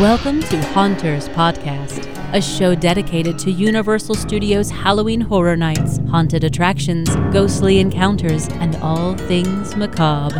Welcome 0.00 0.40
to 0.44 0.58
Haunters 0.68 1.28
Podcast, 1.28 2.06
a 2.32 2.40
show 2.40 2.74
dedicated 2.74 3.38
to 3.40 3.50
Universal 3.50 4.14
Studios 4.14 4.70
Halloween 4.70 5.20
Horror 5.20 5.54
Nights, 5.54 5.98
haunted 6.08 6.44
attractions, 6.44 7.14
ghostly 7.30 7.78
encounters, 7.78 8.48
and 8.52 8.74
all 8.76 9.16
things 9.16 9.76
macabre. 9.76 10.36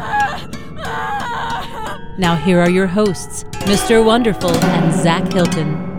Now, 2.16 2.34
here 2.34 2.60
are 2.60 2.70
your 2.70 2.86
hosts, 2.86 3.44
Mr. 3.66 4.02
Wonderful 4.02 4.50
and 4.56 5.02
Zach 5.02 5.30
Hilton. 5.30 5.92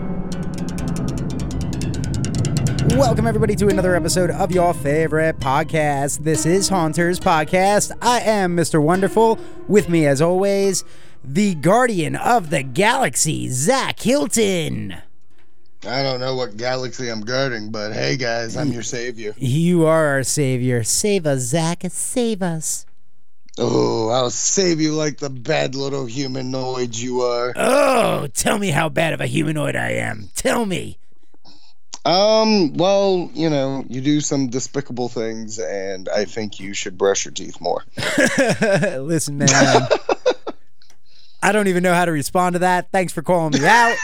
Welcome, 2.98 3.26
everybody, 3.26 3.54
to 3.56 3.68
another 3.68 3.94
episode 3.94 4.30
of 4.30 4.50
your 4.50 4.74
favorite 4.74 5.38
podcast. 5.38 6.24
This 6.24 6.44
is 6.44 6.68
Haunters 6.68 7.20
Podcast. 7.20 7.92
I 8.02 8.20
am 8.20 8.56
Mr. 8.56 8.82
Wonderful. 8.82 9.38
With 9.68 9.88
me, 9.88 10.06
as 10.06 10.20
always, 10.20 10.84
the 11.24 11.54
guardian 11.54 12.16
of 12.16 12.50
the 12.50 12.62
galaxy, 12.62 13.48
Zach 13.48 14.00
Hilton. 14.00 14.96
I 15.86 16.02
don't 16.02 16.20
know 16.20 16.34
what 16.34 16.56
galaxy 16.56 17.08
I'm 17.08 17.22
guarding, 17.22 17.70
but 17.70 17.92
hey 17.92 18.16
guys, 18.16 18.56
I'm 18.56 18.72
your 18.72 18.82
savior. 18.82 19.34
You 19.36 19.86
are 19.86 20.06
our 20.06 20.22
savior. 20.22 20.82
Save 20.82 21.26
us, 21.26 21.40
Zach. 21.40 21.82
Save 21.88 22.42
us. 22.42 22.86
Oh, 23.58 24.08
I'll 24.08 24.30
save 24.30 24.80
you 24.80 24.92
like 24.92 25.18
the 25.18 25.30
bad 25.30 25.74
little 25.74 26.06
humanoid 26.06 26.94
you 26.94 27.20
are. 27.20 27.52
Oh, 27.54 28.26
tell 28.34 28.58
me 28.58 28.70
how 28.70 28.88
bad 28.88 29.12
of 29.12 29.20
a 29.20 29.26
humanoid 29.26 29.76
I 29.76 29.90
am. 29.92 30.30
Tell 30.34 30.66
me. 30.66 30.98
Um, 32.04 32.74
well, 32.74 33.30
you 33.32 33.48
know, 33.48 33.84
you 33.88 34.00
do 34.00 34.20
some 34.20 34.48
despicable 34.48 35.08
things, 35.08 35.58
and 35.58 36.08
I 36.08 36.24
think 36.24 36.60
you 36.60 36.74
should 36.74 36.98
brush 36.98 37.24
your 37.24 37.32
teeth 37.32 37.60
more. 37.60 37.82
Listen, 39.00 39.38
man. 39.38 39.48
I 41.44 41.52
don't 41.52 41.68
even 41.68 41.82
know 41.82 41.92
how 41.92 42.06
to 42.06 42.10
respond 42.12 42.54
to 42.54 42.58
that. 42.60 42.90
Thanks 42.90 43.12
for 43.12 43.20
calling 43.20 43.52
me 43.52 43.66
out. 43.66 43.94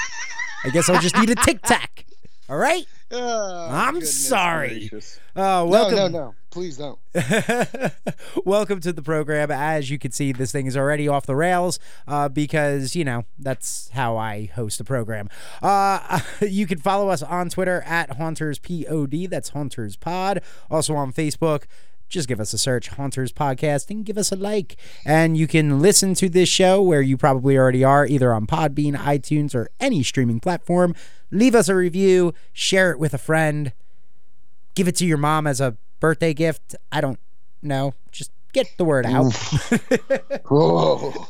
I 0.62 0.68
guess 0.68 0.90
I'll 0.90 1.00
just 1.00 1.16
need 1.16 1.30
a 1.30 1.34
tic 1.36 1.62
tac. 1.62 2.04
All 2.48 2.56
right? 2.58 2.84
Oh, 3.12 3.68
I'm 3.68 4.02
sorry. 4.02 4.88
Uh, 4.94 5.00
No, 5.34 5.66
welcome. 5.66 5.96
no, 5.96 6.06
no. 6.06 6.34
Please 6.52 6.76
don't. 6.78 6.96
welcome 8.44 8.80
to 8.82 8.92
the 8.92 9.02
program. 9.02 9.50
As 9.50 9.90
you 9.90 9.98
can 9.98 10.12
see, 10.12 10.30
this 10.30 10.52
thing 10.52 10.66
is 10.66 10.76
already 10.76 11.08
off 11.08 11.26
the 11.26 11.34
rails 11.34 11.80
uh, 12.06 12.28
because, 12.28 12.94
you 12.94 13.04
know, 13.04 13.24
that's 13.36 13.88
how 13.94 14.16
I 14.16 14.44
host 14.54 14.78
a 14.78 14.84
program. 14.84 15.28
Uh, 15.60 16.20
you 16.40 16.68
can 16.68 16.78
follow 16.78 17.08
us 17.08 17.20
on 17.20 17.48
Twitter 17.48 17.82
at 17.82 18.10
HauntersPod. 18.16 19.28
That's 19.28 19.48
Haunters 19.48 19.96
Pod. 19.96 20.40
Also 20.70 20.94
on 20.94 21.12
Facebook. 21.12 21.64
Just 22.10 22.28
give 22.28 22.40
us 22.40 22.52
a 22.52 22.58
search, 22.58 22.88
Haunters 22.88 23.32
Podcast, 23.32 23.88
and 23.88 24.04
give 24.04 24.18
us 24.18 24.30
a 24.30 24.36
like. 24.36 24.76
And 25.06 25.38
you 25.38 25.46
can 25.46 25.80
listen 25.80 26.12
to 26.14 26.28
this 26.28 26.50
show 26.50 26.82
where 26.82 27.00
you 27.00 27.16
probably 27.16 27.56
already 27.56 27.82
are, 27.82 28.04
either 28.04 28.34
on 28.34 28.46
Podbean, 28.46 28.94
iTunes, 28.96 29.54
or 29.54 29.70
any 29.80 30.02
streaming 30.02 30.40
platform. 30.40 30.94
Leave 31.30 31.54
us 31.54 31.68
a 31.68 31.74
review, 31.74 32.34
share 32.52 32.90
it 32.90 32.98
with 32.98 33.14
a 33.14 33.18
friend 33.18 33.72
give 34.74 34.88
it 34.88 34.96
to 34.96 35.06
your 35.06 35.18
mom 35.18 35.46
as 35.46 35.60
a 35.60 35.76
birthday 36.00 36.34
gift. 36.34 36.74
I 36.90 37.00
don't 37.00 37.18
know. 37.62 37.94
Just 38.10 38.30
get 38.52 38.66
the 38.76 38.84
word 38.84 39.06
out. 39.06 39.32
Whoa. 40.48 41.26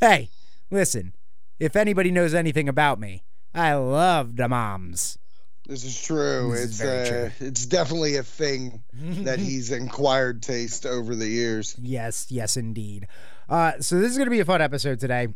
hey, 0.00 0.28
listen. 0.70 1.12
If 1.58 1.76
anybody 1.76 2.10
knows 2.10 2.34
anything 2.34 2.68
about 2.68 2.98
me, 2.98 3.22
I 3.54 3.74
love 3.74 4.36
the 4.36 4.48
moms. 4.48 5.18
This 5.66 5.84
is 5.84 6.00
true. 6.00 6.50
This 6.50 6.60
is 6.60 6.70
it's 6.70 6.80
very 6.80 7.00
uh, 7.00 7.08
true. 7.08 7.46
it's 7.46 7.66
definitely 7.66 8.16
a 8.16 8.22
thing 8.22 8.82
that 8.92 9.38
he's 9.38 9.70
inquired 9.70 10.42
taste 10.42 10.86
over 10.86 11.14
the 11.14 11.28
years. 11.28 11.76
Yes, 11.80 12.26
yes, 12.30 12.56
indeed. 12.56 13.06
Uh, 13.48 13.72
so 13.80 14.00
this 14.00 14.10
is 14.10 14.16
going 14.16 14.26
to 14.26 14.30
be 14.30 14.40
a 14.40 14.44
fun 14.44 14.60
episode 14.60 14.98
today 14.98 15.28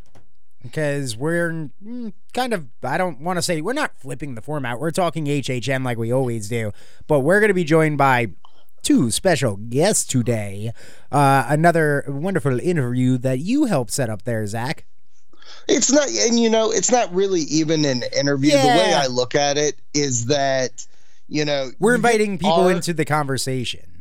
because 0.63 1.17
we're 1.17 1.71
mm, 1.85 2.13
kind 2.35 2.53
of, 2.53 2.67
I 2.83 2.99
don't 2.99 3.21
want 3.21 3.37
to 3.37 3.43
say, 3.43 3.61
we're 3.61 3.73
not 3.73 3.97
flipping 3.99 4.35
the 4.35 4.43
format. 4.43 4.81
We're 4.81 4.91
talking 4.91 5.27
HHN 5.27 5.85
like 5.85 5.99
we 5.99 6.13
always 6.13 6.49
do, 6.49 6.73
but 7.07 7.21
we're 7.21 7.41
going 7.41 7.49
to 7.49 7.55
be 7.55 7.65
joined 7.65 7.99
by 7.99 8.33
two 8.83 9.11
special 9.11 9.57
guests 9.57 10.05
today. 10.05 10.73
Uh, 11.11 11.45
another 11.49 12.05
wonderful 12.09 12.59
interview 12.61 13.19
that 13.19 13.39
you 13.41 13.65
helped 13.65 13.93
set 13.93 14.11
up 14.11 14.23
there, 14.23 14.47
Zach. 14.47 14.87
It's 15.69 15.91
not, 15.91 16.09
and 16.09 16.39
you 16.39 16.49
know, 16.51 16.71
it's 16.71 16.91
not 16.91 17.13
really 17.15 17.41
even 17.43 17.85
an 17.85 18.03
interview. 18.17 18.53
The 18.53 18.59
way 18.59 18.95
I 18.95 19.07
look 19.07 19.35
at 19.35 19.59
it 19.59 19.77
is 19.95 20.27
that, 20.27 20.87
you 21.29 21.45
know, 21.45 21.71
We're 21.79 21.95
inviting 21.97 22.39
people 22.39 22.53
our- 22.53 22.71
into 22.71 22.95
the 22.95 23.05
conversation. 23.05 23.93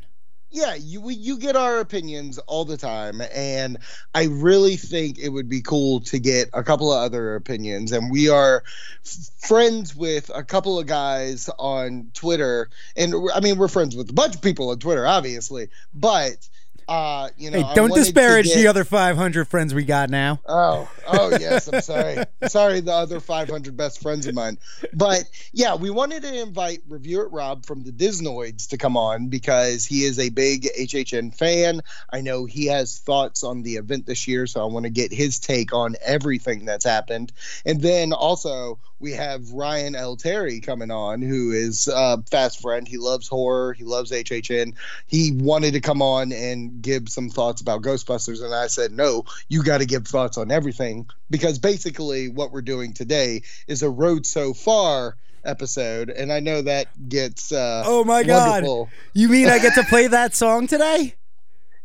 Yeah, 0.52 0.76
you 0.76 1.02
we- 1.02 1.16
you 1.16 1.38
get 1.38 1.58
our 1.58 1.80
opinions 1.80 2.38
all 2.48 2.64
the 2.64 2.78
time, 2.78 3.22
and 3.34 3.78
I 4.14 4.24
really 4.26 4.78
think 4.78 5.18
it 5.20 5.28
would 5.28 5.50
be 5.50 5.62
cool 5.62 6.00
to 6.02 6.18
get 6.18 6.50
a 6.54 6.64
couple 6.64 6.94
of 6.94 7.02
other 7.04 7.36
opinions. 7.36 7.92
And 7.92 8.10
we 8.10 8.30
are 8.30 8.64
f- 9.06 9.30
friends 9.40 9.98
with 9.98 10.32
a 10.34 10.44
couple 10.46 10.80
of 10.80 10.88
guys 10.88 11.50
on 11.60 12.10
Twitter, 12.14 12.70
and 12.96 13.14
I 13.34 13.42
mean 13.42 13.58
we're 13.58 13.68
friends 13.68 13.98
with 13.98 14.10
a 14.10 14.14
bunch 14.14 14.36
of 14.36 14.42
people 14.42 14.70
on 14.70 14.80
Twitter, 14.80 15.06
obviously. 15.06 15.68
But 15.94 16.48
uh, 16.88 17.30
you 17.38 17.50
know, 17.52 17.64
Hey, 17.64 17.74
don't 17.76 17.94
disparage 17.94 18.46
get- 18.46 18.56
the 18.56 18.68
other 18.68 18.84
500 18.84 19.48
friends 19.48 19.74
we 19.74 19.84
got 19.84 20.10
now. 20.10 20.40
Oh, 20.48 20.90
oh 21.08 21.30
yes, 21.40 21.68
I'm 21.68 21.82
sorry. 21.82 22.24
sorry, 22.48 22.80
the 22.82 22.94
other 22.94 23.20
500 23.20 23.76
best 23.76 24.02
friends 24.02 24.28
of 24.28 24.36
mine. 24.36 24.58
But 24.94 25.24
yeah, 25.52 25.76
we 25.76 25.90
wanted 25.90 26.24
to 26.24 26.42
invite 26.42 26.80
Review 26.88 27.22
It 27.22 27.32
Rob 27.32 27.66
from 27.66 27.84
the 27.84 27.92
Disnoids 27.92 28.68
to 28.70 28.78
come 28.78 28.98
on 28.98 29.28
because 29.28 29.86
he 29.86 30.04
is 30.04 30.20
a 30.20 30.30
big 30.30 30.68
HHN 30.80 31.36
fan. 31.36 31.82
I 32.12 32.22
know 32.22 32.46
he 32.46 32.68
has 32.68 33.00
thoughts 33.00 33.44
on 33.44 33.64
the 33.64 33.76
event 33.76 34.06
this 34.06 34.28
year, 34.28 34.46
so 34.48 34.62
I 34.62 34.66
want 34.66 34.86
to 34.86 34.92
get 34.92 35.12
his 35.12 35.40
take 35.40 35.74
on 35.74 35.96
everything 36.04 36.66
that's 36.66 36.86
happened. 36.86 37.32
And 37.66 37.82
then 37.82 38.14
also 38.14 38.80
we 39.00 39.12
have 39.12 39.52
Ryan 39.52 39.96
L. 39.96 40.16
Terry 40.16 40.60
coming 40.62 40.92
on, 40.92 41.22
who 41.22 41.52
is 41.52 41.88
a 41.88 42.22
fast 42.32 42.62
friend. 42.62 42.88
He 42.88 42.98
loves 42.98 43.28
horror. 43.28 43.74
He 43.74 43.84
loves 43.84 44.12
HHN. 44.12 44.74
He 45.08 45.32
wanted 45.34 45.74
to 45.74 45.82
come 45.82 46.02
on 46.02 46.32
and 46.32 46.75
give 46.82 47.10
some 47.10 47.30
thoughts 47.30 47.62
about 47.62 47.82
Ghostbusters, 47.82 48.44
and 48.44 48.54
I 48.54 48.68
said, 48.68 48.92
no, 48.92 49.24
you 49.50 49.64
got 49.64 49.80
to 49.80 49.86
give 49.86 50.08
thoughts 50.08 50.38
on 50.38 50.52
everything 50.52 51.08
because 51.30 51.60
basically 51.60 52.30
what 52.30 52.52
we're 52.52 52.62
doing 52.62 52.94
today 52.94 53.42
is 53.68 53.82
a 53.84 53.90
road 53.90 54.26
so 54.26 54.54
far 54.54 55.16
episode, 55.44 56.10
and 56.10 56.34
I 56.34 56.40
know 56.40 56.62
that 56.64 56.88
gets 57.08 57.52
uh, 57.52 57.84
Oh 57.86 58.04
my 58.04 58.24
God. 58.24 58.50
wonderful. 58.64 58.90
You 59.14 59.30
mean 59.30 59.48
I 59.48 59.60
get 59.60 59.76
to 59.76 59.84
play 59.84 60.08
that 60.08 60.36
song 60.36 60.68
today? 60.68 61.16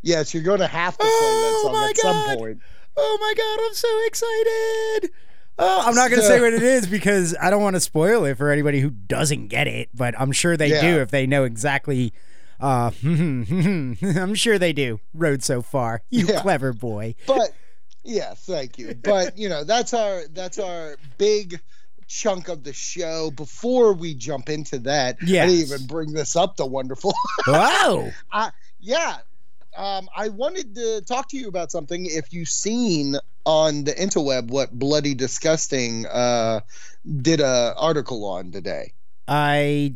Yes, 0.02 0.32
you're 0.32 0.42
going 0.42 0.60
to 0.60 0.66
have 0.66 0.94
to 0.96 0.98
play 1.04 1.10
Oh 1.12 1.60
that 1.62 1.68
song 1.68 1.72
my 1.82 1.90
at 1.90 1.96
some 1.98 2.12
God. 2.26 2.38
point. 2.38 2.58
Oh 2.96 3.18
my 3.20 3.34
God, 3.36 3.66
I'm 3.66 3.74
so 3.74 4.06
excited. 4.06 5.10
Oh, 5.58 5.82
I'm 5.86 5.94
not 5.94 6.08
going 6.08 6.22
to 6.22 6.26
So- 6.26 6.36
say 6.36 6.40
what 6.40 6.54
it 6.54 6.62
is 6.62 6.86
because 6.86 7.36
I 7.38 7.50
don't 7.50 7.62
want 7.62 7.76
to 7.76 7.80
spoil 7.80 8.24
it 8.24 8.38
for 8.38 8.50
anybody 8.50 8.80
who 8.80 8.88
doesn't 8.88 9.48
get 9.48 9.66
it, 9.66 9.90
but 9.92 10.18
I'm 10.18 10.32
sure 10.32 10.56
they 10.56 10.68
Yeah. 10.70 10.80
do 10.80 11.00
if 11.02 11.10
they 11.10 11.26
know 11.26 11.44
exactly. 11.44 12.14
Uh, 12.60 12.90
I'm 13.02 14.34
sure 14.34 14.58
they 14.58 14.72
do. 14.72 15.00
Road 15.14 15.42
so 15.42 15.62
far, 15.62 16.02
you 16.10 16.26
Yeah. 16.26 16.40
clever 16.42 16.72
boy. 16.72 17.14
But 17.26 17.50
yeah, 18.04 18.34
thank 18.34 18.78
you. 18.78 18.94
But 18.94 19.36
you 19.38 19.48
know, 19.48 19.64
that's 19.64 19.94
our 19.94 20.22
that's 20.32 20.58
our 20.58 20.96
big 21.18 21.60
chunk 22.06 22.48
of 22.48 22.64
the 22.64 22.72
show. 22.72 23.30
Before 23.30 23.92
we 23.92 24.14
jump 24.14 24.48
into 24.48 24.78
that, 24.80 25.16
I 25.22 25.24
didn't 25.26 25.50
even 25.50 25.86
bring 25.86 26.12
this 26.12 26.34
up. 26.36 26.56
The 26.56 26.66
wonderful. 26.66 27.14
Wow. 27.46 28.10
yeah. 28.80 29.18
Um, 29.76 30.08
I 30.16 30.28
wanted 30.28 30.74
to 30.74 31.00
talk 31.02 31.28
to 31.28 31.36
you 31.36 31.46
about 31.48 31.70
something. 31.70 32.04
If 32.06 32.32
you've 32.32 32.48
seen 32.48 33.16
on 33.46 33.84
the 33.84 33.92
interweb 33.92 34.48
what 34.48 34.72
Bloody 34.76 35.14
Disgusting 35.14 36.06
uh, 36.06 36.60
did 37.22 37.40
a 37.40 37.74
article 37.76 38.24
on 38.24 38.50
today. 38.50 38.92
I. 39.28 39.94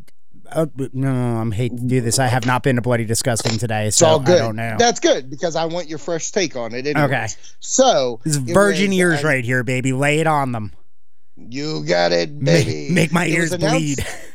Uh, 0.50 0.66
no, 0.92 1.10
I'm 1.10 1.52
hate 1.52 1.76
to 1.76 1.82
do 1.82 2.00
this. 2.00 2.18
I 2.18 2.26
have 2.26 2.46
not 2.46 2.62
been 2.62 2.76
to 2.76 2.82
bloody 2.82 3.04
disgusting 3.04 3.58
today, 3.58 3.86
It's 3.88 3.96
so 3.96 4.06
all 4.06 4.20
good. 4.20 4.40
I 4.40 4.44
don't 4.44 4.56
know. 4.56 4.76
That's 4.78 5.00
good 5.00 5.30
because 5.30 5.56
I 5.56 5.64
want 5.64 5.88
your 5.88 5.98
fresh 5.98 6.30
take 6.30 6.56
on 6.56 6.74
it. 6.74 6.86
Anyways. 6.86 7.04
Okay. 7.04 7.26
So 7.60 8.20
This 8.24 8.36
is 8.36 8.48
it 8.48 8.52
virgin 8.52 8.90
was, 8.90 8.98
ears 8.98 9.24
uh, 9.24 9.28
right 9.28 9.44
here, 9.44 9.64
baby. 9.64 9.92
Lay 9.92 10.20
it 10.20 10.26
on 10.26 10.52
them. 10.52 10.72
You 11.36 11.84
got 11.84 12.12
it, 12.12 12.38
baby. 12.38 12.90
Make 12.92 13.12
my 13.12 13.24
It 13.24 13.32
ears 13.32 13.56
bleed. 13.56 14.04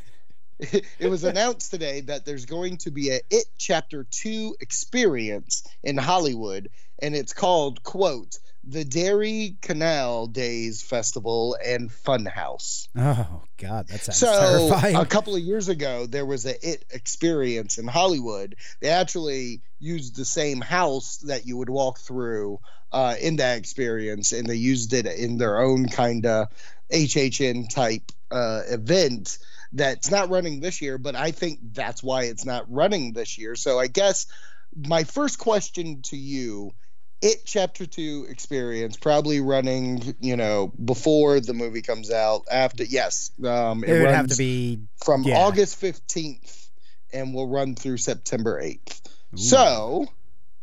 it 0.99 1.09
was 1.09 1.23
announced 1.23 1.71
today 1.71 2.01
that 2.01 2.25
there's 2.25 2.45
going 2.45 2.77
to 2.77 2.91
be 2.91 3.11
a 3.11 3.21
It 3.29 3.45
Chapter 3.57 4.05
2 4.09 4.57
experience 4.59 5.63
in 5.83 5.95
Hollywood, 5.97 6.69
and 7.01 7.15
it's 7.15 7.31
called, 7.31 7.81
quote, 7.83 8.37
the 8.69 8.85
Derry 8.85 9.55
Canal 9.61 10.27
Days 10.27 10.83
Festival 10.83 11.57
and 11.63 11.89
Funhouse. 11.89 12.87
Oh 12.95 13.43
God, 13.57 13.87
that 13.87 14.01
sounds 14.01 14.19
So 14.19 14.69
terrifying. 14.69 14.95
a 14.95 15.05
couple 15.05 15.35
of 15.35 15.41
years 15.41 15.69
ago, 15.69 16.05
there 16.05 16.25
was 16.25 16.45
a 16.45 16.55
It 16.67 16.85
experience 16.91 17.77
in 17.79 17.87
Hollywood. 17.87 18.55
They 18.79 18.89
actually 18.89 19.61
used 19.79 20.15
the 20.15 20.25
same 20.25 20.61
house 20.61 21.17
that 21.17 21.47
you 21.47 21.57
would 21.57 21.69
walk 21.69 21.99
through 21.99 22.59
uh, 22.91 23.15
in 23.19 23.37
that 23.37 23.57
experience, 23.57 24.31
and 24.33 24.47
they 24.47 24.55
used 24.55 24.93
it 24.93 25.05
in 25.07 25.37
their 25.37 25.59
own 25.59 25.87
kind 25.89 26.25
of 26.25 26.47
HHN 26.91 27.69
type 27.73 28.11
uh, 28.29 28.61
event. 28.69 29.39
That's 29.73 30.11
not 30.11 30.29
running 30.29 30.59
this 30.59 30.81
year, 30.81 30.97
but 30.97 31.15
I 31.15 31.31
think 31.31 31.59
that's 31.73 32.03
why 32.03 32.23
it's 32.23 32.45
not 32.45 32.71
running 32.71 33.13
this 33.13 33.37
year. 33.37 33.55
So 33.55 33.79
I 33.79 33.87
guess 33.87 34.27
my 34.75 35.03
first 35.03 35.39
question 35.39 36.01
to 36.03 36.17
you 36.17 36.73
it 37.21 37.43
chapter 37.45 37.85
two 37.85 38.25
experience, 38.29 38.97
probably 38.97 39.41
running, 39.41 40.15
you 40.19 40.37
know, 40.37 40.67
before 40.67 41.39
the 41.39 41.53
movie 41.53 41.81
comes 41.81 42.11
out. 42.11 42.43
After, 42.51 42.83
yes, 42.83 43.31
um, 43.45 43.83
it, 43.83 43.89
it 43.89 44.01
would 44.01 44.11
have 44.11 44.27
to 44.27 44.37
be 44.37 44.79
from 45.03 45.23
yeah. 45.23 45.37
August 45.37 45.77
fifteenth, 45.77 46.69
and 47.11 47.33
will 47.33 47.47
run 47.47 47.75
through 47.75 47.97
September 47.97 48.59
eighth. 48.59 49.01
So, 49.35 50.07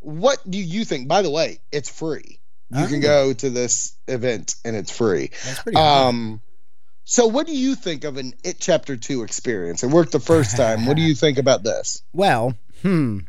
what 0.01 0.39
do 0.49 0.59
you 0.59 0.85
think? 0.85 1.09
By 1.09 1.23
the 1.23 1.31
way, 1.31 1.61
it's 1.71 1.89
free. 1.89 2.41
You 2.71 2.85
oh. 2.85 2.89
can 2.89 3.01
go 3.01 3.33
to 3.33 3.51
this 3.51 3.97
event 4.09 4.57
and 4.65 4.75
it's 4.75 4.91
free. 4.91 5.31
That's 5.45 5.63
pretty. 5.63 5.79
Um, 5.79 6.41
so, 7.05 7.27
what 7.27 7.47
do 7.47 7.57
you 7.57 7.77
think 7.77 8.03
of 8.03 8.17
an 8.17 8.35
It 8.43 8.57
Chapter 8.59 8.97
Two 8.97 9.23
experience? 9.23 9.85
It 9.85 9.91
worked 9.91 10.13
the 10.13 10.21
first 10.21 10.57
time. 10.57 10.87
what 10.87 10.97
do 10.97 11.03
you 11.03 11.15
think 11.17 11.39
about 11.39 11.63
this? 11.63 12.03
Well, 12.13 12.57
hmm, 12.83 13.21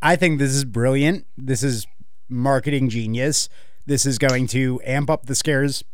I 0.00 0.16
think 0.16 0.38
this 0.38 0.52
is 0.52 0.64
brilliant. 0.64 1.26
This 1.36 1.62
is 1.62 1.86
marketing 2.28 2.88
genius. 2.88 3.48
This 3.86 4.04
is 4.04 4.18
going 4.18 4.46
to 4.48 4.80
amp 4.84 5.10
up 5.10 5.26
the 5.26 5.34
scares, 5.34 5.84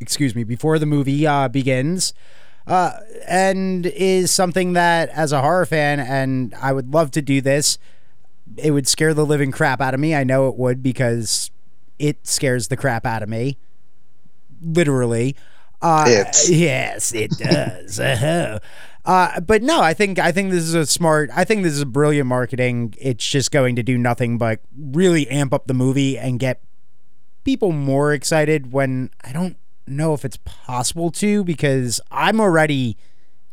excuse 0.00 0.34
me, 0.34 0.44
before 0.44 0.78
the 0.78 0.86
movie 0.86 1.26
uh, 1.26 1.48
begins. 1.48 2.12
Uh, 2.66 2.92
and 3.26 3.86
is 3.86 4.30
something 4.30 4.74
that, 4.74 5.08
as 5.08 5.32
a 5.32 5.40
horror 5.40 5.66
fan, 5.66 5.98
and 5.98 6.54
I 6.60 6.72
would 6.72 6.92
love 6.92 7.10
to 7.12 7.22
do 7.22 7.40
this, 7.40 7.78
it 8.56 8.70
would 8.70 8.86
scare 8.86 9.14
the 9.14 9.26
living 9.26 9.50
crap 9.50 9.80
out 9.80 9.94
of 9.94 10.00
me. 10.00 10.14
I 10.14 10.24
know 10.24 10.48
it 10.48 10.56
would 10.56 10.82
because 10.82 11.50
it 11.98 12.26
scares 12.26 12.68
the 12.68 12.76
crap 12.76 13.04
out 13.06 13.22
of 13.22 13.28
me. 13.28 13.58
Literally. 14.60 15.34
Uh, 15.80 16.04
yes, 16.48 17.12
it 17.12 17.30
does. 17.32 17.98
uh-huh. 18.00 18.60
Uh, 19.04 19.40
but 19.40 19.62
no, 19.62 19.80
I 19.80 19.94
think 19.94 20.18
I 20.18 20.30
think 20.30 20.50
this 20.50 20.62
is 20.62 20.74
a 20.74 20.86
smart. 20.86 21.30
I 21.34 21.44
think 21.44 21.62
this 21.62 21.72
is 21.72 21.80
a 21.80 21.86
brilliant 21.86 22.28
marketing. 22.28 22.94
It's 22.98 23.26
just 23.26 23.50
going 23.50 23.74
to 23.76 23.82
do 23.82 23.98
nothing 23.98 24.38
but 24.38 24.60
really 24.76 25.28
amp 25.28 25.52
up 25.52 25.66
the 25.66 25.74
movie 25.74 26.16
and 26.16 26.38
get 26.38 26.62
people 27.44 27.72
more 27.72 28.12
excited. 28.12 28.72
When 28.72 29.10
I 29.22 29.32
don't 29.32 29.56
know 29.86 30.14
if 30.14 30.24
it's 30.24 30.38
possible 30.44 31.10
to, 31.10 31.42
because 31.42 32.00
I'm 32.10 32.40
already 32.40 32.96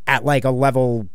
at 0.06 0.24
like 0.24 0.46
a 0.46 0.52
level 0.52 1.10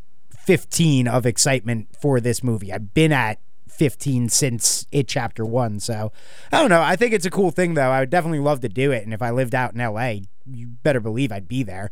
15 0.45 1.09
of 1.09 1.27
excitement 1.27 1.89
for 1.99 2.21
this 2.21 2.43
movie. 2.43 2.73
I've 2.73 2.93
been 2.93 3.13
at 3.13 3.39
15 3.69 4.29
since 4.29 4.87
it 4.93 5.09
chapter 5.09 5.45
one. 5.45 5.81
So 5.81 6.13
I 6.53 6.61
don't 6.61 6.71
know. 6.71 6.83
I 6.83 6.97
think 6.97 7.13
it's 7.13 7.27
a 7.27 7.31
cool 7.31 7.51
thing 7.51 7.75
though. 7.75 7.91
I 7.91 8.01
would 8.01 8.11
definitely 8.11 8.41
love 8.41 8.61
to 8.61 8.69
do 8.69 8.93
it. 8.93 9.05
And 9.05 9.15
if 9.15 9.23
I 9.23 9.31
lived 9.31 9.55
out 9.55 9.75
in 9.75 9.81
LA, 9.81 10.27
you 10.47 10.69
better 10.83 11.01
believe 11.01 11.33
I'd 11.33 11.49
be 11.49 11.63
there. 11.63 11.91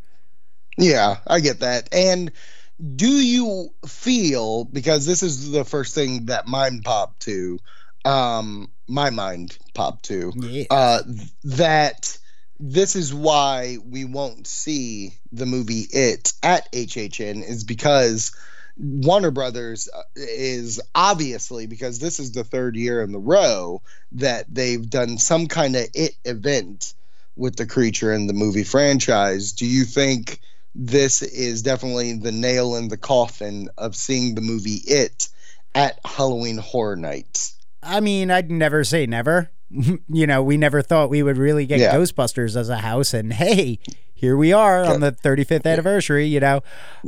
Yeah, 0.76 1.18
I 1.26 1.40
get 1.40 1.60
that. 1.60 1.88
And 1.92 2.32
do 2.96 3.08
you 3.08 3.72
feel 3.86 4.64
because 4.64 5.06
this 5.06 5.22
is 5.22 5.50
the 5.50 5.64
first 5.64 5.94
thing 5.94 6.26
that 6.26 6.46
mind 6.46 6.84
popped 6.84 7.20
to, 7.22 7.58
um, 8.04 8.70
my 8.88 9.10
mind 9.10 9.56
popped 9.74 10.06
to, 10.06 10.32
yeah. 10.34 10.64
uh, 10.70 11.02
that 11.44 12.18
this 12.58 12.96
is 12.96 13.12
why 13.12 13.78
we 13.84 14.04
won't 14.04 14.46
see 14.46 15.14
the 15.32 15.46
movie 15.46 15.86
It 15.92 16.32
at 16.42 16.72
HHN 16.72 17.48
is 17.48 17.64
because 17.64 18.32
Warner 18.76 19.30
Brothers 19.30 19.88
uh, 19.92 20.02
is 20.14 20.80
obviously 20.94 21.66
because 21.66 21.98
this 21.98 22.18
is 22.18 22.32
the 22.32 22.44
third 22.44 22.76
year 22.76 23.02
in 23.02 23.12
the 23.12 23.18
row 23.18 23.82
that 24.12 24.46
they've 24.52 24.88
done 24.88 25.18
some 25.18 25.46
kind 25.46 25.76
of 25.76 25.86
It 25.94 26.14
event 26.24 26.94
with 27.36 27.56
the 27.56 27.66
creature 27.66 28.12
in 28.12 28.26
the 28.26 28.32
movie 28.32 28.64
franchise. 28.64 29.52
Do 29.52 29.66
you 29.66 29.84
think? 29.84 30.40
This 30.74 31.22
is 31.22 31.62
definitely 31.62 32.14
the 32.14 32.32
nail 32.32 32.76
in 32.76 32.88
the 32.88 32.96
coffin 32.96 33.68
of 33.78 33.94
seeing 33.94 34.34
the 34.34 34.40
movie 34.40 34.80
It 34.86 35.28
at 35.74 35.98
Halloween 36.04 36.58
Horror 36.58 36.96
Nights. 36.96 37.54
I 37.82 38.00
mean, 38.00 38.30
I'd 38.30 38.50
never 38.50 38.84
say 38.84 39.06
never. 39.06 39.50
you 40.08 40.26
know, 40.26 40.42
we 40.42 40.56
never 40.56 40.82
thought 40.82 41.10
we 41.10 41.22
would 41.22 41.38
really 41.38 41.66
get 41.66 41.80
yeah. 41.80 41.94
Ghostbusters 41.94 42.56
as 42.56 42.68
a 42.68 42.78
house, 42.78 43.14
and 43.14 43.32
hey, 43.32 43.78
here 44.14 44.36
we 44.36 44.52
are 44.52 44.84
on 44.84 45.00
the 45.00 45.12
35th 45.12 45.66
anniversary. 45.66 46.26
You 46.26 46.40
know, 46.40 46.60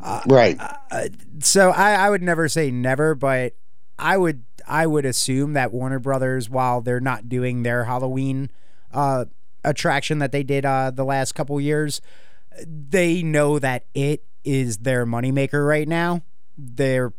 uh, 0.02 0.22
right? 0.26 0.56
Uh, 0.90 1.08
so 1.40 1.70
I, 1.70 1.92
I 1.92 2.10
would 2.10 2.22
never 2.22 2.48
say 2.48 2.70
never, 2.70 3.14
but 3.14 3.54
I 3.98 4.16
would 4.16 4.44
I 4.66 4.86
would 4.86 5.04
assume 5.04 5.52
that 5.52 5.72
Warner 5.72 5.98
Brothers, 5.98 6.48
while 6.48 6.80
they're 6.80 7.00
not 7.00 7.28
doing 7.28 7.62
their 7.62 7.84
Halloween 7.84 8.50
uh, 8.92 9.26
attraction 9.62 10.18
that 10.20 10.32
they 10.32 10.42
did 10.42 10.64
uh, 10.64 10.90
the 10.90 11.04
last 11.04 11.34
couple 11.34 11.60
years, 11.60 12.00
they 12.66 13.22
know 13.22 13.58
that 13.58 13.86
it 13.94 14.24
is 14.44 14.78
their 14.78 15.06
moneymaker 15.06 15.66
right 15.66 15.88
now. 15.88 16.22
They're 16.56 17.12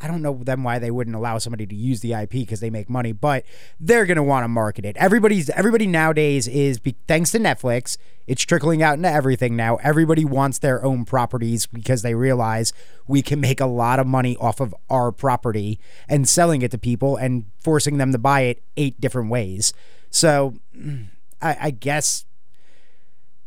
I 0.00 0.06
don't 0.06 0.22
know 0.22 0.42
them 0.42 0.64
why 0.64 0.78
they 0.78 0.90
wouldn't 0.90 1.14
allow 1.14 1.36
somebody 1.36 1.66
to 1.66 1.74
use 1.74 2.00
the 2.00 2.14
IP 2.14 2.30
because 2.30 2.60
they 2.60 2.70
make 2.70 2.88
money, 2.88 3.12
but 3.12 3.44
they're 3.78 4.06
gonna 4.06 4.22
want 4.22 4.44
to 4.44 4.48
market 4.48 4.86
it. 4.86 4.96
Everybody's 4.96 5.50
everybody 5.50 5.86
nowadays 5.86 6.48
is 6.48 6.80
thanks 7.06 7.32
to 7.32 7.38
Netflix, 7.38 7.98
it's 8.26 8.42
trickling 8.42 8.82
out 8.82 8.94
into 8.94 9.10
everything 9.10 9.56
now. 9.56 9.76
Everybody 9.76 10.24
wants 10.24 10.58
their 10.58 10.82
own 10.82 11.04
properties 11.04 11.66
because 11.66 12.00
they 12.00 12.14
realize 12.14 12.72
we 13.06 13.20
can 13.20 13.40
make 13.40 13.60
a 13.60 13.66
lot 13.66 13.98
of 13.98 14.06
money 14.06 14.36
off 14.38 14.60
of 14.60 14.74
our 14.88 15.12
property 15.12 15.78
and 16.08 16.26
selling 16.26 16.62
it 16.62 16.70
to 16.70 16.78
people 16.78 17.16
and 17.16 17.44
forcing 17.60 17.98
them 17.98 18.12
to 18.12 18.18
buy 18.18 18.42
it 18.42 18.62
eight 18.78 18.98
different 19.00 19.28
ways. 19.28 19.74
So 20.08 20.54
I, 21.42 21.56
I 21.60 21.70
guess 21.70 22.24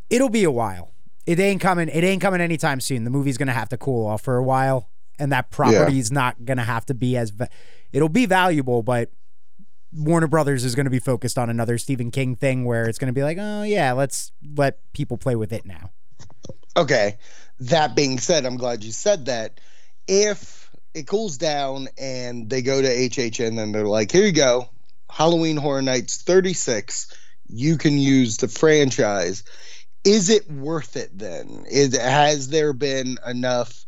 it'll 0.10 0.30
be 0.30 0.44
a 0.44 0.52
while. 0.52 0.91
It 1.32 1.40
ain't 1.40 1.62
coming. 1.62 1.88
It 1.88 2.04
ain't 2.04 2.22
coming 2.22 2.42
anytime 2.42 2.82
soon. 2.82 3.06
The 3.06 3.10
movie's 3.10 3.38
gonna 3.38 3.54
have 3.54 3.70
to 3.70 3.78
cool 3.78 4.06
off 4.06 4.22
for 4.22 4.36
a 4.36 4.44
while, 4.44 4.90
and 5.18 5.32
that 5.32 5.50
property's 5.50 6.12
yeah. 6.12 6.16
not 6.16 6.44
gonna 6.44 6.66
have 6.66 6.86
to 6.88 6.94
be 6.94 7.16
as. 7.16 7.32
it'll 7.94 8.10
be 8.10 8.26
valuable, 8.26 8.84
but 8.84 9.12
Warner 9.94 10.28
Brothers 10.28 10.66
is 10.66 10.76
going 10.76 10.86
to 10.86 10.92
be 10.92 11.00
focused 11.00 11.38
on 11.38 11.50
another 11.50 11.78
Stephen 11.78 12.12
King 12.12 12.36
thing 12.36 12.66
where 12.66 12.88
it's 12.88 12.98
going 12.98 13.08
to 13.08 13.14
be 13.14 13.24
like, 13.24 13.38
oh 13.40 13.64
yeah, 13.64 13.92
let's 13.92 14.32
let 14.56 14.80
people 14.94 15.18
play 15.18 15.36
with 15.36 15.52
it 15.52 15.66
now. 15.66 15.90
Okay. 16.78 17.18
That 17.60 17.96
being 17.96 18.18
said, 18.18 18.46
I'm 18.46 18.58
glad 18.58 18.84
you 18.84 18.92
said 18.92 19.26
that. 19.26 19.60
If 20.08 20.70
it 20.94 21.08
cools 21.08 21.38
down 21.38 21.90
and 21.98 22.50
they 22.50 22.62
go 22.62 22.82
to 22.82 22.88
HHN 22.88 23.62
and 23.62 23.76
they're 23.76 23.84
like, 23.84 24.12
here 24.12 24.26
you 24.26 24.32
go, 24.32 24.70
Halloween 25.10 25.58
Horror 25.58 25.82
Nights 25.82 26.22
36, 26.22 27.14
you 27.50 27.78
can 27.78 27.98
use 27.98 28.38
the 28.38 28.48
franchise 28.48 29.44
is 30.04 30.30
it 30.30 30.50
worth 30.52 30.96
it 30.96 31.18
then? 31.18 31.66
Is 31.70 31.98
has 31.98 32.50
there 32.50 32.74
been 32.74 33.18
enough 33.26 33.86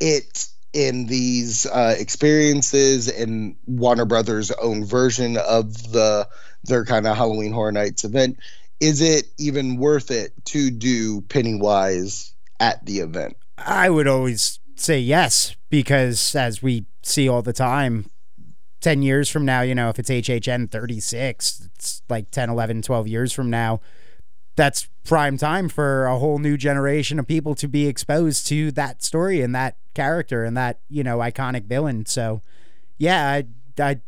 it 0.00 0.48
in 0.72 1.06
these 1.06 1.66
uh, 1.66 1.94
experiences 1.98 3.08
in 3.08 3.56
Warner 3.66 4.04
Brothers' 4.04 4.50
own 4.52 4.84
version 4.84 5.36
of 5.36 5.92
the 5.92 6.28
their 6.64 6.84
kind 6.84 7.06
of 7.06 7.16
Halloween 7.16 7.52
Horror 7.52 7.72
Nights 7.72 8.04
event? 8.04 8.38
Is 8.80 9.00
it 9.00 9.26
even 9.38 9.76
worth 9.76 10.10
it 10.10 10.32
to 10.46 10.70
do 10.70 11.20
Pennywise 11.22 12.34
at 12.58 12.84
the 12.84 12.98
event? 12.98 13.36
I 13.58 13.90
would 13.90 14.08
always 14.08 14.58
say 14.74 14.98
yes 14.98 15.54
because 15.70 16.34
as 16.34 16.62
we 16.62 16.86
see 17.02 17.28
all 17.28 17.42
the 17.42 17.52
time 17.52 18.10
10 18.80 19.02
years 19.02 19.28
from 19.28 19.44
now, 19.44 19.60
you 19.60 19.76
know, 19.76 19.88
if 19.88 20.00
it's 20.00 20.10
HHN 20.10 20.70
36, 20.70 21.68
it's 21.72 22.02
like 22.08 22.32
10, 22.32 22.50
11, 22.50 22.82
12 22.82 23.06
years 23.06 23.32
from 23.32 23.50
now 23.50 23.80
that's 24.56 24.88
prime 25.04 25.36
time 25.36 25.68
for 25.68 26.06
a 26.06 26.18
whole 26.18 26.38
new 26.38 26.56
generation 26.56 27.18
of 27.18 27.26
people 27.26 27.54
to 27.56 27.68
be 27.68 27.86
exposed 27.86 28.46
to 28.46 28.70
that 28.72 29.02
story 29.02 29.40
and 29.40 29.54
that 29.54 29.76
character 29.94 30.44
and 30.44 30.56
that 30.56 30.80
you 30.88 31.02
know 31.02 31.18
iconic 31.18 31.64
villain. 31.64 32.06
So, 32.06 32.42
yeah, 32.98 33.28
I 33.28 33.46
I 33.82 34.00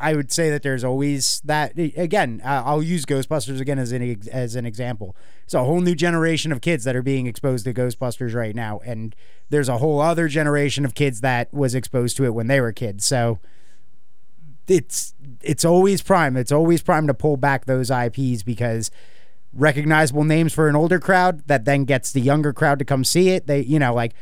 I 0.00 0.14
would 0.14 0.30
say 0.30 0.50
that 0.50 0.62
there's 0.62 0.84
always 0.84 1.40
that. 1.44 1.76
Again, 1.76 2.40
I'll 2.44 2.82
use 2.82 3.04
Ghostbusters 3.04 3.60
again 3.60 3.78
as 3.78 3.92
an 3.92 4.22
as 4.32 4.54
an 4.54 4.64
example. 4.64 5.16
It's 5.44 5.54
a 5.54 5.64
whole 5.64 5.80
new 5.80 5.94
generation 5.94 6.52
of 6.52 6.60
kids 6.60 6.84
that 6.84 6.94
are 6.94 7.02
being 7.02 7.26
exposed 7.26 7.64
to 7.64 7.74
Ghostbusters 7.74 8.34
right 8.34 8.54
now, 8.54 8.80
and 8.84 9.14
there's 9.50 9.68
a 9.68 9.78
whole 9.78 10.00
other 10.00 10.28
generation 10.28 10.84
of 10.84 10.94
kids 10.94 11.20
that 11.22 11.52
was 11.52 11.74
exposed 11.74 12.16
to 12.18 12.24
it 12.24 12.34
when 12.34 12.46
they 12.46 12.60
were 12.60 12.72
kids. 12.72 13.04
So. 13.04 13.38
It's 14.70 15.14
it's 15.40 15.64
always 15.64 16.02
prime. 16.02 16.36
It's 16.36 16.52
always 16.52 16.82
prime 16.82 17.06
to 17.06 17.14
pull 17.14 17.38
back 17.38 17.64
those 17.64 17.90
IPs 17.90 18.42
because 18.42 18.90
recognizable 19.52 20.24
names 20.24 20.52
for 20.52 20.68
an 20.68 20.76
older 20.76 20.98
crowd 20.98 21.46
that 21.46 21.64
then 21.64 21.84
gets 21.84 22.12
the 22.12 22.20
younger 22.20 22.52
crowd 22.52 22.78
to 22.78 22.84
come 22.84 23.04
see 23.04 23.30
it. 23.30 23.46
They, 23.46 23.60
you 23.60 23.78
know, 23.78 23.94
like 23.94 24.14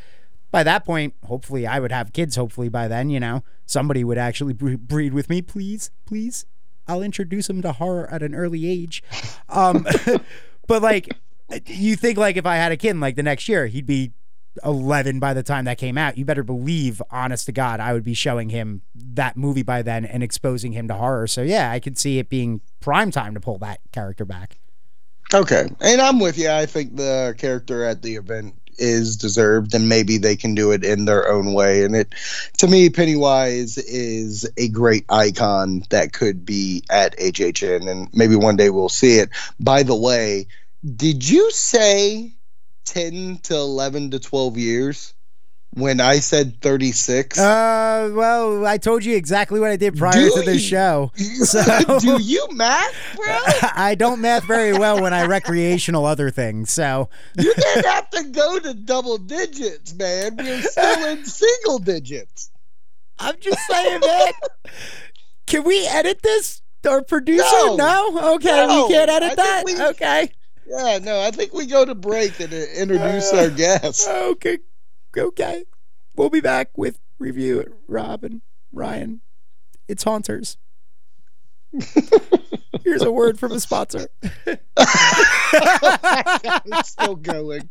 by 0.50 0.62
that 0.62 0.84
point, 0.84 1.14
hopefully 1.24 1.66
I 1.66 1.80
would 1.80 1.92
have 1.92 2.12
kids. 2.12 2.36
Hopefully 2.36 2.68
by 2.68 2.88
then, 2.88 3.10
you 3.10 3.20
know, 3.20 3.42
somebody 3.66 4.04
would 4.04 4.18
actually 4.18 4.52
breed 4.52 5.12
with 5.12 5.28
me. 5.28 5.42
Please, 5.42 5.90
please. 6.06 6.46
I'll 6.88 7.02
introduce 7.02 7.48
them 7.48 7.62
to 7.62 7.72
horror 7.72 8.08
at 8.12 8.22
an 8.22 8.34
early 8.34 8.70
age. 8.70 9.02
Um, 9.48 9.86
but 10.68 10.82
like, 10.82 11.08
you 11.66 11.96
think 11.96 12.16
like 12.16 12.36
if 12.36 12.46
I 12.46 12.56
had 12.56 12.72
a 12.72 12.76
kid 12.76 12.96
like 12.96 13.16
the 13.16 13.22
next 13.22 13.48
year, 13.48 13.66
he'd 13.66 13.86
be 13.86 14.12
11 14.64 15.18
by 15.18 15.34
the 15.34 15.42
time 15.42 15.64
that 15.64 15.78
came 15.78 15.98
out. 15.98 16.16
You 16.16 16.24
better 16.24 16.44
believe, 16.44 17.02
honest 17.10 17.46
to 17.46 17.52
God, 17.52 17.80
I 17.80 17.92
would 17.92 18.04
be 18.04 18.14
showing 18.14 18.50
him 18.50 18.82
that 18.94 19.36
movie 19.36 19.62
by 19.62 19.82
then 19.82 20.04
and 20.04 20.22
exposing 20.22 20.72
him 20.72 20.88
to 20.88 20.94
horror. 20.94 21.26
So 21.26 21.42
yeah, 21.42 21.70
I 21.70 21.80
could 21.80 21.98
see 21.98 22.18
it 22.18 22.28
being 22.28 22.60
prime 22.80 23.10
time 23.10 23.34
to 23.34 23.40
pull 23.40 23.58
that 23.58 23.80
character 23.92 24.24
back. 24.24 24.58
Okay, 25.34 25.68
and 25.80 26.00
I'm 26.00 26.20
with 26.20 26.38
you. 26.38 26.50
I 26.50 26.66
think 26.66 26.96
the 26.96 27.34
character 27.36 27.84
at 27.84 28.02
the 28.02 28.14
event 28.14 28.54
is 28.78 29.16
deserved, 29.16 29.74
and 29.74 29.88
maybe 29.88 30.18
they 30.18 30.36
can 30.36 30.54
do 30.54 30.70
it 30.70 30.84
in 30.84 31.04
their 31.04 31.28
own 31.28 31.52
way. 31.52 31.84
And 31.84 31.96
it, 31.96 32.14
to 32.58 32.68
me, 32.68 32.90
Pennywise 32.90 33.76
is 33.78 34.48
a 34.56 34.68
great 34.68 35.04
icon 35.08 35.82
that 35.90 36.12
could 36.12 36.44
be 36.44 36.84
at 36.90 37.18
HHN, 37.18 37.90
and 37.90 38.08
maybe 38.12 38.36
one 38.36 38.56
day 38.56 38.70
we'll 38.70 38.88
see 38.88 39.18
it. 39.18 39.30
By 39.58 39.82
the 39.82 39.96
way, 39.96 40.46
did 40.94 41.28
you 41.28 41.50
say 41.50 42.32
10 42.84 43.38
to 43.44 43.56
11 43.56 44.12
to 44.12 44.20
12 44.20 44.56
years? 44.58 45.14
When 45.76 46.00
I 46.00 46.20
said 46.20 46.60
36? 46.62 47.38
Uh, 47.38 48.10
well, 48.14 48.66
I 48.66 48.78
told 48.78 49.04
you 49.04 49.14
exactly 49.14 49.60
what 49.60 49.70
I 49.70 49.76
did 49.76 49.96
prior 49.96 50.12
Do 50.12 50.30
to 50.34 50.40
this 50.42 50.54
you- 50.62 50.68
show. 50.68 51.12
So 51.44 51.62
Do 52.00 52.20
you 52.20 52.46
math, 52.52 52.94
bro? 53.14 53.36
I 53.74 53.94
don't 53.94 54.20
math 54.20 54.44
very 54.44 54.72
well 54.76 55.00
when 55.02 55.12
I 55.14 55.26
recreational 55.26 56.04
other 56.06 56.30
things. 56.30 56.70
So 56.70 57.08
You 57.38 57.54
didn't 57.54 57.86
have 57.86 58.10
to 58.10 58.24
go 58.24 58.58
to 58.58 58.74
double 58.74 59.18
digits, 59.18 59.94
man. 59.94 60.36
We're 60.36 60.62
still 60.62 61.04
in 61.08 61.24
single 61.26 61.78
digits. 61.78 62.50
I'm 63.18 63.36
just 63.40 63.60
saying, 63.70 64.00
man. 64.00 64.32
Can 65.46 65.64
we 65.64 65.86
edit 65.86 66.20
this? 66.22 66.62
Or 66.88 67.02
producer? 67.02 67.42
No. 67.52 67.76
No? 67.76 68.34
Okay, 68.36 68.66
No. 68.66 68.86
we 68.86 68.94
can't 68.94 69.10
edit 69.10 69.28
think 69.34 69.36
that? 69.36 69.62
we- 69.64 69.80
Okay. 69.90 70.30
Yeah, 70.68 70.98
no, 71.00 71.20
I 71.20 71.30
think 71.30 71.52
we 71.54 71.66
go 71.66 71.84
to 71.84 71.94
break 71.94 72.40
and 72.40 72.52
uh, 72.52 72.56
introduce 72.76 73.32
our 73.32 73.50
guests. 73.50 74.06
Okay. 74.08 74.58
Okay. 75.16 75.64
We'll 76.14 76.30
be 76.30 76.40
back 76.40 76.76
with 76.76 76.98
review 77.18 77.58
it, 77.60 77.72
Rob 77.88 78.24
and 78.24 78.42
Ryan. 78.72 79.20
It's 79.88 80.04
Haunters. 80.04 80.56
Here's 82.84 83.02
a 83.02 83.12
word 83.12 83.38
from 83.38 83.52
a 83.52 83.60
sponsor. 83.60 84.08
Oh 85.58 86.62
it's 86.66 86.90
still 86.90 87.16
going. 87.16 87.70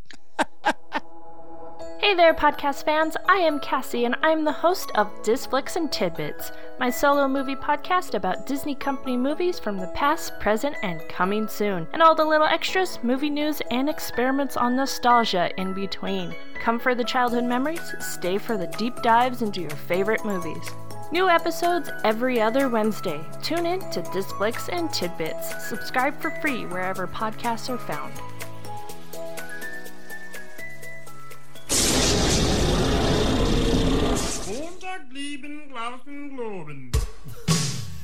Hey 2.00 2.14
there, 2.14 2.34
podcast 2.34 2.84
fans. 2.84 3.16
I 3.28 3.36
am 3.36 3.60
Cassie, 3.60 4.04
and 4.04 4.16
I'm 4.22 4.44
the 4.44 4.52
host 4.52 4.90
of 4.94 5.08
Disflicks 5.22 5.76
and 5.76 5.90
Tidbits, 5.90 6.50
my 6.78 6.90
solo 6.90 7.26
movie 7.26 7.56
podcast 7.56 8.14
about 8.14 8.46
Disney 8.46 8.74
Company 8.74 9.16
movies 9.16 9.58
from 9.58 9.78
the 9.78 9.86
past, 9.88 10.38
present, 10.40 10.76
and 10.82 11.00
coming 11.08 11.48
soon, 11.48 11.86
and 11.94 12.02
all 12.02 12.14
the 12.14 12.24
little 12.24 12.46
extras, 12.46 12.98
movie 13.02 13.30
news, 13.30 13.62
and 13.70 13.88
experiments 13.88 14.56
on 14.56 14.76
nostalgia 14.76 15.50
in 15.58 15.72
between. 15.72 16.34
Come 16.60 16.78
for 16.78 16.94
the 16.94 17.04
childhood 17.04 17.44
memories, 17.44 17.94
stay 18.00 18.36
for 18.36 18.58
the 18.58 18.66
deep 18.78 19.00
dives 19.02 19.40
into 19.40 19.62
your 19.62 19.70
favorite 19.70 20.24
movies. 20.24 20.70
New 21.12 21.28
episodes 21.28 21.88
every 22.04 22.40
other 22.40 22.68
Wednesday. 22.68 23.24
Tune 23.42 23.64
in 23.64 23.80
to 23.90 24.02
Disflicks 24.12 24.68
and 24.68 24.92
Tidbits. 24.92 25.68
Subscribe 25.68 26.20
for 26.20 26.30
free 26.42 26.66
wherever 26.66 27.06
podcasts 27.06 27.70
are 27.70 27.78
found. 27.78 28.12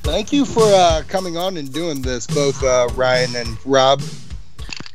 Thank 0.03 0.33
you 0.33 0.45
for 0.45 0.63
uh, 0.63 1.03
coming 1.07 1.37
on 1.37 1.57
and 1.57 1.71
doing 1.71 2.01
this, 2.01 2.27
both 2.27 2.61
uh, 2.63 2.89
Ryan 2.93 3.35
and 3.35 3.57
Rob. 3.65 4.01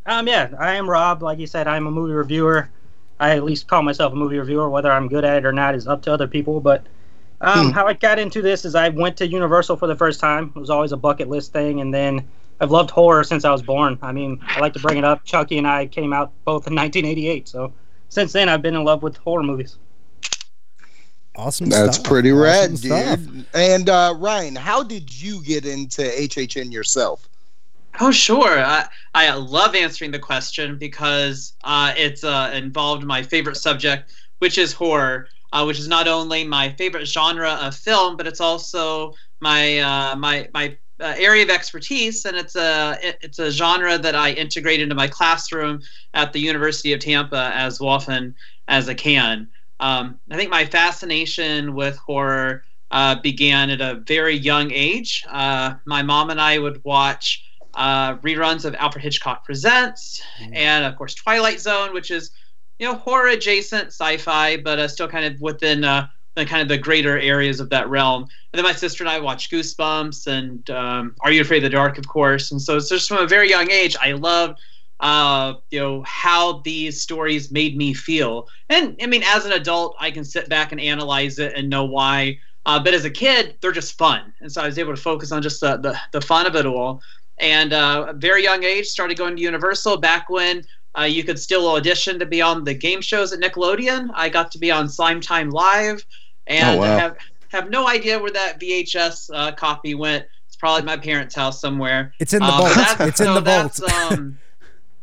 Um, 0.05 0.27
yeah, 0.27 0.49
I 0.59 0.75
am 0.75 0.89
Rob. 0.89 1.23
Like 1.23 1.39
you 1.39 1.47
said, 1.47 1.67
I'm 1.67 1.87
a 1.87 1.91
movie 1.91 2.13
reviewer. 2.13 2.69
I 3.19 3.35
at 3.35 3.43
least 3.43 3.67
call 3.67 3.81
myself 3.83 4.13
a 4.13 4.15
movie 4.15 4.37
reviewer. 4.39 4.69
Whether 4.69 4.91
I'm 4.91 5.07
good 5.07 5.25
at 5.25 5.37
it 5.37 5.45
or 5.45 5.51
not 5.51 5.75
is 5.75 5.87
up 5.87 6.01
to 6.03 6.13
other 6.13 6.27
people. 6.27 6.59
But 6.61 6.85
um, 7.41 7.67
Hmm. 7.67 7.71
how 7.71 7.87
I 7.87 7.93
got 7.93 8.19
into 8.19 8.41
this 8.41 8.65
is 8.65 8.75
I 8.75 8.89
went 8.89 9.17
to 9.17 9.27
Universal 9.27 9.77
for 9.77 9.87
the 9.87 9.95
first 9.95 10.19
time. 10.19 10.51
It 10.55 10.59
was 10.59 10.69
always 10.69 10.91
a 10.91 10.97
bucket 10.97 11.29
list 11.29 11.53
thing, 11.53 11.79
and 11.81 11.93
then 11.93 12.27
I've 12.59 12.71
loved 12.71 12.89
horror 12.91 13.23
since 13.23 13.45
I 13.45 13.51
was 13.51 13.61
born. 13.61 13.97
I 14.01 14.11
mean, 14.11 14.39
I 14.47 14.59
like 14.59 14.73
to 14.73 14.79
bring 14.79 14.97
it 14.97 15.05
up. 15.05 15.23
Chucky 15.23 15.57
and 15.57 15.65
I 15.67 15.85
came 15.87 16.11
out 16.13 16.31
both 16.45 16.67
in 16.67 16.75
1988, 16.75 17.47
so 17.47 17.71
since 18.09 18.33
then 18.33 18.49
I've 18.49 18.61
been 18.61 18.75
in 18.75 18.83
love 18.83 19.03
with 19.03 19.15
horror 19.17 19.43
movies. 19.43 19.77
Awesome 21.35 21.69
That's 21.69 21.95
stuff. 21.97 22.07
pretty 22.07 22.31
Awesome 22.31 22.41
rad, 22.41 22.77
stuff. 22.77 23.19
dude. 23.19 23.45
And 23.53 23.89
uh, 23.89 24.13
Ryan, 24.17 24.55
how 24.55 24.83
did 24.83 25.21
you 25.21 25.41
get 25.43 25.65
into 25.65 26.01
HHN 26.01 26.71
yourself? 26.73 27.28
Oh, 28.01 28.11
sure. 28.11 28.59
I, 28.63 28.87
I 29.13 29.33
love 29.35 29.75
answering 29.75 30.11
the 30.11 30.19
question 30.19 30.77
because 30.77 31.53
uh, 31.63 31.93
it's 31.97 32.23
uh, 32.23 32.51
involved 32.53 33.03
my 33.03 33.21
favorite 33.23 33.57
subject, 33.57 34.13
which 34.39 34.57
is 34.57 34.71
horror, 34.71 35.27
uh, 35.51 35.63
which 35.65 35.79
is 35.79 35.87
not 35.87 36.07
only 36.07 36.45
my 36.45 36.69
favorite 36.73 37.05
genre 37.07 37.51
of 37.61 37.75
film, 37.75 38.15
but 38.15 38.25
it's 38.25 38.39
also 38.39 39.13
my 39.41 39.79
uh, 39.79 40.15
my 40.15 40.47
my 40.53 40.77
uh, 41.01 41.13
area 41.17 41.43
of 41.43 41.49
expertise, 41.49 42.23
and 42.25 42.37
it's 42.37 42.55
a 42.55 42.97
it- 43.01 43.17
it's 43.21 43.39
a 43.39 43.51
genre 43.51 43.97
that 43.97 44.15
I 44.15 44.31
integrate 44.31 44.79
into 44.81 44.95
my 44.95 45.07
classroom 45.07 45.81
at 46.13 46.31
the 46.31 46.39
University 46.39 46.93
of 46.93 46.99
Tampa 47.01 47.51
as 47.53 47.81
often 47.81 48.35
as 48.69 48.87
I 48.87 48.93
can. 48.93 49.49
Um, 49.81 50.19
I 50.31 50.37
think 50.37 50.51
my 50.51 50.65
fascination 50.65 51.73
with 51.75 51.97
horror 51.97 52.63
uh, 52.91 53.15
began 53.21 53.69
at 53.69 53.81
a 53.81 54.01
very 54.07 54.35
young 54.35 54.71
age. 54.71 55.23
My 55.29 56.01
mom 56.03 56.29
and 56.29 56.39
I 56.39 56.59
would 56.59 56.81
watch 56.85 57.43
uh, 57.73 58.15
reruns 58.17 58.65
of 58.65 58.75
Alfred 58.75 59.03
Hitchcock 59.03 59.45
Presents, 59.45 60.21
and 60.53 60.85
of 60.85 60.95
course 60.97 61.13
Twilight 61.13 61.59
Zone, 61.59 61.93
which 61.93 62.11
is 62.11 62.31
you 62.77 62.87
know 62.87 62.95
horror 62.95 63.29
adjacent 63.29 63.87
sci-fi, 63.87 64.57
but 64.57 64.79
uh, 64.79 64.87
still 64.87 65.07
kind 65.07 65.25
of 65.25 65.39
within 65.41 65.83
uh, 65.83 66.07
the 66.35 66.45
kind 66.45 66.61
of 66.61 66.67
the 66.67 66.77
greater 66.77 67.19
areas 67.19 67.59
of 67.59 67.69
that 67.69 67.89
realm. 67.89 68.23
And 68.23 68.57
then 68.57 68.63
my 68.63 68.73
sister 68.73 69.03
and 69.03 69.09
I 69.09 69.19
watched 69.19 69.51
Goosebumps 69.51 70.27
and 70.27 70.69
um, 70.69 71.15
Are 71.21 71.31
You 71.31 71.41
Afraid 71.41 71.57
of 71.57 71.63
the 71.63 71.69
Dark, 71.69 71.97
of 71.97 72.07
course. 72.07 72.51
And 72.51 72.61
so 72.61 72.77
it's 72.77 72.89
just 72.89 73.07
from 73.07 73.17
a 73.17 73.27
very 73.27 73.49
young 73.49 73.69
age, 73.69 73.95
I 74.01 74.13
loved 74.13 74.59
uh, 74.99 75.53
you 75.69 75.79
know 75.79 76.03
how 76.05 76.59
these 76.59 77.01
stories 77.01 77.51
made 77.51 77.77
me 77.77 77.93
feel. 77.93 78.47
And 78.69 78.97
I 79.01 79.07
mean, 79.07 79.23
as 79.25 79.45
an 79.45 79.53
adult, 79.53 79.95
I 79.99 80.11
can 80.11 80.25
sit 80.25 80.49
back 80.49 80.71
and 80.71 80.81
analyze 80.81 81.39
it 81.39 81.53
and 81.55 81.69
know 81.69 81.85
why. 81.85 82.39
Uh, 82.65 82.81
but 82.83 82.93
as 82.93 83.05
a 83.05 83.09
kid, 83.09 83.55
they're 83.61 83.71
just 83.71 83.97
fun, 83.97 84.33
and 84.41 84.51
so 84.51 84.61
I 84.61 84.67
was 84.67 84.77
able 84.77 84.93
to 84.93 85.01
focus 85.01 85.31
on 85.31 85.41
just 85.41 85.61
the 85.61 85.77
the, 85.77 85.99
the 86.11 86.21
fun 86.21 86.45
of 86.45 86.55
it 86.55 86.65
all. 86.65 87.01
And 87.39 87.71
uh, 87.73 88.07
a 88.09 88.13
very 88.13 88.43
young 88.43 88.63
age, 88.63 88.85
started 88.87 89.17
going 89.17 89.35
to 89.35 89.41
Universal 89.41 89.97
back 89.97 90.29
when 90.29 90.63
uh, 90.97 91.03
you 91.03 91.23
could 91.23 91.39
still 91.39 91.67
audition 91.69 92.19
to 92.19 92.25
be 92.25 92.41
on 92.41 92.63
the 92.63 92.73
game 92.73 92.99
shows 93.01 93.31
at 93.31 93.39
Nickelodeon. 93.39 94.09
I 94.13 94.27
got 94.29 94.51
to 94.51 94.57
be 94.59 94.71
on 94.71 94.89
Slime 94.89 95.21
Time 95.21 95.49
Live, 95.49 96.03
and 96.47 96.77
Oh, 96.79 96.81
wow. 96.81 96.97
have 96.97 97.17
have 97.49 97.69
no 97.69 97.87
idea 97.87 98.19
where 98.19 98.31
that 98.31 98.59
VHS 98.59 99.29
uh, 99.33 99.51
copy 99.53 99.95
went. 99.95 100.25
It's 100.47 100.55
probably 100.55 100.83
my 100.85 100.97
parents' 100.97 101.33
house 101.35 101.61
somewhere. 101.61 102.13
It's 102.19 102.33
in 102.33 102.39
the 102.39 102.45
Um, 102.45 102.57
vault. 102.61 102.75
that's- 102.75 103.07
It's 103.07 103.21
in 103.21 103.33
the 103.33 103.41
vault. 103.41 103.81
um, 104.11 104.37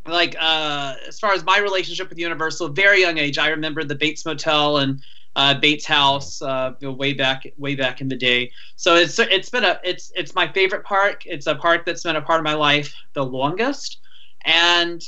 like 0.06 0.36
uh, 0.38 0.94
as 1.08 1.18
far 1.18 1.32
as 1.32 1.42
my 1.44 1.58
relationship 1.58 2.08
with 2.08 2.18
Universal, 2.18 2.68
very 2.68 3.00
young 3.00 3.18
age. 3.18 3.38
I 3.38 3.48
remember 3.48 3.82
the 3.82 3.94
Bates 3.96 4.24
Motel 4.26 4.78
and 4.78 5.00
uh, 5.36 5.54
Bates 5.54 5.84
House, 5.84 6.40
uh, 6.40 6.72
way 6.80 7.12
back 7.12 7.46
way 7.58 7.76
back 7.76 8.00
in 8.00 8.08
the 8.08 8.16
day. 8.16 8.50
So 8.74 8.96
it's 8.96 9.18
it's 9.18 9.50
been 9.50 9.64
a 9.64 9.78
it's 9.84 10.10
it's 10.16 10.34
my 10.34 10.50
favorite 10.50 10.84
park. 10.84 11.22
It's 11.26 11.46
a 11.46 11.54
park 11.54 11.84
that's 11.84 12.02
been 12.02 12.16
a 12.16 12.22
part 12.22 12.40
of 12.40 12.44
my 12.44 12.54
life 12.54 12.92
the 13.12 13.24
longest. 13.24 14.00
And 14.44 15.02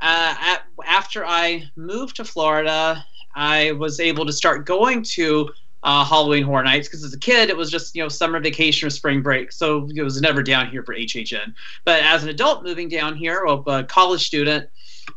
uh, 0.00 0.34
at, 0.38 0.62
after 0.86 1.26
I 1.26 1.64
moved 1.76 2.16
to 2.16 2.24
Florida, 2.24 3.04
I 3.34 3.72
was 3.72 3.98
able 3.98 4.24
to 4.24 4.32
start 4.32 4.66
going 4.66 5.02
to 5.14 5.50
uh, 5.82 6.04
Halloween 6.04 6.44
Horror 6.44 6.62
Nights 6.62 6.86
because 6.86 7.02
as 7.02 7.12
a 7.12 7.18
kid 7.18 7.50
it 7.50 7.56
was 7.56 7.68
just 7.68 7.96
you 7.96 8.02
know 8.04 8.08
summer 8.08 8.38
vacation 8.38 8.86
or 8.86 8.90
spring 8.90 9.20
break, 9.20 9.50
so 9.50 9.88
it 9.96 10.02
was 10.02 10.20
never 10.20 10.44
down 10.44 10.70
here 10.70 10.84
for 10.84 10.94
HHN. 10.94 11.54
But 11.84 12.04
as 12.04 12.22
an 12.22 12.28
adult 12.28 12.62
moving 12.62 12.88
down 12.88 13.16
here, 13.16 13.42
well, 13.44 13.64
a 13.66 13.82
college 13.82 14.24
student, 14.24 14.68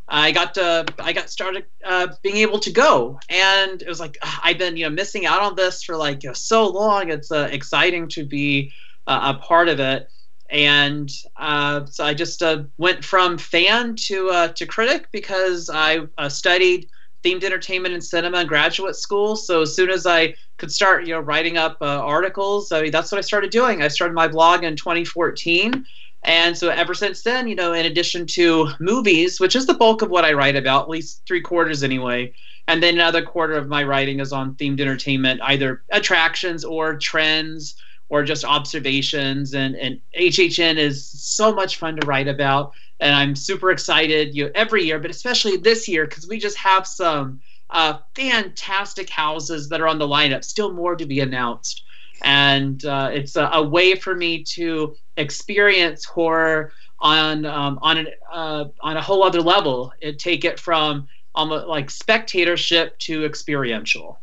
I 0.08 0.32
got 0.32 0.54
to 0.56 0.86
I 1.00 1.14
got 1.14 1.30
started 1.30 1.66
uh, 1.84 2.08
being 2.22 2.38
able 2.38 2.60
to 2.60 2.72
go, 2.72 3.20
and 3.30 3.82
it 3.82 3.88
was 3.88 4.00
like 4.00 4.18
ugh, 4.22 4.40
I've 4.44 4.58
been 4.58 4.78
you 4.78 4.86
know 4.86 4.90
missing 4.90 5.26
out 5.26 5.42
on 5.42 5.56
this 5.56 5.84
for 5.84 5.96
like 5.98 6.24
you 6.24 6.30
know, 6.30 6.34
so 6.34 6.68
long. 6.68 7.10
It's 7.10 7.32
uh, 7.32 7.50
exciting 7.52 8.08
to 8.10 8.26
be 8.26 8.72
uh, 9.08 9.34
a 9.36 9.40
part 9.40 9.68
of 9.68 9.80
it, 9.80 10.08
and 10.50 11.10
uh, 11.38 11.86
so 11.86 12.06
I 12.06 12.14
just 12.14 12.42
uh, 12.44 12.64
went 12.78 13.04
from 13.04 13.38
fan 13.38 13.96
to 14.08 14.30
uh, 14.30 14.48
to 14.50 14.66
critic 14.66 15.08
because 15.12 15.70
I 15.74 16.08
studied 16.30 16.88
themed 17.24 17.44
entertainment 17.44 17.96
and 17.96 18.04
cinema 18.04 18.42
in 18.42 18.48
graduate 18.48 18.96
school. 18.96 19.36
So 19.36 19.64
as 19.64 19.76
soon 19.76 19.90
as 19.90 20.06
I 20.06 20.36
could 20.58 20.72
start, 20.72 21.08
you 21.08 21.14
know, 21.16 21.20
writing 21.20 21.58
up 21.58 21.78
articles, 21.82 22.72
I 22.72 22.84
mean, 22.84 22.92
that's 22.92 23.12
what 23.12 23.18
I 23.18 23.22
started 23.22 23.50
doing. 23.50 23.82
I 23.82 23.88
started 23.88 24.14
my 24.14 24.28
blog 24.28 24.64
in 24.64 24.76
2014 24.76 25.86
and 26.26 26.58
so 26.58 26.70
ever 26.70 26.94
since 26.94 27.22
then, 27.22 27.48
you 27.48 27.56
know, 27.56 27.74
in 27.74 27.86
addition 27.86 28.26
to 28.28 28.70
movies, 28.80 29.40
which 29.40 29.56
is 29.56 29.68
the 29.68 29.74
bulk 29.76 30.02
of 30.02 30.10
what 30.10 30.26
I 30.26 30.34
write 30.34 30.56
about, 30.56 30.84
at 30.84 30.90
least 30.90 31.22
three 31.28 31.42
quarters 31.42 31.84
anyway, 31.84 32.34
and 32.68 32.82
then 32.82 32.96
another 32.96 33.22
quarter 33.22 33.54
of 33.54 33.68
my 33.68 33.84
writing 33.84 34.20
is 34.20 34.34
on 34.34 34.56
themed 34.56 34.82
entertainment, 34.82 35.40
either 35.44 35.84
attractions 35.92 36.66
or 36.66 36.98
trends 36.98 37.76
or 38.10 38.24
just 38.24 38.44
observations. 38.44 39.54
And, 39.54 39.76
and 39.76 40.02
HHN 40.20 40.78
is 40.78 41.08
so 41.08 41.54
much 41.54 41.78
fun 41.78 41.96
to 41.98 42.08
write 42.08 42.28
about. 42.28 42.74
And 43.00 43.14
I'm 43.14 43.36
super 43.36 43.70
excited 43.72 44.36
you 44.36 44.46
know, 44.46 44.52
every 44.56 44.84
year, 44.84 45.00
but 45.00 45.12
especially 45.12 45.58
this 45.58 45.88
year 45.88 46.08
because 46.08 46.28
we 46.28 46.40
just 46.40 46.58
have 46.58 46.88
some 46.88 47.40
uh, 47.70 48.00
fantastic 48.16 49.10
houses 49.10 49.70
that 49.70 49.82
are 49.82 49.88
on 49.88 50.00
the 50.00 50.08
lineup, 50.08 50.44
still 50.44 50.74
more 50.74 50.96
to 50.96 51.06
be 51.06 51.20
announced 51.20 51.84
and 52.24 52.84
uh, 52.86 53.10
it's 53.12 53.36
a, 53.36 53.50
a, 53.54 53.64
way 53.64 53.96
for 53.96 54.16
me 54.16 54.44
to 54.44 54.96
experience 55.18 56.06
horror 56.06 56.72
on 57.00 57.46
um, 57.46 57.78
on 57.82 57.98
an, 57.98 58.08
uh, 58.32 58.66
on 58.82 58.98
a 58.98 59.02
whole 59.02 59.24
other 59.24 59.42
level. 59.42 59.92
It 60.02 60.20
take 60.20 60.46
it 60.46 60.60
from 60.60 61.08
almost 61.34 61.68
like 61.68 61.90
spectatorship 61.90 62.98
to 63.00 63.26
experiential. 63.26 64.20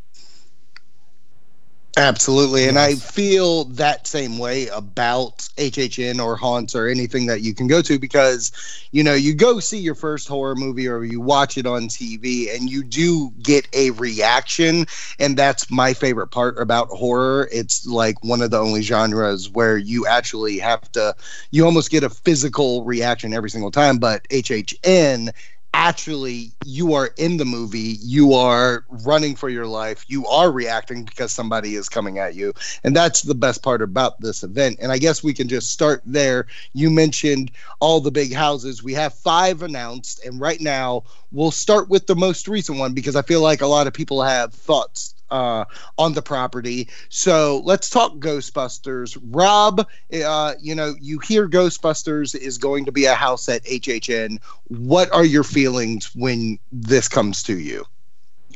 Absolutely. 1.95 2.67
And 2.67 2.79
I 2.79 2.95
feel 2.95 3.65
that 3.65 4.07
same 4.07 4.39
way 4.39 4.67
about 4.69 5.47
HHN 5.57 6.19
or 6.19 6.35
Haunts 6.35 6.73
or 6.75 6.87
anything 6.87 7.27
that 7.27 7.41
you 7.41 7.53
can 7.53 7.67
go 7.67 7.83
to 7.83 7.99
because, 7.99 8.51
you 8.91 9.03
know, 9.03 9.13
you 9.13 9.35
go 9.35 9.59
see 9.59 9.77
your 9.77 9.93
first 9.93 10.27
horror 10.27 10.55
movie 10.55 10.87
or 10.87 11.03
you 11.03 11.21
watch 11.21 11.55
it 11.55 11.67
on 11.67 11.89
TV 11.89 12.49
and 12.53 12.67
you 12.67 12.83
do 12.83 13.31
get 13.43 13.67
a 13.73 13.91
reaction. 13.91 14.85
And 15.19 15.37
that's 15.37 15.69
my 15.69 15.93
favorite 15.93 16.29
part 16.29 16.59
about 16.59 16.87
horror. 16.87 17.47
It's 17.51 17.85
like 17.85 18.23
one 18.23 18.41
of 18.41 18.49
the 18.49 18.59
only 18.59 18.81
genres 18.81 19.49
where 19.51 19.77
you 19.77 20.07
actually 20.07 20.57
have 20.57 20.91
to, 20.93 21.15
you 21.51 21.63
almost 21.63 21.91
get 21.91 22.03
a 22.03 22.09
physical 22.09 22.83
reaction 22.83 23.35
every 23.35 23.51
single 23.51 23.71
time. 23.71 23.99
But 23.99 24.25
HHN 24.31 25.29
actually 25.73 26.51
you 26.63 26.93
are 26.93 27.09
in 27.17 27.37
the 27.37 27.45
movie 27.45 27.97
you 28.01 28.33
are 28.33 28.85
running 29.03 29.35
for 29.35 29.49
your 29.49 29.65
life 29.65 30.05
you 30.07 30.25
are 30.27 30.51
reacting 30.51 31.03
because 31.03 31.31
somebody 31.31 31.75
is 31.75 31.89
coming 31.89 32.19
at 32.19 32.35
you. 32.35 32.53
And 32.83 32.95
that's 32.95 33.21
the 33.23 33.35
best 33.35 33.63
part 33.63 33.81
about 33.81 34.19
this 34.21 34.43
event. 34.43 34.77
And 34.81 34.91
i 34.91 34.97
guess 34.97 35.23
we 35.23 35.33
can 35.33 35.47
just 35.47 35.71
start 35.71 36.01
there. 36.05 36.47
You 36.73 36.89
mentioned 36.89 37.51
all 37.79 37.99
the 37.99 38.11
big 38.11 38.33
houses. 38.33 38.83
We 38.83 38.93
have 38.93 39.13
five 39.13 39.63
announced 39.63 40.23
and 40.25 40.39
right 40.39 40.61
now 40.61 41.03
we'll 41.31 41.51
start 41.51 41.89
with 41.89 42.05
the 42.07 42.15
most 42.15 42.47
recent 42.47 42.77
one 42.77 42.93
because 42.93 43.15
i 43.15 43.21
feel 43.21 43.41
like 43.41 43.61
a 43.61 43.67
lot 43.67 43.87
of 43.87 43.93
people 43.93 44.21
have 44.21 44.53
thoughts 44.53 45.15
uh, 45.33 45.65
on 45.97 46.13
the 46.13 46.21
property. 46.21 46.87
So 47.09 47.61
let's 47.65 47.89
talk 47.89 48.13
Ghostbusters. 48.13 49.17
Rob, 49.31 49.85
uh, 50.25 50.53
you 50.61 50.75
know, 50.75 50.95
you 51.01 51.19
hear 51.19 51.49
Ghostbusters 51.49 52.35
is 52.35 52.57
going 52.57 52.85
to 52.85 52.91
be 52.91 53.05
a 53.05 53.15
house 53.15 53.49
at 53.49 53.63
HHN. 53.65 54.39
What 54.67 55.11
are 55.11 55.25
your 55.25 55.43
feelings 55.43 56.15
when 56.15 56.59
this 56.71 57.09
comes 57.09 57.41
to 57.43 57.57
you? 57.57 57.83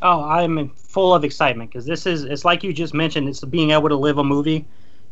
Oh, 0.04 0.23
I'm 0.23 0.69
full 0.69 1.15
of 1.15 1.23
excitement 1.23 1.71
because 1.71 1.88
this 1.88 2.06
is, 2.06 2.23
it's 2.23 2.45
like 2.45 2.63
you 2.63 2.71
just 2.71 2.93
mentioned, 2.93 3.28
it's 3.28 3.43
being 3.43 3.71
able 3.71 3.89
to 3.89 3.95
live 3.95 4.19
a 4.19 4.23
movie. 4.23 4.67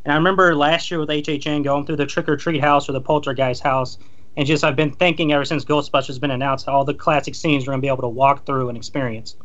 And 0.06 0.14
I 0.14 0.16
remember 0.16 0.56
last 0.56 0.92
year 0.92 1.00
with 1.00 1.10
HHN 1.10 1.64
going 1.64 1.88
through 1.88 1.96
the 1.96 2.06
Trick 2.06 2.30
or 2.30 2.38
Treat 2.38 2.62
house 2.62 2.88
or 2.88 2.92
the 2.92 3.02
Poltergeist 3.02 3.64
house. 3.64 3.98
And 4.38 4.46
just, 4.46 4.64
I've 4.64 4.76
been 4.76 4.92
thinking 4.92 5.34
ever 5.34 5.46
since 5.46 5.66
Ghostbusters 5.66 6.08
has 6.08 6.20
been 6.20 6.30
announced, 6.30 6.68
all 6.68 6.86
the 6.86 6.94
classic 6.94 7.34
scenes 7.34 7.66
we're 7.66 7.72
going 7.72 7.82
to 7.82 7.86
be 7.86 7.88
able 7.88 8.04
to 8.04 8.08
walk 8.08 8.46
through 8.46 8.70
and 8.70 8.78
experience. 8.78 9.36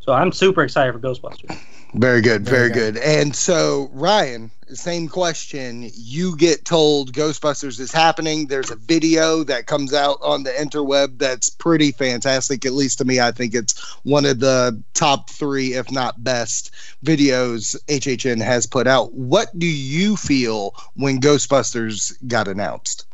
So 0.00 0.12
I'm 0.12 0.32
super 0.32 0.62
excited 0.62 0.92
for 0.92 0.98
Ghostbusters. 0.98 1.58
Very 1.94 2.20
good, 2.20 2.44
very, 2.44 2.68
very 2.68 2.92
good. 2.92 2.94
good. 2.94 3.02
And 3.02 3.34
so 3.34 3.90
Ryan, 3.92 4.50
same 4.68 5.08
question. 5.08 5.90
You 5.94 6.36
get 6.36 6.64
told 6.64 7.12
Ghostbusters 7.12 7.80
is 7.80 7.92
happening. 7.92 8.46
There's 8.46 8.70
a 8.70 8.76
video 8.76 9.42
that 9.44 9.66
comes 9.66 9.92
out 9.92 10.18
on 10.22 10.44
the 10.44 10.50
interweb 10.50 11.18
that's 11.18 11.50
pretty 11.50 11.90
fantastic. 11.92 12.64
At 12.64 12.72
least 12.72 12.98
to 12.98 13.04
me, 13.04 13.20
I 13.20 13.32
think 13.32 13.54
it's 13.54 13.78
one 14.04 14.24
of 14.24 14.40
the 14.40 14.80
top 14.94 15.30
three, 15.30 15.74
if 15.74 15.90
not 15.90 16.22
best, 16.22 16.70
videos 17.04 17.76
HHN 17.88 18.40
has 18.42 18.66
put 18.66 18.86
out. 18.86 19.12
What 19.12 19.56
do 19.58 19.66
you 19.66 20.16
feel 20.16 20.74
when 20.94 21.20
Ghostbusters 21.20 22.16
got 22.28 22.48
announced? 22.48 23.06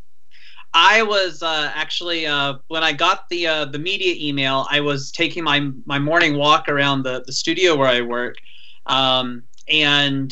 I 0.79 1.03
was 1.05 1.43
uh, 1.43 1.73
actually 1.75 2.27
uh, 2.27 2.59
when 2.69 2.85
I 2.85 2.93
got 2.93 3.31
the 3.31 3.47
uh, 3.47 3.65
the 3.65 3.79
media 3.79 4.15
email, 4.19 4.67
I 4.71 4.81
was 4.81 5.11
taking 5.11 5.43
my 5.43 5.71
my 5.87 5.99
morning 5.99 6.37
walk 6.37 6.69
around 6.69 7.03
the 7.03 7.23
the 7.25 7.33
studio 7.33 7.77
where 7.77 7.89
I 7.89 8.03
work, 8.03 8.37
um, 8.85 9.43
and 9.69 10.31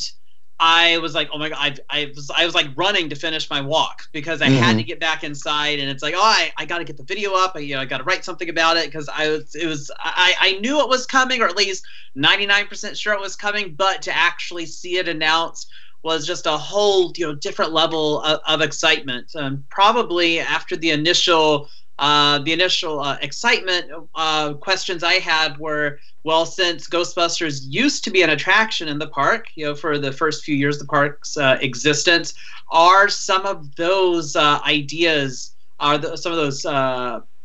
I 0.61 0.98
was 0.98 1.14
like, 1.14 1.30
oh 1.33 1.38
my 1.38 1.48
god, 1.48 1.80
I, 1.88 2.02
I 2.02 2.12
was 2.14 2.30
I 2.30 2.44
was 2.44 2.54
like 2.54 2.66
running 2.76 3.09
to 3.09 3.16
finish 3.16 3.48
my 3.48 3.62
walk 3.62 4.02
because 4.12 4.42
I 4.42 4.48
mm-hmm. 4.48 4.62
had 4.62 4.76
to 4.76 4.83
get 4.83 5.00
back 5.00 5.24
inside, 5.24 5.78
and 5.78 5.88
it's 5.88 6.02
like, 6.02 6.12
oh, 6.14 6.22
I, 6.22 6.52
I 6.59 6.66
got 6.66 6.76
to 6.76 6.85
get 6.85 6.98
the 6.98 7.04
video 7.04 7.33
up, 7.33 7.52
I, 7.54 7.61
you 7.61 7.74
know, 7.74 7.80
I 7.80 7.87
got 7.87 7.98
to 7.98 8.04
write 8.04 8.22
something 8.22 8.50
about 8.50 8.76
it 8.76 8.85
because 8.85 9.09
I 9.09 9.30
was 9.30 9.54
it 9.54 9.66
was 9.66 9.90
I 9.98 10.35
I 10.38 10.52
knew 10.59 10.78
it 10.80 10.90
was 10.90 11.07
coming, 11.07 11.40
or 11.40 11.46
at 11.46 11.57
least 11.57 11.87
ninety 12.14 12.44
nine 12.44 12.66
percent 12.66 12.98
sure 12.98 13.14
it 13.14 13.20
was 13.20 13.35
coming, 13.35 13.74
but 13.74 14.02
to 14.02 14.14
actually 14.14 14.66
see 14.66 14.98
it 14.98 15.09
announced 15.09 15.70
was 16.04 16.26
just 16.26 16.46
a 16.46 16.56
whole 16.56 17.12
you 17.16 17.26
know 17.26 17.34
different 17.34 17.72
level 17.72 18.20
of, 18.20 18.40
of 18.46 18.60
excitement. 18.60 19.34
Um, 19.34 19.64
probably 19.70 20.38
after 20.38 20.76
the 20.76 20.90
initial 20.90 21.68
uh, 21.98 22.40
the 22.40 22.52
initial 22.52 23.00
uh, 23.00 23.16
excitement 23.22 23.86
uh, 24.16 24.54
questions 24.54 25.04
I 25.04 25.14
had 25.14 25.56
were, 25.58 26.00
well, 26.24 26.44
since 26.44 26.88
Ghostbusters 26.88 27.62
used 27.68 28.02
to 28.04 28.10
be 28.10 28.22
an 28.22 28.30
attraction 28.30 28.88
in 28.88 28.98
the 28.98 29.06
park, 29.06 29.46
you 29.54 29.64
know, 29.64 29.76
for 29.76 29.98
the 29.98 30.10
first 30.10 30.44
few 30.44 30.56
years 30.56 30.76
of 30.76 30.82
the 30.82 30.88
park's 30.88 31.36
uh, 31.36 31.56
existence, 31.60 32.34
are 32.72 33.08
some 33.08 33.46
of 33.46 33.76
those 33.76 34.34
uh, 34.34 34.58
ideas, 34.66 35.54
are 35.78 35.96
the, 35.96 36.16
some 36.16 36.32
of 36.32 36.38
those 36.38 36.64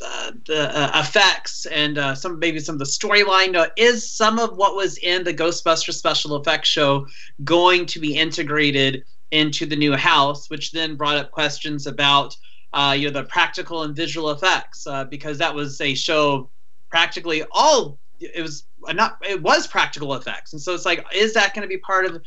uh, 0.02 0.30
uh, 0.30 0.32
the 0.46 0.78
uh, 0.78 1.00
effects 1.00 1.66
and 1.68 1.98
uh, 1.98 2.16
some 2.16 2.40
maybe 2.40 2.60
some 2.60 2.76
of 2.76 2.80
the 2.80 2.86
storyline 2.86 3.56
uh, 3.56 3.68
is 3.78 4.10
some 4.10 4.40
of 4.40 4.56
what 4.58 4.76
was 4.76 4.98
in 4.98 5.24
the 5.24 5.34
Ghostbuster 5.34 5.94
special 5.94 6.36
effects 6.36 6.70
show 6.70 7.08
going 7.44 7.86
to 7.88 8.00
be 8.00 8.16
integrated 8.16 9.04
into 9.32 9.66
the 9.66 9.76
new 9.76 9.96
house, 9.96 10.50
which 10.50 10.72
then 10.72 10.96
brought 10.96 11.18
up 11.18 11.32
questions 11.32 11.88
about 11.88 12.36
uh, 12.74 12.96
you 12.98 13.10
know 13.10 13.22
the 13.22 13.28
practical 13.28 13.84
and 13.84 13.96
visual 13.96 14.30
effects 14.32 14.86
uh, 14.88 15.04
because 15.06 15.38
that 15.38 15.54
was 15.54 15.80
a 15.82 15.94
show 15.96 16.50
practically 16.90 17.44
all 17.52 18.00
it 18.20 18.42
was 18.42 18.66
not 18.90 19.18
it 19.28 19.42
was 19.42 19.68
practical 19.68 20.14
effects. 20.16 20.54
And 20.54 20.62
so 20.62 20.74
it's 20.74 20.86
like 20.86 21.06
is 21.16 21.34
that 21.34 21.54
going 21.54 21.64
to 21.64 21.70
be 21.70 21.78
part 21.78 22.06
of 22.06 22.22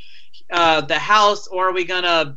the 0.88 0.98
house 0.98 1.46
or 1.46 1.68
are 1.68 1.72
we 1.72 1.84
going 1.84 2.04
to 2.04 2.36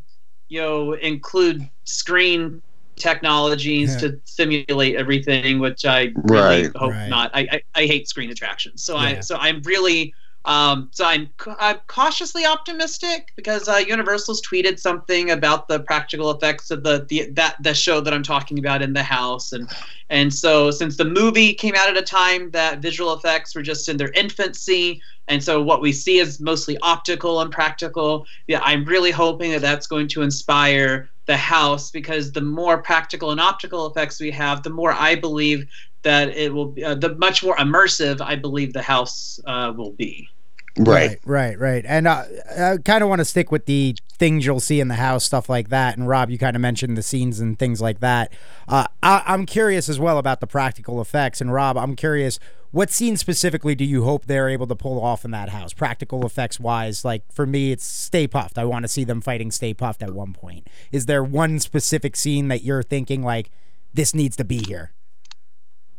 you 0.49 0.61
know 0.61 0.93
include 0.93 1.67
screen 1.85 2.61
technologies 2.95 3.93
yeah. 3.93 4.09
to 4.09 4.19
simulate 4.23 4.95
everything, 4.95 5.59
which 5.59 5.85
I 5.85 6.11
really 6.15 6.63
right, 6.63 6.75
hope 6.75 6.91
right. 6.91 7.09
not. 7.09 7.31
I, 7.33 7.47
I, 7.51 7.61
I, 7.75 7.85
hate 7.85 8.07
screen 8.07 8.31
attractions, 8.31 8.83
so 8.83 8.95
yeah. 8.95 9.01
I 9.01 9.19
so 9.19 9.37
I'm 9.37 9.61
really 9.63 10.13
um, 10.45 10.89
so 10.91 11.05
I'm 11.05 11.29
I'm 11.59 11.77
cautiously 11.87 12.45
optimistic 12.45 13.31
because 13.35 13.67
uh, 13.67 13.77
Universal's 13.77 14.41
tweeted 14.41 14.79
something 14.79 15.31
about 15.31 15.67
the 15.67 15.79
practical 15.79 16.29
effects 16.31 16.69
of 16.69 16.83
the, 16.83 17.05
the 17.09 17.29
that 17.31 17.55
the 17.61 17.73
show 17.73 17.99
that 17.99 18.13
I'm 18.13 18.23
talking 18.23 18.59
about 18.59 18.81
in 18.83 18.93
the 18.93 19.03
house, 19.03 19.51
and 19.51 19.67
and 20.09 20.31
so 20.33 20.69
since 20.69 20.97
the 20.97 21.05
movie 21.05 21.53
came 21.53 21.73
out 21.75 21.89
at 21.89 21.97
a 21.97 22.03
time 22.03 22.51
that 22.51 22.79
visual 22.79 23.13
effects 23.13 23.55
were 23.55 23.63
just 23.63 23.89
in 23.89 23.97
their 23.97 24.11
infancy, 24.11 25.01
and 25.27 25.43
so 25.43 25.63
what 25.63 25.81
we 25.81 25.91
see 25.91 26.19
is 26.19 26.39
mostly 26.39 26.77
optical 26.83 27.41
and 27.41 27.51
practical. 27.51 28.27
Yeah, 28.47 28.61
I'm 28.63 28.85
really 28.85 29.11
hoping 29.11 29.51
that 29.51 29.61
that's 29.61 29.87
going 29.87 30.07
to 30.09 30.21
inspire 30.21 31.09
the 31.25 31.37
house 31.37 31.91
because 31.91 32.31
the 32.31 32.41
more 32.41 32.81
practical 32.81 33.31
and 33.31 33.39
optical 33.39 33.87
effects 33.87 34.19
we 34.19 34.31
have, 34.31 34.63
the 34.63 34.69
more 34.69 34.93
I 34.93 35.15
believe 35.15 35.65
that 36.03 36.29
it 36.29 36.53
will 36.53 36.75
uh, 36.85 36.95
the 36.95 37.15
much 37.15 37.43
more 37.43 37.55
immersive 37.57 38.21
I 38.21 38.35
believe 38.35 38.73
the 38.73 38.81
house 38.81 39.39
uh, 39.45 39.73
will 39.75 39.93
be. 39.93 40.29
Right. 40.77 41.19
right, 41.25 41.57
right. 41.57 41.85
And 41.87 42.07
uh, 42.07 42.23
I 42.57 42.77
kind 42.83 43.01
of 43.01 43.09
want 43.09 43.19
to 43.19 43.25
stick 43.25 43.51
with 43.51 43.65
the 43.65 43.95
things 44.11 44.45
you'll 44.45 44.59
see 44.59 44.79
in 44.79 44.87
the 44.89 44.95
house, 44.95 45.23
stuff 45.23 45.49
like 45.49 45.69
that. 45.69 45.97
And 45.97 46.07
Rob, 46.07 46.29
you 46.29 46.37
kind 46.37 46.55
of 46.55 46.61
mentioned 46.61 46.97
the 46.97 47.03
scenes 47.03 47.39
and 47.39 47.57
things 47.57 47.81
like 47.81 47.99
that. 48.01 48.33
Uh, 48.67 48.87
I- 49.01 49.23
I'm 49.25 49.45
curious 49.45 49.87
as 49.89 49.99
well 49.99 50.17
about 50.17 50.39
the 50.41 50.47
practical 50.47 50.99
effects. 51.01 51.39
And 51.39 51.53
Rob, 51.53 51.77
I'm 51.77 51.95
curious, 51.95 52.39
what 52.71 52.89
scene 52.89 53.15
specifically 53.15 53.73
do 53.75 53.85
you 53.85 54.03
hope 54.03 54.25
they're 54.25 54.49
able 54.49 54.67
to 54.67 54.75
pull 54.75 55.01
off 55.01 55.23
in 55.23 55.31
that 55.31 55.49
house, 55.49 55.71
practical 55.73 56.25
effects 56.25 56.59
wise? 56.59 57.05
Like 57.05 57.23
for 57.31 57.45
me, 57.45 57.71
it's 57.71 57.85
Stay 57.85 58.27
Puft. 58.27 58.57
I 58.57 58.65
want 58.65 58.83
to 58.83 58.89
see 58.89 59.03
them 59.05 59.21
fighting 59.21 59.51
Stay 59.51 59.73
Puft 59.73 60.03
at 60.03 60.13
one 60.13 60.33
point. 60.33 60.67
Is 60.91 61.05
there 61.05 61.23
one 61.23 61.59
specific 61.59 62.15
scene 62.17 62.49
that 62.49 62.63
you're 62.63 62.83
thinking 62.83 63.23
like 63.23 63.49
this 63.93 64.13
needs 64.13 64.35
to 64.35 64.43
be 64.43 64.57
here? 64.57 64.91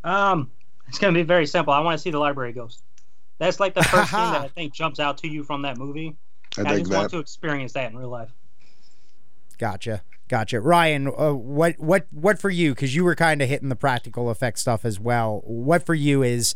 Um, 0.05 0.51
it's 0.87 0.99
gonna 0.99 1.15
be 1.15 1.23
very 1.23 1.47
simple. 1.47 1.73
I 1.73 1.81
want 1.81 1.99
to 1.99 2.03
see 2.03 2.11
the 2.11 2.19
library 2.19 2.53
ghost. 2.53 2.83
That's 3.39 3.61
like 3.61 3.75
the 3.75 3.83
first 3.83 4.11
thing 4.11 4.21
that 4.21 4.41
I 4.45 4.49
think 4.49 4.73
jumps 4.73 5.01
out 5.01 5.19
to 5.19 5.29
you 5.29 5.45
from 5.45 5.63
that 5.63 5.77
movie. 5.79 6.17
I 6.59 6.63
I, 6.63 6.79
just 6.79 6.91
that. 6.91 6.97
want 6.97 7.11
to 7.11 7.19
experience 7.19 7.73
that 7.75 7.91
in 7.91 7.99
real 7.99 8.09
life. 8.09 8.33
Gotcha. 9.59 10.03
Gotcha. 10.29 10.61
Ryan, 10.61 11.07
uh, 11.07 11.33
what 11.33 11.79
what 11.79 12.07
what 12.11 12.39
for 12.39 12.51
you 12.51 12.75
cuz 12.75 12.95
you 12.95 13.05
were 13.05 13.15
kind 13.15 13.41
of 13.41 13.49
hitting 13.49 13.69
the 13.69 13.77
practical 13.77 14.29
effect 14.31 14.59
stuff 14.59 14.85
as 14.85 14.99
well. 14.99 15.43
What 15.45 15.87
for 15.87 15.95
you 15.95 16.23
is 16.23 16.55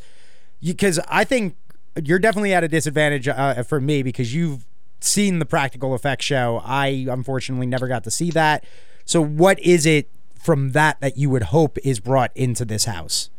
cuz 0.79 0.99
I 1.09 1.25
think 1.25 1.57
you're 2.03 2.19
definitely 2.19 2.53
at 2.53 2.65
a 2.65 2.69
disadvantage 2.69 3.29
uh, 3.29 3.63
for 3.63 3.81
me 3.81 4.03
because 4.03 4.35
you've 4.35 4.67
seen 5.01 5.39
the 5.39 5.47
practical 5.47 5.95
effects 5.95 6.25
show. 6.25 6.61
I 6.65 7.07
unfortunately 7.09 7.67
never 7.67 7.89
got 7.89 8.05
to 8.05 8.11
see 8.11 8.31
that. 8.33 8.65
So 9.05 9.23
what 9.23 9.59
is 9.61 9.87
it 9.87 10.09
from 10.35 10.71
that 10.73 11.01
that 11.01 11.17
you 11.17 11.31
would 11.31 11.45
hope 11.45 11.79
is 11.85 12.01
brought 12.01 12.33
into 12.35 12.65
this 12.65 12.85
house? 12.85 13.31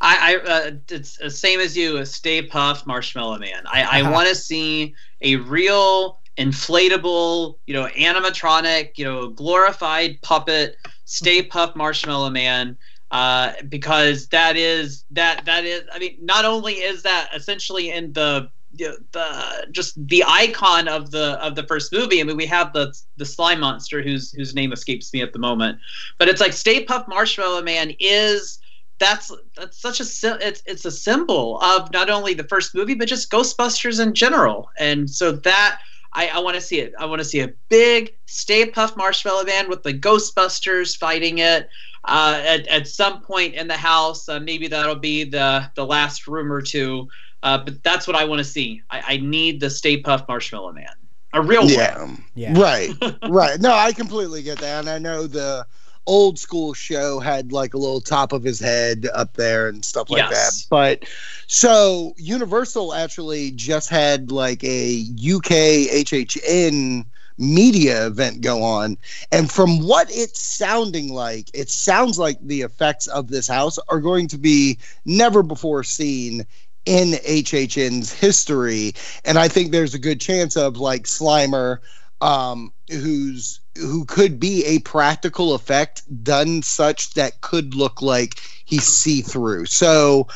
I, 0.00 0.34
I 0.44 0.50
uh, 0.50 0.70
it's 0.90 1.16
the 1.18 1.30
same 1.30 1.60
as 1.60 1.76
you. 1.76 2.04
Stay 2.04 2.42
Puft 2.46 2.86
Marshmallow 2.86 3.38
Man. 3.38 3.64
I, 3.66 4.00
I 4.00 4.02
Uh-huh. 4.02 4.10
want 4.10 4.28
to 4.28 4.34
see 4.34 4.94
a 5.22 5.36
real 5.36 6.20
inflatable, 6.38 7.58
you 7.66 7.74
know, 7.74 7.86
animatronic, 7.88 8.90
you 8.96 9.04
know, 9.04 9.28
glorified 9.28 10.20
puppet, 10.22 10.76
Stay 11.04 11.42
Puft 11.42 11.76
Marshmallow 11.76 12.30
Man. 12.30 12.76
Uh, 13.10 13.52
because 13.68 14.28
that 14.28 14.56
is 14.56 15.04
that 15.10 15.44
that 15.46 15.64
is. 15.64 15.82
I 15.92 15.98
mean, 15.98 16.18
not 16.22 16.44
only 16.44 16.74
is 16.74 17.02
that 17.02 17.28
essentially 17.34 17.90
in 17.90 18.12
the 18.12 18.50
the, 18.72 18.98
the 19.12 19.66
just 19.72 19.94
the 20.08 20.22
icon 20.26 20.88
of 20.88 21.10
the 21.10 21.38
of 21.44 21.54
the 21.54 21.62
first 21.64 21.92
movie. 21.92 22.20
I 22.20 22.24
mean, 22.24 22.36
we 22.36 22.46
have 22.46 22.72
the 22.72 22.94
the 23.16 23.24
slime 23.24 23.60
monster 23.60 24.02
whose 24.02 24.30
whose 24.32 24.54
name 24.54 24.72
escapes 24.72 25.12
me 25.12 25.22
at 25.22 25.32
the 25.32 25.38
moment, 25.38 25.78
but 26.18 26.28
it's 26.28 26.40
like 26.40 26.52
Stay 26.52 26.84
Puft 26.84 27.08
Marshmallow 27.08 27.62
Man 27.62 27.92
is 27.98 28.58
that's 28.98 29.30
that's 29.56 29.80
such 29.80 30.00
a 30.00 30.04
it's 30.46 30.62
it's 30.66 30.84
a 30.84 30.90
symbol 30.90 31.60
of 31.60 31.92
not 31.92 32.10
only 32.10 32.34
the 32.34 32.44
first 32.44 32.74
movie 32.74 32.94
but 32.94 33.08
just 33.08 33.30
Ghostbusters 33.30 34.00
in 34.00 34.14
general, 34.14 34.70
and 34.78 35.08
so 35.08 35.32
that. 35.32 35.80
I, 36.14 36.28
I 36.28 36.38
want 36.38 36.54
to 36.54 36.60
see 36.62 36.80
it. 36.80 36.94
I 36.98 37.04
want 37.04 37.20
to 37.20 37.24
see 37.24 37.40
a 37.40 37.52
big 37.68 38.14
Stay 38.24 38.64
Puft 38.64 38.96
Marshmallow 38.96 39.44
Man 39.44 39.68
with 39.68 39.82
the 39.82 39.92
Ghostbusters 39.92 40.96
fighting 40.96 41.36
it 41.36 41.68
uh, 42.04 42.40
at, 42.44 42.66
at 42.68 42.88
some 42.88 43.20
point 43.20 43.54
in 43.54 43.68
the 43.68 43.76
house. 43.76 44.26
Uh, 44.26 44.40
maybe 44.40 44.68
that'll 44.68 44.94
be 44.94 45.24
the 45.24 45.70
the 45.74 45.84
last 45.84 46.26
room 46.26 46.50
or 46.50 46.62
two. 46.62 47.06
Uh, 47.42 47.58
but 47.58 47.82
that's 47.84 48.06
what 48.06 48.16
I 48.16 48.24
want 48.24 48.38
to 48.38 48.44
see. 48.44 48.82
I, 48.90 49.02
I 49.06 49.16
need 49.18 49.60
the 49.60 49.70
Stay 49.70 50.02
Puft 50.02 50.26
Marshmallow 50.28 50.72
Man, 50.72 50.88
a 51.34 51.42
real 51.42 51.60
one. 51.62 51.70
Yeah. 51.70 52.16
Yeah. 52.34 52.60
Right. 52.60 52.90
right. 53.28 53.60
No, 53.60 53.72
I 53.72 53.92
completely 53.92 54.42
get 54.42 54.58
that. 54.58 54.80
And 54.80 54.88
I 54.88 54.98
know 54.98 55.26
the 55.26 55.66
old 56.08 56.38
school 56.38 56.72
show 56.72 57.20
had 57.20 57.52
like 57.52 57.74
a 57.74 57.78
little 57.78 58.00
top 58.00 58.32
of 58.32 58.42
his 58.42 58.58
head 58.58 59.06
up 59.14 59.34
there 59.34 59.68
and 59.68 59.84
stuff 59.84 60.10
like 60.10 60.30
Yes. 60.30 60.64
that. 60.64 60.68
But 60.70 61.08
so 61.46 62.14
Universal 62.16 62.94
actually 62.94 63.52
just 63.52 63.90
had 63.90 64.32
like 64.32 64.64
a 64.64 65.02
UK 65.02 65.86
HHN 65.90 67.04
media 67.36 68.06
event 68.06 68.40
go 68.40 68.62
on. 68.62 68.96
And 69.30 69.50
from 69.50 69.86
what 69.86 70.08
it's 70.10 70.40
sounding 70.40 71.12
like, 71.12 71.50
it 71.54 71.68
sounds 71.68 72.18
like 72.18 72.38
the 72.42 72.62
effects 72.62 73.06
of 73.06 73.28
this 73.28 73.46
house 73.46 73.78
are 73.88 74.00
going 74.00 74.26
to 74.28 74.38
be 74.38 74.78
never 75.04 75.42
before 75.42 75.84
seen 75.84 76.46
in 76.86 77.12
HHN's 77.12 78.12
history. 78.12 78.94
And 79.24 79.38
I 79.38 79.46
think 79.46 79.70
there's 79.70 79.94
a 79.94 79.98
good 79.98 80.20
chance 80.20 80.56
of 80.56 80.78
like 80.78 81.04
Slimer, 81.04 81.78
um, 82.20 82.72
who's 82.90 83.60
who 83.76 84.04
could 84.04 84.40
be 84.40 84.64
a 84.64 84.80
practical 84.80 85.54
effect 85.54 86.02
done 86.24 86.62
such 86.62 87.14
that 87.14 87.40
could 87.40 87.74
look 87.74 88.02
like 88.02 88.40
he's 88.64 88.86
see 88.86 89.22
through. 89.22 89.66
So 89.66 90.26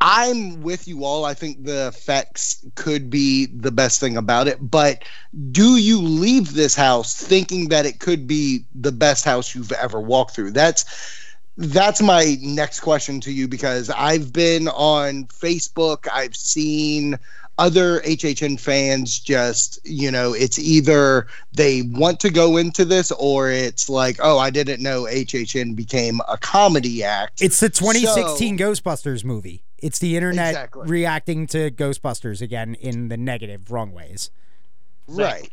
I'm 0.00 0.62
with 0.62 0.88
you 0.88 1.04
all. 1.04 1.24
I 1.24 1.32
think 1.32 1.64
the 1.64 1.86
effects 1.86 2.66
could 2.74 3.08
be 3.08 3.46
the 3.46 3.70
best 3.70 4.00
thing 4.00 4.16
about 4.16 4.48
it. 4.48 4.58
But 4.60 5.04
do 5.52 5.76
you 5.76 6.02
leave 6.02 6.54
this 6.54 6.74
house 6.74 7.14
thinking 7.14 7.68
that 7.68 7.86
it 7.86 8.00
could 8.00 8.26
be 8.26 8.64
the 8.74 8.92
best 8.92 9.24
house 9.24 9.54
you've 9.54 9.72
ever 9.72 10.00
walked 10.00 10.34
through? 10.34 10.50
That's 10.50 10.84
that's 11.56 12.02
my 12.02 12.36
next 12.40 12.80
question 12.80 13.20
to 13.20 13.32
you 13.32 13.46
because 13.46 13.90
I've 13.90 14.32
been 14.32 14.68
on 14.68 15.26
Facebook. 15.26 16.08
I've 16.12 16.34
seen 16.34 17.18
other 17.62 18.00
HHN 18.00 18.58
fans 18.58 19.20
just, 19.20 19.78
you 19.84 20.10
know, 20.10 20.32
it's 20.34 20.58
either 20.58 21.28
they 21.52 21.82
want 21.82 22.18
to 22.20 22.30
go 22.30 22.56
into 22.56 22.84
this 22.84 23.12
or 23.12 23.52
it's 23.52 23.88
like, 23.88 24.16
oh, 24.20 24.36
I 24.36 24.50
didn't 24.50 24.82
know 24.82 25.04
HHN 25.04 25.76
became 25.76 26.20
a 26.28 26.36
comedy 26.36 27.04
act. 27.04 27.40
It's 27.40 27.60
the 27.60 27.68
2016 27.68 28.58
Ghostbusters 28.58 29.24
movie. 29.24 29.62
It's 29.78 30.00
the 30.00 30.16
internet 30.16 30.50
Exactly. 30.50 30.88
reacting 30.88 31.46
to 31.48 31.70
Ghostbusters 31.70 32.42
again 32.42 32.74
in 32.74 33.06
the 33.06 33.16
negative, 33.16 33.70
wrong 33.70 33.92
ways. 33.92 34.30
Right. 35.06 35.48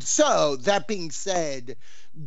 So, 0.00 0.56
that 0.56 0.88
being 0.88 1.12
said, 1.12 1.76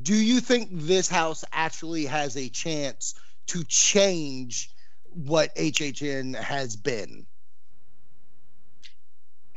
do 0.04 0.16
you 0.16 0.40
think 0.40 0.70
this 0.72 1.10
house 1.10 1.44
actually 1.52 2.06
has 2.06 2.38
a 2.38 2.48
chance 2.48 3.16
to 3.48 3.62
change 3.66 4.72
what 5.12 5.54
HHN 5.58 6.34
has 6.36 6.78
been? 6.78 7.26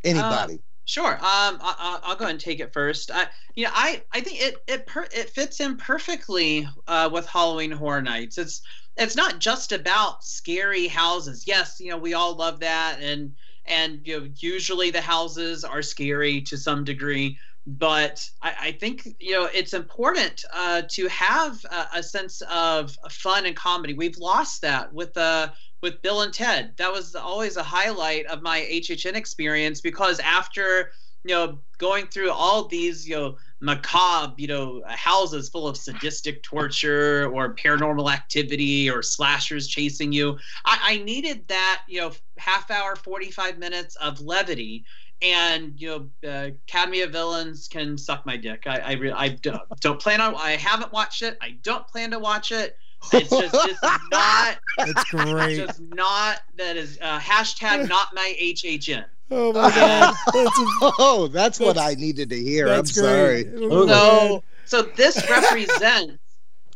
Anybody? 0.05 0.61
Sure. 0.85 1.13
Um, 1.13 1.21
I, 1.23 1.75
I- 1.79 2.01
I'll 2.03 2.17
go 2.17 2.25
ahead 2.25 2.35
and 2.35 2.41
take 2.41 2.61
it 2.61 2.73
first. 2.73 3.11
I, 3.13 3.29
you 3.55 3.65
know, 3.65 3.71
I, 3.75 4.03
I 4.13 4.21
think 4.21 4.41
it 4.41 4.57
it 4.67 4.87
per, 4.87 5.05
it 5.15 5.31
fits 5.31 5.61
in 5.61 5.77
perfectly 5.77 6.67
uh, 6.89 7.09
with 7.13 7.27
Halloween 7.27 7.71
Horror 7.71 8.03
Nights. 8.03 8.39
It's 8.39 8.61
it's 8.97 9.15
not 9.17 9.39
just 9.39 9.73
about 9.73 10.25
scary 10.25 10.89
houses. 10.89 11.45
Yes, 11.47 11.79
you 11.81 11.91
know, 11.91 11.99
we 11.99 12.15
all 12.15 12.35
love 12.35 12.61
that, 12.61 12.99
and 13.01 13.37
and 13.67 14.01
you 14.05 14.21
know, 14.21 14.29
usually 14.37 14.91
the 14.91 15.01
houses 15.01 15.65
are 15.65 15.83
scary 15.83 16.41
to 16.43 16.57
some 16.57 16.83
degree. 16.85 17.39
But 17.67 18.29
I, 18.43 18.55
I 18.61 18.73
think 18.73 19.07
you 19.21 19.33
know 19.33 19.49
it's 19.53 19.75
important 19.75 20.45
uh, 20.53 20.83
to 20.91 21.07
have 21.09 21.65
a, 21.71 21.99
a 21.99 22.03
sense 22.03 22.43
of 22.51 22.97
fun 23.11 23.47
and 23.47 23.55
comedy. 23.55 23.95
We've 23.95 24.19
lost 24.19 24.63
that 24.63 24.93
with 24.93 25.13
the 25.15 25.53
with 25.83 26.03
Bill 26.03 26.23
and 26.23 26.33
Ted. 26.33 26.75
That 26.77 26.93
was 26.93 27.15
always 27.15 27.57
a 27.57 27.63
highlight 27.63 28.27
of 28.27 28.43
my 28.43 28.61
HHN 28.71 29.15
experience 29.15 29.81
because 29.81 30.19
after 30.21 30.93
you 31.25 31.35
know 31.35 31.59
going 31.79 32.07
through 32.07 32.31
all 32.31 32.67
these 32.67 33.07
you 33.09 33.15
know 33.15 33.37
macabre 33.61 34.35
you 34.39 34.49
know 34.49 34.83
houses 34.87 35.51
full 35.51 35.69
of 35.69 35.77
sadistic 35.77 36.43
torture 36.43 37.31
or 37.33 37.55
paranormal 37.55 38.11
activity 38.11 38.89
or 38.91 39.03
slashers 39.03 39.69
chasing 39.69 40.13
you, 40.13 40.39
I, 40.65 40.79
I 40.83 40.99
needed 41.05 41.47
that 41.49 41.83
you 41.89 42.01
know 42.01 42.13
half 42.39 42.71
hour, 42.71 42.97
forty 42.97 43.31
five 43.31 43.59
minutes 43.59 43.97
of 43.97 44.21
levity. 44.21 44.85
And 45.23 45.79
you 45.79 46.11
know, 46.23 46.31
uh, 46.31 46.47
Academy 46.67 47.03
of 47.03 47.13
Villains 47.13 47.69
can 47.69 47.99
suck 47.99 48.25
my 48.25 48.39
dick. 48.39 48.63
I, 48.67 48.79
I, 48.79 48.93
re- 48.93 49.13
I 49.13 49.29
don't, 49.29 49.61
don't 49.81 50.01
plan 50.01 50.19
on. 50.19 50.35
I 50.35 50.53
haven't 50.53 50.95
watched 50.95 51.21
it. 51.21 51.37
I 51.43 51.59
don't 51.63 51.87
plan 51.89 52.13
to 52.13 52.19
watch 52.19 52.53
it. 52.53 52.75
It's 53.13 53.31
just, 53.31 53.53
this 53.53 53.67
is 53.67 53.79
not 54.13 54.59
It's 54.79 55.05
great. 55.11 55.57
just 55.67 55.81
not 55.81 56.41
that 56.57 56.77
is 56.77 56.99
uh, 57.01 57.19
hashtag 57.19 57.89
not 57.89 58.09
my 58.15 58.35
HHN. 58.41 59.05
oh 59.31 59.53
my 59.53 59.71
god. 59.71 60.15
That's 60.35 60.59
oh, 60.99 61.29
that's, 61.33 61.61
what 61.61 61.79
I 61.79 61.95
needed 61.95 62.31
to 62.31 62.37
hear. 62.37 62.67
I'm 62.69 62.77
that's 62.77 62.95
sorry. 62.95 63.45
great. 63.45 63.71
Oh, 63.71 63.87
So 63.87 64.43
so 64.65 64.83
this 64.83 65.29
represents 65.29 66.19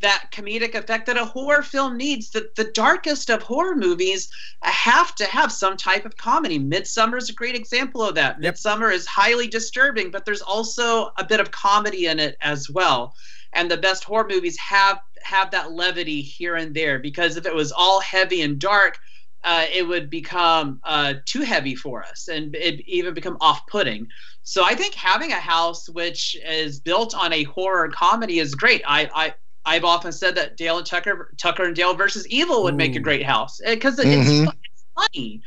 that 0.01 0.27
comedic 0.33 0.75
effect 0.75 1.07
that 1.07 1.17
a 1.17 1.25
horror 1.25 1.63
film 1.63 1.97
needs. 1.97 2.31
That 2.31 2.55
the 2.57 2.65
darkest 2.65 3.31
of 3.31 3.43
horror 3.43 3.75
movies 3.77 4.29
have 4.63 5.15
to 5.17 5.25
have 5.25 5.51
some 5.53 5.77
type 5.77 6.05
of 6.05 6.17
comedy. 6.17 6.59
Midsommar 6.59 7.17
is 7.19 7.31
a 7.31 7.33
great 7.33 7.55
example 7.55 8.03
of 8.03 8.15
that. 8.17 8.43
Yep. 8.43 8.55
Midsommar 8.55 8.93
is 8.93 9.07
highly 9.07 9.47
disturbing, 9.47 10.11
but 10.11 10.25
there's 10.25 10.43
also 10.43 11.11
a 11.17 11.25
bit 11.25 11.41
of 11.41 11.51
comedy 11.53 12.07
in 12.07 12.19
it 12.19 12.37
as 12.41 12.69
well. 12.69 13.15
And 13.55 13.71
the 13.71 13.77
best 13.77 14.05
horror 14.05 14.27
movies 14.29 14.59
have 14.59 15.01
have 15.25 15.51
that 15.51 15.73
levity 15.73 16.21
here 16.21 16.57
and 16.57 16.75
there 16.75 16.99
because 16.99 17.37
if 17.37 17.47
it 17.47 17.55
was 17.55 17.73
all 17.73 18.01
heavy 18.01 18.43
and 18.43 18.59
dark, 18.59 18.99
uh, 19.43 19.67
it 19.73 19.87
would 19.87 20.09
become 20.09 20.81
uh, 20.85 21.15
too 21.27 21.43
heavy 21.43 21.75
for 21.75 22.03
us 22.03 22.29
and 22.29 22.55
it 22.55 22.81
even 22.89 23.13
become 23.15 23.37
off-putting. 23.41 24.07
So 24.43 24.65
I 24.65 24.75
think 24.75 24.95
having 24.95 25.33
a 25.33 25.37
house 25.37 25.89
which 25.89 26.37
is 26.47 26.81
built 26.81 27.15
on 27.15 27.33
a 27.33 27.45
horror 27.45 27.89
comedy 27.91 28.39
is 28.39 28.55
great. 28.55 28.83
I, 28.87 29.11
I 29.15 29.35
I've 29.67 29.85
often 29.85 30.13
said 30.13 30.35
that 30.35 30.59
Dale 30.59 30.79
and 30.79 30.87
Tucker, 30.87 31.31
Tucker 31.41 31.65
and 31.65 31.75
Dale 31.75 31.95
versus 31.95 32.29
Evil 32.29 32.63
would 32.65 32.77
make 32.77 32.97
a 32.97 33.01
great 33.01 33.23
house 33.25 33.61
because 33.65 33.99
Mhm. 33.99 34.05
it's, 34.07 34.55
it's 34.75 34.85
funny, 34.95 35.41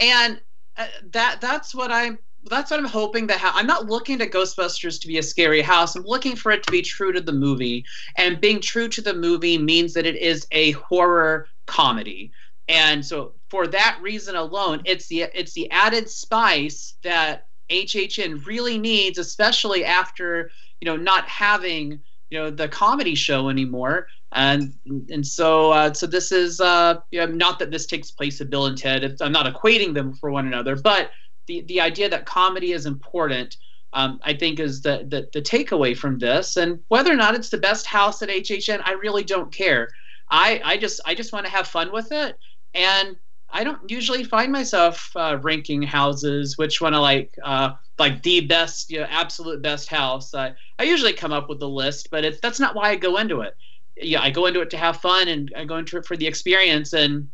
and 0.00 0.40
uh, 0.78 0.86
that 1.12 1.40
that's 1.42 1.74
what 1.74 1.92
I'm 1.92 2.18
that's 2.46 2.70
what 2.70 2.80
I'm 2.80 2.86
hoping 2.86 3.26
that 3.26 3.40
ha- 3.40 3.52
I'm 3.54 3.66
not 3.66 3.86
looking 3.86 4.18
to 4.18 4.28
Ghostbusters 4.28 5.00
to 5.00 5.06
be 5.06 5.18
a 5.18 5.22
scary 5.22 5.60
house. 5.60 5.96
I'm 5.96 6.04
looking 6.04 6.36
for 6.36 6.52
it 6.52 6.62
to 6.62 6.70
be 6.70 6.82
true 6.82 7.12
to 7.12 7.20
the 7.20 7.32
movie, 7.32 7.84
and 8.16 8.40
being 8.40 8.60
true 8.60 8.88
to 8.88 9.00
the 9.00 9.14
movie 9.14 9.58
means 9.58 9.94
that 9.94 10.06
it 10.06 10.16
is 10.16 10.46
a 10.52 10.72
horror 10.72 11.46
comedy. 11.66 12.32
And 12.68 13.04
so 13.04 13.32
for 13.48 13.66
that 13.68 13.98
reason 14.02 14.36
alone, 14.36 14.82
it's 14.84 15.08
the 15.08 15.26
it's 15.34 15.54
the 15.54 15.70
added 15.70 16.08
spice 16.08 16.94
that 17.02 17.46
HHN 17.70 18.44
really 18.46 18.78
needs, 18.78 19.18
especially 19.18 19.84
after 19.84 20.50
you 20.80 20.86
know 20.86 20.96
not 20.96 21.28
having 21.28 22.00
you 22.30 22.38
know 22.38 22.50
the 22.50 22.68
comedy 22.68 23.14
show 23.14 23.48
anymore. 23.48 24.08
And 24.32 24.74
and 25.10 25.26
so 25.26 25.72
uh, 25.72 25.94
so 25.94 26.06
this 26.06 26.30
is 26.30 26.60
uh, 26.60 27.00
you 27.10 27.20
know, 27.20 27.26
not 27.26 27.58
that 27.58 27.70
this 27.70 27.86
takes 27.86 28.10
place 28.10 28.40
at 28.40 28.50
Bill 28.50 28.66
and 28.66 28.76
Ted. 28.76 29.16
I'm 29.20 29.32
not 29.32 29.52
equating 29.52 29.94
them 29.94 30.12
for 30.12 30.30
one 30.30 30.46
another, 30.46 30.76
but 30.76 31.10
the 31.48 31.62
the 31.62 31.80
idea 31.80 32.08
that 32.08 32.26
comedy 32.26 32.72
is 32.72 32.86
important. 32.86 33.56
Um, 33.94 34.20
I 34.22 34.34
think 34.34 34.60
is 34.60 34.82
the, 34.82 35.06
the 35.08 35.28
the 35.32 35.42
takeaway 35.42 35.96
from 35.96 36.18
this, 36.18 36.56
and 36.56 36.78
whether 36.88 37.12
or 37.12 37.16
not 37.16 37.34
it's 37.34 37.48
the 37.48 37.58
best 37.58 37.86
house 37.86 38.22
at 38.22 38.28
HHN, 38.28 38.82
I 38.84 38.92
really 38.92 39.24
don't 39.24 39.50
care. 39.50 39.88
I 40.30 40.60
I 40.62 40.76
just 40.76 41.00
I 41.04 41.14
just 41.14 41.32
want 41.32 41.46
to 41.46 41.52
have 41.52 41.66
fun 41.66 41.90
with 41.90 42.12
it, 42.12 42.38
and 42.74 43.16
I 43.50 43.64
don't 43.64 43.90
usually 43.90 44.24
find 44.24 44.52
myself 44.52 45.10
uh, 45.16 45.38
ranking 45.40 45.82
houses 45.82 46.58
which 46.58 46.80
one 46.80 46.94
I 46.94 46.98
like 46.98 47.34
uh, 47.42 47.72
like 47.98 48.22
the 48.22 48.42
best, 48.42 48.90
you 48.90 49.00
know, 49.00 49.06
absolute 49.08 49.62
best 49.62 49.88
house. 49.88 50.34
I 50.34 50.54
I 50.78 50.82
usually 50.82 51.14
come 51.14 51.32
up 51.32 51.48
with 51.48 51.62
a 51.62 51.66
list, 51.66 52.08
but 52.10 52.24
it's 52.24 52.40
that's 52.40 52.60
not 52.60 52.74
why 52.74 52.90
I 52.90 52.96
go 52.96 53.16
into 53.16 53.40
it. 53.40 53.56
Yeah, 53.96 54.20
I 54.20 54.30
go 54.30 54.46
into 54.46 54.60
it 54.60 54.70
to 54.70 54.76
have 54.76 55.00
fun, 55.00 55.28
and 55.28 55.50
I 55.56 55.64
go 55.64 55.78
into 55.78 55.96
it 55.96 56.06
for 56.06 56.16
the 56.16 56.26
experience. 56.26 56.92
And 56.92 57.30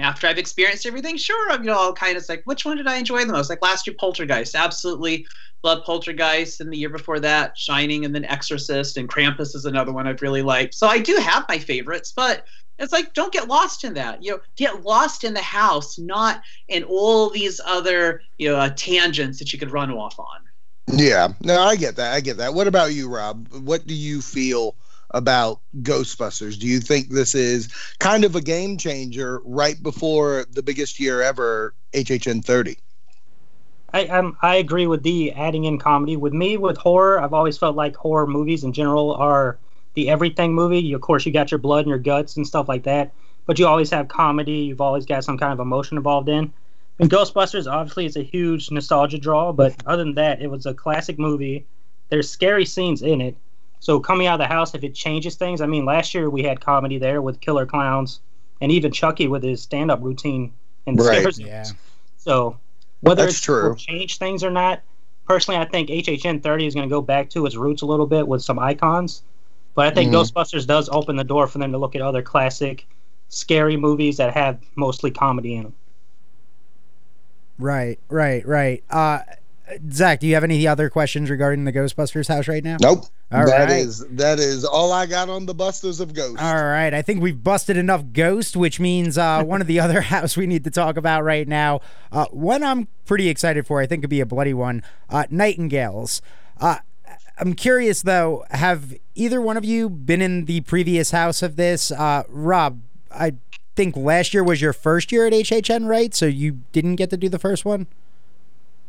after 0.00 0.26
I've 0.26 0.38
experienced 0.38 0.86
everything, 0.86 1.16
sure, 1.16 1.52
you 1.52 1.64
know, 1.64 1.78
I'll 1.78 1.92
kind 1.92 2.16
of 2.16 2.28
like 2.28 2.42
which 2.44 2.64
one 2.64 2.76
did 2.76 2.86
I 2.86 2.96
enjoy 2.96 3.24
the 3.24 3.32
most? 3.32 3.50
Like 3.50 3.62
last 3.62 3.86
year, 3.86 3.96
Poltergeist, 3.98 4.54
absolutely 4.54 5.26
loved 5.62 5.84
Poltergeist, 5.84 6.60
and 6.60 6.72
the 6.72 6.78
year 6.78 6.88
before 6.88 7.20
that, 7.20 7.56
Shining, 7.56 8.04
and 8.04 8.14
then 8.14 8.24
Exorcist, 8.24 8.96
and 8.96 9.08
Krampus 9.08 9.54
is 9.54 9.64
another 9.64 9.92
one 9.92 10.06
I've 10.06 10.22
really 10.22 10.42
liked. 10.42 10.74
So 10.74 10.86
I 10.86 10.98
do 10.98 11.16
have 11.16 11.44
my 11.48 11.58
favorites, 11.58 12.12
but 12.14 12.44
it's 12.78 12.92
like 12.92 13.12
don't 13.12 13.32
get 13.32 13.48
lost 13.48 13.84
in 13.84 13.94
that. 13.94 14.22
You 14.22 14.32
know, 14.32 14.40
get 14.56 14.82
lost 14.82 15.24
in 15.24 15.34
the 15.34 15.42
house, 15.42 15.98
not 15.98 16.42
in 16.68 16.84
all 16.84 17.30
these 17.30 17.60
other 17.64 18.22
you 18.38 18.50
know 18.50 18.56
uh, 18.56 18.70
tangents 18.76 19.38
that 19.38 19.52
you 19.52 19.58
could 19.58 19.70
run 19.70 19.90
off 19.90 20.18
on. 20.18 20.26
Yeah, 20.92 21.28
no, 21.42 21.60
I 21.60 21.76
get 21.76 21.96
that. 21.96 22.14
I 22.14 22.20
get 22.20 22.38
that. 22.38 22.54
What 22.54 22.66
about 22.66 22.92
you, 22.92 23.08
Rob? 23.08 23.48
What 23.52 23.86
do 23.86 23.94
you 23.94 24.20
feel 24.20 24.74
about 25.10 25.60
Ghostbusters? 25.82 26.58
Do 26.58 26.66
you 26.66 26.80
think 26.80 27.10
this 27.10 27.34
is 27.34 27.68
kind 27.98 28.24
of 28.24 28.36
a 28.36 28.40
game 28.40 28.76
changer 28.76 29.40
right 29.44 29.80
before 29.82 30.46
the 30.50 30.62
biggest 30.62 31.00
year 31.00 31.22
ever, 31.22 31.74
HHN 31.92 32.44
30? 32.44 32.76
I 33.92 34.06
um, 34.06 34.36
I 34.42 34.56
agree 34.56 34.86
with 34.86 35.02
the 35.02 35.32
adding 35.32 35.64
in 35.64 35.78
comedy. 35.78 36.16
With 36.16 36.32
me, 36.32 36.56
with 36.56 36.76
horror, 36.76 37.20
I've 37.20 37.34
always 37.34 37.58
felt 37.58 37.74
like 37.76 37.96
horror 37.96 38.26
movies 38.26 38.62
in 38.62 38.72
general 38.72 39.14
are 39.14 39.58
the 39.94 40.08
everything 40.08 40.54
movie. 40.54 40.78
You, 40.78 40.96
of 40.96 41.02
course, 41.02 41.26
you 41.26 41.32
got 41.32 41.50
your 41.50 41.58
blood 41.58 41.80
and 41.80 41.88
your 41.88 41.98
guts 41.98 42.36
and 42.36 42.46
stuff 42.46 42.68
like 42.68 42.84
that, 42.84 43.12
but 43.46 43.58
you 43.58 43.66
always 43.66 43.90
have 43.90 44.08
comedy. 44.08 44.52
You've 44.52 44.80
always 44.80 45.06
got 45.06 45.24
some 45.24 45.36
kind 45.36 45.52
of 45.52 45.58
emotion 45.58 45.96
involved 45.96 46.28
in. 46.28 46.52
And 47.00 47.10
Ghostbusters, 47.10 47.70
obviously, 47.70 48.04
is 48.06 48.16
a 48.16 48.22
huge 48.22 48.70
nostalgia 48.70 49.18
draw, 49.18 49.52
but 49.52 49.74
other 49.86 50.04
than 50.04 50.14
that, 50.14 50.40
it 50.42 50.48
was 50.48 50.66
a 50.66 50.74
classic 50.74 51.18
movie. 51.18 51.64
There's 52.10 52.30
scary 52.30 52.66
scenes 52.66 53.02
in 53.02 53.20
it. 53.20 53.36
So 53.80 53.98
coming 53.98 54.26
out 54.26 54.40
of 54.40 54.46
the 54.46 54.54
house, 54.54 54.74
if 54.74 54.84
it 54.84 54.94
changes 54.94 55.36
things, 55.36 55.60
I 55.60 55.66
mean, 55.66 55.84
last 55.84 56.14
year 56.14 56.28
we 56.30 56.42
had 56.42 56.60
comedy 56.60 56.98
there 56.98 57.22
with 57.22 57.40
Killer 57.40 57.66
Clowns, 57.66 58.20
and 58.60 58.70
even 58.70 58.92
Chucky 58.92 59.26
with 59.26 59.42
his 59.42 59.62
stand-up 59.62 60.02
routine 60.02 60.52
and 60.86 60.98
the 60.98 61.02
Right. 61.02 61.18
scares. 61.18 61.38
Yeah. 61.38 61.64
So 62.18 62.58
whether 63.00 63.22
That's 63.22 63.36
it's 63.36 63.40
true. 63.40 63.70
will 63.70 63.74
change 63.74 64.18
things 64.18 64.44
or 64.44 64.50
not, 64.50 64.82
personally, 65.26 65.58
I 65.58 65.64
think 65.64 65.88
HHN 65.88 66.40
30 66.40 66.66
is 66.66 66.74
going 66.74 66.88
to 66.88 66.92
go 66.92 67.00
back 67.00 67.30
to 67.30 67.46
its 67.46 67.56
roots 67.56 67.80
a 67.82 67.86
little 67.86 68.06
bit 68.06 68.28
with 68.28 68.42
some 68.42 68.58
icons. 68.58 69.22
But 69.74 69.86
I 69.86 69.90
think 69.94 70.12
Mhm. 70.12 70.16
Ghostbusters 70.16 70.66
does 70.66 70.88
open 70.90 71.16
the 71.16 71.24
door 71.24 71.46
for 71.46 71.58
them 71.58 71.72
to 71.72 71.78
look 71.78 71.94
at 71.96 72.02
other 72.02 72.22
classic, 72.22 72.86
scary 73.30 73.76
movies 73.78 74.18
that 74.18 74.34
have 74.34 74.58
mostly 74.76 75.10
comedy 75.10 75.54
in 75.54 75.62
them. 75.64 75.74
Right, 77.58 77.98
right, 78.08 78.46
right. 78.46 78.82
Uh, 78.90 79.20
Zach, 79.90 80.20
do 80.20 80.26
you 80.26 80.34
have 80.34 80.44
any 80.44 80.66
other 80.66 80.90
questions 80.90 81.30
regarding 81.30 81.64
the 81.64 81.72
Ghostbusters 81.72 82.28
house 82.28 82.48
right 82.48 82.64
now? 82.64 82.76
Nope. 82.80 83.04
All 83.32 83.46
That 83.46 83.68
right. 83.68 83.78
is 83.80 84.04
that 84.10 84.38
is 84.38 84.64
all 84.64 84.92
I 84.92 85.06
got 85.06 85.28
on 85.28 85.46
the 85.46 85.54
Busters 85.54 86.00
of 86.00 86.14
Ghosts. 86.14 86.42
All 86.42 86.64
right, 86.64 86.92
I 86.92 87.02
think 87.02 87.22
we've 87.22 87.42
busted 87.42 87.76
enough 87.76 88.04
Ghost, 88.12 88.56
which 88.56 88.80
means 88.80 89.16
uh, 89.16 89.44
one 89.44 89.60
of 89.60 89.66
the 89.66 89.78
other 89.80 90.00
house 90.12 90.36
we 90.36 90.46
need 90.46 90.64
to 90.64 90.70
talk 90.70 90.96
about 90.96 91.22
right 91.22 91.46
now. 91.46 91.80
Uh, 92.10 92.26
one 92.26 92.62
I'm 92.64 92.88
pretty 93.06 93.28
excited 93.28 93.66
for, 93.66 93.80
I 93.80 93.86
think 93.86 94.02
could 94.02 94.10
be 94.10 94.20
a 94.20 94.26
bloody 94.26 94.54
one. 94.54 94.82
Uh, 95.08 95.24
Nightingales. 95.30 96.22
Uh, 96.58 96.78
I'm 97.38 97.54
curious 97.54 98.02
though, 98.02 98.44
have 98.50 98.94
either 99.14 99.40
one 99.40 99.56
of 99.56 99.64
you 99.64 99.88
been 99.88 100.20
in 100.20 100.44
the 100.46 100.60
previous 100.62 101.10
house 101.12 101.42
of 101.42 101.56
this? 101.56 101.90
Uh, 101.90 102.24
Rob, 102.28 102.80
I 103.10 103.34
think 103.76 103.96
last 103.96 104.34
year 104.34 104.42
was 104.44 104.60
your 104.60 104.72
first 104.72 105.10
year 105.12 105.26
at 105.26 105.32
HHN, 105.32 105.86
right? 105.86 106.14
So 106.14 106.26
you 106.26 106.60
didn't 106.72 106.96
get 106.96 107.10
to 107.10 107.16
do 107.16 107.28
the 107.28 107.38
first 107.38 107.64
one. 107.64 107.86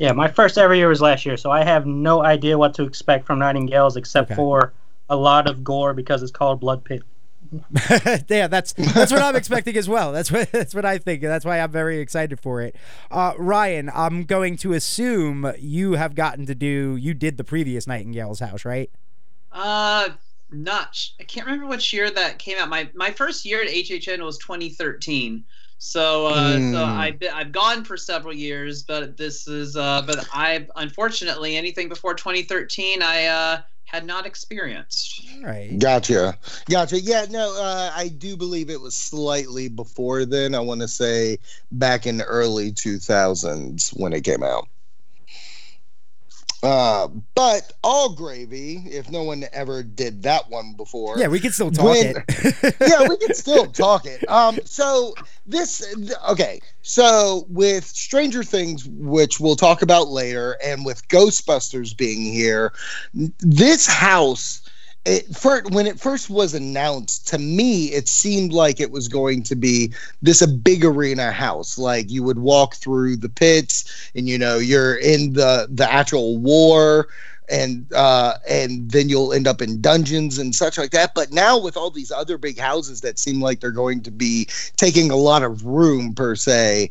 Yeah, 0.02 0.14
my 0.14 0.28
first 0.28 0.58
ever 0.58 0.74
year 0.74 0.90
was 0.90 1.00
last 1.00 1.28
year, 1.28 1.38
so 1.38 1.52
I 1.52 1.64
have 1.64 1.86
no 1.86 2.24
idea 2.24 2.58
what 2.58 2.74
to 2.74 2.84
expect 2.86 3.28
from 3.28 3.38
Nightingales 3.38 3.96
except 3.98 4.32
Okay. 4.32 4.36
for 4.36 4.74
a 5.12 5.16
lot 5.16 5.48
of 5.48 5.64
gore 5.64 5.94
because 5.94 6.24
it's 6.24 6.32
called 6.32 6.60
Blood 6.60 6.84
Pit. 6.84 7.04
yeah, 8.28 8.48
that's 8.48 8.74
that's 8.74 9.12
what 9.12 9.22
I'm 9.22 9.36
expecting 9.36 9.78
as 9.78 9.88
well. 9.88 10.12
That's 10.12 10.32
what 10.32 10.52
that's 10.54 10.74
what 10.74 10.86
I 10.86 10.98
think. 10.98 11.22
That's 11.22 11.46
why 11.46 11.60
I'm 11.60 11.70
very 11.70 12.00
excited 12.00 12.40
for 12.40 12.62
it. 12.62 12.76
Uh, 13.12 13.34
Ryan, 13.38 13.92
I'm 13.94 14.24
going 14.24 14.58
to 14.58 14.74
assume 14.74 15.54
you 15.60 15.94
have 15.94 16.16
gotten 16.16 16.48
to 16.48 16.56
do. 16.56 16.96
You 16.96 17.14
did 17.14 17.38
the 17.38 17.44
previous 17.44 17.86
Nightingale's 17.86 18.40
house, 18.40 18.66
right? 18.66 18.90
Uh, 19.52 20.10
not. 20.50 20.98
I 21.20 21.26
can't 21.26 21.46
remember 21.46 21.68
which 21.68 21.94
year 21.94 22.10
that 22.10 22.40
came 22.40 22.58
out. 22.58 22.70
My 22.70 22.90
my 22.96 23.12
first 23.12 23.46
year 23.46 23.62
at 23.62 23.68
HHN 23.68 24.24
was 24.26 24.40
2013. 24.40 25.44
So, 25.84 26.28
uh, 26.28 26.60
Hmm. 26.60 26.62
so 26.62 26.86
I've 26.86 27.18
been, 27.18 27.34
I've 27.34 27.52
gone 27.52 27.84
for 27.84 27.98
several 27.98 28.36
years, 28.36 28.84
but 28.84 29.18
this 29.18 29.48
is 29.48 29.76
uh, 29.76 30.04
but 30.04 30.28
I 30.32 30.68
unfortunately 30.76 31.58
anything 31.58 31.90
before 31.90 32.14
2013 32.14 33.02
I 33.02 33.26
uh 33.26 33.62
had 33.86 34.06
not 34.06 34.28
experienced. 34.28 35.26
All 35.34 35.44
right. 35.44 35.80
Gotcha. 35.80 36.38
Gotcha. 36.70 37.00
Yeah, 37.00 37.26
no, 37.30 37.56
uh, 37.58 37.92
I 37.96 38.10
do 38.10 38.38
believe 38.38 38.70
it 38.70 38.80
was 38.82 38.96
slightly 38.96 39.70
before 39.70 40.26
then. 40.26 40.54
I 40.54 40.60
want 40.60 40.82
to 40.82 40.88
say 40.88 41.40
back 41.72 42.06
in 42.06 42.18
the 42.18 42.26
early 42.26 42.72
2000s 42.72 43.90
when 43.98 44.14
it 44.14 44.24
came 44.24 44.44
out. 44.44 44.68
Uh, 46.64 47.08
but 47.34 47.74
all 47.84 48.14
gravy, 48.14 48.84
if 48.86 49.10
no 49.10 49.24
one 49.24 49.46
ever 49.52 49.82
did 49.82 50.22
that 50.24 50.48
one 50.50 50.74
before. 50.74 51.18
Yeah, 51.18 51.28
we 51.28 51.40
can 51.40 51.52
still 51.52 51.72
talk 51.72 51.86
When- 51.86 52.24
it. 52.28 52.76
yeah, 52.82 53.08
we 53.08 53.18
can 53.18 53.34
still 53.34 53.66
talk 53.72 54.06
it. 54.06 54.28
Um, 54.30 54.60
so 54.64 55.16
this, 55.48 55.84
okay, 56.30 56.62
so 56.84 57.46
with 57.50 57.86
Stranger 57.86 58.44
Things, 58.44 58.88
which 58.88 59.40
we'll 59.40 59.56
talk 59.56 59.82
about 59.82 60.10
later, 60.10 60.58
and 60.64 60.86
with 60.86 61.08
Ghostbusters 61.08 61.98
being 61.98 62.22
here, 62.22 62.74
this 63.14 63.88
house. 63.88 64.62
It, 65.04 65.36
first, 65.36 65.72
when 65.72 65.88
it 65.88 66.00
first 66.00 66.30
was 66.30 66.54
announced, 66.54 67.28
to 67.30 67.40
me, 67.40 67.86
it 67.86 68.08
seemed 68.08 68.54
like 68.54 68.80
it 68.80 68.92
was 68.92 69.08
going 69.08 69.42
to 69.44 69.56
be 69.56 69.94
this 70.22 70.44
a 70.44 70.48
big 70.48 70.86
arena 70.86 71.32
house. 71.32 71.78
Like 71.78 72.12
you 72.12 72.22
would 72.22 72.38
walk 72.38 72.76
through 72.76 73.18
the 73.18 73.30
pits, 73.30 74.12
and 74.16 74.30
you 74.30 74.38
know 74.38 74.58
you're 74.58 74.96
in 74.98 75.34
the 75.34 75.68
the 75.72 75.92
actual 75.92 76.38
war, 76.38 77.08
and 77.52 77.92
uh, 77.94 78.36
and 78.50 78.90
then 78.90 79.10
you'll 79.10 79.34
end 79.34 79.48
up 79.48 79.62
in 79.62 79.82
dungeons 79.82 80.38
and 80.38 80.56
such 80.56 80.78
like 80.78 80.92
that. 80.92 81.14
But 81.14 81.32
now 81.32 81.60
with 81.60 81.76
all 81.76 81.92
these 81.92 82.12
other 82.12 82.38
big 82.38 82.58
houses 82.58 83.02
that 83.02 83.20
seem 83.20 83.42
like 83.42 83.60
they're 83.60 83.72
going 83.72 84.02
to 84.04 84.12
be 84.12 84.48
taking 84.78 85.12
a 85.12 85.16
lot 85.18 85.44
of 85.44 85.66
room 85.66 86.16
per 86.16 86.36
se, 86.36 86.90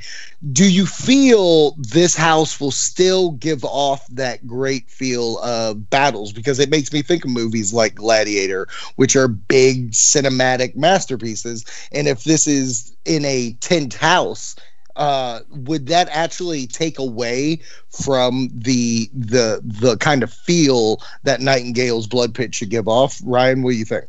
do 0.53 0.71
you 0.71 0.87
feel 0.87 1.73
this 1.79 2.15
house 2.15 2.61
will 2.61 2.71
still 2.71 3.33
give 3.33 3.65
off 3.65 4.07
that 4.09 4.47
great 4.47 4.89
feel 4.91 5.39
of 5.39 5.89
battles? 5.89 6.33
Because 6.33 6.59
it 6.59 6.71
makes 6.71 6.93
me 6.93 7.03
think 7.03 7.25
of 7.25 7.31
movies 7.31 7.73
like 7.73 7.95
Gladiator, 7.95 8.69
which 8.97 9.17
are 9.17 9.29
big 9.29 9.93
cinematic 9.93 10.77
masterpieces. 10.77 11.65
And 11.91 12.07
if 12.07 12.25
this 12.25 12.47
is 12.47 12.95
in 13.07 13.25
a 13.25 13.53
tent 13.61 13.95
house, 13.95 14.57
uh, 14.97 15.41
would 15.51 15.87
that 15.87 16.09
actually 16.11 16.67
take 16.67 16.99
away 16.99 17.61
from 17.89 18.49
the 18.53 19.11
the 19.15 19.61
the 19.65 19.97
kind 19.99 20.23
of 20.23 20.33
feel 20.33 21.01
that 21.23 21.41
Nightingale's 21.41 22.07
Blood 22.07 22.35
Pit 22.35 22.55
should 22.55 22.71
give 22.71 22.89
off? 22.89 23.21
Ryan, 23.25 23.63
what 23.63 23.73
do 23.73 23.77
you 23.77 23.85
think? 23.85 24.07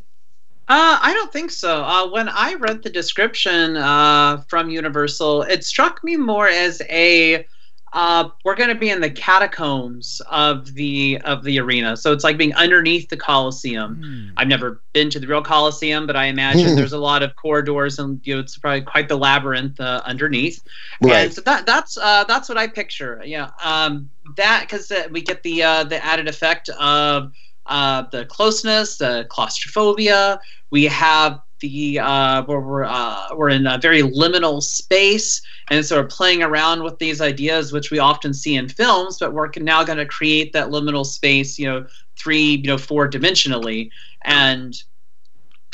Uh, 0.68 0.98
I 1.02 1.12
don't 1.12 1.32
think 1.32 1.50
so. 1.50 1.82
Uh, 1.82 2.08
when 2.08 2.28
I 2.28 2.54
read 2.54 2.82
the 2.82 2.90
description 2.90 3.76
uh, 3.76 4.38
from 4.48 4.70
Universal, 4.70 5.42
it 5.42 5.64
struck 5.64 6.02
me 6.02 6.16
more 6.16 6.48
as 6.48 6.80
a 6.88 7.46
uh, 7.92 8.30
we're 8.44 8.54
going 8.54 8.70
to 8.70 8.74
be 8.74 8.88
in 8.88 9.00
the 9.00 9.10
catacombs 9.10 10.22
of 10.30 10.72
the 10.74 11.20
of 11.24 11.44
the 11.44 11.60
arena. 11.60 11.96
So 11.96 12.12
it's 12.12 12.24
like 12.24 12.38
being 12.38 12.54
underneath 12.54 13.10
the 13.10 13.18
Coliseum. 13.18 13.96
Hmm. 14.02 14.38
I've 14.38 14.48
never 14.48 14.80
been 14.94 15.10
to 15.10 15.20
the 15.20 15.26
real 15.26 15.42
Coliseum, 15.42 16.06
but 16.06 16.16
I 16.16 16.26
imagine 16.26 16.74
there's 16.76 16.94
a 16.94 16.98
lot 16.98 17.22
of 17.22 17.36
corridors 17.36 17.98
and 17.98 18.20
you 18.24 18.34
know 18.34 18.40
it's 18.40 18.56
probably 18.56 18.80
quite 18.80 19.08
the 19.08 19.16
labyrinth 19.16 19.78
uh, 19.78 20.00
underneath. 20.06 20.62
Right. 21.02 21.24
And 21.24 21.34
so 21.34 21.42
that 21.42 21.66
that's 21.66 21.98
uh, 21.98 22.24
that's 22.24 22.48
what 22.48 22.56
I 22.56 22.66
picture. 22.66 23.22
Yeah, 23.24 23.50
um, 23.62 24.08
that 24.36 24.62
because 24.62 24.90
uh, 24.90 25.08
we 25.10 25.20
get 25.20 25.42
the 25.42 25.62
uh, 25.62 25.84
the 25.84 26.02
added 26.02 26.28
effect 26.28 26.70
of 26.70 27.32
uh, 27.66 28.04
the 28.10 28.24
closeness, 28.24 28.96
the 28.96 29.26
claustrophobia. 29.28 30.40
We 30.70 30.84
have 30.84 31.42
the 31.62 31.98
uh, 31.98 32.42
where 32.42 32.60
we're 32.60 32.84
uh, 32.84 33.28
we're 33.34 33.48
in 33.48 33.66
a 33.66 33.78
very 33.78 34.02
liminal 34.02 34.62
space, 34.62 35.40
and 35.70 35.84
sort 35.86 36.04
we're 36.04 36.08
playing 36.08 36.42
around 36.42 36.82
with 36.82 36.98
these 36.98 37.22
ideas, 37.22 37.72
which 37.72 37.90
we 37.90 37.98
often 37.98 38.34
see 38.34 38.56
in 38.56 38.68
films, 38.68 39.16
but 39.18 39.32
we're 39.32 39.50
now 39.56 39.82
going 39.82 39.98
to 39.98 40.04
create 40.04 40.52
that 40.52 40.68
liminal 40.68 41.06
space, 41.06 41.58
you 41.58 41.66
know, 41.66 41.86
three, 42.18 42.56
you 42.56 42.66
know, 42.66 42.76
four 42.76 43.08
dimensionally, 43.08 43.88
and 44.24 44.82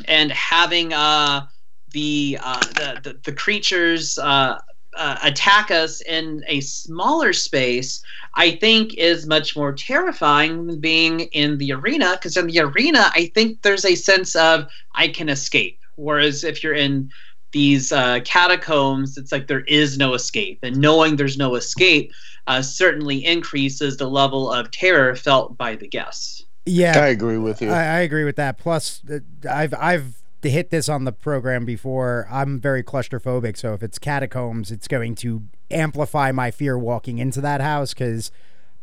and 0.04 0.30
having 0.30 0.92
uh, 0.92 1.46
the, 1.90 2.38
uh, 2.40 2.60
the 2.60 3.00
the 3.02 3.20
the 3.24 3.32
creatures 3.32 4.16
uh, 4.18 4.58
uh, 4.96 5.16
attack 5.22 5.70
us 5.70 6.00
in 6.02 6.42
a 6.48 6.60
smaller 6.60 7.32
space, 7.32 8.02
I 8.34 8.52
think 8.52 8.94
is 8.94 9.26
much 9.26 9.56
more 9.56 9.72
terrifying 9.72 10.66
than 10.66 10.80
being 10.80 11.20
in 11.20 11.58
the 11.58 11.72
arena. 11.72 12.12
Because 12.12 12.36
in 12.36 12.46
the 12.46 12.60
arena, 12.60 13.10
I 13.14 13.30
think 13.34 13.62
there's 13.62 13.84
a 13.84 13.94
sense 13.94 14.34
of 14.36 14.66
I 14.94 15.08
can 15.08 15.28
escape. 15.28 15.77
Whereas 15.98 16.44
if 16.44 16.62
you're 16.62 16.74
in 16.74 17.10
these 17.52 17.92
uh, 17.92 18.20
catacombs, 18.24 19.16
it's 19.16 19.32
like 19.32 19.46
there 19.46 19.64
is 19.64 19.98
no 19.98 20.14
escape, 20.14 20.58
and 20.62 20.76
knowing 20.76 21.16
there's 21.16 21.38
no 21.38 21.54
escape 21.54 22.12
uh, 22.46 22.62
certainly 22.62 23.24
increases 23.24 23.96
the 23.96 24.08
level 24.08 24.50
of 24.50 24.70
terror 24.70 25.14
felt 25.14 25.56
by 25.56 25.76
the 25.76 25.86
guests. 25.86 26.44
Yeah, 26.66 26.98
I 26.98 27.08
agree 27.08 27.38
with 27.38 27.62
you. 27.62 27.70
I, 27.70 27.82
I 27.82 27.98
agree 28.00 28.24
with 28.24 28.36
that. 28.36 28.58
Plus, 28.58 29.02
uh, 29.10 29.20
I've 29.48 29.74
I've 29.74 30.22
hit 30.42 30.70
this 30.70 30.88
on 30.88 31.04
the 31.04 31.12
program 31.12 31.64
before. 31.64 32.28
I'm 32.30 32.60
very 32.60 32.82
claustrophobic, 32.82 33.56
so 33.56 33.74
if 33.74 33.82
it's 33.82 33.98
catacombs, 33.98 34.70
it's 34.70 34.88
going 34.88 35.14
to 35.16 35.42
amplify 35.70 36.32
my 36.32 36.50
fear 36.50 36.78
walking 36.78 37.18
into 37.18 37.40
that 37.40 37.60
house 37.60 37.92
because 37.94 38.30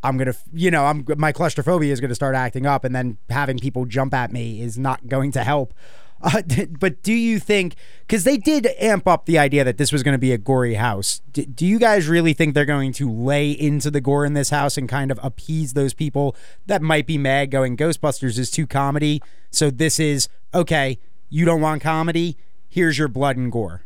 I'm 0.03 0.17
gonna, 0.17 0.35
you 0.51 0.71
know, 0.71 0.85
I'm 0.85 1.05
my 1.17 1.31
claustrophobia 1.31 1.93
is 1.93 2.01
gonna 2.01 2.15
start 2.15 2.35
acting 2.35 2.65
up, 2.65 2.83
and 2.83 2.95
then 2.95 3.17
having 3.29 3.59
people 3.59 3.85
jump 3.85 4.13
at 4.13 4.31
me 4.31 4.61
is 4.61 4.77
not 4.77 5.07
going 5.07 5.31
to 5.33 5.43
help. 5.43 5.73
Uh, 6.21 6.41
but 6.79 7.03
do 7.03 7.13
you 7.13 7.39
think 7.39 7.75
because 8.01 8.23
they 8.23 8.37
did 8.37 8.67
amp 8.79 9.07
up 9.07 9.25
the 9.25 9.37
idea 9.37 9.63
that 9.63 9.77
this 9.77 9.91
was 9.91 10.03
going 10.03 10.13
to 10.13 10.19
be 10.19 10.31
a 10.31 10.37
gory 10.37 10.75
house? 10.75 11.21
D- 11.31 11.45
do 11.45 11.65
you 11.65 11.79
guys 11.79 12.07
really 12.07 12.33
think 12.33 12.53
they're 12.53 12.65
going 12.65 12.93
to 12.93 13.11
lay 13.11 13.51
into 13.51 13.91
the 13.91 14.01
gore 14.01 14.25
in 14.25 14.33
this 14.33 14.49
house 14.49 14.77
and 14.77 14.87
kind 14.87 15.11
of 15.11 15.19
appease 15.23 15.73
those 15.73 15.93
people 15.93 16.35
that 16.65 16.81
might 16.81 17.07
be 17.07 17.17
mad, 17.17 17.51
going 17.51 17.77
Ghostbusters 17.77 18.37
is 18.37 18.51
too 18.51 18.67
comedy, 18.67 19.21
so 19.51 19.69
this 19.69 19.99
is 19.99 20.27
okay. 20.53 20.97
You 21.29 21.45
don't 21.45 21.61
want 21.61 21.81
comedy? 21.81 22.37
Here's 22.69 22.97
your 22.97 23.07
blood 23.07 23.37
and 23.37 23.51
gore. 23.51 23.83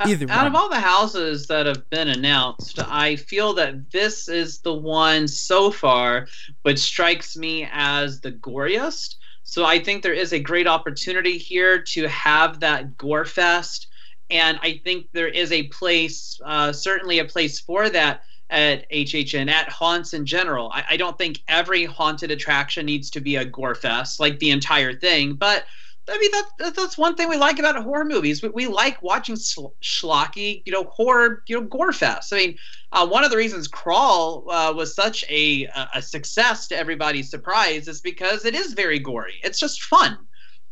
Either 0.00 0.30
out 0.30 0.38
one. 0.38 0.46
of 0.46 0.54
all 0.54 0.68
the 0.68 0.80
houses 0.80 1.46
that 1.46 1.66
have 1.66 1.88
been 1.90 2.08
announced, 2.08 2.78
I 2.80 3.16
feel 3.16 3.54
that 3.54 3.90
this 3.92 4.28
is 4.28 4.58
the 4.58 4.74
one 4.74 5.28
so 5.28 5.70
far 5.70 6.26
which 6.62 6.80
strikes 6.80 7.36
me 7.36 7.68
as 7.72 8.20
the 8.20 8.32
goriest. 8.32 9.16
So 9.44 9.64
I 9.64 9.78
think 9.78 10.02
there 10.02 10.14
is 10.14 10.32
a 10.32 10.38
great 10.38 10.66
opportunity 10.66 11.38
here 11.38 11.80
to 11.92 12.08
have 12.08 12.60
that 12.60 12.96
gore 12.96 13.26
fest, 13.26 13.88
and 14.30 14.58
I 14.62 14.80
think 14.82 15.06
there 15.12 15.28
is 15.28 15.52
a 15.52 15.64
place, 15.64 16.40
uh, 16.44 16.72
certainly 16.72 17.18
a 17.18 17.24
place 17.24 17.60
for 17.60 17.88
that 17.90 18.22
at 18.50 18.90
HHN, 18.90 19.50
at 19.50 19.68
haunts 19.68 20.14
in 20.14 20.24
general. 20.26 20.70
I, 20.72 20.84
I 20.90 20.96
don't 20.96 21.18
think 21.18 21.42
every 21.46 21.84
haunted 21.84 22.30
attraction 22.30 22.86
needs 22.86 23.10
to 23.10 23.20
be 23.20 23.36
a 23.36 23.44
gore 23.44 23.74
fest, 23.74 24.18
like 24.18 24.38
the 24.38 24.50
entire 24.50 24.94
thing, 24.94 25.34
but 25.34 25.64
I 26.08 26.18
mean 26.18 26.30
that 26.32 26.74
that's 26.76 26.98
one 26.98 27.14
thing 27.14 27.30
we 27.30 27.38
like 27.38 27.58
about 27.58 27.82
horror 27.82 28.04
movies. 28.04 28.42
We, 28.42 28.50
we 28.50 28.66
like 28.66 29.02
watching 29.02 29.36
sl- 29.36 29.74
schlocky, 29.82 30.62
you 30.66 30.72
know, 30.72 30.84
horror, 30.84 31.42
you 31.48 31.58
know, 31.58 31.66
gore 31.66 31.92
fest. 31.92 32.32
I 32.32 32.36
mean, 32.36 32.58
uh, 32.92 33.06
one 33.06 33.24
of 33.24 33.30
the 33.30 33.38
reasons 33.38 33.68
Crawl 33.68 34.44
uh, 34.50 34.72
was 34.74 34.94
such 34.94 35.24
a 35.30 35.66
a 35.94 36.02
success 36.02 36.68
to 36.68 36.76
everybody's 36.76 37.30
surprise 37.30 37.88
is 37.88 38.00
because 38.02 38.44
it 38.44 38.54
is 38.54 38.74
very 38.74 38.98
gory. 38.98 39.34
It's 39.42 39.58
just 39.58 39.82
fun, 39.82 40.18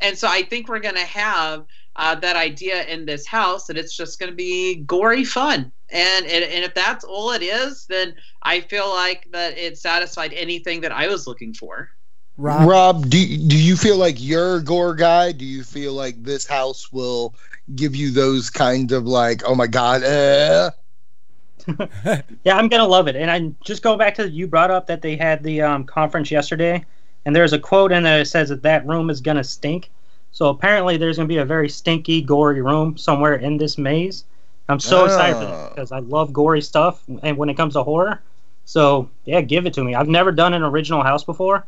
and 0.00 0.18
so 0.18 0.28
I 0.28 0.42
think 0.42 0.68
we're 0.68 0.80
gonna 0.80 1.00
have 1.00 1.64
uh, 1.96 2.14
that 2.16 2.36
idea 2.36 2.84
in 2.84 3.06
this 3.06 3.26
house 3.26 3.66
that 3.66 3.78
it's 3.78 3.96
just 3.96 4.20
gonna 4.20 4.32
be 4.32 4.82
gory 4.84 5.24
fun. 5.24 5.72
And, 5.90 6.26
and 6.26 6.44
and 6.44 6.64
if 6.64 6.74
that's 6.74 7.04
all 7.04 7.32
it 7.32 7.42
is, 7.42 7.86
then 7.88 8.14
I 8.42 8.60
feel 8.60 8.90
like 8.90 9.28
that 9.32 9.56
it 9.56 9.78
satisfied 9.78 10.34
anything 10.34 10.82
that 10.82 10.92
I 10.92 11.08
was 11.08 11.26
looking 11.26 11.54
for. 11.54 11.88
Rob, 12.36 12.68
Rob, 12.68 13.08
do 13.08 13.18
do 13.48 13.56
you 13.58 13.76
feel 13.76 13.96
like 13.96 14.16
you're 14.18 14.56
a 14.56 14.62
gore 14.64 14.94
guy? 14.94 15.32
Do 15.32 15.44
you 15.44 15.62
feel 15.64 15.92
like 15.92 16.22
this 16.22 16.46
house 16.46 16.90
will 16.92 17.34
give 17.76 17.94
you 17.94 18.10
those 18.10 18.50
kind 18.50 18.90
of 18.92 19.04
like, 19.06 19.42
oh 19.44 19.54
my 19.54 19.66
god, 19.66 20.02
uh, 20.02 20.70
Yeah, 22.44 22.56
I'm 22.56 22.68
gonna 22.68 22.86
love 22.86 23.08
it. 23.08 23.16
And 23.16 23.30
I 23.30 23.52
just 23.64 23.82
go 23.82 23.96
back 23.96 24.14
to 24.16 24.28
you 24.28 24.46
brought 24.46 24.70
up 24.70 24.86
that 24.86 25.02
they 25.02 25.16
had 25.16 25.42
the 25.42 25.62
um, 25.62 25.84
conference 25.84 26.30
yesterday, 26.30 26.84
and 27.24 27.34
there's 27.36 27.52
a 27.52 27.58
quote 27.58 27.92
in 27.92 28.02
there 28.02 28.18
that 28.18 28.26
says 28.26 28.48
that 28.48 28.62
that 28.62 28.86
room 28.86 29.10
is 29.10 29.20
gonna 29.20 29.44
stink. 29.44 29.90
So 30.32 30.48
apparently, 30.48 30.96
there's 30.96 31.16
gonna 31.18 31.28
be 31.28 31.38
a 31.38 31.44
very 31.44 31.68
stinky, 31.68 32.22
gory 32.22 32.62
room 32.62 32.96
somewhere 32.96 33.34
in 33.34 33.58
this 33.58 33.78
maze. 33.78 34.24
I'm 34.68 34.80
so 34.80 35.04
excited 35.04 35.36
for 35.36 35.44
Ah. 35.44 35.50
that 35.50 35.74
because 35.74 35.92
I 35.92 36.00
love 36.00 36.32
gory 36.32 36.62
stuff, 36.62 37.04
and 37.22 37.36
when 37.36 37.48
it 37.48 37.56
comes 37.56 37.74
to 37.74 37.82
horror, 37.82 38.20
so 38.64 39.08
yeah, 39.24 39.40
give 39.40 39.66
it 39.66 39.74
to 39.74 39.84
me. 39.84 39.94
I've 39.94 40.08
never 40.08 40.32
done 40.32 40.54
an 40.54 40.62
original 40.62 41.02
house 41.02 41.24
before, 41.24 41.66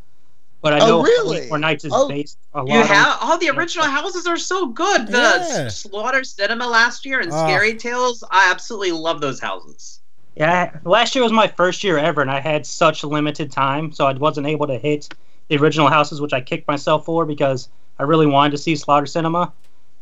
but 0.65 0.73
I 0.73 0.81
Oh, 0.81 0.87
know 0.89 1.03
really? 1.03 1.47
Four 1.47 1.59
Nights 1.59 1.85
is 1.85 1.93
Oh. 1.95 2.09
based 2.09 2.39
a 2.55 2.63
lot 2.63 2.69
You 2.69 2.81
on 2.81 2.87
have 2.87 3.19
all 3.21 3.37
the 3.37 3.51
original 3.51 3.85
houses 3.85 4.27
are 4.27 4.39
so 4.39 4.65
good. 4.65 5.07
The 5.09 5.19
Yeah. 5.47 5.69
Slaughter 5.69 6.25
Cinema 6.25 6.67
last 6.67 7.05
year 7.05 7.21
and 7.21 7.31
Oh. 7.31 7.45
Scary 7.45 7.75
Tales, 7.75 8.25
I 8.31 8.51
absolutely 8.51 8.93
love 8.93 9.21
those 9.21 9.39
houses. 9.39 10.01
Yeah, 10.37 10.71
last 10.85 11.15
year 11.15 11.23
was 11.23 11.33
my 11.33 11.47
first 11.49 11.85
year 11.85 11.99
ever, 11.99 12.23
and 12.23 12.31
I 12.31 12.41
had 12.41 12.65
such 12.65 13.05
limited 13.05 13.53
time, 13.53 13.93
so 13.93 14.07
I 14.07 14.15
wasn't 14.15 14.47
able 14.47 14.67
to 14.67 14.79
hit 14.79 15.11
the 15.49 15.59
original 15.59 15.89
houses, 15.89 16.23
which 16.23 16.33
I 16.33 16.41
kicked 16.41 16.67
myself 16.67 17.05
for 17.05 17.27
because 17.27 17.69
I 17.99 18.05
really 18.05 18.27
wanted 18.27 18.53
to 18.53 18.59
see 18.59 18.75
Slaughter 18.75 19.05
Cinema. 19.07 19.53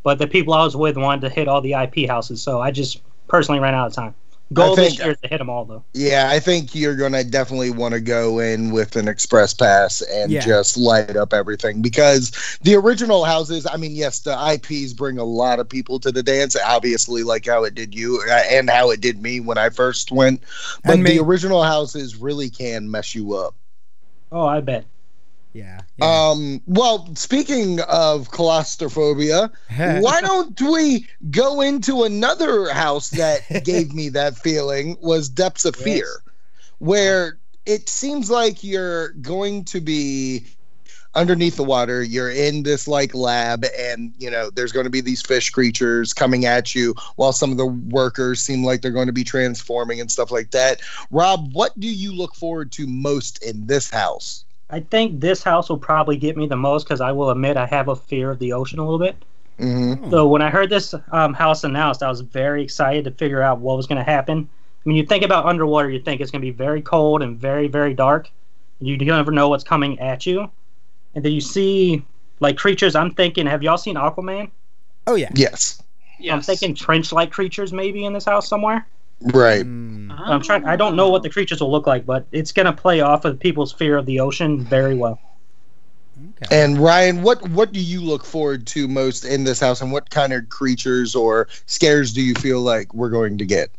But 0.04 0.18
the 0.18 0.28
people 0.28 0.54
I 0.54 0.62
was 0.62 0.76
with 0.76 0.96
wanted 0.96 1.22
to 1.22 1.28
hit 1.28 1.48
all 1.48 1.60
the 1.60 1.74
IP 1.74 2.06
houses, 2.08 2.40
so 2.40 2.60
I 2.60 2.70
just 2.70 3.02
personally 3.26 3.58
ran 3.60 3.74
out 3.74 3.88
of 3.88 3.94
time. 3.94 4.14
Goal 4.52 4.76
think- 4.76 4.90
this 4.96 4.98
year 4.98 5.10
is 5.12 5.20
to 5.22 5.28
hit 5.28 5.38
them 5.38 5.48
all, 5.50 5.64
though. 5.64 5.84
yeah, 5.94 6.28
I 6.30 6.38
think 6.40 6.74
you're 6.74 6.96
gonna 6.96 7.24
definitely 7.24 7.70
want 7.70 7.94
to 7.94 8.00
go 8.00 8.38
in 8.38 8.70
with 8.70 8.96
an 8.96 9.08
express 9.08 9.54
pass 9.54 10.00
and 10.02 10.30
Yeah. 10.30 10.40
just 10.44 10.76
light 10.76 11.16
up 11.16 11.32
everything 11.32 11.82
because 11.82 12.32
the 12.62 12.74
original 12.74 13.24
houses. 13.24 13.66
I 13.70 13.76
mean, 13.76 13.92
yes, 13.92 14.20
the 14.20 14.36
IPs 14.36 14.92
bring 14.92 15.18
a 15.18 15.24
lot 15.24 15.60
of 15.60 15.68
people 15.68 15.98
to 16.00 16.12
the 16.12 16.22
dance, 16.22 16.56
obviously, 16.56 17.22
like 17.22 17.46
how 17.46 17.64
it 17.64 17.74
did 17.74 17.94
you 17.94 18.22
uh, 18.28 18.32
and 18.50 18.68
how 18.70 18.90
it 18.90 19.00
did 19.00 19.22
me 19.22 19.40
when 19.40 19.58
I 19.58 19.68
first 19.70 20.12
went. 20.12 20.42
But 20.84 20.98
me. 20.98 21.16
the 21.16 21.22
original 21.22 21.62
houses 21.62 22.16
really 22.16 22.50
can 22.50 22.90
mess 22.90 23.14
you 23.14 23.34
up. 23.34 23.54
Oh, 24.30 24.46
I 24.46 24.60
bet. 24.60 24.84
Yeah. 25.52 25.80
yeah. 25.98 26.30
Um, 26.30 26.62
well, 26.66 27.14
speaking 27.14 27.80
of 27.80 28.30
claustrophobia, 28.30 29.50
why 29.76 30.20
don't 30.20 30.58
we 30.60 31.06
go 31.30 31.60
into 31.60 32.04
another 32.04 32.70
house 32.70 33.10
that 33.10 33.40
gave 33.64 33.92
me 33.92 34.08
that 34.10 34.36
feeling 34.36 34.96
was 35.00 35.28
Depths 35.28 35.64
of 35.64 35.76
Yes. 35.76 35.84
Fear, 35.84 36.22
where 36.78 37.38
it 37.66 37.88
seems 37.88 38.30
like 38.30 38.64
you're 38.64 39.10
going 39.14 39.64
to 39.66 39.80
be 39.80 40.46
underneath 41.14 41.56
the 41.56 41.64
water. 41.64 42.02
You're 42.02 42.30
in 42.30 42.62
this 42.62 42.88
like 42.88 43.14
lab, 43.14 43.64
and 43.78 44.14
you 44.18 44.30
know 44.30 44.50
there's 44.50 44.72
going 44.72 44.84
to 44.84 44.90
be 44.90 45.00
these 45.00 45.22
fish 45.22 45.50
creatures 45.50 46.12
coming 46.14 46.46
at 46.46 46.74
you, 46.74 46.94
while 47.16 47.32
some 47.32 47.50
of 47.50 47.58
the 47.58 47.66
workers 47.66 48.40
seem 48.40 48.64
like 48.64 48.80
they're 48.80 48.90
going 48.90 49.06
to 49.06 49.12
be 49.12 49.24
transforming 49.24 50.00
and 50.00 50.10
stuff 50.10 50.30
like 50.30 50.50
that. 50.52 50.80
Rob, 51.10 51.52
what 51.52 51.78
do 51.78 51.88
you 51.88 52.14
look 52.14 52.34
forward 52.34 52.72
to 52.72 52.86
most 52.86 53.42
in 53.42 53.66
this 53.66 53.90
house? 53.90 54.44
I 54.72 54.80
think 54.80 55.20
this 55.20 55.42
house 55.42 55.68
will 55.68 55.78
probably 55.78 56.16
get 56.16 56.36
me 56.36 56.46
the 56.46 56.56
most 56.56 56.84
because 56.84 57.02
I 57.02 57.12
will 57.12 57.30
admit 57.30 57.58
I 57.58 57.66
have 57.66 57.88
a 57.88 57.94
fear 57.94 58.30
of 58.30 58.38
the 58.38 58.54
ocean 58.54 58.78
a 58.78 58.82
little 58.82 58.98
bit. 58.98 59.16
Mm-hmm. 59.58 60.10
So 60.10 60.26
when 60.26 60.40
I 60.40 60.48
heard 60.48 60.70
this 60.70 60.94
um, 61.12 61.34
house 61.34 61.62
announced, 61.62 62.02
I 62.02 62.08
was 62.08 62.22
very 62.22 62.62
excited 62.62 63.04
to 63.04 63.10
figure 63.10 63.42
out 63.42 63.60
what 63.60 63.76
was 63.76 63.86
going 63.86 63.98
to 63.98 64.04
happen. 64.04 64.48
I 64.48 64.88
mean, 64.88 64.96
you 64.96 65.04
think 65.04 65.24
about 65.24 65.44
underwater, 65.44 65.90
you 65.90 66.00
think 66.00 66.22
it's 66.22 66.30
going 66.30 66.40
to 66.40 66.46
be 66.46 66.50
very 66.50 66.80
cold 66.80 67.22
and 67.22 67.38
very, 67.38 67.68
very 67.68 67.92
dark. 67.92 68.30
And 68.80 68.88
you 68.88 68.96
never 68.96 69.30
know 69.30 69.50
what's 69.50 69.62
coming 69.62 70.00
at 70.00 70.24
you. 70.26 70.50
And 71.14 71.24
then 71.24 71.32
you 71.32 71.40
see 71.42 72.02
like 72.40 72.56
creatures. 72.56 72.96
I'm 72.96 73.12
thinking, 73.14 73.46
have 73.46 73.62
y'all 73.62 73.76
seen 73.76 73.96
Aquaman? 73.96 74.50
oh 75.06 75.16
yeah. 75.16 75.30
Yes, 75.34 75.82
Yes. 76.18 76.34
I'm 76.34 76.40
thinking 76.42 76.74
trench-like 76.74 77.30
creatures 77.32 77.72
maybe 77.72 78.04
in 78.04 78.12
this 78.12 78.24
house 78.24 78.48
somewhere. 78.48 78.86
Right. 79.32 79.64
Mm. 79.64 80.14
I'm 80.18 80.42
trying. 80.42 80.64
I 80.64 80.76
don't 80.76 80.96
know 80.96 81.08
what 81.08 81.22
the 81.22 81.30
creatures 81.30 81.60
will 81.60 81.70
look 81.70 81.86
like, 81.86 82.06
but 82.06 82.26
it's 82.32 82.52
going 82.52 82.66
to 82.66 82.72
play 82.72 83.00
off 83.00 83.24
of 83.24 83.38
people's 83.40 83.72
fear 83.72 83.96
of 83.96 84.06
the 84.06 84.20
ocean 84.20 84.64
very 84.64 84.94
well. 84.94 85.18
Okay. 86.42 86.62
And 86.62 86.78
Ryan, 86.78 87.22
what 87.22 87.48
what 87.50 87.72
do 87.72 87.80
you 87.80 88.00
look 88.00 88.24
forward 88.24 88.66
to 88.68 88.86
most 88.86 89.24
in 89.24 89.44
this 89.44 89.58
house, 89.58 89.80
and 89.80 89.90
what 89.90 90.10
kind 90.10 90.32
of 90.32 90.48
creatures 90.48 91.14
or 91.14 91.48
scares 91.66 92.12
do 92.12 92.20
you 92.20 92.34
feel 92.34 92.60
like 92.60 92.92
we're 92.94 93.10
going 93.10 93.38
to 93.38 93.44
get? 93.44 93.70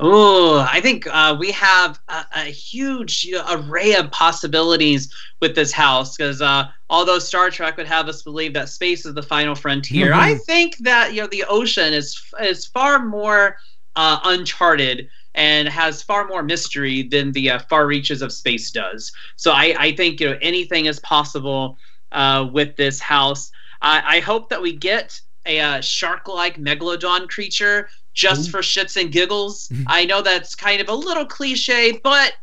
Oh, 0.00 0.64
I 0.70 0.80
think 0.80 1.08
uh, 1.10 1.36
we 1.38 1.50
have 1.50 1.98
a, 2.08 2.24
a 2.36 2.44
huge 2.44 3.24
you 3.24 3.32
know, 3.32 3.44
array 3.50 3.96
of 3.96 4.08
possibilities 4.12 5.12
with 5.40 5.56
this 5.56 5.72
house 5.72 6.16
because 6.16 6.40
uh, 6.40 6.68
although 6.88 7.18
Star 7.18 7.50
Trek 7.50 7.76
would 7.76 7.88
have 7.88 8.08
us 8.08 8.22
believe 8.22 8.54
that 8.54 8.68
space 8.68 9.04
is 9.04 9.14
the 9.14 9.22
final 9.22 9.56
frontier, 9.56 10.12
Mhm. 10.12 10.18
I 10.18 10.34
think 10.36 10.76
that 10.78 11.14
you 11.14 11.22
know 11.22 11.26
the 11.26 11.44
ocean 11.48 11.92
is 11.92 12.20
is 12.40 12.64
far 12.66 13.04
more 13.04 13.56
uh, 13.98 14.20
uncharted 14.22 15.08
and 15.34 15.68
has 15.68 16.04
far 16.04 16.28
more 16.28 16.44
mystery 16.44 17.02
than 17.02 17.32
the 17.32 17.50
uh, 17.50 17.58
far 17.68 17.84
reaches 17.84 18.22
of 18.22 18.32
space 18.32 18.70
does. 18.70 19.10
So 19.34 19.50
I, 19.50 19.74
I 19.76 19.92
think 19.96 20.20
you 20.20 20.30
know 20.30 20.38
anything 20.40 20.86
is 20.86 21.00
possible 21.00 21.76
uh, 22.12 22.48
with 22.52 22.76
this 22.76 23.00
house. 23.00 23.50
I, 23.82 24.18
I 24.18 24.20
hope 24.20 24.50
that 24.50 24.62
we 24.62 24.72
get 24.72 25.20
a 25.46 25.58
uh, 25.58 25.80
shark-like 25.80 26.58
megalodon 26.58 27.28
creature 27.28 27.88
just 28.14 28.50
for 28.50 28.60
shits 28.60 29.00
and 29.00 29.10
giggles. 29.10 29.68
I 29.88 30.04
know 30.04 30.22
that's 30.22 30.54
kind 30.54 30.80
of 30.80 30.88
a 30.88 30.94
little 30.94 31.26
cliche, 31.26 31.98
but 32.04 32.34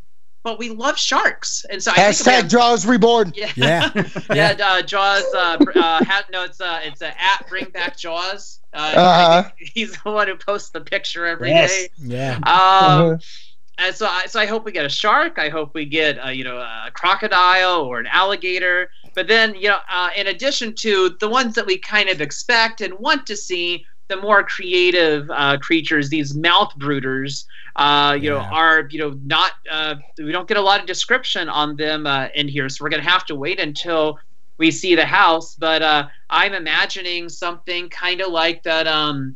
but 0.45 0.59
we 0.59 0.69
love 0.69 0.97
sharks, 0.97 1.65
and 1.71 1.81
so 1.83 1.91
I 1.91 1.95
think 1.95 2.09
if 2.11 2.25
we 2.25 2.31
Hashtag 2.31 2.35
have- 2.43 2.47
Jaws 2.47 2.85
reborn. 2.85 3.33
yeah, 3.35 3.51
Yeah. 3.57 3.91
yeah. 4.33 4.55
Uh, 4.63 4.81
Jaws. 4.83 5.23
Uh, 5.35 5.57
uh, 5.75 6.03
hat, 6.05 6.25
no, 6.31 6.43
it's 6.43 6.61
uh, 6.61 6.79
it's 6.83 7.01
uh, 7.01 7.11
at 7.17 7.47
Bring 7.49 7.65
Back 7.71 7.97
Jaws. 7.97 8.59
Uh, 8.73 8.93
Uh-huh. 8.95 9.49
He's 9.57 9.91
the 10.03 10.11
one 10.11 10.27
who 10.27 10.35
posts 10.37 10.69
the 10.69 10.81
picture 10.81 11.25
every 11.25 11.49
Yes. 11.49 11.71
day. 11.71 11.89
Yeah. 11.97 12.35
Um, 12.35 12.43
Uh-huh. 12.45 13.17
and 13.79 13.95
so, 13.95 14.05
I, 14.07 14.25
so 14.27 14.39
I 14.39 14.45
hope 14.45 14.65
we 14.65 14.71
get 14.71 14.85
a 14.85 14.89
shark. 14.89 15.39
I 15.39 15.49
hope 15.49 15.73
we 15.73 15.85
get, 15.85 16.23
uh, 16.23 16.29
you 16.29 16.43
know, 16.43 16.57
a 16.57 16.91
crocodile 16.93 17.81
or 17.81 17.99
an 17.99 18.07
alligator. 18.07 18.89
But 19.15 19.27
then, 19.27 19.55
you 19.55 19.69
know, 19.69 19.79
uh, 19.89 20.09
in 20.15 20.27
addition 20.27 20.73
to 20.75 21.15
the 21.19 21.27
ones 21.29 21.55
that 21.55 21.65
we 21.65 21.77
kind 21.77 22.07
of 22.09 22.21
expect 22.21 22.81
and 22.81 22.93
want 22.99 23.25
to 23.27 23.35
see, 23.35 23.85
the 24.07 24.17
more 24.17 24.43
creative 24.43 25.29
uh, 25.31 25.57
creatures, 25.57 26.09
these 26.09 26.35
mouth 26.35 26.71
brooders, 26.77 27.45
uh, 27.75 28.17
you 28.19 28.29
know, 28.29 28.37
are 28.39 28.87
you 28.89 28.99
know 28.99 29.19
not. 29.25 29.53
Uh, 29.69 29.95
we 30.17 30.31
don't 30.31 30.47
get 30.47 30.57
a 30.57 30.61
lot 30.61 30.79
of 30.79 30.85
description 30.85 31.49
on 31.49 31.75
them 31.75 32.05
uh, 32.07 32.27
in 32.35 32.47
here, 32.47 32.69
so 32.69 32.83
we're 32.83 32.89
gonna 32.89 33.03
have 33.03 33.25
to 33.25 33.35
wait 33.35 33.59
until 33.59 34.19
we 34.57 34.71
see 34.71 34.95
the 34.95 35.05
house. 35.05 35.55
But 35.55 35.81
uh, 35.81 36.07
I'm 36.29 36.53
imagining 36.53 37.29
something 37.29 37.89
kind 37.89 38.21
of 38.21 38.31
like 38.31 38.63
that. 38.63 38.87
Um, 38.87 39.35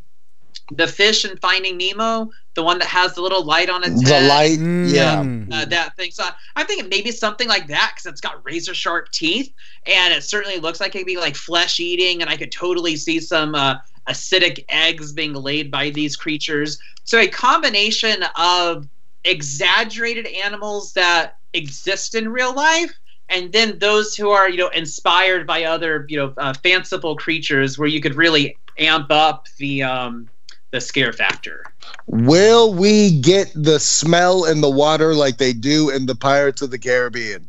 the 0.71 0.87
fish 0.87 1.25
in 1.25 1.35
Finding 1.37 1.77
Nemo, 1.77 2.29
the 2.53 2.63
one 2.63 2.77
that 2.77 2.87
has 2.87 3.15
the 3.15 3.21
little 3.21 3.43
light 3.43 3.71
on 3.71 3.83
its 3.83 4.03
The 4.03 4.13
head. 4.13 4.29
light, 4.29 4.59
yeah. 4.93 5.23
Mm. 5.23 5.51
Uh, 5.51 5.65
that 5.65 5.95
thing. 5.95 6.11
So 6.11 6.23
I'm 6.55 6.67
thinking 6.67 6.89
maybe 6.89 7.11
something 7.11 7.47
like 7.47 7.67
that 7.67 7.93
because 7.95 8.05
it's 8.05 8.21
got 8.21 8.45
razor 8.45 8.75
sharp 8.75 9.09
teeth, 9.11 9.51
and 9.87 10.13
it 10.13 10.23
certainly 10.23 10.59
looks 10.59 10.79
like 10.79 10.93
it'd 10.95 11.07
be 11.07 11.17
like 11.17 11.35
flesh 11.35 11.79
eating, 11.79 12.21
and 12.21 12.29
I 12.29 12.37
could 12.37 12.51
totally 12.51 12.95
see 12.97 13.19
some 13.19 13.55
uh, 13.55 13.77
acidic 14.09 14.65
eggs 14.69 15.13
being 15.13 15.33
laid 15.33 15.71
by 15.71 15.89
these 15.91 16.15
creatures. 16.15 16.79
So 17.03 17.19
a 17.19 17.27
combination 17.27 18.23
of 18.35 18.87
exaggerated 19.23 20.27
animals 20.27 20.93
that 20.93 21.37
exist 21.53 22.15
in 22.15 22.29
real 22.29 22.53
life. 22.53 22.93
And 23.29 23.53
then 23.53 23.77
those 23.77 24.15
who 24.15 24.31
are, 24.31 24.49
you 24.49 24.57
know, 24.57 24.69
inspired 24.69 25.45
by 25.45 25.63
other, 25.63 26.05
you 26.09 26.17
know, 26.17 26.33
uh, 26.37 26.53
fanciful 26.53 27.15
creatures, 27.15 27.77
where 27.77 27.87
you 27.87 28.01
could 28.01 28.15
really 28.15 28.57
amp 28.79 29.11
up 29.11 29.47
the 29.57 29.83
um, 29.83 30.27
the 30.71 30.81
scare 30.81 31.13
factor. 31.13 31.63
Will 32.07 32.73
we 32.73 33.19
get 33.21 33.51
the 33.55 33.79
smell 33.79 34.45
in 34.45 34.61
the 34.61 34.69
water 34.69 35.13
like 35.13 35.37
they 35.37 35.53
do 35.53 35.89
in 35.89 36.07
the 36.07 36.15
Pirates 36.15 36.63
of 36.63 36.71
the 36.71 36.79
Caribbean? 36.79 37.47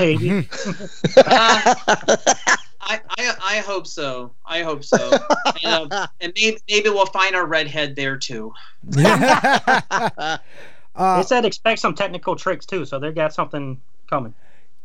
Maybe. 0.00 0.48
Uh, 1.16 1.74
I, 2.86 3.00
I 3.18 3.34
I 3.42 3.56
hope 3.58 3.86
so. 3.86 4.32
I 4.44 4.62
hope 4.62 4.84
so. 4.84 5.10
and, 5.64 5.92
uh, 5.92 6.06
and 6.20 6.32
maybe 6.36 6.58
maybe 6.68 6.88
we'll 6.88 7.06
find 7.06 7.34
our 7.34 7.46
redhead 7.46 7.96
there 7.96 8.16
too. 8.16 8.52
uh, 8.96 10.38
they 10.94 11.22
said 11.24 11.44
expect 11.44 11.80
some 11.80 11.94
technical 11.94 12.36
tricks 12.36 12.64
too, 12.64 12.84
so 12.84 12.98
they 12.98 13.10
got 13.12 13.34
something 13.34 13.80
coming. 14.08 14.34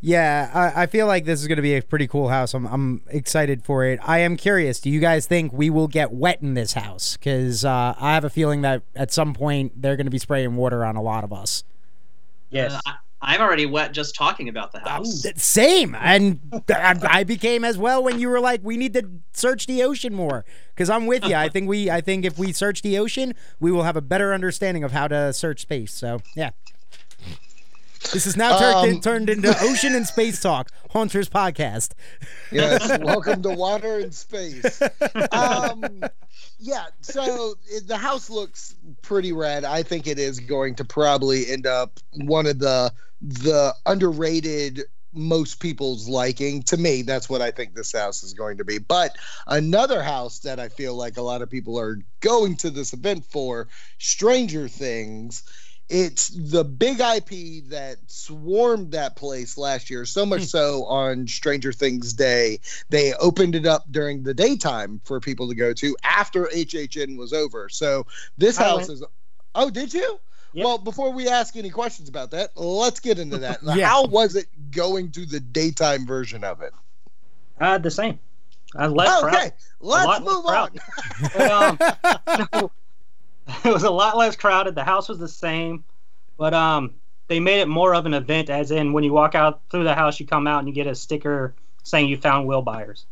yeah, 0.02 0.50
I, 0.52 0.84
I 0.84 0.86
feel 0.88 1.06
like 1.06 1.26
this 1.26 1.42
is 1.42 1.48
going 1.48 1.58
to 1.58 1.62
be 1.62 1.76
a 1.76 1.82
pretty 1.82 2.08
cool 2.08 2.30
house. 2.30 2.56
I'm, 2.56 2.66
I'm 2.66 3.02
excited 3.10 3.64
for 3.64 3.86
it. 3.86 4.00
I 4.02 4.20
am 4.20 4.36
curious. 4.36 4.80
Do 4.80 4.90
you 4.90 5.00
guys 5.00 5.28
think 5.28 5.54
we 5.54 5.70
will 5.70 5.88
get 5.88 6.12
wet 6.12 6.42
in 6.42 6.56
this 6.56 6.74
house? 6.74 7.18
Because 7.18 7.64
uh, 7.64 7.94
I 8.00 8.16
have 8.16 8.26
a 8.26 8.30
feeling 8.32 8.62
that 8.62 8.82
at 8.96 9.12
some 9.12 9.36
point 9.36 9.80
they're 9.80 9.96
going 9.96 10.08
to 10.08 10.12
be 10.12 10.18
spraying 10.18 10.56
water 10.56 10.84
on 10.84 10.96
a 10.96 11.02
lot 11.04 11.24
of 11.24 11.32
us. 11.32 11.64
Yes. 12.50 12.74
Uh, 12.74 12.82
I, 12.88 12.94
I'm 13.22 13.40
already 13.42 13.66
wet 13.68 13.92
just 13.92 14.16
talking 14.16 14.50
about 14.50 14.72
the 14.72 14.80
house. 14.80 15.22
Th- 15.22 15.38
Same, 15.38 15.96
and 15.96 16.40
I, 16.70 16.96
I 17.04 17.24
became 17.24 17.64
as 17.64 17.78
well 17.78 18.04
when 18.04 18.20
you 18.20 18.30
were 18.30 18.40
like, 18.40 18.62
"We 18.64 18.78
need 18.78 18.94
to 18.94 19.08
search 19.34 19.68
the 19.68 19.84
ocean 19.84 20.14
more." 20.14 20.44
Because 20.74 20.90
I'm 20.90 21.06
with 21.06 21.24
you. 21.26 21.36
I 21.36 21.48
think 21.50 21.70
we, 21.70 21.92
I 21.92 22.02
think 22.02 22.26
if 22.26 22.40
we 22.40 22.52
search 22.52 22.82
the 22.82 22.98
ocean, 22.98 23.36
we 23.60 23.72
will 23.72 23.84
have 23.84 23.96
a 23.96 24.02
better 24.02 24.34
understanding 24.34 24.84
of 24.84 24.92
how 24.92 25.08
to 25.08 25.32
search 25.34 25.62
space. 25.62 25.94
So 25.94 26.22
yeah, 26.36 26.50
this 28.14 28.26
is 28.26 28.36
now 28.36 28.58
turned, 28.58 28.96
Um, 28.96 29.02
turned 29.02 29.30
into 29.30 29.56
ocean 29.62 29.94
and 29.94 30.08
space 30.08 30.42
talk, 30.42 30.72
Hunters 30.90 31.30
podcast. 31.30 31.92
yes, 32.52 32.98
welcome 33.04 33.44
to 33.44 33.50
water 33.50 34.00
and 34.00 34.14
space. 34.14 34.82
Um, 35.32 36.04
yeah, 36.62 36.86
so 37.02 37.56
the 37.88 37.98
house 37.98 38.30
looks 38.30 38.76
pretty 39.02 39.34
rad. 39.34 39.66
I 39.66 39.82
think 39.82 40.06
it 40.06 40.20
is 40.20 40.40
going 40.40 40.76
to 40.76 40.86
probably 40.86 41.50
end 41.50 41.66
up 41.66 42.00
one 42.14 42.46
of 42.46 42.60
the 42.60 42.94
the 43.20 43.74
underrated 43.86 44.82
most 45.12 45.60
people's 45.60 46.08
liking. 46.08 46.62
To 46.64 46.78
me, 46.78 47.02
that's 47.02 47.28
what 47.28 47.42
I 47.42 47.50
think 47.50 47.74
this 47.74 47.92
house 47.92 48.22
is 48.22 48.34
going 48.34 48.60
to 48.60 48.64
be. 48.64 48.78
But 48.78 49.16
another 49.48 50.04
house 50.04 50.40
that 50.40 50.60
I 50.60 50.70
feel 50.70 50.96
like 50.96 51.18
a 51.18 51.24
lot 51.24 51.42
of 51.42 51.50
people 51.50 51.80
are 51.80 52.00
going 52.20 52.58
to 52.58 52.70
this 52.70 52.94
event 52.94 53.26
for, 53.26 53.68
Stranger 53.98 54.68
Things. 54.68 55.44
It's 55.94 56.30
the 56.30 56.64
big 56.64 57.02
IP 57.02 57.66
that 57.70 57.98
swarmed 58.08 58.94
that 58.94 59.18
place 59.18 59.58
last 59.58 59.90
year, 59.90 60.06
so 60.06 60.26
much 60.26 60.44
so 60.44 60.86
on 60.86 61.28
Stranger 61.28 61.74
Things 61.74 62.14
Day 62.14 62.62
they 62.90 63.14
opened 63.16 63.56
it 63.56 63.66
up 63.66 63.84
during 63.92 64.24
the 64.24 64.34
daytime 64.34 65.02
for 65.04 65.20
people 65.20 65.50
to 65.50 65.56
go 65.56 65.74
to 65.74 65.98
after 66.02 66.46
HHN 66.46 67.18
was 67.18 67.34
over. 67.34 67.68
So 67.68 68.08
this 68.38 68.56
house 68.56 68.88
is. 68.88 69.04
Oh, 69.54 69.70
did 69.70 69.94
you? 69.94 70.18
Yep. 70.54 70.66
Well, 70.66 70.78
before 70.78 71.12
we 71.12 71.28
ask 71.28 71.58
any 71.58 71.70
questions 71.70 72.08
about 72.08 72.32
that, 72.32 72.52
let's 72.56 73.02
get 73.02 73.20
into 73.20 73.40
that. 73.40 73.60
Yeah. 73.76 73.88
How 73.88 74.06
was 74.06 74.36
it 74.36 74.48
going 74.72 75.12
to 75.12 75.26
the 75.26 75.42
daytime 75.42 76.06
version 76.06 76.46
of 76.46 76.62
it? 76.62 76.74
Uh, 77.60 77.78
the 77.78 77.92
same. 77.92 78.18
Uh, 78.78 78.88
less 78.88 79.24
okay, 79.24 79.32
crowd. 79.32 79.54
let's 79.82 80.20
move 80.22 80.46
on. 80.46 80.70
But, 81.34 82.54
um, 82.54 82.72
it 83.66 83.72
was 83.72 83.84
a 83.84 83.90
lot 83.92 84.18
less 84.18 84.36
crowded. 84.36 84.76
The 84.76 84.84
house 84.84 85.10
was 85.10 85.20
the 85.20 85.28
same, 85.28 85.84
but 86.38 86.54
um, 86.54 86.96
they 87.28 87.40
made 87.40 87.62
it 87.62 87.68
more 87.68 87.94
of 87.94 88.06
an 88.06 88.14
event. 88.14 88.50
As 88.50 88.72
in, 88.72 88.94
when 88.94 89.04
you 89.04 89.14
walk 89.14 89.36
out 89.36 89.62
through 89.70 89.84
the 89.84 89.96
house, 89.96 90.20
you 90.20 90.26
come 90.28 90.48
out 90.48 90.60
and 90.60 90.68
you 90.68 90.74
get 90.74 90.88
a 90.88 90.96
sticker 90.96 91.56
saying 91.84 92.08
you 92.10 92.18
found 92.18 92.48
Will 92.48 92.62
Byers. 92.62 93.06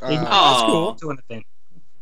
They 0.00 0.16
Uh, 0.16 0.20
made 0.20 0.28
Oh. 0.30 0.66
cool 0.70 0.94
to 0.96 1.10
an 1.10 1.18
event. 1.28 1.46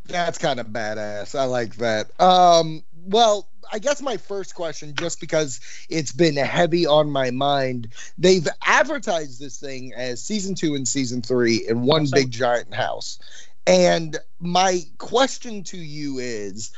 That's 0.06 0.38
kind 0.38 0.58
of 0.60 0.68
badass. 0.68 1.38
I 1.38 1.44
like 1.44 1.76
that. 1.76 2.08
Um, 2.20 2.82
well, 3.04 3.48
I 3.72 3.78
guess 3.78 4.02
my 4.02 4.16
first 4.16 4.54
question, 4.54 4.94
just 4.98 5.20
because 5.20 5.60
it's 5.88 6.12
been 6.12 6.36
heavy 6.36 6.86
on 6.86 7.10
my 7.10 7.30
mind, 7.30 7.88
they've 8.18 8.46
advertised 8.66 9.40
this 9.40 9.58
thing 9.58 9.92
as 9.94 10.22
season 10.22 10.54
two 10.54 10.74
and 10.74 10.86
season 10.86 11.22
three 11.22 11.66
in 11.68 11.82
one 11.82 12.06
big 12.12 12.30
giant 12.30 12.74
house. 12.74 13.18
And 13.66 14.18
my 14.40 14.80
question 14.98 15.62
to 15.64 15.78
you 15.78 16.18
is 16.18 16.72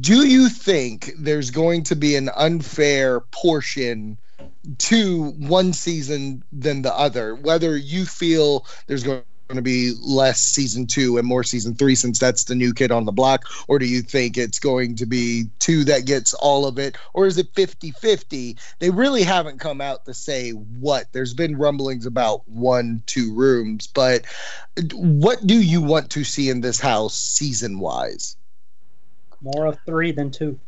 do 0.00 0.26
you 0.26 0.48
think 0.48 1.12
there's 1.18 1.50
going 1.50 1.82
to 1.84 1.96
be 1.96 2.16
an 2.16 2.30
unfair 2.36 3.20
portion 3.20 4.16
to 4.78 5.30
one 5.32 5.72
season 5.74 6.42
than 6.52 6.82
the 6.82 6.94
other? 6.94 7.34
Whether 7.34 7.76
you 7.76 8.06
feel 8.06 8.66
there's 8.86 9.02
going 9.02 9.22
to 9.50 9.60
be 9.60 9.92
less 10.00 10.40
season 10.40 10.86
two 10.86 11.18
and 11.18 11.28
more 11.28 11.44
season 11.44 11.74
three 11.74 11.94
since 11.94 12.18
that's 12.18 12.44
the 12.44 12.54
new 12.54 12.72
kid 12.72 12.90
on 12.90 13.04
the 13.04 13.12
block 13.12 13.44
or 13.68 13.78
do 13.78 13.84
you 13.84 14.00
think 14.00 14.38
it's 14.38 14.58
going 14.58 14.96
to 14.96 15.04
be 15.04 15.44
two 15.58 15.84
that 15.84 16.06
gets 16.06 16.32
all 16.34 16.64
of 16.66 16.78
it? 16.78 16.96
Or 17.12 17.26
is 17.26 17.36
it 17.36 17.52
50-50 17.52 18.58
they 18.78 18.88
really 18.88 19.22
haven't 19.22 19.60
come 19.60 19.82
out 19.82 20.06
to 20.06 20.14
say 20.14 20.52
what. 20.52 21.12
There's 21.12 21.34
been 21.34 21.58
rumblings 21.58 22.06
about 22.06 22.48
one 22.48 23.02
two 23.04 23.34
rooms 23.34 23.86
but 23.86 24.24
what 24.94 25.46
do 25.46 25.60
you 25.60 25.82
want 25.82 26.10
to 26.12 26.24
see 26.24 26.48
in 26.48 26.62
this 26.62 26.80
house 26.80 27.14
season 27.14 27.80
wise 27.80 28.36
More 29.44 29.66
of 29.66 29.78
three 29.86 30.10
than 30.10 30.30
two. 30.30 30.58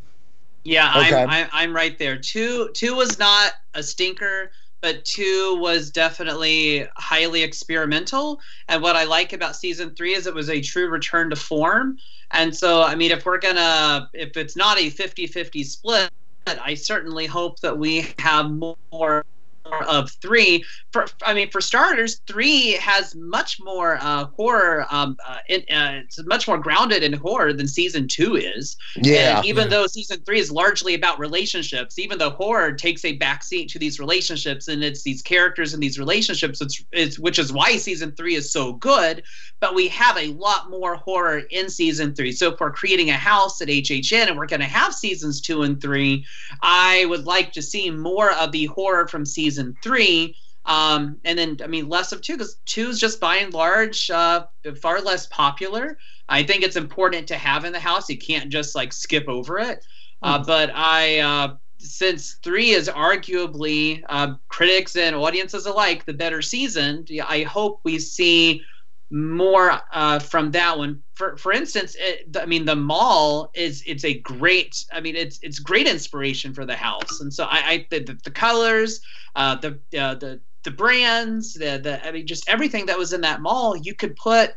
Yeah, 0.65 0.93
Okay. 0.97 1.23
I'm, 1.23 1.31
I'm 1.31 1.49
I'm 1.53 1.77
right 1.77 1.97
there. 1.99 2.19
Two 2.19 2.71
two 2.75 2.95
was 2.95 3.19
not 3.19 3.53
a 3.75 3.83
stinker, 3.83 4.51
but 4.83 5.05
two 5.05 5.59
was 5.61 5.91
definitely 5.91 6.87
highly 6.97 7.43
experimental. 7.43 8.41
And 8.69 8.83
what 8.83 8.97
I 8.97 9.05
like 9.05 9.33
about 9.33 9.57
season 9.57 9.95
three 9.95 10.15
is 10.15 10.27
it 10.27 10.35
was 10.35 10.51
a 10.51 10.61
true 10.61 10.89
return 10.89 11.31
to 11.31 11.37
form. 11.37 11.99
And 12.33 12.55
so, 12.55 12.83
I 12.83 12.97
mean, 12.97 13.13
if 13.13 13.25
we're 13.25 13.39
gonna, 13.39 14.11
if 14.13 14.37
it's 14.37 14.57
not 14.57 14.79
a 14.79 14.91
50-50 14.91 15.65
split, 15.65 16.11
I 16.47 16.75
certainly 16.75 17.27
hope 17.27 17.61
that 17.61 17.79
we 17.79 18.09
have 18.19 18.51
more 18.51 19.25
of 19.89 20.11
three. 20.23 20.65
For 20.93 21.07
I 21.25 21.35
mean, 21.35 21.51
for 21.51 21.61
starters, 21.61 22.21
three 22.27 22.73
has 22.73 23.15
much 23.15 23.59
more 23.61 23.99
uh, 24.01 24.27
horror. 24.27 24.87
Um, 24.91 25.17
uh, 25.27 25.39
it, 25.49 25.63
uh, 25.71 26.01
it's 26.05 26.19
much 26.27 26.49
more 26.49 26.59
grounded 26.59 27.03
in 27.03 27.13
horror 27.13 27.53
than 27.53 27.69
season 27.69 28.09
two 28.09 28.37
is. 28.37 28.77
Yeah. 28.97 29.39
And 29.39 29.47
even 29.47 29.65
Yeah. 29.65 29.71
though 29.71 29.87
season 29.87 30.21
three 30.25 30.39
is 30.39 30.51
largely 30.51 30.95
about 30.95 31.19
relationships, 31.19 31.99
even 31.99 32.19
though 32.19 32.31
horror 32.31 32.73
takes 32.73 33.05
a 33.05 33.19
backseat 33.19 33.69
to 33.73 33.79
these 33.79 33.99
relationships 33.99 34.69
and 34.69 34.83
it's 34.85 35.03
these 35.03 35.23
characters 35.23 35.73
and 35.75 35.83
these 35.83 35.99
relationships, 35.99 36.61
it's, 36.61 36.85
it's 36.93 37.19
which 37.19 37.39
is 37.39 37.53
why 37.53 37.77
season 37.77 38.13
three 38.13 38.35
is 38.35 38.53
so 38.53 38.75
good. 38.75 39.23
But 39.61 39.75
we 39.75 39.89
have 39.89 40.17
a 40.19 40.29
lot 40.35 40.71
more 40.71 40.97
horror 40.97 41.39
in 41.51 41.71
season 41.71 42.15
three. 42.15 42.33
So 42.33 42.53
if 42.53 42.61
we're 42.61 42.73
creating 42.73 43.11
a 43.11 43.15
house 43.15 43.61
at 43.63 43.69
HHN 43.69 44.29
and 44.29 44.37
we're 44.37 44.47
going 44.47 44.61
to 44.61 44.67
have 44.67 44.95
seasons 44.95 45.41
two 45.41 45.63
and 45.63 45.81
three, 45.81 46.25
I 46.63 47.07
would 47.07 47.25
like 47.25 47.53
to 47.53 47.63
see 47.63 47.91
more 47.91 48.33
of 48.33 48.53
the 48.53 48.67
horror 48.67 49.09
from 49.09 49.25
season 49.25 49.56
three. 49.83 50.37
Um, 50.65 51.19
and 51.25 51.39
then, 51.39 51.59
I 51.63 51.69
mean, 51.69 51.89
less 51.89 52.13
of 52.13 52.21
two 52.21 52.35
because 52.35 52.57
two 52.67 52.89
is 52.89 52.99
just 52.99 53.21
by 53.21 53.37
and 53.37 53.55
large 53.55 54.11
uh, 54.11 54.47
far 54.81 55.01
less 55.01 55.27
popular. 55.29 55.97
I 56.29 56.43
think 56.43 56.63
it's 56.63 56.77
important 56.77 57.29
to 57.29 57.37
have 57.37 57.65
in 57.65 57.73
the 57.73 57.81
house. 57.81 58.09
You 58.09 58.19
can't 58.19 58.51
just 58.51 58.75
like 58.75 58.93
skip 58.93 59.29
over 59.29 59.59
it. 59.59 59.85
Uh, 60.23 60.43
but 60.43 60.71
I, 60.75 61.21
uh, 61.21 61.57
since 61.79 62.39
three 62.43 62.71
is 62.71 62.89
arguably 62.89 64.03
uh, 64.09 64.35
critics 64.49 64.97
and 64.97 65.15
audiences 65.15 65.67
alike 65.67 66.05
the 66.05 66.15
better 66.15 66.43
season, 66.43 67.07
I 67.25 67.43
hope 67.43 67.81
we 67.85 67.99
see 67.99 68.63
more 69.11 69.81
uh, 69.93 70.19
from 70.19 70.51
that 70.53 70.77
one. 70.79 71.03
For 71.15 71.37
for 71.37 71.53
instance, 71.53 71.97
it, 71.99 72.37
I 72.37 72.47
mean, 72.47 72.65
the 72.65 72.77
mall 72.77 73.51
is 73.55 73.83
it's 73.87 74.05
a 74.05 74.19
great. 74.21 74.85
I 74.93 75.01
mean, 75.01 75.17
it's 75.17 75.39
it's 75.43 75.59
great 75.59 75.87
inspiration 75.87 76.53
for 76.53 76.67
the 76.67 76.77
house, 76.77 77.21
and 77.21 77.33
so 77.33 77.45
I, 77.45 77.59
I 77.59 77.87
the, 77.91 78.19
the, 78.25 78.31
colors, 78.31 79.01
uh, 79.37 79.57
the 79.57 79.79
uh, 79.99 80.15
the 80.15 80.41
the 80.65 80.71
brands, 80.71 81.55
the 81.55 81.79
the 81.83 82.07
I 82.07 82.13
mean, 82.13 82.27
just 82.27 82.49
everything 82.49 82.87
that 82.87 82.99
was 82.99 83.13
in 83.13 83.21
that 83.23 83.41
mall, 83.41 83.77
you 83.77 83.95
could 83.95 84.17
put 84.17 84.55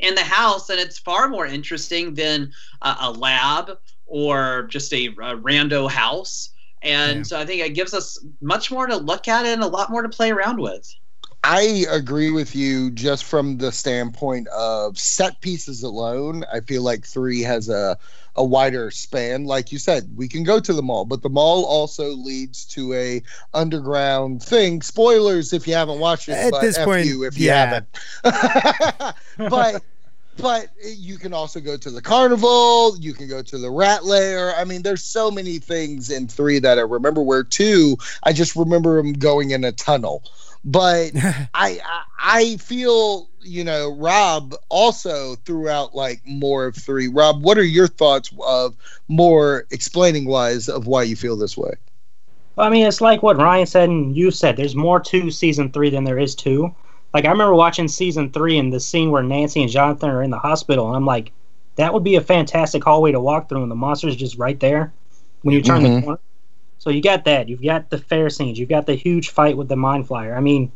in 0.00 0.14
the 0.14 0.24
house, 0.24 0.68
and 0.68 0.78
it's 0.78 0.98
far 0.98 1.28
more 1.28 1.46
interesting 1.46 2.14
than 2.14 2.52
a, 2.82 2.96
a 3.00 3.10
lab 3.10 3.78
or 4.06 4.64
just 4.64 4.92
a, 4.92 5.06
a 5.06 5.36
rando 5.36 5.90
house. 5.90 6.50
And 6.82 7.18
Yeah. 7.18 7.22
so 7.22 7.38
I 7.38 7.46
think 7.46 7.62
it 7.62 7.74
gives 7.74 7.94
us 7.94 8.22
much 8.40 8.70
more 8.70 8.86
to 8.86 8.96
look 8.96 9.28
at 9.28 9.46
and 9.46 9.62
a 9.62 9.66
lot 9.66 9.90
more 9.90 10.02
to 10.02 10.08
play 10.08 10.30
around 10.32 10.60
with. 10.60 10.92
I 11.44 11.86
agree 11.90 12.30
with 12.30 12.54
you 12.54 12.90
just 12.92 13.24
from 13.24 13.58
the 13.58 13.72
standpoint 13.72 14.46
of 14.48 14.98
set 14.98 15.40
pieces 15.40 15.82
alone. 15.82 16.44
I 16.52 16.60
feel 16.60 16.82
like 16.82 17.04
three 17.04 17.42
has 17.42 17.68
a 17.68 17.98
a 18.36 18.44
wider 18.44 18.90
span. 18.90 19.44
Like 19.44 19.72
you 19.72 19.78
said, 19.78 20.08
we 20.16 20.28
can 20.28 20.44
go 20.44 20.60
to 20.60 20.72
the 20.72 20.82
mall, 20.82 21.04
but 21.04 21.22
the 21.22 21.28
mall 21.28 21.64
also 21.64 22.10
leads 22.10 22.64
to 22.66 22.94
a 22.94 23.22
underground 23.52 24.42
thing. 24.42 24.82
Spoilers 24.82 25.52
if 25.52 25.66
you 25.66 25.74
haven't 25.74 25.98
watched 25.98 26.28
it. 26.28 26.32
At 26.32 26.60
this 26.60 26.78
F 26.78 26.84
point, 26.84 27.06
you 27.06 27.24
if 27.24 27.36
you 27.38 27.48
yeah. 27.48 27.84
haven't. 28.22 29.16
but 29.50 29.82
but 30.38 30.68
you 30.82 31.18
can 31.18 31.34
also 31.34 31.60
go 31.60 31.76
to 31.76 31.90
the 31.90 32.00
carnival. 32.00 32.96
You 32.98 33.12
can 33.12 33.28
go 33.28 33.42
to 33.42 33.58
the 33.58 33.70
rat 33.70 34.04
lair. 34.04 34.54
I 34.56 34.64
mean, 34.64 34.82
there's 34.82 35.04
so 35.04 35.30
many 35.30 35.58
things 35.58 36.10
in 36.10 36.28
three 36.28 36.58
that 36.60 36.78
I 36.78 36.82
remember. 36.82 37.22
Where 37.22 37.44
two, 37.44 37.96
I 38.22 38.32
just 38.32 38.56
remember 38.56 38.98
him 38.98 39.12
going 39.12 39.50
in 39.50 39.64
a 39.64 39.72
tunnel. 39.72 40.22
But 40.64 41.12
I, 41.16 41.80
I 41.84 42.02
I 42.18 42.56
feel 42.58 43.28
you 43.40 43.64
know 43.64 43.94
Rob 43.96 44.54
also 44.68 45.34
threw 45.44 45.68
out 45.68 45.94
like 45.94 46.20
more 46.24 46.66
of 46.66 46.76
three. 46.76 47.08
Rob, 47.08 47.42
what 47.42 47.58
are 47.58 47.64
your 47.64 47.88
thoughts 47.88 48.32
of 48.46 48.76
more 49.08 49.66
explaining 49.70 50.26
wise 50.26 50.68
of 50.68 50.86
why 50.86 51.02
you 51.02 51.16
feel 51.16 51.36
this 51.36 51.56
way? 51.56 51.72
I 52.58 52.68
mean, 52.68 52.86
it's 52.86 53.00
like 53.00 53.22
what 53.22 53.38
Ryan 53.38 53.66
said 53.66 53.88
and 53.88 54.14
you 54.16 54.30
said. 54.30 54.56
There's 54.56 54.74
more 54.76 55.00
to 55.00 55.30
season 55.30 55.72
three 55.72 55.90
than 55.90 56.04
there 56.04 56.18
is 56.18 56.34
two. 56.34 56.74
Like 57.14 57.24
I 57.24 57.30
remember 57.30 57.54
watching 57.54 57.88
season 57.88 58.30
three 58.30 58.58
and 58.58 58.72
the 58.72 58.80
scene 58.80 59.10
where 59.10 59.22
Nancy 59.22 59.62
and 59.62 59.70
Jonathan 59.70 60.10
are 60.10 60.22
in 60.22 60.30
the 60.30 60.38
hospital, 60.38 60.86
and 60.86 60.96
I'm 60.96 61.06
like, 61.06 61.32
that 61.76 61.92
would 61.92 62.04
be 62.04 62.16
a 62.16 62.20
fantastic 62.20 62.84
hallway 62.84 63.12
to 63.12 63.20
walk 63.20 63.48
through, 63.48 63.62
and 63.62 63.70
the 63.70 63.74
monster's 63.76 64.16
just 64.16 64.38
right 64.38 64.60
there 64.60 64.92
when 65.42 65.54
you 65.54 65.62
turn 65.62 65.80
Mhm. 65.82 65.96
the 65.96 66.02
corner. 66.02 66.20
So 66.82 66.90
you 66.90 67.00
got 67.00 67.24
that. 67.26 67.48
You've 67.48 67.62
got 67.62 67.90
the 67.90 67.98
fair 67.98 68.28
scenes. 68.28 68.58
You've 68.58 68.68
got 68.68 68.86
the 68.86 68.96
huge 68.96 69.28
fight 69.28 69.56
with 69.56 69.68
the 69.68 69.76
mind 69.76 70.08
flayer. 70.08 70.36
I 70.36 70.40
mean, 70.40 70.72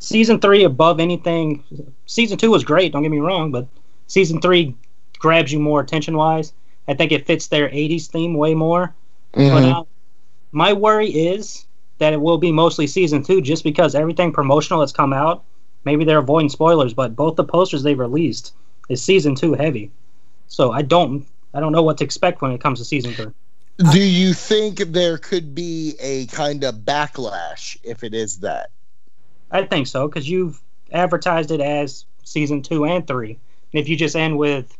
season 0.00 0.40
three 0.40 0.64
above 0.64 0.98
anything. 0.98 1.62
Season 2.06 2.36
two 2.36 2.50
was 2.50 2.64
great. 2.64 2.90
Don't 2.92 3.02
get 3.02 3.12
me 3.12 3.20
wrong, 3.20 3.52
but 3.52 3.68
season 4.08 4.40
three 4.40 4.74
grabs 5.20 5.52
you 5.52 5.60
more 5.60 5.80
attention 5.80 6.16
wise. 6.16 6.52
I 6.88 6.94
think 6.94 7.12
it 7.12 7.26
fits 7.26 7.46
their 7.46 7.68
'80s 7.68 8.08
theme 8.08 8.34
way 8.34 8.54
more. 8.56 8.92
But 9.36 9.62
Mhm. 9.62 9.72
uh, 9.72 9.84
my 10.50 10.72
worry 10.72 11.10
is 11.10 11.64
that 11.98 12.12
it 12.12 12.20
will 12.20 12.38
be 12.38 12.50
mostly 12.50 12.88
season 12.88 13.22
two, 13.22 13.40
just 13.40 13.62
because 13.62 13.94
everything 13.94 14.32
promotional 14.32 14.80
that's 14.80 14.90
come 14.90 15.12
out. 15.12 15.44
Maybe 15.84 16.04
they're 16.04 16.18
avoiding 16.18 16.48
spoilers, 16.48 16.92
but 16.92 17.14
both 17.14 17.36
the 17.36 17.44
posters 17.44 17.84
they've 17.84 17.96
released 17.96 18.52
is 18.88 19.00
season 19.00 19.36
two 19.36 19.52
heavy. 19.52 19.92
So 20.48 20.72
I 20.72 20.82
don't, 20.82 21.24
I 21.54 21.60
don't 21.60 21.70
know 21.70 21.84
what 21.84 21.98
to 21.98 22.04
expect 22.04 22.42
when 22.42 22.50
it 22.50 22.60
comes 22.60 22.80
to 22.80 22.84
season 22.84 23.12
three. 23.12 23.30
Do 23.78 24.00
you 24.00 24.32
think 24.32 24.78
there 24.78 25.18
could 25.18 25.54
be 25.54 25.96
a 26.00 26.26
kind 26.26 26.64
of 26.64 26.76
backlash 26.76 27.76
if 27.82 28.02
it 28.02 28.14
is 28.14 28.38
that? 28.38 28.70
I 29.50 29.64
think 29.64 29.86
so 29.86 30.08
because 30.08 30.28
you've 30.28 30.60
advertised 30.92 31.50
it 31.50 31.60
as 31.60 32.06
season 32.24 32.62
two 32.62 32.86
and 32.86 33.06
three. 33.06 33.38
And 33.72 33.80
if 33.80 33.88
you 33.88 33.96
just 33.96 34.16
end 34.16 34.38
with, 34.38 34.76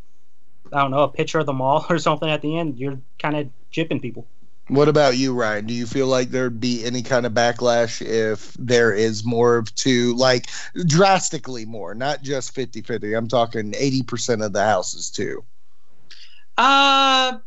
I 0.73 0.81
don't 0.81 0.91
know, 0.91 1.03
a 1.03 1.09
picture 1.09 1.39
of 1.39 1.47
the 1.47 1.53
mall 1.53 1.85
or 1.91 1.99
something 1.99 2.29
at 2.29 2.41
the 2.41 2.57
end, 2.57 2.79
you're 2.79 2.99
kind 3.19 3.37
of 3.37 3.51
jipping 3.73 4.01
people. 4.01 4.27
What 4.69 4.89
about 4.89 5.17
you, 5.17 5.33
Ryan? 5.33 5.67
Do 5.67 5.75
you 5.75 5.87
feel 5.87 6.09
like 6.09 6.31
there'd 6.31 6.59
be 6.59 6.85
any 6.85 7.03
kind 7.03 7.25
of 7.25 7.33
backlash 7.33 8.05
if 8.05 8.53
there 8.55 8.93
is 8.93 9.25
more 9.25 9.57
of 9.59 9.73
two, 9.77 10.17
like 10.17 10.47
drastically 10.87 11.65
more, 11.65 11.95
not 11.95 12.23
just 12.23 12.53
50 12.53 12.83
50? 12.83 13.15
I'm 13.15 13.29
talking 13.29 13.73
80% 13.73 14.45
of 14.45 14.53
the 14.53 14.65
houses, 14.65 15.09
too. 15.11 15.45
Uh, 16.59 17.39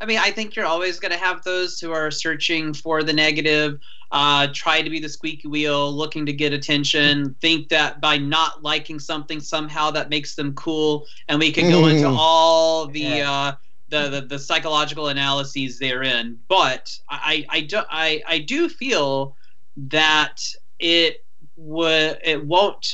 I 0.00 0.06
mean, 0.06 0.18
I 0.18 0.30
think 0.30 0.54
you're 0.54 0.66
always 0.66 1.00
going 1.00 1.12
to 1.12 1.18
have 1.18 1.42
those 1.42 1.78
who 1.80 1.90
are 1.90 2.10
searching 2.10 2.74
for 2.74 3.02
the 3.02 3.12
negative, 3.14 3.78
uh, 4.10 4.48
try 4.52 4.82
to 4.82 4.90
be 4.90 5.00
the 5.00 5.08
squeaky 5.08 5.48
wheel, 5.48 5.90
looking 5.90 6.26
to 6.26 6.32
get 6.32 6.52
attention, 6.52 7.34
think 7.40 7.68
that 7.70 8.00
by 8.00 8.18
not 8.18 8.62
liking 8.62 8.98
something 8.98 9.40
somehow 9.40 9.90
that 9.92 10.10
makes 10.10 10.34
them 10.34 10.54
cool, 10.54 11.06
and 11.28 11.38
we 11.38 11.50
can 11.50 11.70
go 11.70 11.86
into 11.86 12.06
Mhm. 12.06 12.16
all 12.18 12.86
the 12.86 13.00
Yeah. 13.00 13.30
uh, 13.32 13.54
the, 13.88 14.08
the 14.08 14.20
the 14.22 14.38
psychological 14.38 15.08
analyses 15.08 15.78
therein. 15.78 16.38
But 16.48 16.92
I 17.08 17.46
I 17.48 17.60
do 17.60 17.80
I 17.88 18.22
I 18.26 18.38
do 18.40 18.68
feel 18.68 19.36
that 19.76 20.42
it 20.78 21.24
would 21.56 22.18
it 22.24 22.44
won't 22.44 22.84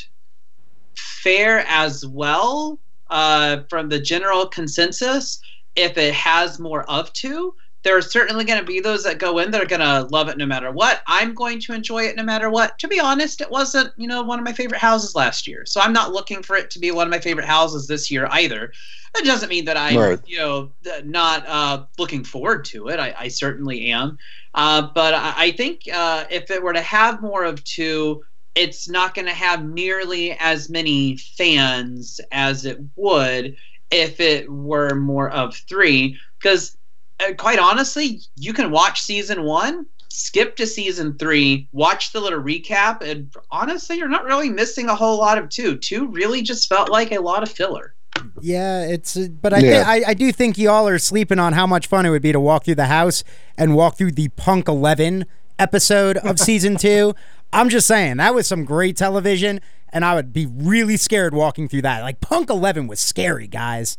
fare 0.97 1.65
as 1.67 2.07
well 2.07 2.79
uh, 3.11 3.63
from 3.69 3.89
the 3.89 3.99
general 4.01 4.47
consensus 4.47 5.41
if 5.77 5.97
it 5.99 6.15
has 6.15 6.59
more 6.59 6.89
of 6.91 7.13
two. 7.13 7.55
There 7.85 7.97
are 7.97 8.03
certainly 8.03 8.45
going 8.45 8.61
to 8.61 8.65
be 8.65 8.79
those 8.79 9.03
that 9.03 9.19
go 9.19 9.39
in 9.39 9.51
that 9.51 9.61
are 9.61 9.67
going 9.67 9.81
to 9.81 10.03
love 10.15 10.29
it 10.29 10.39
no 10.39 10.47
matter 10.47 10.71
what. 10.71 11.03
I'm 11.09 11.35
going 11.35 11.59
to 11.63 11.73
enjoy 11.73 12.05
it 12.05 12.15
no 12.15 12.23
matter 12.23 12.49
what. 12.49 12.79
To 12.79 12.87
be 12.87 13.01
honest, 13.01 13.41
it 13.41 13.51
wasn't, 13.51 13.93
you 13.97 14.07
know, 14.07 14.23
one 14.23 14.39
of 14.39 14.45
my 14.45 14.53
favorite 14.53 14.81
houses 14.81 15.17
last 15.17 15.49
year. 15.49 15.65
So 15.67 15.81
I'm 15.81 15.93
not 15.93 16.13
looking 16.13 16.45
for 16.45 16.55
it 16.55 16.71
to 16.71 16.79
be 16.79 16.93
one 16.93 17.09
of 17.09 17.11
my 17.11 17.19
favorite 17.19 17.47
houses 17.47 17.89
this 17.89 18.09
year 18.09 18.29
either. 18.31 18.73
That 19.15 19.25
doesn't 19.25 19.49
mean 19.49 19.65
that 19.65 19.77
I'm, 19.77 19.99
Right. 19.99 20.21
you 20.25 20.39
know, 20.39 20.73
not 21.05 21.45
uh, 21.49 21.87
looking 21.99 22.23
forward 22.23 22.65
to 22.67 22.87
it. 22.87 23.01
I, 23.01 23.15
I 23.19 23.29
certainly 23.29 23.91
am. 23.91 24.17
Uh, 24.55 24.83
but 24.95 25.15
I, 25.15 25.35
I 25.37 25.51
think 25.51 25.83
uh, 25.93 26.25
if 26.31 26.53
it 26.53 26.63
were 26.63 26.73
to 26.75 26.81
have 26.83 27.21
more 27.21 27.43
of 27.43 27.65
two, 27.65 28.23
it's 28.55 28.89
not 28.89 29.15
going 29.15 29.27
to 29.27 29.35
have 29.35 29.65
nearly 29.65 30.37
as 30.39 30.71
many 30.71 31.17
fans 31.17 32.21
as 32.31 32.65
it 32.65 32.79
would 32.95 33.57
if 33.93 34.21
it 34.21 34.51
were 34.51 34.95
more 34.95 35.31
of 35.31 35.57
three. 35.69 36.19
Because, 36.39 36.77
uh, 37.21 37.33
quite 37.35 37.59
honestly, 37.59 38.21
you 38.37 38.53
can 38.53 38.71
watch 38.71 39.03
season 39.03 39.45
one, 39.45 39.87
skip 40.09 40.57
to 40.57 40.67
season 40.67 41.17
three, 41.19 41.69
watch 41.73 42.13
the 42.13 42.21
little 42.21 42.43
recap, 42.43 43.03
and 43.03 43.33
honestly, 43.51 43.97
you're 43.97 44.09
not 44.09 44.25
really 44.25 44.51
missing 44.51 44.89
a 44.89 44.95
whole 44.95 45.19
lot 45.19 45.39
of 45.39 45.49
two. 45.49 45.77
Two 45.77 46.09
really 46.09 46.43
just 46.43 46.69
felt 46.69 46.91
like 46.91 47.13
a 47.13 47.21
lot 47.21 47.43
of 47.43 47.51
filler. 47.51 47.95
Yeah, 48.41 48.85
it's 48.87 49.17
uh, 49.17 49.29
but 49.41 49.55
I, 49.55 49.59
Yeah. 49.59 49.85
I 49.87 50.03
I 50.09 50.15
do 50.15 50.33
think 50.33 50.59
y'all 50.59 50.87
are 50.87 50.99
sleeping 50.99 51.39
on 51.39 51.55
how 51.55 51.67
much 51.67 51.87
fun 51.87 52.05
it 52.05 52.11
would 52.11 52.23
be 52.23 52.33
to 52.33 52.41
walk 52.41 52.65
through 52.65 52.75
the 52.75 52.87
house 52.87 53.25
and 53.57 53.75
walk 53.75 53.97
through 53.97 54.13
the 54.13 54.29
Punk 54.29 54.69
Eleven 54.69 55.25
episode 55.59 56.19
of 56.19 56.39
season 56.39 56.77
two. 56.77 57.15
I'm 57.53 57.69
just 57.69 57.87
saying 57.87 58.19
that 58.19 58.35
was 58.35 58.47
some 58.47 58.65
great 58.65 58.97
television, 58.97 59.61
and 59.93 60.05
I 60.05 60.15
would 60.15 60.33
be 60.33 60.47
really 60.47 60.97
scared 60.97 61.35
walking 61.35 61.69
through 61.69 61.83
that. 61.83 62.03
Like 62.03 62.21
Punk 62.21 62.51
Eleven 62.51 62.87
was 62.87 63.01
scary, 63.01 63.47
guys. 63.47 63.99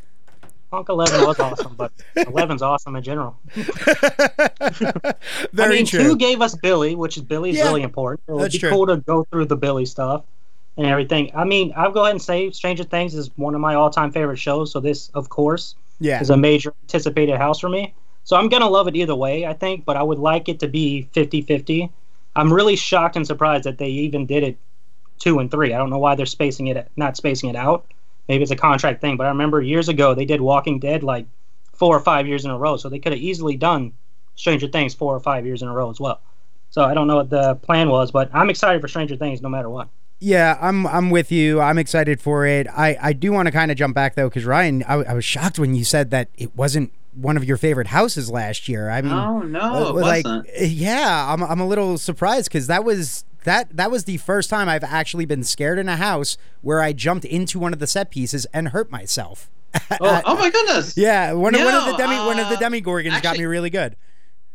Punk 0.72 0.90
11 0.90 1.22
was 1.28 1.40
awesome, 1.40 1.76
but 1.76 1.92
11's 2.18 2.64
awesome 2.64 2.96
in 2.96 3.04
general. 3.04 3.38
Very 3.54 5.04
I 5.60 5.70
mean, 5.70 5.86
true. 5.86 6.02
two 6.04 6.16
gave 6.16 6.42
us 6.42 6.56
Billy, 6.56 6.96
which 6.96 7.16
is 7.18 7.22
Billy's 7.24 7.58
Yeah, 7.58 7.66
really 7.66 7.84
important. 7.84 8.22
It 8.28 8.32
would 8.32 8.42
that's 8.46 8.56
be 8.56 8.60
true. 8.60 8.72
cool 8.72 8.88
to 8.88 8.98
go 8.98 9.24
through 9.26 9.46
the 9.46 9.56
Billy 9.56 9.86
stuff 9.86 10.24
and 10.78 10.88
everything. 10.88 11.32
I 11.36 11.44
mean, 11.44 11.74
I'll 11.76 11.92
go 11.92 12.02
ahead 12.02 12.14
and 12.14 12.22
say 12.22 12.50
Stranger 12.52 12.84
Things 12.84 13.14
is 13.14 13.30
one 13.36 13.54
of 13.54 13.62
my 13.62 13.76
all-time 13.76 14.12
favorite 14.12 14.38
shows. 14.38 14.72
So 14.72 14.80
this, 14.80 15.10
of 15.14 15.30
course, 15.30 15.76
yeah, 16.00 16.20
is 16.20 16.32
a 16.32 16.38
major 16.38 16.74
anticipated 16.84 17.38
house 17.38 17.60
for 17.60 17.70
me. 17.70 17.94
So 18.24 18.36
I'm 18.36 18.50
gonna 18.50 18.70
love 18.70 18.88
it 18.88 18.96
either 18.96 19.16
way, 19.16 19.46
I 19.46 19.54
think. 19.54 19.86
But 19.86 19.96
I 19.98 20.02
would 20.04 20.18
like 20.20 20.50
it 20.50 20.60
to 20.62 20.68
be 20.68 21.08
50-50. 21.14 21.90
I'm 22.36 22.52
really 22.52 22.76
shocked 22.76 23.16
and 23.16 23.28
surprised 23.28 23.66
that 23.66 23.78
they 23.78 23.90
even 23.90 24.26
did 24.26 24.42
it 24.44 24.58
two 25.20 25.40
and 25.40 25.50
three. 25.50 25.74
I 25.74 25.78
don't 25.78 25.90
know 25.90 25.98
why 26.00 26.16
they're 26.16 26.26
spacing 26.26 26.68
it, 26.68 26.90
not 26.96 27.18
spacing 27.18 27.50
it 27.50 27.56
out. 27.56 27.86
Maybe 28.28 28.42
it's 28.42 28.52
a 28.52 28.56
contract 28.56 29.02
thing, 29.02 29.18
but 29.18 29.26
I 29.26 29.30
remember 29.30 29.62
years 29.62 29.90
ago 29.90 30.14
they 30.14 30.26
did 30.26 30.42
Walking 30.42 30.80
Dead 30.80 31.04
like 31.04 31.26
four 31.74 31.96
or 31.96 32.00
five 32.00 32.28
years 32.28 32.46
in 32.46 32.52
a 32.52 32.58
row, 32.58 32.78
so 32.78 32.88
they 32.90 33.00
could 33.00 33.12
have 33.12 33.22
easily 33.22 33.58
done 33.58 33.94
Stranger 34.36 34.68
Things 34.68 34.94
four 34.94 35.16
or 35.16 35.20
five 35.20 35.46
years 35.46 35.62
in 35.62 35.68
a 35.68 35.74
row 35.74 35.90
as 35.90 36.00
well. 36.00 36.22
So 36.70 36.84
I 36.84 36.94
don't 36.94 37.08
know 37.08 37.18
what 37.18 37.30
the 37.30 37.56
plan 37.56 37.90
was, 37.90 38.12
but 38.12 38.30
I'm 38.34 38.50
excited 38.50 38.82
for 38.82 38.88
Stranger 38.88 39.16
Things 39.16 39.42
no 39.42 39.50
matter 39.50 39.70
what. 39.70 39.90
Yeah, 40.20 40.58
I'm 40.62 40.88
I'm 40.88 41.10
with 41.10 41.32
you. 41.34 41.60
I'm 41.60 41.78
excited 41.78 42.22
for 42.22 42.46
it. 42.46 42.66
I, 42.70 42.98
I 43.02 43.14
do 43.14 43.34
want 43.34 43.48
to 43.48 43.52
kind 43.52 43.72
of 43.72 43.78
jump 43.78 43.94
back 43.94 44.16
though, 44.16 44.30
because 44.30 44.46
Ryan, 44.46 44.84
I, 44.88 44.94
I 45.04 45.14
was 45.14 45.26
shocked 45.26 45.60
when 45.60 45.76
you 45.76 45.84
said 45.84 46.12
that 46.12 46.30
it 46.38 46.56
wasn't 46.56 46.94
one 47.14 47.36
of 47.36 47.44
your 47.44 47.58
favorite 47.58 47.88
houses 47.88 48.32
last 48.32 48.70
year. 48.70 48.90
I 48.90 49.02
mean, 49.02 49.12
Oh 49.12 49.42
no, 49.42 49.60
uh, 49.60 49.90
it 49.90 49.94
like 49.96 50.26
wasn't. 50.26 50.48
yeah, 50.62 51.28
I'm 51.32 51.44
I'm 51.44 51.60
a 51.60 51.68
little 51.68 51.98
surprised 51.98 52.48
because 52.48 52.68
that 52.68 52.86
was 52.86 53.26
that 53.44 53.76
that 53.76 53.92
was 53.92 54.06
the 54.06 54.18
first 54.18 54.50
time 54.50 54.70
I've 54.70 54.84
actually 54.84 55.26
been 55.26 55.44
scared 55.44 55.80
in 55.80 55.90
a 55.90 55.98
house 55.98 56.38
where 56.62 56.82
I 56.82 56.94
jumped 56.94 57.26
into 57.26 57.60
one 57.60 57.74
of 57.74 57.80
the 57.80 57.88
set 57.88 58.10
pieces 58.12 58.46
and 58.54 58.70
hurt 58.70 58.92
myself. 58.92 59.50
Oh, 60.00 60.22
oh 60.26 60.36
my 60.38 60.52
goodness. 60.52 60.96
yeah, 60.98 61.34
one 61.34 61.56
of 61.56 61.62
one 61.62 61.74
of 61.74 61.86
the 61.86 61.92
No, 61.94 61.98
demi 61.98 62.16
one 62.18 62.40
of 62.40 62.48
the 62.50 62.56
uh, 62.56 62.70
demogorgons 62.70 63.22
got 63.24 63.38
me 63.38 63.46
really 63.46 63.72
good. 63.72 63.96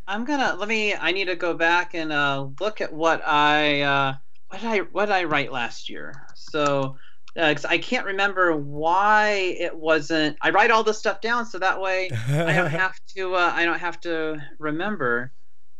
I'm 0.06 0.24
gonna 0.24 0.54
let 0.58 0.68
me. 0.68 0.94
I 0.94 1.10
need 1.12 1.26
to 1.26 1.34
go 1.36 1.54
back 1.54 1.94
and 1.94 2.12
uh, 2.12 2.48
look 2.60 2.80
at 2.80 2.92
what 2.92 3.22
I 3.26 3.80
uh, 3.82 4.14
what 4.48 4.62
I 4.64 4.78
what 4.78 5.06
did 5.06 5.14
I 5.14 5.24
write 5.24 5.52
last 5.52 5.88
year. 5.88 6.26
So. 6.34 6.96
Uh, 7.36 7.54
I 7.68 7.78
can't 7.78 8.04
remember 8.06 8.56
why 8.56 9.54
it 9.60 9.76
wasn't. 9.76 10.36
I 10.40 10.50
write 10.50 10.72
all 10.72 10.82
this 10.82 10.98
stuff 10.98 11.20
down 11.20 11.46
so 11.46 11.60
that 11.60 11.80
way 11.80 12.10
I 12.10 12.52
don't 12.52 12.70
have 12.70 12.98
to. 13.14 13.36
Uh, 13.36 13.52
I 13.54 13.64
don't 13.64 13.78
have 13.78 14.00
to 14.00 14.42
remember. 14.58 15.30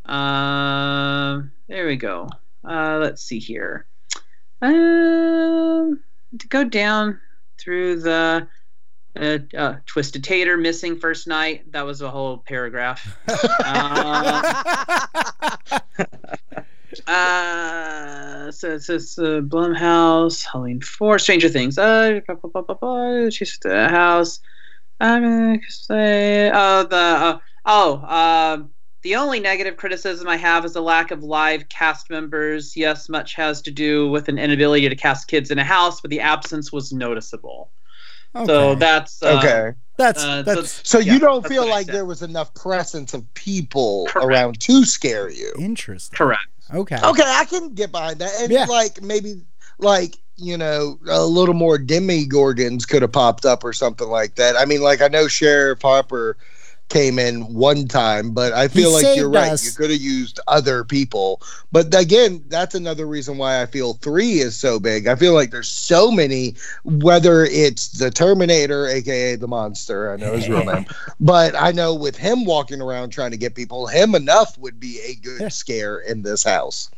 Um, 0.04 1.50
there 1.66 1.86
we 1.86 1.96
go. 1.96 2.28
Uh, 2.68 2.98
let's 3.00 3.22
see 3.22 3.38
here. 3.38 3.86
Um, 4.60 6.00
to 6.38 6.48
go 6.48 6.64
down 6.64 7.20
through 7.58 8.00
the 8.00 8.46
uh, 9.18 9.38
uh, 9.56 9.76
Twisted 9.86 10.22
Tater 10.22 10.56
missing 10.56 10.98
first 10.98 11.26
night. 11.26 11.72
That 11.72 11.86
was 11.86 12.02
a 12.02 12.10
whole 12.10 12.38
paragraph. 12.38 13.18
uh, 13.64 14.42
uh, 17.06 18.50
so 18.52 18.70
it 18.72 18.82
says 18.82 19.18
uh, 19.18 19.40
Blumhouse, 19.40 20.44
Halloween 20.44 20.80
Four, 20.80 21.18
Stranger 21.18 21.48
Things. 21.48 21.78
Uh, 21.78 22.20
blah, 22.26 22.36
blah, 22.36 22.50
blah, 22.50 22.62
blah, 22.62 22.74
blah. 22.74 23.30
She's 23.30 23.58
the 23.62 23.88
house. 23.88 24.40
I'm 25.00 25.22
gonna 25.22 25.60
say, 25.68 26.50
oh, 26.52 26.82
the 26.84 26.96
uh, 26.96 27.38
oh, 27.64 27.94
uh, 28.04 28.62
the 29.02 29.16
only 29.16 29.40
negative 29.40 29.76
criticism 29.76 30.28
I 30.28 30.36
have 30.36 30.64
is 30.64 30.72
the 30.72 30.82
lack 30.82 31.10
of 31.10 31.22
live 31.22 31.68
cast 31.68 32.10
members. 32.10 32.76
Yes, 32.76 33.08
much 33.08 33.34
has 33.34 33.62
to 33.62 33.70
do 33.70 34.08
with 34.08 34.28
an 34.28 34.38
inability 34.38 34.88
to 34.88 34.96
cast 34.96 35.28
kids 35.28 35.50
in 35.50 35.58
a 35.58 35.64
house, 35.64 36.00
but 36.00 36.10
the 36.10 36.20
absence 36.20 36.72
was 36.72 36.92
noticeable. 36.92 37.70
So 38.46 38.74
that's 38.74 39.22
uh, 39.22 39.38
okay. 39.38 39.72
that's 39.96 40.22
uh, 40.22 40.42
that's 40.42 40.86
So 40.88 40.98
yeah, 40.98 41.14
you 41.14 41.18
don't 41.18 41.46
feel 41.46 41.68
like 41.68 41.86
there 41.86 42.04
was 42.04 42.22
enough 42.22 42.52
presence 42.54 43.14
of 43.14 43.32
people 43.34 44.06
Correct. 44.08 44.26
around 44.26 44.60
to 44.60 44.84
scare 44.84 45.30
you. 45.30 45.52
interesting. 45.58 46.16
correct. 46.16 46.46
Okay. 46.72 46.98
Okay, 47.02 47.24
I 47.24 47.44
can 47.46 47.74
get 47.74 47.90
behind 47.90 48.18
that. 48.18 48.30
And 48.40 48.52
Yeah. 48.52 48.66
like 48.66 49.00
maybe 49.02 49.40
like, 49.78 50.16
you 50.36 50.58
know, 50.58 50.98
a 51.08 51.24
little 51.24 51.54
more 51.54 51.78
demogorgons 51.78 52.86
could 52.86 53.02
have 53.02 53.12
popped 53.12 53.46
up 53.46 53.64
or 53.64 53.72
something 53.72 54.08
like 54.08 54.34
that. 54.34 54.56
I 54.56 54.66
mean, 54.66 54.82
like 54.82 55.00
I 55.00 55.08
know 55.08 55.26
Sheriff 55.28 55.80
Hopper 55.80 56.36
came 56.88 57.18
in 57.18 57.42
one 57.52 57.86
time, 57.86 58.32
but 58.32 58.52
I 58.52 58.68
feel 58.68 58.92
like 58.92 59.16
you're 59.16 59.28
right. 59.28 59.52
us. 59.52 59.64
You 59.64 59.72
could 59.72 59.90
have 59.90 60.00
used 60.00 60.40
other 60.48 60.84
people. 60.84 61.42
But 61.70 61.94
again, 61.94 62.42
that's 62.48 62.74
another 62.74 63.06
reason 63.06 63.36
why 63.36 63.62
I 63.62 63.66
feel 63.66 63.94
three 63.94 64.40
is 64.40 64.56
so 64.56 64.78
big. 64.78 65.06
I 65.06 65.14
feel 65.14 65.34
like 65.34 65.50
there's 65.50 65.68
so 65.68 66.10
many, 66.10 66.54
whether 66.84 67.44
it's 67.44 67.88
the 67.88 68.10
Terminator, 68.10 68.86
aka 68.88 69.36
the 69.36 69.48
monster, 69.48 70.12
I 70.12 70.16
know 70.16 70.32
his 70.32 70.48
real 70.48 70.64
name, 70.64 70.86
but 71.20 71.54
I 71.54 71.72
know 71.72 71.94
with 71.94 72.16
him 72.16 72.44
walking 72.44 72.80
around 72.80 73.10
trying 73.10 73.32
to 73.32 73.36
get 73.36 73.54
people, 73.54 73.86
him 73.86 74.14
enough 74.14 74.56
would 74.58 74.80
be 74.80 75.00
a 75.00 75.14
good 75.14 75.52
scare 75.52 75.98
in 75.98 76.22
this 76.22 76.42
house. 76.42 76.90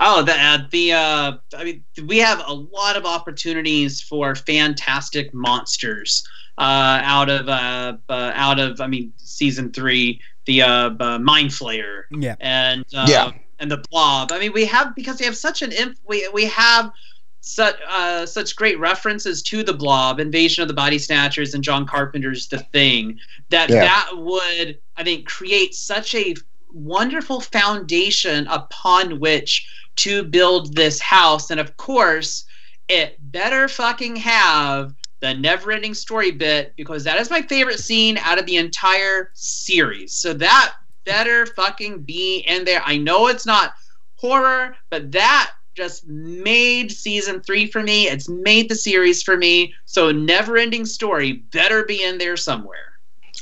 Oh, 0.00 0.22
the 0.22 0.32
uh, 0.32 0.58
the 0.70 0.92
uh, 0.92 1.32
I 1.56 1.64
mean, 1.64 1.84
we 2.06 2.18
have 2.18 2.42
a 2.46 2.52
lot 2.52 2.96
of 2.96 3.04
opportunities 3.04 4.00
for 4.00 4.34
fantastic 4.34 5.34
monsters 5.34 6.26
uh, 6.58 7.00
out 7.02 7.28
of 7.28 7.48
uh, 7.48 7.96
uh, 8.08 8.32
out 8.34 8.60
of 8.60 8.80
I 8.80 8.86
mean, 8.86 9.12
season 9.16 9.72
three, 9.72 10.20
the 10.46 10.62
uh, 10.62 10.90
uh, 11.00 11.18
Mind 11.18 11.50
Flayer 11.50 12.02
Yeah. 12.12 12.36
and 12.40 12.84
uh, 12.94 13.06
Yeah. 13.08 13.32
and 13.58 13.70
the 13.70 13.78
Blob. 13.90 14.30
I 14.32 14.38
mean, 14.38 14.52
we 14.52 14.64
have 14.66 14.94
because 14.94 15.18
we 15.18 15.26
have 15.26 15.36
such 15.36 15.62
an 15.62 15.72
inf- 15.72 15.98
we 16.06 16.28
we 16.28 16.44
have 16.46 16.92
such 17.40 17.76
uh, 17.88 18.24
such 18.26 18.54
great 18.54 18.78
references 18.78 19.42
to 19.42 19.62
the 19.64 19.72
Blob, 19.74 20.20
Invasion 20.20 20.62
of 20.62 20.68
the 20.68 20.74
Body 20.74 20.98
Snatchers, 20.98 21.54
and 21.54 21.64
John 21.64 21.86
Carpenter's 21.86 22.46
The 22.46 22.58
Thing 22.72 23.18
that 23.50 23.68
Yeah. 23.68 23.80
that 23.80 24.10
would 24.12 24.78
I 24.96 25.02
think 25.02 25.26
create 25.26 25.74
such 25.74 26.14
a 26.14 26.34
wonderful 26.72 27.40
foundation 27.40 28.46
upon 28.48 29.18
which 29.20 29.66
to 29.98 30.22
build 30.24 30.74
this 30.74 31.00
house, 31.00 31.50
and 31.50 31.60
of 31.60 31.76
course, 31.76 32.44
it 32.88 33.16
better 33.20 33.68
fucking 33.68 34.16
have 34.16 34.94
the 35.20 35.34
never-ending 35.34 35.94
story 35.94 36.30
bit 36.30 36.72
because 36.76 37.04
that 37.04 37.18
is 37.18 37.30
my 37.30 37.42
favorite 37.42 37.80
scene 37.80 38.16
out 38.18 38.38
of 38.38 38.46
the 38.46 38.56
entire 38.56 39.30
series. 39.34 40.14
So 40.14 40.32
that 40.34 40.74
better 41.04 41.46
fucking 41.46 42.02
be 42.02 42.44
in 42.46 42.64
there. 42.64 42.82
I 42.84 42.96
know 42.96 43.26
it's 43.26 43.46
not 43.46 43.74
horror, 44.14 44.76
but 44.90 45.10
that 45.12 45.50
just 45.76 46.06
made 46.06 46.90
season 46.90 47.40
three 47.40 47.66
for 47.66 47.82
me. 47.82 48.08
It's 48.08 48.28
made 48.28 48.68
the 48.68 48.74
series 48.74 49.22
for 49.22 49.36
me. 49.36 49.74
So 49.84 50.10
never-ending 50.12 50.86
story 50.86 51.32
better 51.32 51.84
be 51.84 52.02
in 52.02 52.18
there 52.18 52.36
somewhere. 52.36 52.78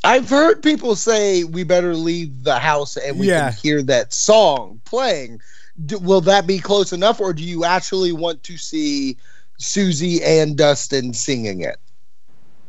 I've 0.05 0.29
heard 0.29 0.63
people 0.63 0.97
say 0.97 1.45
we 1.45 1.65
better 1.65 1.95
leave 1.95 2.45
the 2.45 2.59
house 2.59 2.97
and 2.97 3.19
we 3.19 3.29
Yeah. 3.29 3.51
can 3.51 3.59
hear 3.59 3.83
that 3.85 4.13
song 4.13 4.81
playing. 4.85 5.41
Do, 5.85 5.99
will 5.99 6.23
that 6.23 6.47
be 6.47 6.59
close 6.59 6.93
enough, 6.93 7.21
or 7.21 7.33
do 7.33 7.43
you 7.43 7.65
actually 7.65 8.13
want 8.13 8.43
to 8.45 8.57
see 8.57 9.17
Suzie 9.61 10.23
and 10.25 10.57
Dustin 10.57 11.13
singing 11.13 11.61
it? 11.61 11.77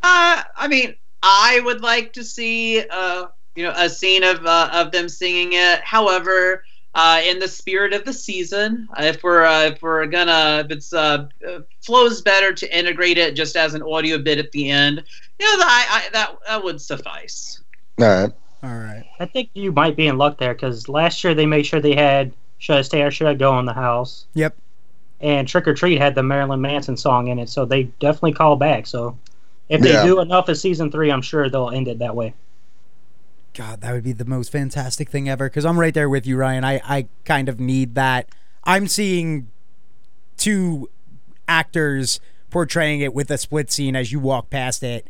Uh, 0.04 0.44
I 0.56 0.68
mean, 0.68 0.96
I 1.24 1.62
would 1.64 1.82
like 1.82 2.14
to 2.14 2.24
see, 2.24 2.84
uh, 2.90 3.28
you 3.56 3.64
know, 3.64 3.74
a 3.76 3.90
scene 3.90 4.24
of 4.24 4.46
uh, 4.46 4.70
of 4.74 4.92
them 4.92 5.10
singing 5.10 5.54
it. 5.54 5.82
However, 5.84 6.64
uh, 6.96 7.22
in 7.24 7.40
the 7.40 7.48
spirit 7.48 7.94
of 7.94 8.04
the 8.06 8.14
season, 8.14 8.88
uh, 9.00 9.04
if 9.04 9.24
we're 9.24 9.44
uh, 9.44 9.66
if 9.66 9.82
we're 9.82 10.06
gonna, 10.08 10.64
if 10.66 10.72
it's 10.72 10.94
uh, 10.94 11.28
uh, 11.48 11.60
flows 11.82 12.22
better 12.22 12.54
to 12.54 12.78
integrate 12.78 13.18
it 13.18 13.36
just 13.36 13.56
as 13.56 13.74
an 13.74 13.84
audio 13.84 14.18
bit 14.18 14.40
at 14.40 14.52
the 14.52 14.70
end, 14.70 15.04
you 15.40 15.46
know, 15.46 15.58
that 15.58 15.88
I, 15.92 15.98
I, 15.98 16.10
that 16.12 16.38
that 16.48 16.64
would 16.64 16.82
suffice. 16.82 17.62
All 18.00 18.06
right. 18.06 18.34
All 18.64 18.76
right. 18.76 19.06
I 19.20 19.26
think 19.26 19.52
you 19.54 19.72
might 19.72 19.96
be 19.96 20.08
in 20.08 20.18
luck 20.18 20.40
there 20.40 20.54
because 20.54 20.90
last 20.90 21.24
year 21.24 21.36
they 21.36 21.46
made 21.46 21.66
sure 21.66 21.80
they 21.80 21.96
had 21.96 22.34
"Should 22.60 22.78
I 22.78 22.82
Stay 22.82 23.02
or 23.04 23.12
Should 23.12 23.28
I 23.28 23.34
Go" 23.34 23.52
on 23.52 23.66
the 23.66 23.74
house, 23.74 24.26
Yep. 24.34 24.56
and 25.22 25.48
"Trick 25.48 25.68
or 25.68 25.74
Treat" 25.74 26.00
had 26.00 26.16
the 26.16 26.24
Marilyn 26.24 26.62
Manson 26.62 26.98
song 26.98 27.28
in 27.28 27.40
it, 27.40 27.50
so 27.50 27.66
they 27.66 27.84
definitely 28.00 28.34
call 28.34 28.56
back. 28.56 28.88
So 28.88 29.18
if 29.70 29.82
they 29.82 29.94
Yeah. 29.94 30.04
do 30.06 30.20
enough 30.22 30.50
of 30.50 30.58
season 30.58 30.92
three, 30.92 31.12
I'm 31.12 31.22
sure 31.22 31.50
they'll 31.50 31.70
end 31.70 31.88
it 31.88 32.00
that 32.00 32.16
way. 32.16 32.34
God, 33.54 33.82
that 33.82 33.92
would 33.92 34.04
be 34.04 34.12
the 34.14 34.26
most 34.26 34.52
fantastic 34.52 35.10
thing 35.10 35.28
ever. 35.28 35.50
Because 35.50 35.66
I'm 35.66 35.80
right 35.80 35.94
there 35.94 36.10
with 36.10 36.28
you, 36.28 36.38
Ryan. 36.38 36.64
I, 36.64 36.82
I 36.86 37.08
kind 37.26 37.50
of 37.50 37.60
need 37.60 37.96
that. 37.96 38.30
I'm 38.66 38.88
seeing 38.88 39.48
two 40.38 40.90
actors 41.48 42.20
portraying 42.52 43.02
it 43.02 43.14
with 43.14 43.32
a 43.32 43.38
split 43.38 43.72
scene 43.72 43.96
as 43.96 44.12
you 44.12 44.20
walk 44.20 44.50
past 44.50 44.84
it, 44.84 45.08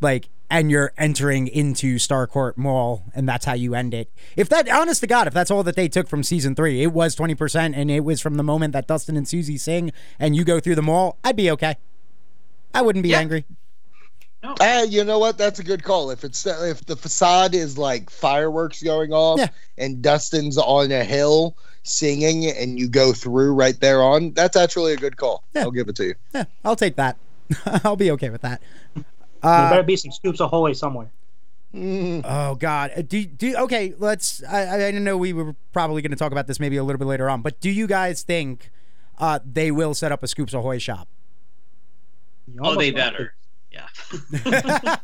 like, 0.00 0.28
and 0.50 0.70
you're 0.70 0.92
entering 0.98 1.46
into 1.46 1.96
Starcourt 1.96 2.56
Mall, 2.56 3.04
and 3.14 3.28
that's 3.28 3.44
how 3.44 3.54
you 3.54 3.74
end 3.74 3.94
it. 3.94 4.10
If 4.36 4.48
that, 4.48 4.68
honest 4.68 5.00
to 5.02 5.06
God, 5.06 5.26
if 5.28 5.32
that's 5.34 5.50
all 5.50 5.62
that 5.62 5.76
they 5.76 5.88
took 5.88 6.08
from 6.08 6.22
season 6.22 6.54
three, 6.54 6.82
it 6.82 6.92
was 6.92 7.14
20%, 7.16 7.72
and 7.76 7.90
it 7.90 8.00
was 8.00 8.20
from 8.20 8.34
the 8.34 8.42
moment 8.42 8.72
that 8.72 8.86
Dustin 8.88 9.16
and 9.16 9.26
Suzie 9.26 9.58
sing, 9.60 9.92
and 10.18 10.34
you 10.34 10.44
go 10.44 10.58
through 10.60 10.74
the 10.74 10.82
mall, 10.82 11.16
I'd 11.22 11.36
be 11.36 11.50
okay. 11.52 11.76
I 12.74 12.82
wouldn't 12.82 13.02
be 13.02 13.10
Yeah. 13.10 13.20
angry. 13.20 13.44
No. 14.42 14.54
Uh, 14.58 14.86
you 14.88 15.04
know 15.04 15.18
what? 15.18 15.36
That's 15.36 15.58
a 15.58 15.62
good 15.62 15.82
call. 15.84 16.10
If 16.10 16.24
it's 16.24 16.46
if 16.46 16.86
the 16.86 16.96
facade 16.96 17.54
is 17.54 17.76
like 17.76 18.08
fireworks 18.08 18.82
going 18.82 19.12
off 19.12 19.38
Yeah. 19.38 19.48
and 19.76 20.00
Dustin's 20.00 20.56
on 20.56 20.90
a 20.90 21.04
hill 21.04 21.56
singing 21.82 22.46
and 22.46 22.78
you 22.78 22.88
go 22.88 23.12
through 23.12 23.52
right 23.52 23.78
there 23.80 24.02
on, 24.02 24.32
that's 24.32 24.56
actually 24.56 24.94
a 24.94 24.96
good 24.96 25.18
call. 25.18 25.44
Yeah. 25.54 25.62
I'll 25.62 25.70
give 25.70 25.88
it 25.88 25.96
to 25.96 26.06
you. 26.06 26.14
Yeah, 26.34 26.44
I'll 26.64 26.74
take 26.76 26.96
that. 26.96 27.18
I'll 27.84 27.96
be 27.96 28.10
okay 28.12 28.30
with 28.30 28.40
that. 28.40 28.62
There 29.42 29.50
Uh, 29.52 29.70
better 29.70 29.82
be 29.82 29.96
some 29.96 30.12
scoops 30.12 30.40
of 30.40 30.46
Ahoy 30.52 30.72
somewhere. 30.72 31.10
Mm. 31.74 32.22
Oh 32.24 32.56
God. 32.56 32.90
Uh, 32.96 33.02
Do 33.02 33.24
do 33.24 33.54
okay. 33.58 33.94
Let's. 33.98 34.42
I 34.44 34.74
I 34.74 34.78
didn't 34.78 35.04
know 35.04 35.16
we 35.16 35.32
were 35.32 35.54
probably 35.72 36.02
going 36.02 36.10
to 36.10 36.16
talk 36.16 36.32
about 36.32 36.46
this 36.48 36.58
maybe 36.58 36.76
a 36.76 36.82
little 36.84 36.98
bit 36.98 37.06
later 37.06 37.30
on. 37.30 37.42
But 37.42 37.60
do 37.60 37.70
you 37.70 37.86
guys 37.86 38.22
think 38.22 38.70
uh, 39.18 39.38
they 39.44 39.70
will 39.70 39.94
set 39.94 40.10
up 40.10 40.22
a 40.22 40.26
Scoops 40.26 40.52
Ahoy 40.52 40.78
shop? 40.78 41.08
Oh, 42.60 42.74
they 42.74 42.90
almost 42.92 42.96
got 42.96 43.12
better. 43.12 43.34
Yeah. 43.70 43.86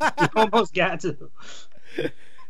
You 0.21 0.27
almost 0.35 0.73
got 0.73 0.99
to. 1.01 1.15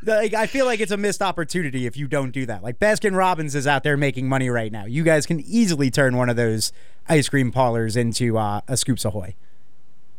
like 0.04 0.34
I 0.34 0.48
feel 0.48 0.66
like 0.66 0.80
it's 0.80 0.92
a 0.92 0.98
missed 0.98 1.22
opportunity 1.22 1.86
if 1.86 1.96
you 1.98 2.08
don't 2.08 2.32
do 2.32 2.46
that. 2.48 2.64
Like 2.64 2.80
Baskin 2.80 3.16
Robbins 3.16 3.54
is 3.56 3.68
out 3.68 3.84
there 3.84 3.98
making 3.98 4.28
money 4.28 4.50
right 4.50 4.72
now. 4.72 4.86
You 4.86 5.04
guys 5.04 5.26
can 5.28 5.40
easily 5.42 5.92
turn 5.92 6.18
one 6.18 6.30
of 6.30 6.36
those 6.36 6.72
ice 7.08 7.30
cream 7.30 7.52
parlors 7.52 7.96
into 7.96 8.38
uh, 8.38 8.62
a 8.68 8.78
Scoops 8.78 9.06
Ahoy. 9.06 9.36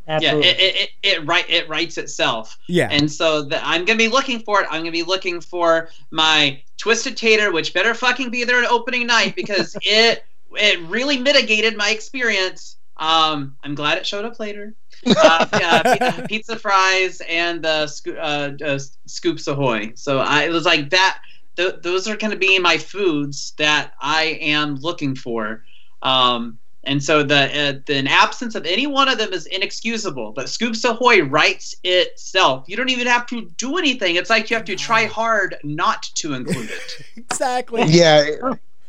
Absolutely. 0.09 0.46
Yeah, 0.46 0.54
it, 0.54 0.61
it, 0.61 0.76
it, 0.76 0.90
it 1.02 1.26
right 1.26 1.48
it 1.48 1.68
writes 1.68 1.98
itself. 1.98 2.56
Yeah. 2.66 2.88
And 2.90 3.12
so 3.12 3.42
the, 3.42 3.64
I'm 3.66 3.84
gonna 3.84 3.98
be 3.98 4.09
looking 4.09 4.40
for 4.40 4.62
it. 4.62 4.66
I'm 4.70 4.80
gonna 4.80 4.90
be 4.90 5.02
looking 5.02 5.40
for 5.40 5.90
my 6.11 6.62
twisted 6.78 7.16
tater, 7.16 7.52
which 7.52 7.74
better 7.74 7.92
fucking 7.92 8.30
be 8.30 8.44
there 8.44 8.62
at 8.62 8.70
opening 8.70 9.06
night 9.06 9.36
because 9.36 9.76
it 9.82 10.24
it 10.52 10.80
really 10.88 11.18
mitigated 11.18 11.76
my 11.76 11.90
experience. 11.90 12.76
Um, 12.96 13.56
I'm 13.62 13.74
glad 13.74 13.98
it 13.98 14.06
showed 14.06 14.24
up 14.24 14.40
later. 14.40 14.74
Uh, 15.06 15.46
yeah, 15.52 16.26
pizza 16.26 16.59
fries 16.59 17.20
and 17.28 17.62
the 17.62 17.86
sco- 17.86 18.16
uh, 18.16 18.52
uh, 18.64 18.78
scoops 19.06 19.46
ahoy. 19.46 19.92
So 19.94 20.18
I 20.18 20.44
it 20.44 20.52
was 20.52 20.64
like 20.64 20.88
that. 20.90 21.18
Th- 21.56 21.74
those 21.82 22.09
are 22.09 22.16
going 22.16 22.30
to 22.30 22.38
be 22.38 22.59
my 22.59 22.78
foods 22.78 23.52
that 23.59 23.92
I 24.00 24.38
am 24.40 24.76
looking 24.76 25.14
for. 25.14 25.64
Um, 26.02 26.59
and 26.89 27.03
so 27.03 27.22
the 27.22 27.34
uh, 27.36 27.80
the 27.86 28.05
absence 28.09 28.55
of 28.55 28.64
any 28.64 28.86
one 28.86 29.09
of 29.09 29.18
them 29.18 29.32
is 29.32 29.47
inexcusable. 29.47 30.32
But 30.32 30.49
Scoops 30.49 30.84
Ahoy 30.84 31.22
writes 31.22 31.74
itself. 31.84 32.64
You 32.66 32.76
don't 32.76 32.89
even 32.89 33.07
have 33.07 33.26
to 33.26 33.43
do 33.59 33.76
anything. 33.76 34.16
It's 34.16 34.30
like 34.30 34.51
you 34.51 34.57
have 34.57 34.64
to 34.66 34.76
try 34.76 35.05
hard 35.05 35.57
not 35.62 36.03
to 36.14 36.34
include 36.34 36.70
it. 36.70 37.05
Exactly. 37.30 37.84
Yeah, 37.84 38.22
it, 38.22 38.41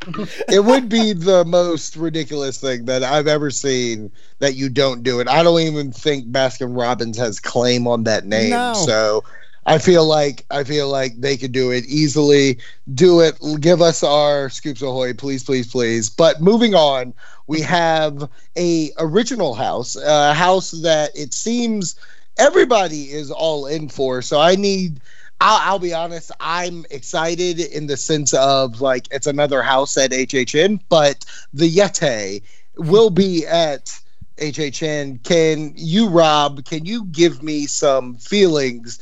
it 0.48 0.64
would 0.64 0.88
be 0.88 1.12
the 1.12 1.44
most 1.44 1.94
ridiculous 1.94 2.58
thing 2.58 2.86
that 2.86 3.02
I've 3.02 3.26
ever 3.26 3.50
seen 3.50 4.10
that 4.38 4.54
you 4.54 4.70
don't 4.70 5.02
do 5.02 5.20
it. 5.20 5.28
I 5.28 5.42
don't 5.42 5.60
even 5.60 5.92
think 5.92 6.26
Baskin 6.28 6.76
Robbins 6.76 7.18
has 7.18 7.38
claim 7.38 7.86
on 7.86 8.04
that 8.04 8.24
name. 8.24 8.50
No. 8.50 8.72
So 8.72 9.24
I 9.70 9.78
feel 9.78 10.04
like 10.04 10.44
I 10.50 10.64
feel 10.64 10.88
like 10.88 11.20
they 11.20 11.36
could 11.36 11.52
do 11.52 11.70
it 11.70 11.84
easily. 11.84 12.58
Do 12.92 13.20
it. 13.20 13.38
Give 13.60 13.80
us 13.80 14.02
our 14.02 14.50
scoops 14.50 14.82
ahoy, 14.82 15.14
please, 15.14 15.44
please, 15.44 15.70
please. 15.70 16.10
But 16.10 16.40
moving 16.40 16.74
on, 16.74 17.14
we 17.46 17.60
have 17.60 18.28
a 18.58 18.90
original 18.98 19.54
house, 19.54 19.94
a 19.94 20.34
house 20.34 20.72
that 20.72 21.12
it 21.14 21.32
seems 21.32 21.94
everybody 22.36 23.12
is 23.12 23.30
all 23.30 23.66
in 23.66 23.88
for. 23.88 24.22
So 24.22 24.40
I 24.40 24.56
need. 24.56 25.00
I'll, 25.40 25.74
I'll 25.74 25.78
be 25.78 25.94
honest. 25.94 26.32
I'm 26.40 26.84
excited 26.90 27.60
in 27.60 27.86
the 27.86 27.96
sense 27.96 28.34
of 28.34 28.80
like 28.80 29.06
it's 29.12 29.28
another 29.28 29.62
house 29.62 29.96
at 29.96 30.10
HHN, 30.10 30.80
but 30.88 31.24
the 31.54 31.70
Yeti 31.70 32.42
will 32.76 33.10
be 33.10 33.46
at 33.46 33.96
HHN. 34.38 35.22
Can 35.22 35.74
you, 35.76 36.08
Rob? 36.08 36.64
Can 36.64 36.84
you 36.84 37.04
give 37.04 37.40
me 37.44 37.66
some 37.66 38.16
feelings 38.16 38.98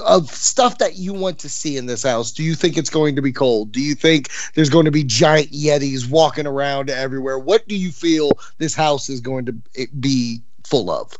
of 0.00 0.30
stuff 0.30 0.78
that 0.78 0.96
you 0.96 1.12
want 1.12 1.38
to 1.40 1.48
see 1.48 1.76
in 1.76 1.86
this 1.86 2.02
house? 2.02 2.32
Do 2.32 2.42
you 2.42 2.54
think 2.54 2.76
it's 2.76 2.90
going 2.90 3.16
to 3.16 3.22
be 3.22 3.32
cold? 3.32 3.72
Do 3.72 3.80
you 3.80 3.94
think 3.94 4.30
there's 4.54 4.70
going 4.70 4.84
to 4.84 4.90
be 4.90 5.04
giant 5.04 5.50
Yetis 5.50 6.08
walking 6.08 6.46
around 6.46 6.90
everywhere? 6.90 7.38
What 7.38 7.66
do 7.68 7.76
you 7.76 7.90
feel 7.90 8.38
this 8.58 8.74
house 8.74 9.08
is 9.08 9.20
going 9.20 9.46
to 9.46 9.52
be 10.00 10.40
full 10.64 10.90
of? 10.90 11.16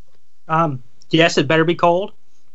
Um, 0.49 0.83
yes, 1.11 1.39
it 1.39 1.49
better 1.49 1.65
be 1.65 1.75
cold. 1.75 2.13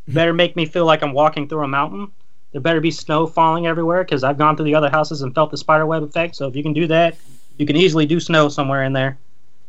It 0.08 0.14
better 0.14 0.34
make 0.34 0.56
me 0.56 0.66
feel 0.66 0.86
like 0.86 1.02
I'm 1.02 1.14
walking 1.14 1.48
through 1.48 1.64
a 1.64 1.68
mountain. 1.68 2.12
There 2.52 2.62
better 2.62 2.82
be 2.82 2.92
snow 2.92 3.28
falling 3.28 3.68
everywhere 3.68 4.04
because 4.04 4.24
I've 4.24 4.38
gone 4.38 4.56
through 4.56 4.66
the 4.66 4.76
other 4.76 4.90
houses 4.90 5.22
and 5.22 5.36
felt 5.36 5.52
the 5.52 5.58
spiderweb 5.58 6.04
effect. 6.04 6.36
So 6.36 6.48
if 6.48 6.56
you 6.56 6.64
can 6.64 6.74
do 6.74 6.88
that, 6.88 7.18
you 7.58 7.66
can 7.66 7.76
easily 7.76 8.06
do 8.06 8.20
snow 8.20 8.50
somewhere 8.50 8.84
in 8.84 8.94
there. 8.94 9.18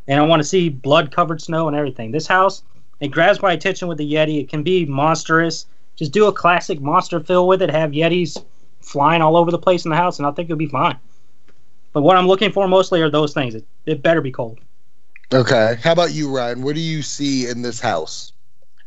And 0.06 0.20
I 0.20 0.24
want 0.24 0.40
to 0.40 0.48
see 0.48 0.68
blood 0.68 1.10
covered 1.10 1.42
snow 1.42 1.68
and 1.68 1.76
everything. 1.76 2.12
This 2.12 2.26
house, 2.26 2.62
it 3.00 3.08
grabs 3.08 3.42
my 3.42 3.52
attention 3.52 3.88
with 3.88 3.98
the 3.98 4.10
Yeti. 4.10 4.40
It 4.40 4.48
can 4.48 4.62
be 4.62 4.86
monstrous. 4.86 5.66
Just 5.98 6.12
do 6.12 6.26
a 6.26 6.32
classic 6.32 6.80
monster 6.80 7.18
fill 7.18 7.48
with 7.48 7.60
it. 7.60 7.70
Have 7.70 7.90
Yetis 7.90 8.42
flying 8.80 9.20
all 9.20 9.36
over 9.36 9.50
the 9.50 9.58
place 9.58 9.84
in 9.84 9.90
the 9.90 9.96
house, 9.96 10.18
and 10.18 10.26
I 10.26 10.30
think 10.30 10.46
it'll 10.46 10.56
be 10.56 10.66
fine. 10.68 10.96
But 11.92 12.02
what 12.02 12.16
I'm 12.16 12.28
looking 12.28 12.52
for 12.52 12.68
mostly 12.68 13.02
are 13.02 13.10
those 13.10 13.34
things. 13.34 13.56
It, 13.56 13.66
it 13.84 14.02
better 14.02 14.20
be 14.20 14.30
cold. 14.30 14.60
Okay. 15.34 15.76
How 15.82 15.92
about 15.92 16.12
you, 16.12 16.34
Ryan? 16.34 16.62
What 16.62 16.76
do 16.76 16.80
you 16.80 17.02
see 17.02 17.48
in 17.48 17.62
this 17.62 17.80
house? 17.80 18.32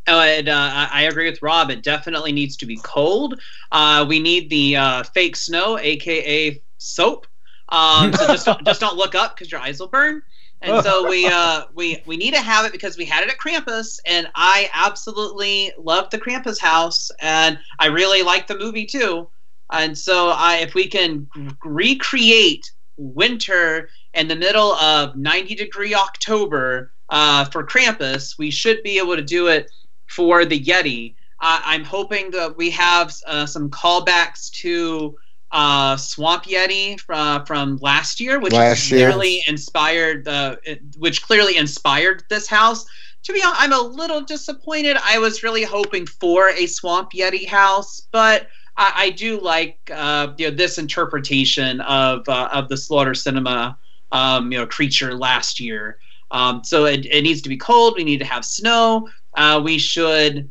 Oh, 0.08 0.20
and 0.20 0.48
uh, 0.48 0.70
I 0.72 0.88
I 0.92 1.02
agree 1.02 1.30
with 1.30 1.42
Rob. 1.42 1.70
It 1.70 1.82
definitely 1.82 2.32
needs 2.32 2.56
to 2.56 2.66
be 2.66 2.76
cold. 2.78 3.38
Uh, 3.70 4.04
we 4.08 4.18
need 4.18 4.50
the 4.50 4.76
uh, 4.76 5.02
fake 5.04 5.36
snow, 5.36 5.78
aka 5.78 6.60
soap. 6.78 7.26
Um, 7.68 8.12
so 8.12 8.26
just 8.26 8.46
don't, 8.46 8.64
just 8.66 8.80
don't 8.80 8.96
look 8.96 9.14
up 9.14 9.36
because 9.36 9.52
your 9.52 9.60
eyes 9.60 9.78
will 9.78 9.88
burn. 9.88 10.22
And 10.62 10.82
so 10.84 11.08
we 11.08 11.26
uh, 11.32 11.64
we 11.74 12.02
we 12.06 12.16
need 12.16 12.34
to 12.34 12.40
have 12.40 12.64
it 12.64 12.72
because 12.72 12.96
we 12.96 13.04
had 13.04 13.24
it 13.24 13.30
at 13.30 13.38
Krampus, 13.38 13.98
and 14.06 14.28
I 14.34 14.70
absolutely 14.72 15.72
loved 15.78 16.10
the 16.10 16.18
Krampus 16.18 16.60
house, 16.60 17.10
and 17.20 17.58
I 17.78 17.86
really 17.86 18.22
liked 18.22 18.48
the 18.48 18.58
movie 18.58 18.86
too. 18.86 19.28
And 19.70 19.96
so 19.96 20.28
I, 20.28 20.56
if 20.56 20.74
we 20.74 20.86
can 20.86 21.28
recreate 21.64 22.70
winter 22.98 23.88
in 24.14 24.28
the 24.28 24.36
middle 24.36 24.74
of 24.74 25.16
90 25.16 25.54
degree 25.54 25.94
October 25.94 26.92
uh, 27.08 27.46
for 27.46 27.66
Krampus, 27.66 28.38
we 28.38 28.50
should 28.50 28.82
be 28.82 28.98
able 28.98 29.16
to 29.16 29.22
do 29.22 29.48
it 29.48 29.70
for 30.08 30.44
the 30.44 30.62
Yeti. 30.62 31.14
Uh, 31.40 31.60
I'm 31.64 31.84
hoping 31.84 32.30
that 32.32 32.56
we 32.56 32.70
have 32.70 33.14
uh, 33.26 33.46
some 33.46 33.70
callbacks 33.70 34.50
to 34.60 35.16
uh, 35.52 35.96
Swamp 35.96 36.44
Yeti 36.44 36.98
from 36.98 37.44
from 37.44 37.76
last 37.82 38.20
year, 38.20 38.40
which 38.40 38.52
Last 38.52 38.90
year. 38.90 39.10
clearly 39.10 39.42
inspired 39.46 40.24
the, 40.24 40.58
which 40.98 41.22
clearly 41.22 41.56
inspired 41.56 42.24
this 42.28 42.48
house. 42.48 42.86
To 43.24 43.32
be 43.32 43.42
honest, 43.42 43.62
I'm 43.62 43.72
a 43.72 43.80
little 43.80 44.22
disappointed. 44.22 44.96
I 45.04 45.18
was 45.18 45.42
really 45.42 45.62
hoping 45.62 46.06
for 46.06 46.48
a 46.48 46.66
Swamp 46.66 47.12
Yeti 47.12 47.46
house, 47.46 48.08
but 48.10 48.48
I, 48.76 48.92
I 48.96 49.10
do 49.10 49.40
like 49.40 49.78
uh, 49.94 50.32
you 50.38 50.50
know 50.50 50.56
this 50.56 50.78
interpretation 50.78 51.80
of 51.82 52.28
uh, 52.28 52.48
of 52.52 52.68
the 52.68 52.76
Slaughter 52.76 53.14
Cinema 53.14 53.78
um, 54.10 54.50
you 54.50 54.58
know 54.58 54.66
creature 54.66 55.14
last 55.14 55.60
year. 55.60 55.98
Um, 56.30 56.64
so 56.64 56.86
it, 56.86 57.04
it 57.04 57.22
needs 57.22 57.42
to 57.42 57.50
be 57.50 57.58
cold. 57.58 57.94
We 57.96 58.04
need 58.04 58.18
to 58.18 58.24
have 58.24 58.44
snow. 58.44 59.06
Uh, 59.34 59.60
we 59.62 59.76
should 59.76 60.50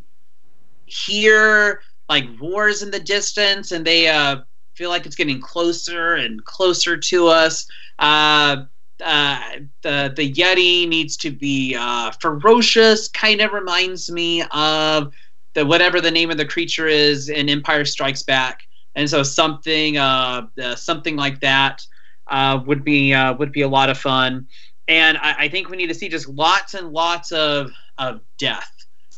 hear 0.85 1.81
like 2.07 2.25
roars 2.39 2.83
in 2.83 2.91
the 2.91 2.99
distance, 2.99 3.71
and 3.71 3.83
they 3.83 4.07
uh, 4.07 4.41
feel 4.82 4.89
like 4.89 5.05
it's 5.05 5.15
getting 5.15 5.39
closer 5.39 6.15
and 6.15 6.43
closer 6.43 6.97
to 6.97 7.27
us. 7.27 7.67
Uh, 7.99 8.63
uh, 9.03 9.39
the 9.84 10.11
the 10.15 10.34
Yeti 10.34 10.88
needs 10.88 11.15
to 11.17 11.29
be 11.29 11.75
uh, 11.79 12.09
ferocious. 12.19 13.07
Kind 13.09 13.41
of 13.41 13.53
reminds 13.53 14.11
me 14.11 14.43
of 14.51 15.13
the 15.53 15.63
whatever 15.63 16.01
the 16.01 16.09
name 16.09 16.32
of 16.32 16.38
the 16.38 16.45
creature 16.47 16.88
is 16.88 17.29
in 17.29 17.47
Empire 17.47 17.86
Strikes 17.86 18.23
Back, 18.23 18.61
and 18.95 19.07
so 19.07 19.21
something 19.21 19.97
uh, 19.97 20.47
uh, 20.59 20.75
something 20.75 21.15
like 21.15 21.39
that 21.41 21.86
uh, 22.27 22.59
would 22.65 22.84
be 22.84 23.13
uh, 23.13 23.36
would 23.36 23.51
be 23.51 23.61
a 23.61 23.67
lot 23.67 23.91
of 23.91 23.99
fun. 23.99 24.47
And 24.88 25.19
I, 25.19 25.45
I 25.45 25.47
think 25.47 25.69
we 25.69 25.77
need 25.77 25.88
to 25.88 25.93
see 25.93 26.09
just 26.09 26.27
lots 26.27 26.73
and 26.73 26.91
lots 26.91 27.32
of 27.32 27.69
of 27.99 28.21
death. 28.39 28.71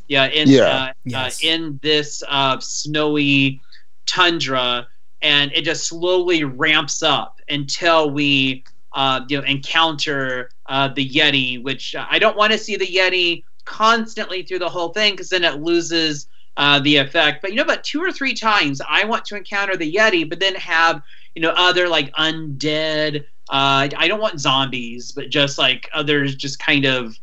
Yeah, 0.10 0.26
in 0.26 0.50
Yeah. 0.50 0.66
uh, 0.66 0.94
Yes. 1.06 1.42
uh, 1.42 1.48
in 1.48 1.80
this 1.82 2.22
uh, 2.28 2.60
snowy 2.60 3.62
tundra, 4.06 4.88
and 5.24 5.52
it 5.54 5.64
just 5.64 5.88
slowly 5.88 6.44
ramps 6.44 7.02
up 7.02 7.40
until 7.50 8.12
we 8.12 8.64
uh, 8.92 9.22
you 9.28 9.40
know 9.40 9.44
encounter 9.46 10.50
uh, 10.68 10.90
the 10.90 11.10
Yeti. 11.10 11.64
Which 11.64 11.96
I 11.98 12.20
don't 12.20 12.38
want 12.38 12.52
to 12.52 12.60
see 12.60 12.76
the 12.76 12.86
Yeti 12.86 13.44
constantly 13.66 14.44
through 14.44 14.60
the 14.60 14.70
whole 14.70 14.90
thing 14.90 15.14
because 15.14 15.30
then 15.30 15.44
it 15.44 15.62
loses 15.62 16.28
uh, 16.58 16.80
the 16.82 16.98
effect. 16.98 17.42
But 17.42 17.52
you 17.52 17.56
know, 17.58 17.64
about 17.64 17.84
two 17.84 18.04
or 18.04 18.12
three 18.12 18.34
times 18.34 18.82
I 18.88 19.06
want 19.06 19.26
to 19.26 19.38
encounter 19.38 19.76
the 19.78 19.92
Yeti, 19.92 20.30
but 20.30 20.40
then 20.40 20.54
have 20.56 21.02
you 21.34 21.42
know 21.42 21.54
other 21.56 21.88
like 21.88 22.14
undead. 22.14 23.24
Uh, 23.50 23.90
I 23.98 24.08
don't 24.08 24.22
want 24.22 24.40
zombies, 24.40 25.12
but 25.12 25.30
just 25.30 25.58
like 25.58 25.90
others, 25.94 26.36
just 26.36 26.60
kind 26.60 26.86
of 26.86 27.18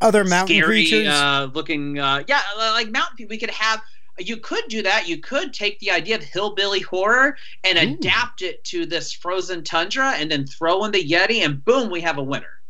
Other 0.00 0.24
mountain 0.24 0.56
scary 0.56 0.86
creatures. 0.88 1.08
uh, 1.08 1.48
looking. 1.52 1.98
Uh, 1.98 2.22
yeah, 2.26 2.40
like 2.56 2.90
mountain 2.90 3.16
people. 3.16 3.34
We 3.34 3.38
could 3.38 3.50
have. 3.50 3.80
You 4.18 4.36
could 4.36 4.64
do 4.68 4.82
that. 4.82 5.08
You 5.08 5.18
could 5.18 5.54
take 5.54 5.78
the 5.78 5.90
idea 5.90 6.16
of 6.16 6.22
hillbilly 6.22 6.80
horror 6.80 7.36
and 7.64 7.78
Ooh. 7.78 7.94
adapt 7.94 8.42
it 8.42 8.62
to 8.64 8.86
this 8.86 9.12
frozen 9.12 9.64
tundra, 9.64 10.12
and 10.12 10.30
then 10.30 10.46
throw 10.46 10.84
in 10.84 10.92
the 10.92 11.02
Yeti, 11.02 11.44
and 11.44 11.64
boom, 11.64 11.90
we 11.90 12.00
have 12.02 12.18
a 12.18 12.22
winner. 12.22 12.62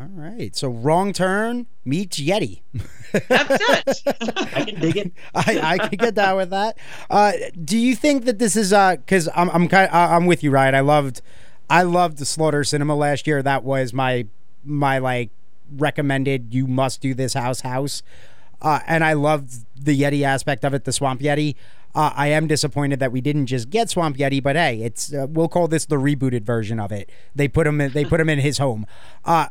All 0.00 0.06
right. 0.12 0.54
So 0.54 0.68
wrong 0.68 1.12
turn 1.12 1.66
meets 1.84 2.20
Yeti. 2.20 2.60
That's 3.28 3.98
it. 3.98 4.02
I 4.54 4.64
can 4.64 4.80
dig 4.80 4.96
it. 4.96 5.12
I, 5.34 5.60
I 5.60 5.78
can 5.88 5.96
get 5.96 6.14
that 6.14 6.36
with 6.36 6.50
that. 6.50 6.78
Uh, 7.10 7.32
do 7.64 7.76
you 7.76 7.96
think 7.96 8.24
that 8.26 8.38
this 8.38 8.54
is 8.54 8.72
uh 8.72 8.94
because 8.96 9.28
I'm 9.34 9.50
I'm 9.50 9.66
kind 9.66 9.90
I'm 9.90 10.26
with 10.26 10.44
you, 10.44 10.52
Ryan. 10.52 10.76
I 10.76 10.80
loved 10.80 11.20
I 11.68 11.82
loved 11.82 12.18
the 12.18 12.24
Slaughter 12.24 12.62
Cinema 12.62 12.94
last 12.94 13.26
year. 13.26 13.42
That 13.42 13.64
was 13.64 13.92
my 13.92 14.26
my 14.64 14.98
like 14.98 15.30
recommended. 15.76 16.54
You 16.54 16.68
must 16.68 17.00
do 17.00 17.12
this 17.12 17.34
house 17.34 17.62
house, 17.62 18.02
uh, 18.62 18.80
and 18.86 19.04
I 19.04 19.12
loved 19.14 19.64
the 19.82 19.98
Yeti 20.00 20.22
aspect 20.22 20.64
of 20.64 20.74
it, 20.74 20.84
the 20.84 20.92
Swamp 20.92 21.20
Yeti. 21.20 21.54
Uh, 21.94 22.12
I 22.14 22.28
am 22.28 22.46
disappointed 22.46 23.00
that 23.00 23.12
we 23.12 23.20
didn't 23.20 23.46
just 23.46 23.70
get 23.70 23.90
Swamp 23.90 24.16
Yeti, 24.18 24.42
but 24.42 24.56
hey, 24.56 24.82
it's 24.82 25.12
uh, 25.12 25.26
we'll 25.28 25.48
call 25.48 25.68
this 25.68 25.86
the 25.86 25.96
rebooted 25.96 26.42
version 26.42 26.78
of 26.78 26.92
it. 26.92 27.10
They 27.34 27.48
put 27.48 27.66
him 27.66 27.80
in, 27.80 27.92
they 27.92 28.04
put 28.04 28.20
him 28.20 28.28
in 28.28 28.38
his 28.38 28.58
home. 28.58 28.86
Uh, 29.24 29.46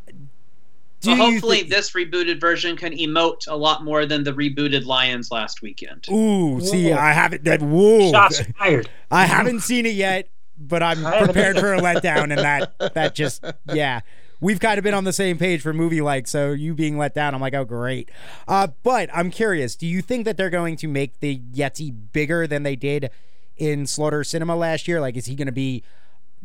Do 1.01 1.12
Well, 1.12 1.32
hopefully, 1.32 1.62
thi- 1.64 1.70
this 1.70 1.91
rebooted 1.91 2.39
version 2.39 2.76
can 2.78 2.93
emote 2.93 3.47
a 3.47 3.55
lot 3.55 3.84
more 3.84 4.05
than 4.05 4.24
the 4.24 4.34
rebooted 4.34 4.86
Lions 4.86 5.32
last 5.32 5.62
weekend. 5.62 6.08
Ooh, 6.10 6.60
see, 6.62 6.91
Whoa. 6.91 6.97
I 6.97 7.12
haven't. 7.12 7.43
That 7.43 7.62
whoa, 7.62 8.12
Shots 8.12 8.41
fired. 8.60 8.89
I 9.10 9.26
haven't 9.26 9.62
seen 9.62 9.86
it 9.86 9.95
yet, 9.95 10.30
but 10.58 10.84
I'm 10.84 11.03
prepared 11.26 11.58
for 11.58 11.74
a 11.74 11.80
letdown, 11.80 12.24
and 12.26 12.38
that 12.39 12.93
that 12.93 13.16
just 13.22 13.43
yeah. 13.74 14.01
We've 14.40 14.60
kind 14.60 14.78
of 14.78 14.84
been 14.84 14.94
on 14.94 15.04
the 15.04 15.14
same 15.14 15.38
page 15.38 15.62
for 15.62 15.74
movie 15.74 16.02
like, 16.02 16.28
so 16.28 16.52
you 16.52 16.74
being 16.74 16.98
let 16.98 17.16
down, 17.16 17.34
I'm 17.34 17.42
like, 17.42 17.56
oh 17.56 17.66
great. 17.66 18.10
Uh, 18.48 18.68
but 18.84 19.10
I'm 19.14 19.32
curious, 19.32 19.76
do 19.76 19.88
you 19.88 20.02
think 20.02 20.26
that 20.26 20.38
they're 20.38 20.52
going 20.52 20.76
to 20.78 20.88
make 20.88 21.20
the 21.20 21.40
Yeti 21.40 21.94
bigger 22.12 22.46
than 22.46 22.64
they 22.64 22.76
did 22.76 23.10
in 23.58 23.88
Slaughter 23.88 24.24
Cinema 24.24 24.56
last 24.56 24.88
year? 24.88 25.02
Like, 25.02 25.18
is 25.18 25.26
he 25.26 25.36
going 25.36 25.48
to 25.48 25.52
be 25.52 25.84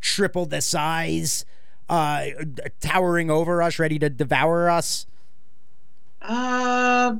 triple 0.00 0.46
the 0.46 0.60
size, 0.60 1.44
uh, 1.88 2.26
towering 2.80 3.30
over 3.30 3.62
us, 3.62 3.78
ready 3.78 3.98
to 3.98 4.08
devour 4.08 4.70
us? 4.70 5.06
Uh, 6.22 7.16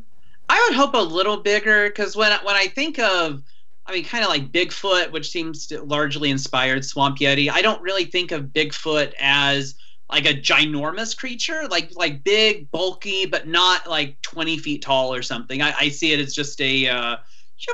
I 0.49 0.67
would 0.69 0.77
hope 0.77 0.95
a 0.95 0.99
little 0.99 1.39
bigger 1.39 1.89
because 1.89 2.17
when 2.17 2.33
when 2.45 2.57
I 2.57 2.69
think 2.69 2.99
of, 2.99 3.43
I 3.87 3.93
mean, 3.93 4.05
kind 4.05 4.25
of 4.25 4.31
like 4.31 4.53
Bigfoot, 4.53 5.11
which 5.11 5.31
seems 5.31 5.67
to 5.69 5.83
largely 5.83 6.31
inspired 6.31 6.85
Swamp 6.85 7.19
Yeti. 7.19 7.51
I 7.51 7.63
don't 7.63 7.83
really 7.83 8.05
think 8.05 8.33
of 8.33 8.45
Bigfoot 8.45 9.13
as 9.19 9.75
like 10.13 10.27
a 10.27 10.35
ginormous 10.35 11.17
creature, 11.17 11.67
like 11.69 11.91
like 11.97 12.23
big, 12.23 12.71
bulky, 12.71 13.27
but 13.27 13.49
not 13.49 13.89
like 13.89 14.21
twenty 14.23 14.59
feet 14.59 14.83
tall 14.83 15.13
or 15.13 15.23
something. 15.23 15.63
I, 15.63 15.75
I 15.79 15.89
see 15.89 16.13
it 16.13 16.21
as 16.21 16.35
just 16.35 16.61
a. 16.61 16.89
Uh, 16.89 17.17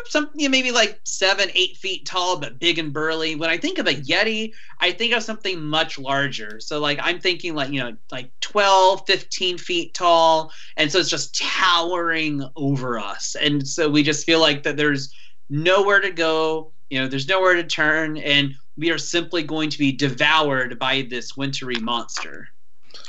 something 0.07 0.39
you 0.39 0.49
know, 0.49 0.51
maybe 0.51 0.70
like 0.70 1.01
seven, 1.05 1.49
eight 1.55 1.76
feet 1.76 2.05
tall, 2.05 2.39
but 2.39 2.59
big 2.59 2.78
and 2.78 2.93
burly. 2.93 3.36
When 3.36 3.49
I 3.49 3.57
think 3.57 3.78
of 3.78 3.86
a 3.86 3.95
Yeti, 3.95 4.53
I 4.80 4.93
think 4.93 5.14
of 5.14 5.22
something 5.22 5.64
much 5.64 5.99
larger. 5.99 6.61
So 6.61 6.78
like 6.78 6.99
I'm 7.03 7.20
thinking 7.20 7.55
like, 7.55 7.70
you 7.70 7.80
know, 7.80 7.97
like 8.12 8.30
12, 8.41 9.05
15 9.07 9.57
feet 9.57 9.95
tall. 9.95 10.53
And 10.76 10.93
so 10.93 10.99
it's 10.99 11.09
just 11.09 11.41
towering 11.41 12.47
over 12.55 12.99
us. 12.99 13.34
And 13.41 13.66
so 13.66 13.89
we 13.89 14.03
just 14.03 14.26
feel 14.26 14.41
like 14.41 14.62
that 14.64 14.76
there's 14.76 15.11
nowhere 15.49 16.01
to 16.01 16.11
go, 16.11 16.72
you 16.91 17.01
know, 17.01 17.09
there's 17.09 17.28
nowhere 17.28 17.55
to 17.55 17.64
turn, 17.64 18.16
and 18.18 18.55
we 18.79 18.91
are 18.91 18.99
simply 18.99 19.43
going 19.43 19.68
to 19.70 19.79
be 19.79 19.93
devoured 19.93 20.79
by 20.79 21.07
this 21.11 21.37
wintry 21.37 21.74
monster. 21.81 22.49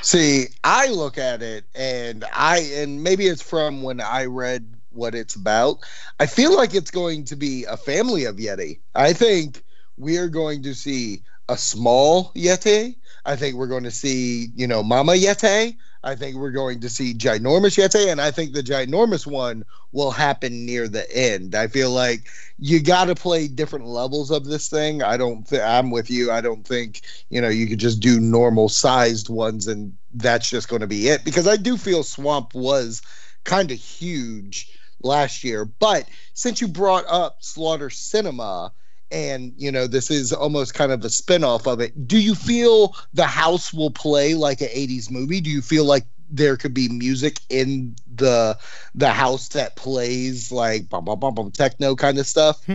See, 0.01 0.47
I 0.63 0.87
look 0.87 1.17
at 1.17 1.41
it 1.41 1.65
and 1.75 2.25
I 2.33 2.59
and 2.75 3.03
maybe 3.03 3.27
it's 3.27 3.41
from 3.41 3.83
when 3.83 4.01
I 4.01 4.25
read 4.25 4.75
what 4.89 5.13
it's 5.13 5.35
about. 5.35 5.79
I 6.19 6.25
feel 6.25 6.55
like 6.55 6.73
it's 6.73 6.91
going 6.91 7.23
to 7.25 7.35
be 7.35 7.65
a 7.65 7.77
family 7.77 8.25
of 8.25 8.37
Yeti. 8.37 8.79
I 8.95 9.13
think 9.13 9.63
we 9.97 10.17
are 10.17 10.27
going 10.27 10.63
to 10.63 10.73
see 10.73 11.21
a 11.49 11.57
small 11.57 12.31
Yeti. 12.33 12.95
I 13.25 13.35
think 13.35 13.55
we're 13.55 13.67
going 13.67 13.83
to 13.83 13.91
see, 13.91 14.49
you 14.55 14.67
know, 14.67 14.81
Mama 14.81 15.13
Yeti. 15.13 15.75
I 16.01 16.15
think 16.15 16.37
we're 16.37 16.51
going 16.51 16.79
to 16.79 16.89
see 16.89 17.13
ginormous 17.13 17.77
Yeti, 17.77 18.09
and 18.09 18.21
I 18.21 18.31
think 18.31 18.53
the 18.53 18.63
ginormous 18.63 19.27
one 19.27 19.65
will 19.91 20.11
happen 20.11 20.65
near 20.65 20.87
the 20.87 21.05
end. 21.13 21.55
I 21.55 21.67
feel 21.67 21.91
like 21.91 22.29
you 22.57 22.81
got 22.81 23.05
to 23.05 23.15
play 23.15 23.49
different 23.49 23.85
levels 23.85 24.31
of 24.31 24.45
this 24.45 24.69
thing. 24.69 25.03
I 25.03 25.17
don't. 25.17 25.51
I'm 25.51 25.91
with 25.91 26.09
you. 26.09 26.31
I 26.31 26.39
don't 26.39 26.65
think 26.65 27.01
you 27.29 27.41
know 27.41 27.49
you 27.49 27.67
could 27.67 27.79
just 27.79 27.99
do 27.99 28.19
normal 28.19 28.69
sized 28.69 29.27
ones 29.27 29.67
and 29.67 29.93
that's 30.13 30.49
just 30.49 30.69
going 30.69 30.81
to 30.81 30.87
be 30.87 31.09
it 31.09 31.25
because 31.25 31.47
I 31.47 31.57
do 31.57 31.75
feel 31.75 32.03
Swamp 32.03 32.53
was 32.53 33.01
kind 33.43 33.69
of 33.71 33.77
huge 33.77 34.71
last 35.03 35.43
year. 35.43 35.65
But 35.65 36.07
since 36.33 36.61
you 36.61 36.67
brought 36.67 37.05
up 37.07 37.37
Slaughter 37.41 37.89
Cinema, 37.89 38.71
and 39.11 39.53
you 39.57 39.71
know 39.71 39.87
this 39.87 40.11
is 40.11 40.31
almost 40.31 40.73
kind 40.73 40.91
of 40.91 41.03
a 41.03 41.09
spin-off 41.09 41.67
of 41.67 41.79
it 41.79 42.07
do 42.07 42.19
you 42.19 42.35
feel 42.35 42.95
the 43.13 43.25
house 43.25 43.73
will 43.73 43.91
play 43.91 44.33
like 44.33 44.61
an 44.61 44.67
80s 44.67 45.09
movie 45.09 45.41
do 45.41 45.49
you 45.49 45.61
feel 45.61 45.85
like 45.85 46.05
there 46.31 46.57
could 46.57 46.73
be 46.73 46.87
music 46.89 47.39
in 47.49 47.95
the 48.15 48.57
the 48.93 49.09
house 49.09 49.47
that 49.49 49.75
plays 49.75 50.51
like 50.51 50.89
bum, 50.89 51.05
bum, 51.05 51.19
bum, 51.19 51.33
bum, 51.33 51.51
techno 51.51 51.95
kind 51.95 52.19
of 52.19 52.27
stuff 52.27 52.67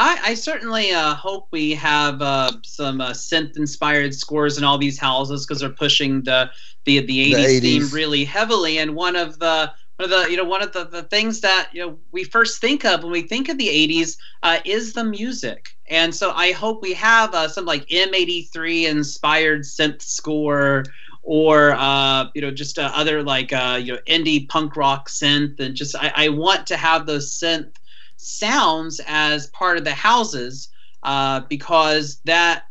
I, 0.00 0.20
I 0.26 0.34
certainly 0.34 0.92
uh, 0.92 1.14
hope 1.14 1.48
we 1.50 1.74
have 1.74 2.22
uh, 2.22 2.52
some 2.62 3.00
uh, 3.00 3.10
synth-inspired 3.10 4.14
scores 4.14 4.56
in 4.56 4.62
all 4.62 4.78
these 4.78 4.96
houses 4.96 5.44
because 5.44 5.60
they're 5.60 5.70
pushing 5.70 6.22
the 6.22 6.52
the 6.84 7.00
the 7.00 7.32
80s, 7.32 7.60
theme 7.60 7.82
80s. 7.82 7.92
really 7.92 8.24
heavily. 8.24 8.78
And 8.78 8.94
one 8.94 9.16
of 9.16 9.40
the 9.40 9.72
one 9.98 10.12
of 10.12 10.22
the 10.22 10.30
you 10.30 10.36
know 10.36 10.44
one 10.44 10.62
of 10.62 10.72
the, 10.72 10.84
the 10.84 11.02
things 11.04 11.40
that 11.40 11.70
you 11.72 11.84
know 11.84 11.98
we 12.12 12.22
first 12.22 12.60
think 12.60 12.84
of 12.84 13.02
when 13.02 13.10
we 13.10 13.22
think 13.22 13.48
of 13.48 13.58
the 13.58 13.68
80s 13.68 14.16
uh, 14.42 14.58
is 14.64 14.92
the 14.92 15.04
music. 15.04 15.70
And 15.90 16.14
so 16.14 16.30
I 16.32 16.52
hope 16.52 16.82
we 16.82 16.92
have 16.94 17.34
uh, 17.34 17.48
some 17.48 17.64
like 17.64 17.88
M83 17.88 18.88
inspired 18.88 19.62
synth 19.62 20.02
score 20.02 20.84
or 21.22 21.72
uh, 21.72 22.26
you 22.34 22.42
know 22.42 22.50
just 22.50 22.78
uh, 22.78 22.92
other 22.94 23.22
like 23.24 23.52
uh, 23.52 23.80
you 23.82 23.92
know 23.92 23.98
indie 24.06 24.48
punk 24.48 24.76
rock 24.76 25.08
synth 25.08 25.58
and 25.58 25.74
just 25.74 25.96
I, 25.96 26.12
I 26.14 26.28
want 26.28 26.66
to 26.68 26.76
have 26.76 27.06
those 27.06 27.32
synth 27.32 27.74
sounds 28.16 29.00
as 29.06 29.48
part 29.48 29.78
of 29.78 29.84
the 29.84 29.94
houses 29.94 30.68
uh, 31.02 31.40
because 31.48 32.20
that 32.24 32.64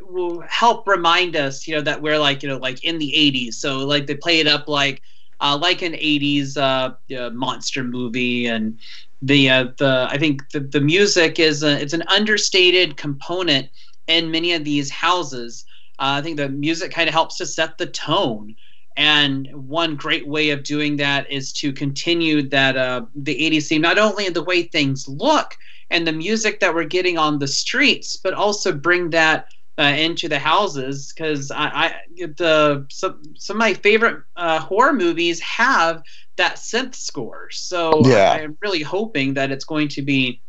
will 0.00 0.40
help 0.48 0.86
remind 0.88 1.36
us 1.36 1.66
you 1.68 1.74
know 1.74 1.82
that 1.82 2.02
we're 2.02 2.18
like 2.18 2.42
you 2.42 2.48
know 2.48 2.58
like 2.58 2.84
in 2.84 2.98
the 2.98 3.12
80s 3.16 3.54
so 3.54 3.78
like 3.78 4.06
they 4.06 4.14
play 4.16 4.40
it 4.40 4.46
up 4.46 4.68
like 4.68 5.02
uh, 5.44 5.58
like 5.58 5.82
an 5.82 5.92
80s 5.92 6.56
uh, 6.56 6.94
uh, 7.14 7.30
monster 7.30 7.84
movie 7.84 8.46
and 8.46 8.80
the 9.20 9.50
uh, 9.50 9.66
the 9.78 10.08
I 10.10 10.16
think 10.16 10.50
the, 10.50 10.60
the 10.60 10.80
music 10.80 11.38
is 11.38 11.62
a, 11.62 11.80
it's 11.80 11.92
an 11.92 12.02
understated 12.08 12.96
component 12.96 13.68
in 14.06 14.30
many 14.30 14.54
of 14.54 14.64
these 14.64 14.90
houses. 14.90 15.66
Uh, 15.98 16.16
I 16.18 16.22
think 16.22 16.38
the 16.38 16.48
music 16.48 16.92
kind 16.92 17.08
of 17.08 17.14
helps 17.14 17.36
to 17.38 17.46
set 17.46 17.76
the 17.76 17.86
tone. 17.86 18.56
And 18.96 19.48
one 19.52 19.96
great 19.96 20.26
way 20.26 20.50
of 20.50 20.62
doing 20.62 20.96
that 20.96 21.30
is 21.30 21.52
to 21.54 21.72
continue 21.72 22.48
that 22.48 22.76
uh, 22.76 23.02
the 23.14 23.34
80s 23.34 23.66
theme, 23.66 23.82
not 23.82 23.98
only 23.98 24.26
in 24.26 24.32
the 24.32 24.44
way 24.44 24.62
things 24.62 25.06
look 25.08 25.56
and 25.90 26.06
the 26.06 26.12
music 26.12 26.60
that 26.60 26.74
we're 26.74 26.84
getting 26.84 27.18
on 27.18 27.38
the 27.38 27.48
streets, 27.48 28.16
but 28.16 28.34
also 28.34 28.72
bring 28.72 29.10
that 29.10 29.48
uh, 29.78 29.82
into 29.82 30.28
the 30.28 30.38
houses. 30.38 31.12
Because 31.12 31.50
I, 31.50 31.64
I 31.64 31.94
the 32.16 32.86
some, 32.90 33.22
some 33.36 33.56
of 33.56 33.58
my 33.58 33.74
favorite 33.74 34.22
uh, 34.36 34.60
horror 34.60 34.92
movies 34.92 35.40
have 35.40 36.02
that 36.36 36.56
synth 36.56 36.94
score. 36.94 37.48
So 37.50 38.02
Yeah. 38.04 38.32
I, 38.32 38.40
am 38.40 38.56
really 38.60 38.82
hoping 38.82 39.34
that 39.34 39.50
it's 39.50 39.64
going 39.64 39.88
to 39.88 40.02
be 40.02 40.40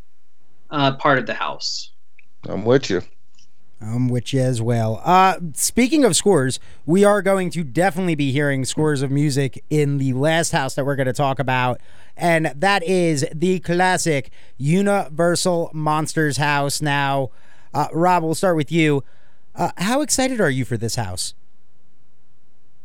uh, 0.70 0.96
part 0.96 1.18
of 1.18 1.26
the 1.26 1.34
house. 1.34 1.92
i'm 2.48 2.64
with 2.64 2.90
you 2.90 3.02
I'm 3.80 4.08
with 4.08 4.32
you 4.32 4.40
as 4.40 4.62
well. 4.62 5.02
Uh, 5.04 5.38
speaking 5.52 6.04
of 6.04 6.16
scores, 6.16 6.58
we 6.86 7.04
are 7.04 7.20
going 7.20 7.50
to 7.50 7.62
definitely 7.62 8.14
be 8.14 8.32
hearing 8.32 8.64
scores 8.64 9.02
of 9.02 9.10
music 9.10 9.62
in 9.68 9.98
the 9.98 10.14
last 10.14 10.52
house 10.52 10.74
that 10.74 10.86
we're 10.86 10.96
going 10.96 11.06
to 11.06 11.12
talk 11.12 11.38
about, 11.38 11.80
and 12.16 12.46
that 12.56 12.82
is 12.82 13.26
the 13.34 13.58
classic 13.60 14.30
Universal 14.56 15.70
Monsters 15.74 16.38
house. 16.38 16.80
Now, 16.80 17.30
uh, 17.76 17.88
Rob, 17.92 18.24
we'll 18.24 18.34
start 18.34 18.56
with 18.56 18.72
you. 18.72 19.04
Uh, 19.54 19.70
how 19.78 20.00
excited 20.00 20.40
are 20.40 20.50
you 20.50 20.64
for 20.64 20.76
this 20.76 20.96
house? 20.96 21.34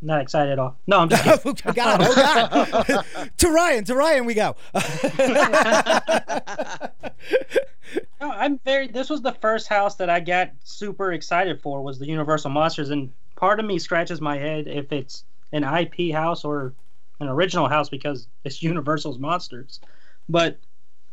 Not 0.01 0.21
excited 0.21 0.51
at 0.51 0.59
all. 0.59 0.77
No, 0.87 0.99
I'm 0.99 1.09
just 1.09 1.23
kidding. 1.43 1.57
oh 1.65 1.73
God! 1.73 1.99
Oh 2.01 2.83
God! 2.87 3.31
to 3.37 3.49
Ryan, 3.49 3.83
to 3.85 3.95
Ryan, 3.95 4.25
we 4.25 4.33
go. 4.33 4.55
No, 8.21 8.31
I'm 8.31 8.57
very. 8.59 8.87
This 8.87 9.09
was 9.09 9.21
the 9.21 9.33
first 9.33 9.67
house 9.67 9.95
that 9.95 10.09
I 10.09 10.21
got 10.21 10.51
super 10.63 11.11
excited 11.11 11.61
for 11.61 11.81
was 11.81 11.99
the 11.99 12.07
Universal 12.07 12.51
Monsters, 12.51 12.89
and 12.89 13.11
part 13.35 13.59
of 13.59 13.65
me 13.65 13.79
scratches 13.79 14.21
my 14.21 14.37
head 14.37 14.67
if 14.67 14.91
it's 14.93 15.25
an 15.51 15.63
IP 15.63 16.13
house 16.13 16.45
or 16.45 16.73
an 17.19 17.27
original 17.27 17.67
house 17.67 17.89
because 17.89 18.27
it's 18.45 18.63
Universal's 18.63 19.19
Monsters. 19.19 19.81
But 20.29 20.57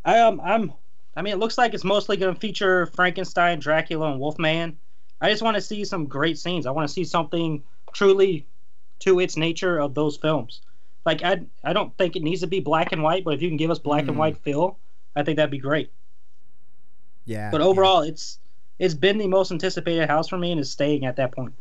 I 0.05 0.21
um 0.21 0.41
I'm. 0.45 0.73
I 1.19 1.23
mean, 1.23 1.33
it 1.33 1.41
looks 1.41 1.59
like 1.59 1.75
it's 1.75 1.83
mostly 1.83 2.17
going 2.17 2.33
to 2.33 2.41
feature 2.41 2.87
Frankenstein, 2.87 3.59
Dracula, 3.59 4.13
and 4.13 4.21
Wolfman. 4.21 4.79
I 5.21 5.29
just 5.31 5.43
want 5.43 5.57
to 5.57 5.61
see 5.61 5.85
some 5.85 6.07
great 6.07 6.39
scenes. 6.39 6.65
I 6.65 6.71
want 6.71 6.87
to 6.87 6.95
see 6.95 7.03
something 7.03 7.65
truly 7.93 8.47
to 9.01 9.19
its 9.19 9.37
nature 9.37 9.81
of 9.81 9.95
those 9.95 10.17
films. 10.17 10.61
Like 11.05 11.25
I, 11.25 11.41
I 11.65 11.73
don't 11.73 11.97
think 11.99 12.15
it 12.15 12.23
needs 12.23 12.43
to 12.43 12.47
be 12.47 12.61
black 12.61 12.93
and 12.93 13.03
white, 13.03 13.25
but 13.25 13.35
if 13.35 13.43
you 13.43 13.49
can 13.49 13.57
give 13.57 13.71
us 13.71 13.81
black 13.81 14.07
and 14.07 14.13
Mm. 14.13 14.19
white 14.19 14.39
feel, 14.39 14.79
I 15.17 15.25
think 15.25 15.39
that'd 15.39 15.51
be 15.51 15.59
great. 15.59 15.91
yeah. 17.25 17.51
But 17.51 17.63
overall, 17.63 18.03
it's 18.03 18.39
it's 18.79 18.95
been 18.95 19.19
the 19.19 19.27
most 19.27 19.51
anticipated 19.51 20.09
house 20.09 20.29
for 20.29 20.39
me, 20.39 20.53
and 20.53 20.61
is 20.61 20.71
staying 20.71 21.05
at 21.05 21.17
that 21.17 21.33
point. 21.33 21.53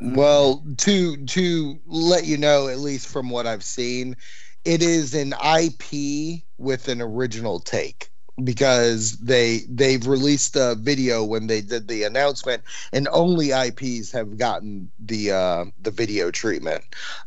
Well, 0.00 0.64
to 0.78 1.22
to 1.22 1.78
let 1.84 2.24
you 2.24 2.38
know, 2.38 2.68
at 2.68 2.78
least 2.78 3.08
from 3.08 3.28
what 3.28 3.46
I've 3.46 3.64
seen, 3.64 4.16
it 4.64 4.82
is 4.82 5.12
an 5.12 5.34
IP 5.34 6.44
with 6.56 6.88
an 6.88 7.02
original 7.02 7.60
take 7.60 8.08
because 8.44 9.12
they 9.18 9.60
they've 9.68 10.06
released 10.06 10.56
a 10.56 10.74
video 10.74 11.24
when 11.24 11.46
they 11.46 11.60
did 11.60 11.88
the 11.88 12.02
announcement, 12.02 12.62
and 12.92 13.08
only 13.12 13.50
IPs 13.50 14.10
have 14.12 14.36
gotten 14.36 14.90
the 14.98 15.32
uh, 15.32 15.64
the 15.80 15.90
video 15.90 16.30
treatment. 16.30 16.84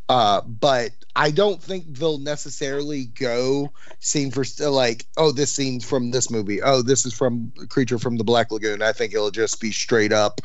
Uh, 0.07 0.41
but 0.41 0.91
I 1.16 1.32
don't 1.32 1.62
think 1.62 1.97
they'll 1.97 2.20
necessarily 2.20 3.05
go 3.05 3.72
scene 3.99 4.32
for 4.32 4.43
like, 4.70 5.05
oh, 5.18 5.32
this 5.32 5.51
scene's 5.51 5.86
from 5.86 6.12
this 6.12 6.30
movie. 6.30 6.62
Oh, 6.62 6.82
this 6.82 7.05
is 7.05 7.14
from 7.14 7.51
Creature 7.70 7.99
from 7.99 8.18
the 8.18 8.24
Black 8.24 8.51
Lagoon. 8.51 8.82
I 8.82 8.91
think 8.91 9.14
it'll 9.14 9.32
just 9.32 9.60
be 9.60 9.72
straight 9.72 10.14
up 10.14 10.41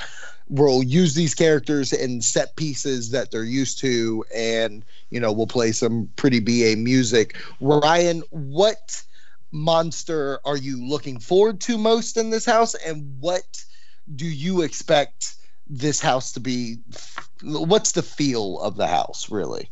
we'll 0.50 0.82
use 0.82 1.14
these 1.14 1.34
characters 1.34 1.90
in 1.90 2.20
set 2.20 2.54
pieces 2.56 3.10
that 3.10 3.30
they're 3.30 3.44
used 3.44 3.78
to, 3.80 4.24
and 4.34 4.84
you 5.10 5.18
know 5.18 5.32
we'll 5.32 5.46
play 5.46 5.72
some 5.72 6.08
pretty 6.16 6.40
BA 6.40 6.78
music. 6.78 7.36
Ryan, 7.60 8.22
what 8.30 9.02
monster 9.55 10.40
are 10.44 10.57
you 10.57 10.84
looking 10.86 11.18
forward 11.18 11.61
to 11.62 11.78
most 11.78 12.16
in 12.16 12.30
this 12.30 12.44
house, 12.44 12.74
and 12.74 13.16
what 13.20 13.64
do 14.16 14.26
you 14.26 14.62
expect 14.62 15.36
this 15.66 16.00
house 16.00 16.32
to 16.32 16.40
be? 16.40 16.78
What's 17.42 17.92
the 17.92 18.02
feel 18.02 18.61
of 18.61 18.76
the 18.76 18.86
house, 18.86 19.30
really? 19.30 19.70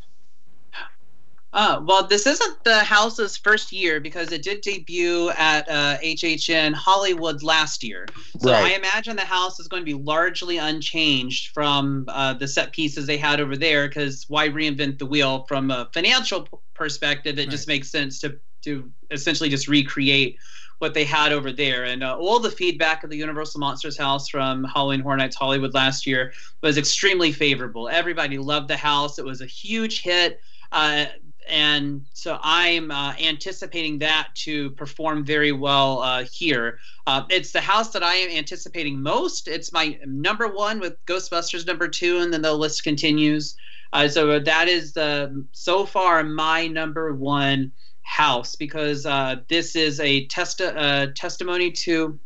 Uh, 1.54 1.82
well, 1.84 2.06
this 2.06 2.26
isn't 2.26 2.64
the 2.64 2.78
house's 2.78 3.36
first 3.36 3.72
year 3.72 4.00
because 4.00 4.32
it 4.32 4.42
did 4.42 4.62
debut 4.62 5.28
at 5.36 5.68
uh, 5.68 5.98
HHN 5.98 6.72
Hollywood 6.72 7.42
last 7.42 7.84
year. 7.84 8.06
So 8.38 8.50
Right. 8.50 8.72
I 8.72 8.74
imagine 8.74 9.16
the 9.16 9.22
house 9.22 9.60
is 9.60 9.68
going 9.68 9.82
to 9.82 9.84
be 9.84 10.02
largely 10.02 10.56
unchanged 10.56 11.52
from 11.52 12.06
uh, 12.08 12.32
the 12.32 12.48
set 12.48 12.72
pieces 12.72 13.06
they 13.06 13.18
had 13.18 13.38
over 13.38 13.54
there. 13.54 13.86
Because 13.86 14.24
why 14.28 14.48
reinvent 14.48 14.98
the 14.98 15.04
wheel? 15.04 15.44
From 15.46 15.70
a 15.70 15.90
financial 15.92 16.48
perspective, 16.72 17.38
it 17.38 17.50
just 17.50 17.68
makes 17.68 17.90
sense 17.90 18.18
to 18.20 18.40
to 18.62 18.90
essentially 19.10 19.48
just 19.48 19.68
recreate 19.68 20.38
what 20.78 20.94
they 20.94 21.04
had 21.04 21.32
over 21.32 21.52
there. 21.52 21.84
And 21.84 22.02
uh, 22.02 22.16
all 22.18 22.40
the 22.40 22.50
feedback 22.50 23.04
of 23.04 23.10
the 23.10 23.16
Universal 23.16 23.60
Monsters 23.60 23.96
house 23.96 24.28
from 24.28 24.64
Halloween 24.64 24.98
Horror 25.00 25.16
Nights 25.16 25.36
Hollywood 25.36 25.74
last 25.74 26.06
year 26.06 26.32
was 26.60 26.76
extremely 26.76 27.30
favorable. 27.30 27.88
Everybody 27.88 28.36
loved 28.38 28.66
the 28.66 28.76
house. 28.76 29.18
It 29.18 29.24
was 29.24 29.40
a 29.40 29.46
huge 29.46 30.02
hit. 30.02 30.40
Uh, 30.72 31.06
and 31.48 32.04
so 32.12 32.38
I'm 32.42 32.90
uh, 32.90 33.14
anticipating 33.20 33.98
that 34.00 34.28
to 34.36 34.70
perform 34.70 35.24
very 35.24 35.52
well 35.52 36.00
uh, 36.00 36.24
here. 36.24 36.78
Uh, 37.06 37.24
it's 37.30 37.52
the 37.52 37.60
house 37.60 37.90
that 37.90 38.02
I 38.02 38.14
am 38.14 38.30
anticipating 38.30 39.00
most. 39.00 39.48
It's 39.48 39.72
my 39.72 39.98
number 40.04 40.48
one 40.48 40.80
with 40.80 41.04
Ghostbusters 41.06 41.66
number 41.66 41.88
two, 41.88 42.18
and 42.18 42.32
then 42.32 42.42
the 42.42 42.52
list 42.54 42.84
continues. 42.84 43.56
Uh, 43.92 44.08
so 44.08 44.38
that 44.38 44.68
is 44.68 44.94
the 44.94 45.44
so 45.52 45.84
far 45.84 46.24
my 46.24 46.66
number 46.66 47.12
one 47.12 47.70
house 48.02 48.56
because 48.56 49.06
uh, 49.06 49.36
this 49.48 49.76
is 49.76 50.00
a 50.00 50.26
test 50.26 50.60
uh, 50.60 51.06
testimony 51.14 51.70
to 51.70 52.18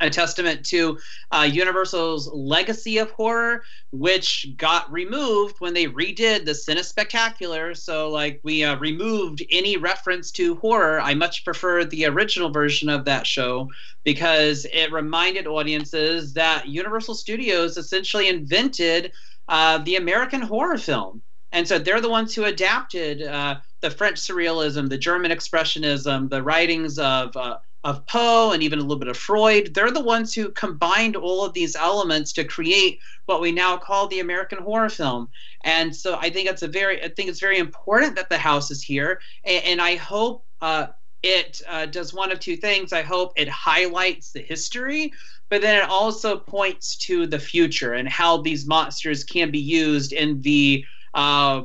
a 0.00 0.10
testament 0.10 0.64
to 0.64 0.98
uh, 1.30 1.48
Universal's 1.50 2.28
legacy 2.32 2.98
of 2.98 3.10
horror, 3.10 3.62
which 3.92 4.46
got 4.56 4.90
removed 4.90 5.56
when 5.58 5.74
they 5.74 5.86
redid 5.86 6.44
the 6.44 6.52
Cine 6.52 6.82
Spectacular. 6.82 7.74
So, 7.74 8.08
like, 8.08 8.40
we 8.42 8.64
uh, 8.64 8.78
removed 8.78 9.44
any 9.50 9.76
reference 9.76 10.30
to 10.32 10.56
horror. 10.56 11.00
I 11.00 11.14
much 11.14 11.44
prefer 11.44 11.84
the 11.84 12.06
original 12.06 12.50
version 12.50 12.88
of 12.88 13.04
that 13.04 13.26
show 13.26 13.68
because 14.04 14.66
it 14.72 14.92
reminded 14.92 15.46
audiences 15.46 16.32
that 16.34 16.66
Universal 16.66 17.16
Studios 17.16 17.76
essentially 17.76 18.28
invented 18.28 19.12
uh, 19.48 19.78
the 19.78 19.96
American 19.96 20.40
horror 20.40 20.78
film. 20.78 21.22
And 21.52 21.66
so 21.66 21.78
they're 21.78 22.00
the 22.00 22.08
ones 22.08 22.34
who 22.34 22.44
adapted 22.44 23.22
uh, 23.22 23.56
the 23.80 23.90
French 23.90 24.18
surrealism, 24.18 24.88
the 24.88 24.98
German 24.98 25.30
expressionism, 25.30 26.30
the 26.30 26.42
writings 26.42 26.98
of 26.98 27.36
uh, 27.36 27.58
of 27.82 28.04
Poe 28.06 28.52
and 28.52 28.62
even 28.62 28.78
a 28.78 28.82
little 28.82 28.98
bit 28.98 29.08
of 29.08 29.16
Freud. 29.16 29.72
They're 29.74 29.90
the 29.90 30.00
ones 30.02 30.34
who 30.34 30.50
combined 30.50 31.16
all 31.16 31.44
of 31.44 31.54
these 31.54 31.74
elements 31.74 32.32
to 32.34 32.44
create 32.44 32.98
what 33.24 33.40
we 33.40 33.52
now 33.52 33.78
call 33.78 34.06
the 34.06 34.20
American 34.20 34.58
horror 34.58 34.90
film. 34.90 35.28
And 35.64 35.96
so 35.96 36.18
I 36.20 36.28
think 36.28 36.48
it's 36.48 36.62
a 36.62 36.68
very 36.68 37.02
I 37.02 37.08
think 37.08 37.28
it's 37.28 37.40
very 37.40 37.58
important 37.58 38.16
that 38.16 38.28
the 38.28 38.38
house 38.38 38.70
is 38.70 38.82
here, 38.82 39.20
and, 39.44 39.64
and 39.64 39.80
I 39.82 39.96
hope. 39.96 40.44
Uh, 40.60 40.88
it 41.22 41.60
uh, 41.68 41.84
does 41.84 42.14
one 42.14 42.32
of 42.32 42.40
two 42.40 42.56
things. 42.56 42.94
I 42.94 43.02
hope 43.02 43.34
it 43.36 43.46
highlights 43.46 44.32
the 44.32 44.40
history, 44.40 45.12
but 45.50 45.60
then 45.60 45.76
it 45.76 45.86
also 45.86 46.38
points 46.38 46.96
to 46.96 47.26
the 47.26 47.38
future 47.38 47.92
and 47.92 48.08
how 48.08 48.38
these 48.38 48.66
monsters 48.66 49.22
can 49.22 49.50
be 49.50 49.58
used 49.58 50.14
in 50.14 50.40
the 50.40 50.82
uh, 51.14 51.62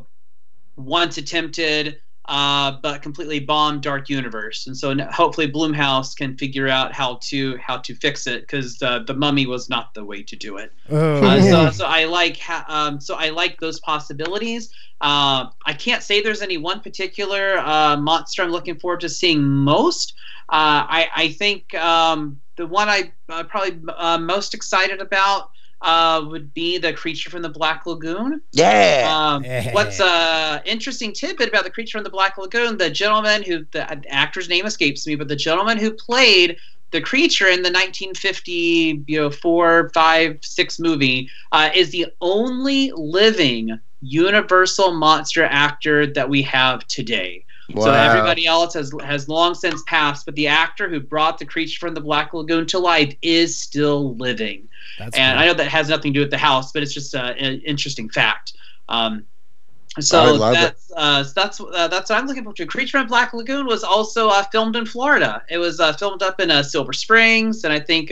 once 0.75 1.17
attempted 1.17 1.97
uh, 2.27 2.71
but 2.81 3.01
completely 3.01 3.39
bombed 3.39 3.81
dark 3.81 4.09
universe. 4.09 4.65
And 4.65 4.75
so 4.75 4.95
hopefully 5.11 5.51
Blumhouse 5.51 6.15
can 6.15 6.35
figure 6.37 6.67
out 6.67 6.91
how 6.91 7.19
to 7.29 7.57
how 7.57 7.77
to 7.77 7.93
fix 7.95 8.25
it 8.25 8.41
because 8.41 8.81
uh, 8.81 8.99
the 9.05 9.13
Mummy 9.13 9.45
was 9.45 9.69
not 9.69 9.93
the 9.93 10.03
way 10.03 10.23
to 10.23 10.35
do 10.35 10.57
it. 10.57 10.71
Oh, 10.89 11.23
Uh, 11.23 11.41
so, 11.41 11.71
so 11.71 11.85
I 11.85 12.05
like 12.05 12.39
ha- 12.39 12.65
um, 12.67 12.99
so 12.99 13.15
I 13.15 13.29
like 13.29 13.59
those 13.59 13.79
possibilities. 13.79 14.73
Uh, 15.01 15.45
I 15.65 15.73
can't 15.73 16.01
say 16.01 16.21
there's 16.21 16.41
any 16.41 16.57
one 16.57 16.79
particular 16.79 17.59
uh, 17.59 17.97
monster 17.97 18.41
I'm 18.41 18.51
looking 18.51 18.79
forward 18.79 19.01
to 19.01 19.09
seeing 19.09 19.43
most. 19.43 20.13
Uh, 20.49 20.85
I, 20.89 21.09
I 21.15 21.27
think 21.29 21.73
um, 21.75 22.39
the 22.57 22.65
one 22.65 22.89
I 22.89 23.11
uh, 23.29 23.43
probably 23.43 23.81
uh, 23.95 24.17
most 24.17 24.53
excited 24.53 24.99
about 24.99 25.49
uh, 25.85 26.25
would 26.27 26.53
be 26.53 26.77
the 26.77 26.91
creature 26.91 27.29
from 27.29 27.43
the 27.43 27.49
Black 27.49 27.85
Lagoon. 27.85 28.41
Yeah. 28.51 29.07
Um, 29.07 29.43
what's 29.73 29.99
uh 30.01 30.59
interesting 30.65 31.13
tidbit 31.13 31.47
about 31.47 31.63
the 31.63 31.69
creature 31.69 31.97
from 31.97 32.03
the 32.03 32.09
Black 32.09 32.37
Lagoon? 32.37 32.77
The 32.77 32.89
gentleman 32.89 33.43
who 33.43 33.65
the 33.71 33.87
actor's 34.11 34.49
name 34.49 34.65
escapes 34.65 35.05
me, 35.07 35.15
but 35.15 35.27
the 35.27 35.35
gentleman 35.35 35.77
who 35.77 35.91
played 35.91 36.57
the 36.91 37.01
creature 37.01 37.47
in 37.47 37.61
the 37.61 37.69
1950, 37.69 39.03
you 39.07 39.19
know, 39.19 39.29
four, 39.29 39.91
five, 39.93 40.39
six 40.41 40.79
movie 40.79 41.29
uh, 41.51 41.69
is 41.73 41.91
the 41.91 42.07
only 42.19 42.91
living 42.95 43.79
Universal 44.01 44.93
monster 44.93 45.43
actor 45.45 46.05
that 46.05 46.29
we 46.29 46.41
have 46.43 46.85
today. 46.87 47.44
So 47.73 47.91
everybody 47.91 48.45
else 48.45 48.75
has 48.75 48.93
has 49.03 49.27
long 49.27 49.55
since 49.55 49.81
passed, 49.87 50.25
but 50.25 50.35
the 50.35 50.47
actor 50.47 50.87
who 50.87 50.99
brought 50.99 51.39
the 51.39 51.45
creature 51.45 51.79
from 51.79 51.93
the 51.95 52.01
Black 52.01 52.33
Lagoon 52.33 52.65
to 52.67 52.79
life 52.79 53.15
is 53.21 53.59
still 53.59 54.15
living. 54.15 54.67
That's 54.99 55.17
and 55.17 55.35
cool. 55.35 55.43
I 55.43 55.47
know 55.47 55.53
that 55.55 55.67
has 55.67 55.89
nothing 55.89 56.13
to 56.13 56.19
do 56.19 56.21
with 56.21 56.31
the 56.31 56.37
house, 56.37 56.71
but 56.71 56.83
it's 56.83 56.93
just 56.93 57.15
uh, 57.15 57.33
an 57.37 57.61
interesting 57.61 58.09
fact. 58.09 58.53
Um, 58.87 59.25
so 59.99 60.37
that's 60.37 60.91
uh, 60.95 61.23
so 61.23 61.33
that's 61.35 61.59
uh, 61.59 61.87
that's 61.87 62.09
what 62.09 62.19
I'm 62.19 62.27
looking 62.27 62.43
forward 62.43 62.57
to. 62.57 62.65
Creature 62.65 62.99
from 62.99 63.07
Black 63.07 63.33
Lagoon 63.33 63.65
was 63.65 63.83
also 63.83 64.27
uh, 64.29 64.43
filmed 64.43 64.75
in 64.75 64.85
Florida. 64.85 65.41
It 65.49 65.57
was 65.57 65.79
uh, 65.79 65.93
filmed 65.93 66.21
up 66.21 66.39
in 66.39 66.51
uh, 66.51 66.63
Silver 66.63 66.93
Springs, 66.93 67.63
and 67.63 67.73
I 67.73 67.79
think 67.79 68.11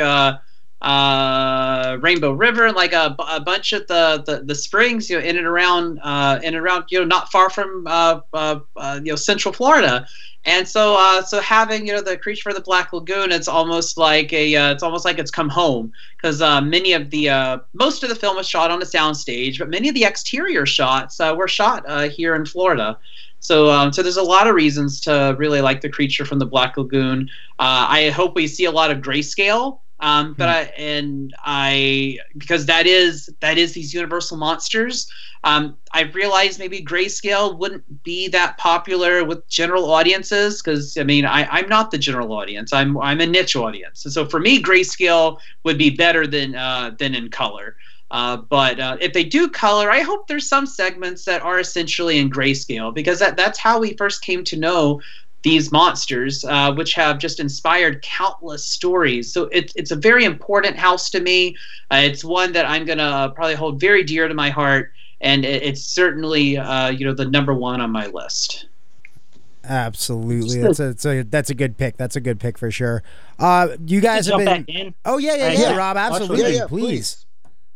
uh, 0.83 1.97
Rainbow 2.01 2.33
River, 2.33 2.71
like 2.73 2.91
a, 2.91 3.15
a 3.29 3.39
bunch 3.39 3.71
of 3.71 3.87
the, 3.87 4.21
the, 4.25 4.43
the 4.43 4.53
springs, 4.53 5.09
you 5.09 5.17
know, 5.17 5.25
in 5.25 5.37
and 5.37 5.47
around 5.47 5.99
uh, 6.03 6.39
in 6.43 6.55
and 6.55 6.57
around, 6.57 6.85
you 6.89 6.99
know, 6.99 7.05
not 7.05 7.31
far 7.31 7.49
from 7.49 7.87
uh, 7.87 8.19
uh, 8.33 8.59
uh, 8.75 8.99
you 9.01 9.11
know 9.11 9.15
Central 9.15 9.53
Florida. 9.53 10.05
And 10.45 10.67
so, 10.67 10.97
uh, 10.99 11.21
so 11.21 11.39
having 11.39 11.87
you 11.87 11.93
know 11.93 12.01
the 12.01 12.17
creature 12.17 12.43
from 12.43 12.55
the 12.55 12.61
Black 12.61 12.91
Lagoon, 12.91 13.31
it's 13.31 13.47
almost 13.47 13.97
like 13.97 14.33
a, 14.33 14.55
it's 14.71 14.83
almost 14.83 15.05
like 15.05 15.17
it's 15.17 15.31
come 15.31 15.47
home 15.47 15.93
because 16.17 16.41
many 16.65 16.91
of 16.91 17.11
the, 17.11 17.61
most 17.73 18.03
of 18.03 18.09
the 18.09 18.15
film 18.15 18.35
was 18.35 18.47
shot 18.47 18.69
on 18.69 18.81
a 18.81 18.85
soundstage, 18.85 19.57
but 19.57 19.69
many 19.69 19.87
of 19.87 19.95
the 19.95 20.03
exterior 20.03 20.65
shots 20.65 21.19
were 21.19 21.47
shot 21.47 21.85
here 22.11 22.35
in 22.35 22.45
Florida. 22.45 22.97
So, 23.39 23.69
um, 23.69 23.93
so 23.93 24.01
there's 24.03 24.17
a 24.17 24.23
lot 24.23 24.47
of 24.47 24.55
reasons 24.55 24.99
to 25.01 25.35
really 25.37 25.61
like 25.61 25.79
the 25.79 25.89
creature 25.89 26.25
from 26.25 26.39
the 26.39 26.45
Black 26.45 26.75
Lagoon. 26.75 27.29
I 27.57 28.09
hope 28.09 28.35
we 28.35 28.47
see 28.47 28.65
a 28.65 28.71
lot 28.71 28.91
of 28.91 28.97
grayscale, 28.97 29.79
um, 30.03 30.33
but 30.37 30.49
I 30.49 30.61
and 30.77 31.33
I 31.45 32.17
because 32.37 32.65
that 32.65 32.85
is 32.85 33.29
that 33.39 33.57
is 33.57 33.73
these 33.73 33.93
Universal 33.93 34.35
monsters. 34.35 35.09
Um, 35.45 35.77
I 35.93 36.01
realized 36.01 36.59
maybe 36.59 36.83
grayscale 36.83 37.57
wouldn't 37.57 38.03
be 38.03 38.27
that 38.27 38.57
popular 38.57 39.23
with 39.23 39.47
general 39.47 39.89
audiences 39.89 40.61
because 40.61 40.97
I 40.97 41.03
mean 41.03 41.25
I, 41.25 41.45
I'm 41.45 41.69
not 41.69 41.89
the 41.89 41.97
general 41.97 42.33
audience. 42.33 42.73
I'm 42.73 42.97
I'm 42.97 43.21
a 43.21 43.25
niche 43.25 43.55
audience, 43.55 44.03
and 44.03 44.13
so 44.13 44.25
for 44.25 44.41
me 44.41 44.61
grayscale 44.61 45.37
would 45.63 45.77
be 45.77 45.89
better 45.89 46.27
than 46.27 46.53
uh, 46.55 46.91
than 46.99 47.15
in 47.15 47.29
color. 47.29 47.77
Uh, 48.11 48.37
but 48.37 48.79
uh, 48.81 48.97
if 48.99 49.13
they 49.13 49.23
do 49.23 49.49
color, 49.49 49.89
I 49.89 50.01
hope 50.01 50.27
there's 50.27 50.47
some 50.47 50.67
segments 50.67 51.23
that 51.25 51.41
are 51.41 51.59
essentially 51.59 52.19
in 52.19 52.29
grayscale 52.29 52.93
because 52.93 53.19
that, 53.19 53.37
that's 53.37 53.57
how 53.57 53.79
we 53.79 53.95
first 53.95 54.21
came 54.21 54.43
to 54.43 54.57
know 54.57 55.01
these 55.43 55.71
monsters, 55.71 56.43
uh, 56.45 56.73
which 56.73 56.93
have 56.93 57.19
just 57.19 57.39
inspired 57.39 58.01
countless 58.01 58.65
stories. 58.65 59.31
So 59.31 59.43
it, 59.45 59.71
it's 59.75 59.91
a 59.91 59.95
very 59.95 60.23
important 60.23 60.77
house 60.77 61.09
to 61.11 61.19
me. 61.19 61.55
Uh, 61.91 62.01
it's 62.03 62.23
one 62.23 62.53
that 62.53 62.65
I'm 62.65 62.85
gonna 62.85 63.31
probably 63.35 63.55
hold 63.55 63.79
very 63.79 64.03
dear 64.03 64.27
to 64.27 64.33
my 64.33 64.49
heart, 64.49 64.91
and 65.21 65.45
it, 65.45 65.61
it's 65.61 65.83
certainly 65.83 66.57
uh, 66.57 66.89
you 66.89 67.05
know 67.05 67.13
the 67.13 67.25
number 67.25 67.53
one 67.53 67.81
on 67.81 67.91
my 67.91 68.07
list. 68.07 68.67
Absolutely, 69.65 70.59
that's 70.61 70.79
a, 70.79 70.87
that's 70.87 71.05
a 71.05 71.21
that's 71.23 71.49
a 71.49 71.55
good 71.55 71.77
pick. 71.77 71.97
That's 71.97 72.15
a 72.15 72.21
good 72.21 72.39
pick 72.39 72.57
for 72.57 72.71
sure. 72.71 73.03
Uh, 73.37 73.69
you 73.85 74.01
guys 74.01 74.27
have 74.27 74.37
been. 74.37 74.45
back 74.45 74.69
in. 74.69 74.93
Oh 75.05 75.17
yeah, 75.17 75.35
yeah, 75.35 75.45
Uh, 75.45 75.51
yeah, 75.51 75.59
yeah. 75.59 75.77
Rob. 75.77 75.97
Absolutely, 75.97 76.41
Yeah, 76.41 76.47
yeah, 76.47 76.67
please. 76.67 77.25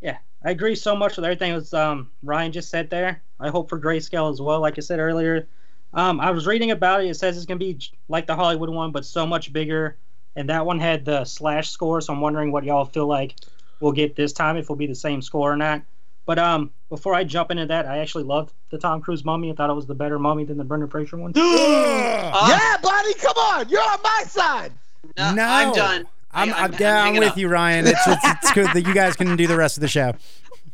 Yeah, 0.01 0.17
I 0.43 0.51
agree 0.51 0.75
so 0.75 0.95
much 0.95 1.17
with 1.17 1.25
everything 1.25 1.53
that 1.53 1.73
um, 1.73 2.11
Ryan 2.23 2.51
just 2.51 2.69
said 2.69 2.89
there. 2.89 3.21
I 3.39 3.49
hope 3.49 3.69
for 3.69 3.79
grayscale 3.79 4.31
as 4.31 4.41
well. 4.41 4.59
Like 4.61 4.77
I 4.77 4.81
said 4.81 4.99
earlier, 4.99 5.47
um, 5.93 6.19
I 6.19 6.31
was 6.31 6.45
reading 6.47 6.71
about 6.71 7.03
it. 7.03 7.07
It 7.09 7.15
says 7.15 7.37
it's 7.37 7.45
gonna 7.45 7.57
be 7.59 7.79
like 8.09 8.27
the 8.27 8.35
Hollywood 8.35 8.69
one, 8.69 8.91
but 8.91 9.05
so 9.05 9.25
much 9.25 9.51
bigger. 9.53 9.97
And 10.35 10.49
that 10.49 10.65
one 10.65 10.79
had 10.79 11.03
the 11.03 11.25
slash 11.25 11.69
score, 11.71 11.99
so 11.99 12.13
I'm 12.13 12.21
wondering 12.21 12.51
what 12.51 12.63
y'all 12.63 12.85
feel 12.85 13.07
like 13.07 13.35
we'll 13.79 13.91
get 13.91 14.15
this 14.15 14.33
time. 14.33 14.55
If 14.57 14.65
it'll 14.65 14.75
be 14.75 14.85
the 14.85 14.93
same 14.95 15.21
score 15.21 15.51
or 15.51 15.57
not. 15.57 15.81
But 16.27 16.37
um, 16.39 16.71
before 16.89 17.15
I 17.15 17.23
jump 17.23 17.51
into 17.51 17.65
that, 17.67 17.85
I 17.87 17.99
actually 17.99 18.25
loved 18.25 18.53
the 18.69 18.77
Tom 18.77 19.01
Cruise 19.01 19.23
Mummy. 19.23 19.49
I 19.49 19.55
thought 19.55 19.69
it 19.69 19.73
was 19.73 19.85
the 19.87 19.95
better 19.95 20.19
Mummy 20.19 20.43
than 20.43 20.57
the 20.57 20.63
Brendan 20.65 20.89
Fraser 20.89 21.15
one. 21.17 21.31
Uh, 21.35 21.39
yeah, 22.49 22.77
buddy, 22.83 23.13
come 23.15 23.37
on. 23.37 23.69
You're 23.69 23.81
on 23.81 23.99
my 24.03 24.23
side. 24.27 24.73
no, 25.17 25.33
no, 25.33 25.43
I'm 25.47 25.73
done. 25.73 26.07
I'm, 26.31 26.53
I- 26.53 26.57
I'm, 26.63 26.73
yeah, 26.73 26.97
I'm 26.99 27.05
hanging 27.05 27.19
with 27.21 27.31
up. 27.31 27.37
you, 27.37 27.47
Ryan. 27.47 27.87
It's, 27.87 28.01
it's 28.05 28.25
it's 28.25 28.51
good 28.51 28.67
that 28.73 28.85
you 28.85 28.93
guys 28.93 29.15
can 29.15 29.35
do 29.37 29.47
the 29.47 29.55
rest 29.57 29.77
of 29.77 29.81
the 29.81 29.87
show. 29.87 30.13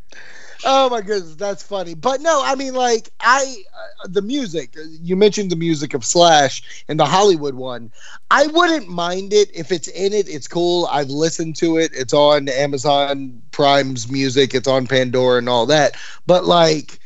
oh 0.65 0.89
my 0.89 1.01
goodness, 1.01 1.35
that's 1.35 1.63
funny. 1.63 1.95
But 1.95 2.21
no, 2.21 2.41
I 2.43 2.55
mean, 2.55 2.73
like 2.75 3.09
I, 3.21 3.57
uh, 4.03 4.07
the 4.09 4.21
music. 4.21 4.75
You 5.01 5.15
mentioned 5.15 5.51
the 5.51 5.55
music 5.55 5.93
of 5.93 6.03
Slash 6.05 6.85
and 6.89 6.99
the 6.99 7.05
Hollywood 7.05 7.55
one. 7.55 7.91
I 8.31 8.47
wouldn't 8.47 8.89
mind 8.89 9.33
it 9.33 9.49
if 9.55 9.71
it's 9.71 9.87
in 9.87 10.13
it. 10.13 10.27
It's 10.29 10.47
cool. 10.47 10.87
I've 10.91 11.09
listened 11.09 11.55
to 11.57 11.77
it. 11.77 11.91
It's 11.93 12.13
on 12.13 12.49
Amazon 12.49 13.41
Prime's 13.51 14.09
music. 14.11 14.53
It's 14.55 14.67
on 14.67 14.87
Pandora 14.87 15.39
and 15.39 15.49
all 15.49 15.67
that. 15.67 15.95
But 16.27 16.45
like, 16.45 16.99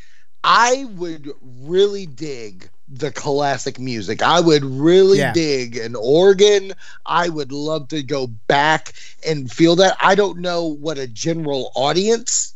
I 0.43 0.85
would 0.95 1.29
really 1.41 2.05
dig 2.07 2.69
the 2.87 3.11
classic 3.11 3.79
music. 3.79 4.21
I 4.23 4.39
would 4.39 4.63
really 4.63 5.19
Yeah. 5.19 5.31
dig 5.31 5.77
an 5.77 5.95
organ. 5.95 6.73
I 7.05 7.29
would 7.29 7.51
love 7.51 7.89
to 7.89 8.01
go 8.03 8.27
back 8.27 8.93
and 9.25 9.51
feel 9.51 9.75
that. 9.77 9.97
I 10.01 10.15
don't 10.15 10.39
know 10.39 10.65
what 10.65 10.97
a 10.97 11.07
general 11.07 11.71
audience 11.75 12.53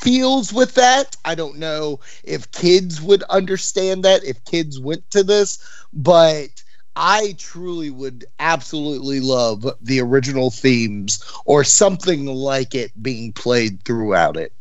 feels 0.00 0.52
with 0.52 0.74
that. 0.74 1.16
I 1.24 1.34
don't 1.34 1.58
know 1.58 2.00
if 2.24 2.50
kids 2.52 3.00
would 3.02 3.22
understand 3.24 4.04
that, 4.04 4.24
if 4.24 4.44
kids 4.44 4.78
went 4.80 5.08
to 5.10 5.22
this, 5.22 5.58
but 5.92 6.48
I 6.96 7.34
truly 7.38 7.90
would 7.90 8.24
absolutely 8.38 9.20
love 9.20 9.66
the 9.80 10.00
original 10.00 10.50
themes 10.50 11.22
or 11.44 11.64
something 11.64 12.26
like 12.26 12.74
it 12.74 12.92
being 13.02 13.32
played 13.32 13.82
throughout 13.84 14.36
it. 14.36 14.52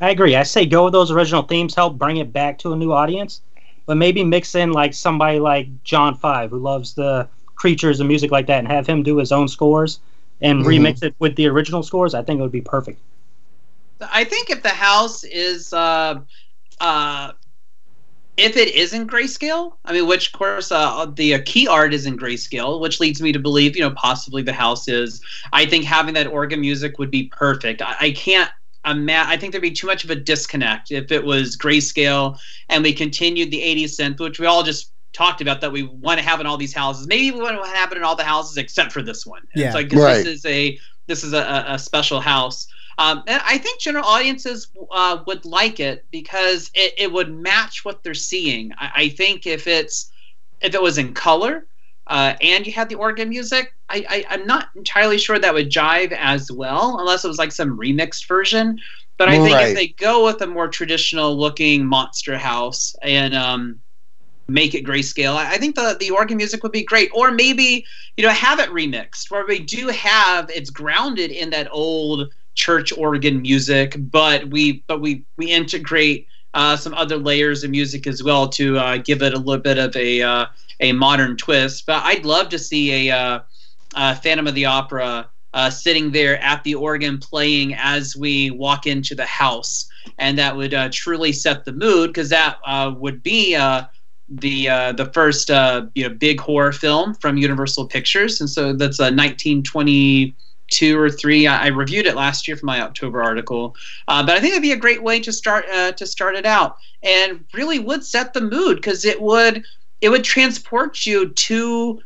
I 0.00 0.10
agree. 0.10 0.36
I 0.36 0.42
say 0.42 0.66
go 0.66 0.84
with 0.84 0.92
those 0.92 1.10
original 1.10 1.42
themes, 1.42 1.74
help 1.74 1.98
bring 1.98 2.16
it 2.18 2.32
back 2.32 2.58
to 2.58 2.72
a 2.72 2.76
new 2.76 2.92
audience, 2.92 3.40
but 3.86 3.96
maybe 3.96 4.22
mix 4.24 4.54
in 4.54 4.72
like 4.72 4.94
somebody 4.94 5.38
like 5.40 5.68
John 5.84 6.14
Five 6.14 6.50
who 6.50 6.58
loves 6.58 6.94
the 6.94 7.28
creatures 7.56 8.00
and 8.00 8.08
music 8.08 8.30
like 8.30 8.46
that, 8.46 8.58
and 8.58 8.68
have 8.68 8.86
him 8.86 9.02
do 9.02 9.16
his 9.16 9.32
own 9.32 9.48
scores 9.48 10.00
and 10.40 10.64
Mhm. 10.64 10.66
remix 10.66 11.02
it 11.02 11.14
with 11.18 11.36
the 11.36 11.46
original 11.48 11.82
scores. 11.82 12.14
I 12.14 12.22
think 12.22 12.38
it 12.38 12.42
would 12.42 12.52
be 12.52 12.60
perfect. 12.60 13.00
I 14.00 14.24
think 14.24 14.50
if 14.50 14.62
the 14.62 14.68
house 14.70 15.24
is, 15.24 15.72
uh, 15.72 16.20
uh, 16.80 17.32
if 18.36 18.56
it 18.56 18.74
isn't 18.74 19.08
grayscale, 19.10 19.72
I 19.84 19.92
mean, 19.92 20.06
which 20.06 20.28
of 20.28 20.32
course 20.38 20.70
uh, 20.70 21.06
the 21.06 21.34
uh, 21.34 21.40
key 21.44 21.66
art 21.66 21.92
is 21.92 22.06
in 22.06 22.16
grayscale, 22.16 22.80
which 22.80 23.00
leads 23.00 23.20
me 23.20 23.32
to 23.32 23.38
believe, 23.40 23.74
you 23.74 23.82
know, 23.82 23.90
possibly 23.90 24.42
the 24.42 24.52
house 24.52 24.86
is. 24.86 25.20
I 25.52 25.66
think 25.66 25.84
having 25.84 26.14
that 26.14 26.28
organ 26.28 26.60
music 26.60 26.98
would 26.98 27.10
be 27.10 27.24
perfect. 27.24 27.82
I, 27.82 27.96
I 28.00 28.10
can't. 28.12 28.50
Ima- 28.86 29.24
I 29.26 29.36
think 29.36 29.52
there'd 29.52 29.60
be 29.62 29.72
too 29.72 29.88
much 29.88 30.04
of 30.04 30.10
a 30.10 30.14
disconnect 30.14 30.92
if 30.92 31.10
it 31.10 31.24
was 31.24 31.56
grayscale 31.56 32.38
and 32.68 32.84
we 32.84 32.92
continued 32.92 33.50
the 33.50 33.60
80s 33.60 33.98
synth, 33.98 34.20
which 34.20 34.38
we 34.38 34.46
all 34.46 34.62
just 34.62 34.92
talked 35.12 35.40
about 35.40 35.60
that 35.60 35.72
we 35.72 35.82
want 35.82 36.20
to 36.20 36.24
have 36.24 36.38
in 36.40 36.46
all 36.46 36.56
these 36.56 36.72
houses. 36.72 37.08
Maybe 37.08 37.32
we 37.32 37.40
want 37.42 37.60
to 37.62 37.70
have 37.70 37.90
it 37.90 37.98
in 37.98 38.04
all 38.04 38.14
the 38.14 38.22
houses 38.22 38.56
except 38.56 38.92
for 38.92 39.02
this 39.02 39.26
one. 39.26 39.42
Yeah. 39.56 39.66
It's 39.66 39.74
like 39.74 39.90
'cause 39.90 39.98
Right. 39.98 40.24
this 40.24 40.26
is 40.26 40.46
a 40.46 40.78
this 41.08 41.24
is 41.24 41.32
a, 41.32 41.38
a 41.40 41.74
a 41.74 41.78
special 41.78 42.20
house. 42.20 42.68
Um, 42.98 43.22
and 43.28 43.40
I 43.46 43.58
think 43.58 43.80
general 43.80 44.04
audiences 44.04 44.70
uh, 44.92 45.20
would 45.26 45.44
like 45.46 45.80
it 45.80 46.06
because 46.10 46.70
it, 46.74 46.94
it 46.98 47.12
would 47.12 47.32
match 47.32 47.84
what 47.84 48.02
they're 48.02 48.14
seeing. 48.14 48.72
I, 48.78 48.90
I 48.96 49.08
think 49.10 49.46
if 49.46 49.66
it's 49.68 50.12
if 50.60 50.74
it 50.74 50.82
was 50.82 50.98
in 50.98 51.14
color 51.14 51.66
uh, 52.08 52.34
and 52.42 52.66
you 52.66 52.72
had 52.72 52.88
the 52.88 52.96
organ 52.96 53.28
music, 53.28 53.72
I, 53.88 54.04
I, 54.08 54.24
I'm 54.30 54.46
not 54.46 54.68
entirely 54.76 55.18
sure 55.18 55.38
that 55.38 55.54
would 55.54 55.70
jive 55.70 56.12
as 56.12 56.50
well 56.50 56.98
unless 56.98 57.24
it 57.24 57.28
was 57.28 57.38
like 57.38 57.52
some 57.52 57.78
remixed 57.78 58.26
version. 58.28 58.78
But 59.18 59.28
I 59.28 59.38
think 59.38 59.60
Right. 59.60 59.62
if 59.62 59.74
they 59.74 59.88
go 59.88 60.24
with 60.26 60.40
a 60.42 60.46
more 60.48 60.68
traditional 60.68 61.36
looking 61.38 61.86
monster 61.86 62.38
house 62.38 62.94
and 63.02 63.34
um, 63.34 63.80
make 64.48 64.74
it 64.74 64.84
grayscale, 64.84 65.36
I, 65.36 65.54
I 65.54 65.58
think 65.58 65.76
the 65.76 65.96
the 66.00 66.10
organ 66.10 66.36
music 66.36 66.62
would 66.62 66.72
be 66.72 66.84
great. 66.84 67.10
Or 67.14 67.30
maybe 67.30 67.84
you 68.16 68.24
know 68.24 68.30
have 68.30 68.60
it 68.60 68.70
remixed 68.70 69.30
where 69.30 69.46
we 69.46 69.60
do 69.60 69.88
have 69.88 70.50
it's 70.50 70.70
grounded 70.70 71.30
in 71.30 71.50
that 71.50 71.68
old 71.70 72.32
church 72.58 72.92
organ 72.92 73.40
music, 73.40 73.96
but 73.98 74.48
we 74.50 74.84
but 74.88 75.00
we 75.00 75.24
we 75.38 75.46
integrate 75.46 76.26
uh, 76.54 76.76
some 76.76 76.92
other 76.94 77.16
layers 77.16 77.62
of 77.62 77.70
music 77.70 78.06
as 78.06 78.22
well 78.22 78.48
to 78.48 78.76
uh, 78.78 78.96
give 78.98 79.22
it 79.22 79.32
a 79.32 79.38
little 79.38 79.62
bit 79.62 79.78
of 79.78 79.94
a 79.96 80.20
uh, 80.20 80.46
a 80.80 80.92
modern 80.92 81.36
twist. 81.36 81.86
But 81.86 82.02
I'd 82.04 82.24
love 82.24 82.48
to 82.50 82.58
see 82.58 83.08
a 83.08 83.16
uh, 83.16 83.40
uh, 83.94 84.14
Phantom 84.16 84.48
of 84.48 84.54
the 84.54 84.66
Opera 84.66 85.30
uh, 85.54 85.70
sitting 85.70 86.10
there 86.10 86.42
at 86.42 86.62
the 86.64 86.74
organ 86.74 87.18
playing 87.18 87.74
as 87.74 88.16
we 88.16 88.50
walk 88.50 88.86
into 88.86 89.14
the 89.14 89.24
house, 89.24 89.88
and 90.18 90.36
that 90.36 90.56
would 90.56 90.74
uh, 90.74 90.88
truly 90.92 91.32
set 91.32 91.64
the 91.64 91.72
mood 91.72 92.10
because 92.10 92.28
that 92.28 92.58
uh, 92.66 92.92
would 92.98 93.22
be. 93.22 93.54
Uh, 93.54 93.84
the 94.30 94.68
uh, 94.68 94.92
the 94.92 95.06
first 95.06 95.50
uh, 95.50 95.86
you 95.94 96.06
know 96.06 96.14
big 96.14 96.38
horror 96.38 96.70
film 96.70 97.14
from 97.14 97.38
Universal 97.38 97.86
Pictures, 97.86 98.42
and 98.42 98.50
so 98.50 98.74
that's 98.74 99.00
a 99.00 99.10
1922 100.68 100.98
or 100.98 101.10
three. 101.10 101.46
I, 101.46 101.64
I 101.64 101.66
reviewed 101.68 102.06
it 102.06 102.14
last 102.14 102.46
year 102.46 102.56
for 102.56 102.66
my 102.66 102.80
October 102.80 103.22
article, 103.22 103.74
uh, 104.06 104.24
but 104.24 104.36
I 104.36 104.40
think 104.40 104.52
it'd 104.52 104.62
be 104.62 104.72
a 104.72 104.76
great 104.76 105.02
way 105.02 105.20
to 105.20 105.32
start 105.32 105.66
uh, 105.72 105.92
to 105.92 106.06
start 106.06 106.36
it 106.36 106.46
out, 106.46 106.76
and 107.02 107.44
really 107.54 107.78
would 107.78 108.04
set 108.04 108.34
the 108.34 108.40
mood 108.40 108.76
because 108.76 109.04
it 109.04 109.20
would 109.20 109.64
it 110.00 110.10
would 110.10 110.24
transport 110.24 111.06
you 111.06 111.30
to 111.30 112.00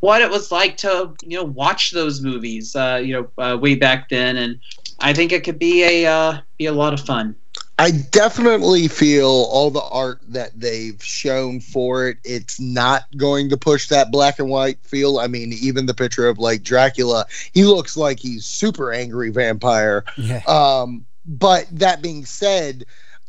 what 0.00 0.20
it 0.20 0.30
was 0.30 0.52
like 0.52 0.76
to 0.78 1.14
you 1.22 1.38
know 1.38 1.44
watch 1.44 1.92
those 1.92 2.20
movies 2.20 2.76
uh, 2.76 3.00
you 3.02 3.12
know 3.14 3.42
uh, 3.42 3.56
way 3.56 3.74
back 3.74 4.08
then, 4.08 4.36
and 4.36 4.60
I 5.00 5.12
think 5.12 5.32
it 5.32 5.44
could 5.44 5.58
be 5.58 5.84
a 5.84 6.06
uh, 6.06 6.40
be 6.58 6.66
a 6.66 6.72
lot 6.72 6.92
of 6.92 7.00
fun. 7.00 7.34
I 7.78 7.92
definitely 7.92 8.88
feel 8.88 9.28
all 9.28 9.70
the 9.70 9.82
art 9.82 10.20
that 10.28 10.58
they've 10.58 11.00
shown 11.02 11.60
for 11.60 12.08
it. 12.08 12.18
It's 12.24 12.58
not 12.58 13.04
going 13.16 13.50
to 13.50 13.56
push 13.56 13.88
that 13.88 14.10
black 14.10 14.40
and 14.40 14.48
white 14.48 14.82
feel. 14.82 15.20
I 15.20 15.28
mean, 15.28 15.52
even 15.52 15.86
the 15.86 15.94
picture 15.94 16.26
of 16.26 16.38
like 16.38 16.64
Dracula, 16.64 17.26
he 17.52 17.64
looks 17.64 17.96
like 17.96 18.18
he's 18.18 18.44
super 18.44 18.92
angry 18.92 19.30
vampire. 19.30 20.04
Yeah. 20.16 20.42
Um, 20.48 21.06
but 21.24 21.68
that 21.70 22.02
being 22.02 22.24
said, 22.24 22.84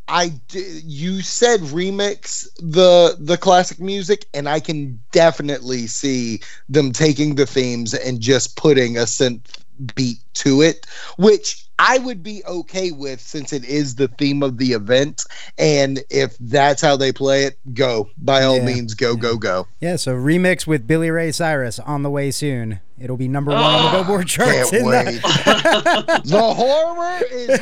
I 0.07 0.29
d- 0.47 0.81
you 0.83 1.21
said 1.21 1.59
remix 1.59 2.47
the 2.57 3.15
the 3.19 3.37
classic 3.37 3.79
music, 3.79 4.25
and 4.33 4.49
I 4.49 4.59
can 4.59 4.99
definitely 5.11 5.85
see 5.85 6.41
them 6.67 6.91
taking 6.91 7.35
the 7.35 7.45
themes 7.45 7.93
and 7.93 8.19
just 8.19 8.55
putting 8.55 8.97
a 8.97 9.01
synth 9.01 9.58
beat 9.95 10.17
to 10.35 10.61
it, 10.61 10.85
which 11.17 11.65
I 11.81 11.97
would 11.99 12.21
be 12.21 12.43
okay 12.45 12.91
with 12.91 13.21
since 13.21 13.53
it 13.53 13.63
is 13.63 13.95
the 13.95 14.09
theme 14.09 14.43
of 14.43 14.57
the 14.57 14.73
event. 14.73 15.23
And 15.57 16.03
if 16.09 16.37
that's 16.39 16.81
how 16.81 16.97
they 16.97 17.11
play 17.13 17.43
it, 17.45 17.57
go 17.73 18.09
by 18.17 18.43
all 18.43 18.57
Yeah. 18.57 18.65
means, 18.65 18.93
go 18.93 19.15
go 19.15 19.37
go. 19.37 19.67
Yeah, 19.79 19.95
so 19.95 20.13
remix 20.13 20.67
with 20.67 20.85
Billy 20.87 21.09
Ray 21.09 21.31
Cyrus 21.31 21.79
on 21.79 22.03
the 22.03 22.09
way 22.09 22.31
soon. 22.31 22.81
It'll 22.99 23.15
be 23.15 23.29
number 23.29 23.51
one 23.51 23.61
on 23.63 23.81
the 23.83 23.89
Oh, 23.89 23.91
Billboard 24.03 24.27
charts. 24.27 24.71
Can't 24.71 24.85
wait. 24.85 25.21
the- 25.21 26.21
the 26.25 26.53
horror 26.53 27.21
is 27.31 27.61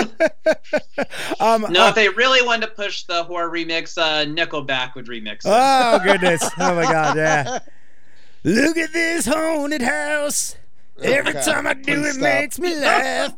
real. 0.00 0.04
um, 1.40 1.66
No, 1.70 1.86
uh, 1.86 1.88
if 1.90 1.94
they 1.94 2.08
really 2.08 2.40
wanted 2.46 2.66
to 2.68 2.72
push 2.72 3.02
the 3.04 3.22
horror 3.24 3.50
remix, 3.50 3.98
uh, 3.98 4.24
Nickelback 4.24 4.94
would 4.94 5.06
remix 5.08 5.36
it. 5.36 5.40
oh 5.46 6.00
goodness! 6.02 6.42
Oh 6.58 6.74
my 6.74 6.82
god! 6.84 7.16
Yeah. 7.16 7.58
Look 8.44 8.78
at 8.78 8.94
this 8.94 9.26
haunted 9.26 9.82
house. 9.82 10.56
Every 11.02 11.30
Okay, 11.32 11.42
time 11.44 11.66
I 11.66 11.74
do, 11.74 11.82
please 11.82 12.06
it 12.06 12.12
stop. 12.14 12.22
makes 12.22 12.58
me 12.58 12.74
laugh. 12.80 13.34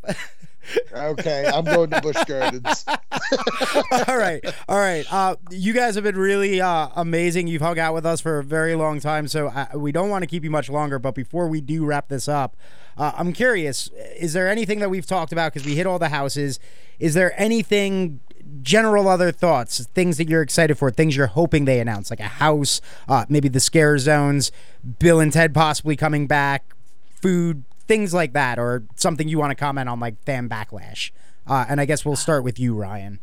Okay, 0.94 1.50
I'm 1.52 1.64
going 1.64 1.90
to 1.90 2.00
Busch 2.00 2.24
Gardens. 2.24 2.84
all 4.08 4.16
right, 4.16 4.40
all 4.68 4.78
right. 4.78 5.04
Uh, 5.12 5.34
you 5.50 5.72
guys 5.72 5.96
have 5.96 6.04
been 6.04 6.16
really 6.16 6.60
uh, 6.60 6.88
amazing. 6.94 7.48
You've 7.48 7.62
hung 7.62 7.78
out 7.80 7.94
with 7.94 8.06
us 8.06 8.20
for 8.20 8.38
a 8.38 8.44
very 8.44 8.74
long 8.76 9.00
time, 9.00 9.26
so 9.26 9.48
uh, 9.48 9.66
we 9.74 9.90
don't 9.90 10.08
want 10.08 10.22
to 10.22 10.26
keep 10.28 10.44
you 10.44 10.50
much 10.50 10.68
longer. 10.70 10.98
But 11.00 11.14
before 11.16 11.48
we 11.48 11.60
do 11.60 11.84
wrap 11.84 12.08
this 12.08 12.28
up, 12.28 12.56
uh, 12.96 13.10
I'm 13.16 13.32
curious: 13.32 13.90
is 14.16 14.34
there 14.34 14.48
anything 14.48 14.78
that 14.78 14.88
we've 14.88 15.06
talked 15.06 15.32
about? 15.32 15.52
Because 15.52 15.66
we 15.66 15.74
hit 15.74 15.86
all 15.86 15.98
the 15.98 16.10
houses. 16.10 16.60
Is 16.98 17.14
there 17.14 17.38
anything? 17.40 18.20
General 18.60 19.08
other 19.08 19.32
thoughts, 19.32 19.86
things 19.94 20.18
that 20.18 20.28
you're 20.28 20.42
excited 20.42 20.76
for, 20.76 20.90
things 20.90 21.16
you're 21.16 21.28
hoping 21.28 21.64
they 21.64 21.80
announce, 21.80 22.10
like 22.10 22.20
a 22.20 22.24
house, 22.24 22.80
uh, 23.08 23.24
maybe 23.28 23.48
the 23.48 23.60
scare 23.60 23.96
zones, 23.98 24.52
Bill 24.98 25.20
and 25.20 25.32
Ted 25.32 25.54
possibly 25.54 25.96
coming 25.96 26.26
back, 26.26 26.74
food, 27.22 27.64
things 27.88 28.12
like 28.12 28.32
that, 28.34 28.58
or 28.58 28.84
something 28.96 29.28
you 29.28 29.38
want 29.38 29.50
to 29.52 29.54
comment 29.54 29.88
on, 29.88 30.00
like 30.00 30.22
fan 30.24 30.48
backlash. 30.48 31.10
Uh, 31.46 31.64
and 31.68 31.80
I 31.80 31.86
guess 31.86 32.04
we'll 32.04 32.16
start 32.16 32.44
with 32.44 32.58
you, 32.60 32.74
Ryan. 32.74 33.20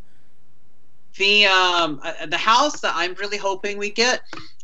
the 1.17 1.45
um 1.45 1.99
uh, 2.03 2.25
the 2.27 2.37
house 2.37 2.79
that 2.81 2.93
I'm 2.95 3.13
really 3.15 3.37
hoping 3.37 3.77
we 3.77 3.89
get. 3.91 4.21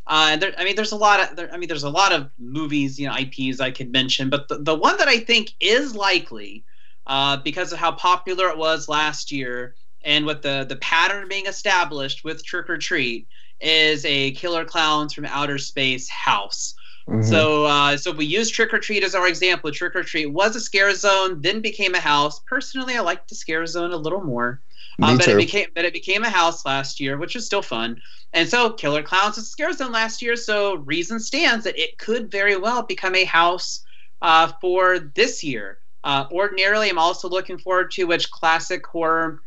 Uh, 0.08 0.38
there, 0.38 0.54
I 0.60 0.64
mean, 0.64 0.76
there's 0.76 0.92
a 0.92 0.96
lot 0.96 1.20
of, 1.20 1.36
there, 1.36 1.52
I 1.52 1.58
mean, 1.58 1.68
there's 1.68 1.84
a 1.84 1.90
lot 1.90 2.12
of 2.14 2.30
movies, 2.38 3.00
you 3.00 3.08
know, 3.08 3.16
IPs 3.18 3.60
I 3.60 3.72
could 3.72 3.92
mention, 3.92 4.30
but 4.30 4.48
the, 4.48 4.60
the 4.60 4.76
one 4.76 4.98
that 4.98 5.08
I 5.08 5.18
think 5.18 5.54
is 5.60 5.96
likely, 5.96 6.64
uh, 7.08 7.38
because 7.38 7.74
of 7.74 7.80
how 7.80 7.92
popular 7.94 8.48
it 8.50 8.58
was 8.58 8.88
last 8.88 9.32
year, 9.32 9.74
and 10.04 10.24
with 10.26 10.44
the 10.44 10.66
the 10.70 10.76
pattern 10.78 11.28
being 11.28 11.48
established 11.48 12.24
with 12.24 12.46
Trick 12.46 12.70
or 12.70 12.78
Treat, 12.78 13.28
is 13.62 14.06
a 14.06 14.32
Killer 14.34 14.64
Clowns 14.64 15.14
from 15.14 15.26
Outer 15.26 15.58
Space 15.58 16.08
house. 16.08 16.76
Mhm. 17.08 17.24
So, 17.24 17.66
uh, 17.66 17.98
so 17.98 18.12
we 18.12 18.26
use 18.26 18.50
Trick 18.50 18.74
or 18.74 18.80
Treat 18.80 19.04
as 19.04 19.16
our 19.16 19.28
example. 19.28 19.72
Trick 19.72 19.96
or 19.96 20.04
Treat 20.04 20.28
was 20.28 20.56
a 20.56 20.60
scare 20.62 20.94
zone, 20.96 21.42
then 21.42 21.62
became 21.62 21.96
a 21.96 22.00
house. 22.00 22.40
Personally, 22.48 22.96
I 22.96 23.02
like 23.02 23.28
the 23.28 23.36
scare 23.36 23.66
zone 23.66 23.92
a 23.92 23.98
little 23.98 24.22
more. 24.24 24.62
Me 24.98 25.08
Um, 25.10 25.18
but 25.18 25.30
it 25.30 25.38
became 25.38 25.68
but 25.76 25.86
it 25.86 25.94
became 25.94 26.24
a 26.24 26.30
house 26.30 26.66
last 26.66 27.00
year, 27.00 27.18
which 27.18 27.36
was 27.36 27.46
still 27.46 27.62
fun. 27.62 28.02
And 28.34 28.48
so 28.50 28.72
Killer 28.74 29.04
Clowns 29.04 29.36
was 29.38 29.46
a 29.46 29.50
scare 29.50 29.74
zone 29.74 29.92
last 29.92 30.22
year, 30.22 30.36
so 30.36 30.76
reason 30.76 31.20
stands 31.20 31.66
that 31.66 31.78
it 31.80 31.98
could 31.98 32.32
very 32.32 32.56
well 32.58 32.84
become 32.84 33.16
a 33.16 33.26
house 33.26 33.84
uh, 34.22 34.52
for 34.62 35.00
this 35.00 35.44
year. 35.44 35.80
Uh, 36.04 36.26
ordinarily, 36.32 36.90
I'm 36.90 37.00
also 37.00 37.28
looking 37.30 37.58
forward 37.58 37.92
to 37.92 38.06
which 38.06 38.32
classic 38.32 38.86
horror 38.88 39.42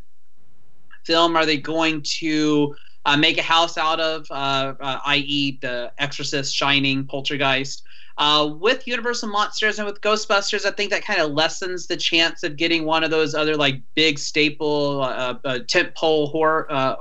film 1.04 1.36
are 1.36 1.46
they 1.46 1.56
going 1.58 2.02
to 2.18 2.74
uh, 3.08 3.16
make 3.16 3.38
a 3.38 3.42
house 3.42 3.78
out 3.78 3.98
of, 4.00 4.26
uh, 4.30 4.74
uh, 4.80 4.98
i.e., 5.06 5.58
The 5.62 5.90
Exorcist, 5.96 6.54
Shining, 6.54 7.06
Poltergeist. 7.06 7.82
Uh, 8.18 8.52
with 8.60 8.86
Universal 8.86 9.30
Monsters 9.30 9.78
and 9.78 9.86
with 9.86 10.00
Ghostbusters, 10.02 10.66
I 10.66 10.72
think 10.72 10.90
that 10.90 11.04
kind 11.04 11.18
of 11.20 11.30
lessens 11.30 11.86
the 11.86 11.96
chance 11.96 12.42
of 12.42 12.56
getting 12.56 12.84
one 12.84 13.04
of 13.04 13.10
those 13.10 13.34
other 13.34 13.56
like 13.56 13.80
big 13.94 14.18
staple 14.18 15.02
uh, 15.02 15.36
uh, 15.44 15.58
tentpole 15.60 16.30
horror 16.30 16.66
uh, 16.68 16.96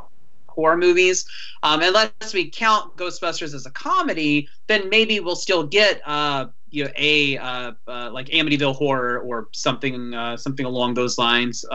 horror 0.48 0.78
movies. 0.78 1.26
Um, 1.64 1.82
unless 1.82 2.12
we 2.34 2.50
count 2.52 2.96
Ghostbusters 2.96 3.54
as 3.54 3.66
a 3.66 3.72
comedy, 3.72 4.48
then 4.68 4.88
maybe 4.90 5.20
we'll 5.20 5.36
still 5.36 5.64
get 5.64 6.02
uh, 6.06 6.46
you 6.70 6.86
know 6.86 6.92
a 6.96 7.38
uh, 7.38 7.72
uh, 7.88 8.12
like 8.14 8.28
Amityville 8.28 8.76
Horror 8.76 9.20
or 9.20 9.50
something 9.52 10.14
something 10.38 10.66
along 10.66 10.94
those 10.94 11.18
lines. 11.18 11.66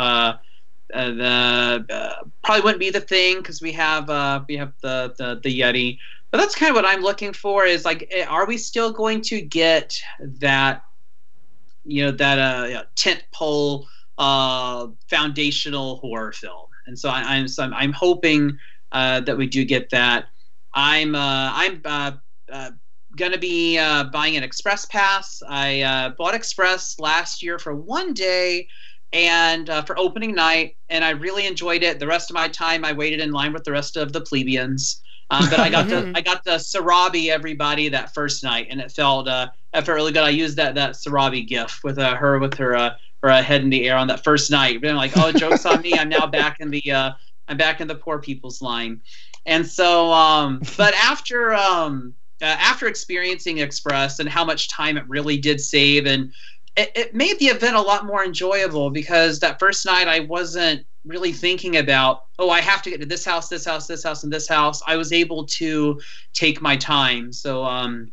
Uh, 0.93 1.11
the 1.11 1.87
uh, 1.91 2.25
probably 2.45 2.63
wouldn't 2.63 2.81
be 2.81 2.91
the 2.91 3.01
thing 3.01 3.39
because 3.39 3.63
we 3.63 3.73
have 3.73 4.11
uh, 4.11 4.43
we 4.49 4.57
have 4.57 4.73
the, 4.83 5.15
the 5.19 5.41
the 5.43 5.61
Yeti. 5.61 5.99
But 6.31 6.39
that's 6.39 6.55
kind 6.55 6.71
of 6.71 6.77
what 6.77 6.87
I'm 6.87 7.03
looking 7.03 7.33
for. 7.33 7.65
Is 7.65 7.85
like, 7.85 8.09
eh, 8.11 8.25
are 8.25 8.47
we 8.47 8.57
still 8.59 8.93
going 8.93 9.21
to 9.23 9.41
get 9.41 9.95
that, 10.21 10.83
you 11.85 12.05
know, 12.05 12.11
that 12.13 12.39
uh, 12.39 12.67
yeah, 12.67 12.83
tent 12.97 13.23
pole 13.35 13.87
uh, 14.19 14.89
foundational 15.09 15.97
horror 15.97 16.33
film? 16.33 16.67
And 16.87 16.99
so 16.99 17.09
I, 17.09 17.21
I'm 17.37 17.49
so 17.49 17.65
I'm, 17.65 17.75
I'm 17.75 17.93
hoping 17.93 18.59
uh, 18.93 19.21
that 19.21 19.37
we 19.37 19.47
do 19.47 19.65
get 19.65 19.91
that. 19.91 20.27
I'm 20.75 21.15
uh, 21.15 21.53
I'm 21.55 21.81
uh, 21.85 22.13
uh, 22.51 22.71
gonna 23.17 23.39
be 23.39 23.79
uh, 23.79 24.05
buying 24.05 24.37
an 24.37 24.43
express 24.43 24.85
pass. 24.87 25.43
I 25.49 25.83
uh, 25.83 26.11
bought 26.11 26.35
express 26.35 26.99
last 26.99 27.43
year 27.43 27.59
for 27.59 27.75
one 27.75 28.15
day 28.15 28.69
and 29.13 29.69
uh, 29.69 29.83
for 29.83 29.99
opening 29.99 30.35
night, 30.35 30.77
and 30.89 31.05
I 31.05 31.11
really 31.11 31.47
enjoyed 31.47 31.83
it. 31.83 31.99
The 31.99 32.07
rest 32.07 32.31
of 32.31 32.35
my 32.35 32.49
time, 32.49 32.85
I 32.85 32.93
waited 32.93 33.21
in 33.21 33.33
line 33.33 33.53
with 33.53 33.65
the 33.65 33.73
rest 33.73 33.97
of 33.97 34.13
the 34.13 34.21
plebeians. 34.21 35.03
Um, 35.31 35.49
but 35.49 35.61
I 35.61 35.71
got 35.71 35.89
the 35.89 36.13
I 36.15 36.21
got 36.21 36.45
to 36.45 36.51
Sarabi 36.53 37.29
everybody 37.29 37.89
that 37.89 38.13
first 38.13 38.45
night, 38.45 38.67
and 38.71 38.81
it 38.81 38.93
felt 38.93 39.29
uh, 39.29 39.49
it 39.73 39.83
felt 39.83 39.97
really 39.97 40.13
good. 40.13 40.25
I 40.25 40.29
used 40.31 40.57
that 40.59 40.75
that 40.75 40.93
Sarabi 40.93 41.47
gif 41.47 41.81
with 41.83 41.99
uh, 41.99 42.15
her 42.17 42.39
with 42.39 42.55
her 42.59 42.77
uh, 42.77 42.91
her 43.23 43.31
uh, 43.31 43.43
head 43.43 43.63
in 43.63 43.71
the 43.71 43.89
air 43.89 43.97
on 43.97 44.09
that 44.09 44.25
first 44.25 44.51
night. 44.51 44.83
Being 44.83 44.97
like, 44.97 45.13
oh, 45.17 45.33
jokes 45.33 45.65
on 45.65 45.81
me. 45.81 45.95
I'm 45.95 46.11
now 46.11 46.27
back 46.27 46.59
in 46.61 46.71
the 46.71 46.93
uh, 46.93 47.13
I'm 47.49 47.57
back 47.57 47.81
in 47.81 47.89
the 47.89 47.95
poor 47.95 48.19
people's 48.19 48.61
line. 48.61 49.01
And 49.47 49.67
so, 49.67 50.13
um, 50.13 50.61
but 50.77 50.95
after 50.95 51.55
um, 51.55 52.15
uh, 52.43 52.45
after 52.45 52.87
experiencing 52.87 53.59
Express 53.59 54.19
and 54.19 54.29
how 54.29 54.45
much 54.45 54.69
time 54.69 54.97
it 54.97 55.09
really 55.09 55.39
did 55.39 55.61
save, 55.61 56.07
and 56.07 56.33
it, 56.77 56.93
it 56.95 57.15
made 57.15 57.39
the 57.39 57.47
event 57.47 57.77
a 57.77 57.81
lot 57.81 58.07
more 58.07 58.25
enjoyable 58.25 58.91
because 58.91 59.41
that 59.41 59.59
first 59.59 59.85
night 59.85 60.09
I 60.09 60.21
wasn't 60.21 60.87
really 61.05 61.33
thinking 61.33 61.77
about 61.77 62.25
oh 62.39 62.49
I 62.51 62.61
have 62.61 62.83
to 62.83 62.91
get 62.91 63.01
to 63.01 63.07
this 63.07 63.25
house, 63.25 63.49
this 63.49 63.65
house, 63.65 63.87
this 63.87 64.03
house, 64.03 64.23
and 64.23 64.33
this 64.33 64.49
house. 64.49 64.83
I 64.87 64.97
was 64.97 65.13
able 65.13 65.45
to 65.47 66.01
take 66.33 66.63
my 66.63 66.77
time. 66.77 67.33
So 67.33 67.65
um, 67.65 68.13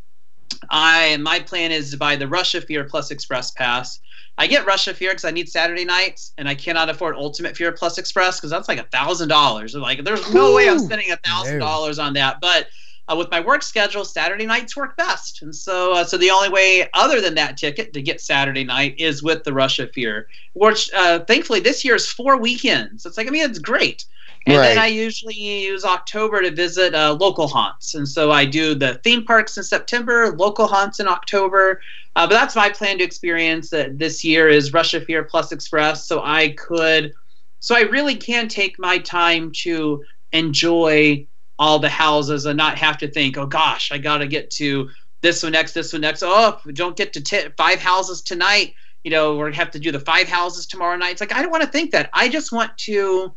I 0.69 1.17
my 1.17 1.39
plan 1.39 1.71
is 1.71 1.91
to 1.91 1.97
buy 1.97 2.15
the 2.15 2.27
Rush 2.27 2.55
of 2.55 2.65
Fear 2.65 2.85
plus 2.85 3.11
Express 3.11 3.51
Pass. 3.51 3.99
I 4.37 4.47
get 4.47 4.65
Rush 4.65 4.87
of 4.87 4.95
Fear 4.95 5.11
because 5.11 5.25
I 5.25 5.31
need 5.31 5.49
Saturday 5.49 5.83
nights, 5.83 6.33
and 6.37 6.47
I 6.47 6.55
cannot 6.55 6.89
afford 6.89 7.15
Ultimate 7.17 7.57
Fear 7.57 7.73
plus 7.73 7.97
Express 7.97 8.37
because 8.37 8.49
that's 8.49 8.69
like 8.69 8.79
a 8.79 8.85
thousand 8.85 9.27
dollars. 9.27 9.75
Like, 9.75 10.05
there's 10.05 10.33
no 10.33 10.55
way 10.55 10.69
I'm 10.69 10.79
spending 10.79 11.11
a 11.11 11.17
thousand 11.17 11.59
dollars 11.59 11.99
on 11.99 12.13
that. 12.13 12.39
But 12.39 12.67
uh, 13.09 13.15
with 13.15 13.31
my 13.31 13.39
work 13.39 13.63
schedule, 13.63 14.05
Saturday 14.05 14.45
nights 14.45 14.75
work 14.75 14.95
best, 14.97 15.41
and 15.41 15.55
so 15.55 15.93
uh, 15.93 16.03
so 16.03 16.17
the 16.17 16.31
only 16.31 16.49
way 16.49 16.87
other 16.93 17.19
than 17.21 17.35
that 17.35 17.57
ticket 17.57 17.93
to 17.93 18.01
get 18.01 18.21
Saturday 18.21 18.63
night 18.63 18.95
is 18.99 19.23
with 19.23 19.43
the 19.43 19.53
Rush 19.53 19.79
of 19.79 19.91
Fear, 19.91 20.27
which 20.53 20.91
uh, 20.93 21.19
thankfully 21.19 21.59
this 21.59 21.83
year 21.83 21.95
is 21.95 22.07
four 22.07 22.37
weekends. 22.37 23.05
It's 23.05 23.17
like 23.17 23.27
I 23.27 23.31
mean 23.31 23.49
it's 23.49 23.59
great. 23.59 24.05
And 24.45 24.57
then 24.57 24.77
I 24.77 24.87
usually 24.87 25.35
use 25.35 25.83
October 25.83 26.41
to 26.41 26.51
visit 26.51 26.95
uh, 26.95 27.15
local 27.19 27.47
haunts. 27.47 27.93
And 27.93 28.07
so 28.07 28.31
I 28.31 28.45
do 28.45 28.73
the 28.73 28.95
theme 29.03 29.23
parks 29.25 29.57
in 29.57 29.63
September, 29.63 30.31
local 30.31 30.65
haunts 30.65 30.99
in 30.99 31.07
October. 31.07 31.81
Uh, 32.15 32.25
but 32.25 32.33
that's 32.33 32.55
my 32.55 32.69
plan 32.69 32.97
to 32.97 33.03
experience 33.03 33.69
that 33.69 33.99
this 33.99 34.23
year 34.23 34.49
is 34.49 34.73
Rush 34.73 34.93
of 34.93 35.03
Fear 35.05 35.23
Plus 35.25 35.51
Express. 35.51 36.07
So 36.07 36.21
I 36.23 36.49
could, 36.57 37.13
so 37.59 37.75
I 37.75 37.81
really 37.81 38.15
can 38.15 38.47
take 38.47 38.79
my 38.79 38.97
time 38.97 39.51
to 39.63 40.03
enjoy 40.31 41.27
all 41.59 41.77
the 41.77 41.89
houses 41.89 42.45
and 42.45 42.57
not 42.57 42.77
have 42.77 42.97
to 42.97 43.07
think, 43.07 43.37
oh 43.37 43.45
gosh, 43.45 43.91
I 43.91 43.97
got 43.97 44.19
to 44.19 44.27
get 44.27 44.49
to 44.51 44.89
this 45.21 45.43
one 45.43 45.51
next, 45.51 45.73
this 45.73 45.91
one 45.91 46.01
next. 46.01 46.23
Oh, 46.25 46.57
don't 46.73 46.95
get 46.95 47.13
to 47.13 47.21
t- 47.21 47.49
five 47.57 47.79
houses 47.79 48.21
tonight. 48.21 48.73
You 49.03 49.11
know, 49.11 49.35
we're 49.35 49.47
gonna 49.47 49.57
have 49.57 49.71
to 49.71 49.79
do 49.79 49.91
the 49.91 49.99
five 49.99 50.27
houses 50.27 50.65
tomorrow 50.65 50.95
night. 50.95 51.11
It's 51.11 51.21
like 51.21 51.33
I 51.33 51.41
don't 51.41 51.51
want 51.51 51.63
to 51.63 51.69
think 51.69 51.91
that. 51.91 52.09
I 52.13 52.29
just 52.29 52.51
want 52.51 52.77
to 52.79 53.33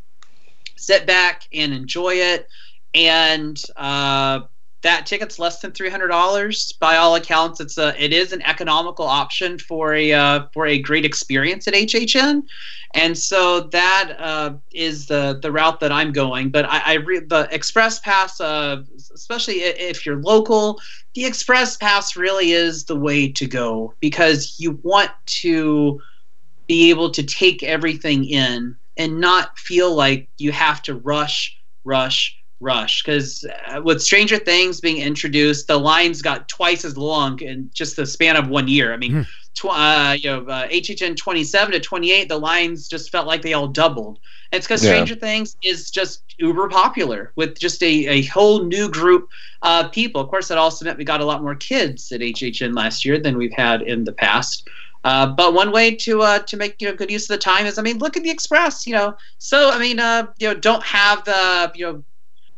sit 0.77 1.07
back 1.07 1.43
and 1.53 1.73
enjoy 1.73 2.15
it. 2.15 2.47
And 2.95 3.61
uh, 3.77 4.41
that 4.83 5.07
ticket's 5.07 5.39
less 5.39 5.61
than 5.61 5.73
three 5.73 5.91
hundred 5.91 6.09
dollars. 6.09 6.73
By 6.73 6.97
all 6.97 7.15
accounts, 7.15 7.61
it's 7.61 7.79
a 7.79 7.95
it 8.03 8.13
is 8.13 8.33
an 8.33 8.43
economical 8.43 9.07
option 9.07 9.59
for 9.59 9.95
a 9.95 10.13
uh, 10.13 10.47
for 10.53 10.67
a 10.67 10.79
great 10.79 11.05
experience 11.05 11.67
at 11.67 11.75
HHN. 11.75 12.43
And 12.95 13.17
so 13.17 13.61
that 13.61 14.17
uh, 14.19 14.55
is 14.73 15.07
the 15.07 15.39
the 15.41 15.51
route 15.51 15.81
that 15.81 15.93
I'm 15.93 16.13
going. 16.13 16.51
But 16.51 16.67
I, 16.67 16.83
I 16.85 16.93
re- 16.95 17.21
the 17.21 17.49
Express 17.51 18.01
Pass, 18.01 18.41
uh, 18.41 18.83
especially 19.15 19.61
if 19.61 20.05
you're 20.05 20.21
local, 20.21 20.79
the 21.15 21.25
Express 21.25 21.77
Pass 21.77 22.17
really 22.17 22.53
is 22.53 22.85
the 22.85 22.97
way 22.97 23.29
to 23.33 23.47
go 23.47 23.95
because 24.01 24.57
you 24.59 24.79
want 24.83 25.11
to 25.27 26.01
be 26.67 26.91
able 26.91 27.11
to 27.11 27.23
take 27.23 27.63
everything 27.63 28.25
in 28.25 28.77
and 28.97 29.21
not 29.21 29.59
feel 29.59 29.95
like 29.95 30.29
you 30.39 30.53
have 30.53 30.83
to 30.83 30.95
rush, 30.95 31.57
rush, 31.85 32.42
rush. 32.63 33.03
Because 33.03 33.45
uh, 33.69 33.83
with 33.83 34.01
Stranger 34.01 34.39
Things 34.39 34.81
being 34.81 34.99
introduced, 34.99 35.67
the 35.67 35.79
lines 35.79 36.23
got 36.23 36.49
twice 36.49 36.85
as 36.85 36.97
long 36.97 37.41
in 37.41 37.71
just 37.75 37.97
the 37.97 38.07
span 38.07 38.37
of 38.37 38.49
one 38.49 38.69
year. 38.69 38.93
I 38.93 38.97
mean, 38.97 39.27
tw- 39.55 39.67
uh, 39.67 40.17
you 40.19 40.31
know, 40.31 40.47
uh, 40.47 40.69
HHN 40.69 41.17
27 41.17 41.73
to 41.73 41.81
28, 41.81 42.29
the 42.29 42.39
lines 42.39 42.89
just 42.89 43.11
felt 43.11 43.27
like 43.27 43.43
they 43.43 43.53
all 43.53 43.69
doubled. 43.69 44.19
And 44.51 44.59
it's 44.59 44.67
because 44.67 44.85
Yeah. 44.85 44.91
Stranger 44.91 45.15
Things 45.15 45.57
is 45.63 45.91
just 45.91 46.23
uber 46.39 46.69
popular 46.69 47.33
with 47.37 47.59
just 47.59 47.83
a, 47.83 48.07
a 48.07 48.23
whole 48.25 48.65
new 48.65 48.89
group 48.89 49.29
of 49.63 49.93
people. 49.93 50.21
Of 50.21 50.29
course, 50.29 50.49
that 50.49 50.59
also 50.59 50.85
meant 50.85 50.99
we 50.99 51.05
got 51.05 51.21
a 51.21 51.25
lot 51.25 51.43
more 51.43 51.55
kids 51.55 52.11
at 52.13 52.21
HHN 52.21 52.75
last 52.75 53.05
year 53.05 53.19
than 53.19 53.37
we've 53.37 53.53
had 53.53 53.83
in 53.83 54.05
the 54.05 54.13
past. 54.13 54.69
Uh, 55.05 55.27
but 55.27 55.53
one 55.53 55.73
way 55.73 55.95
to 55.97 56.23
uh, 56.23 56.39
to 56.41 56.57
make 56.57 56.81
you 56.81 56.89
know 56.89 56.95
good 56.95 57.11
use 57.11 57.25
of 57.29 57.35
the 57.35 57.39
time 57.39 57.67
is, 57.67 57.77
I 57.77 57.83
mean, 57.83 57.99
look 57.99 58.17
at 58.17 58.23
the 58.23 58.31
Express. 58.31 58.87
You 58.87 58.93
know, 58.93 59.17
so 59.39 59.71
I 59.71 59.79
mean, 59.79 59.99
uh, 59.99 60.27
you 60.39 60.49
know, 60.49 60.55
don't 60.55 60.83
have 60.85 61.25
the 61.25 61.73
you 61.75 61.87
know, 61.87 62.05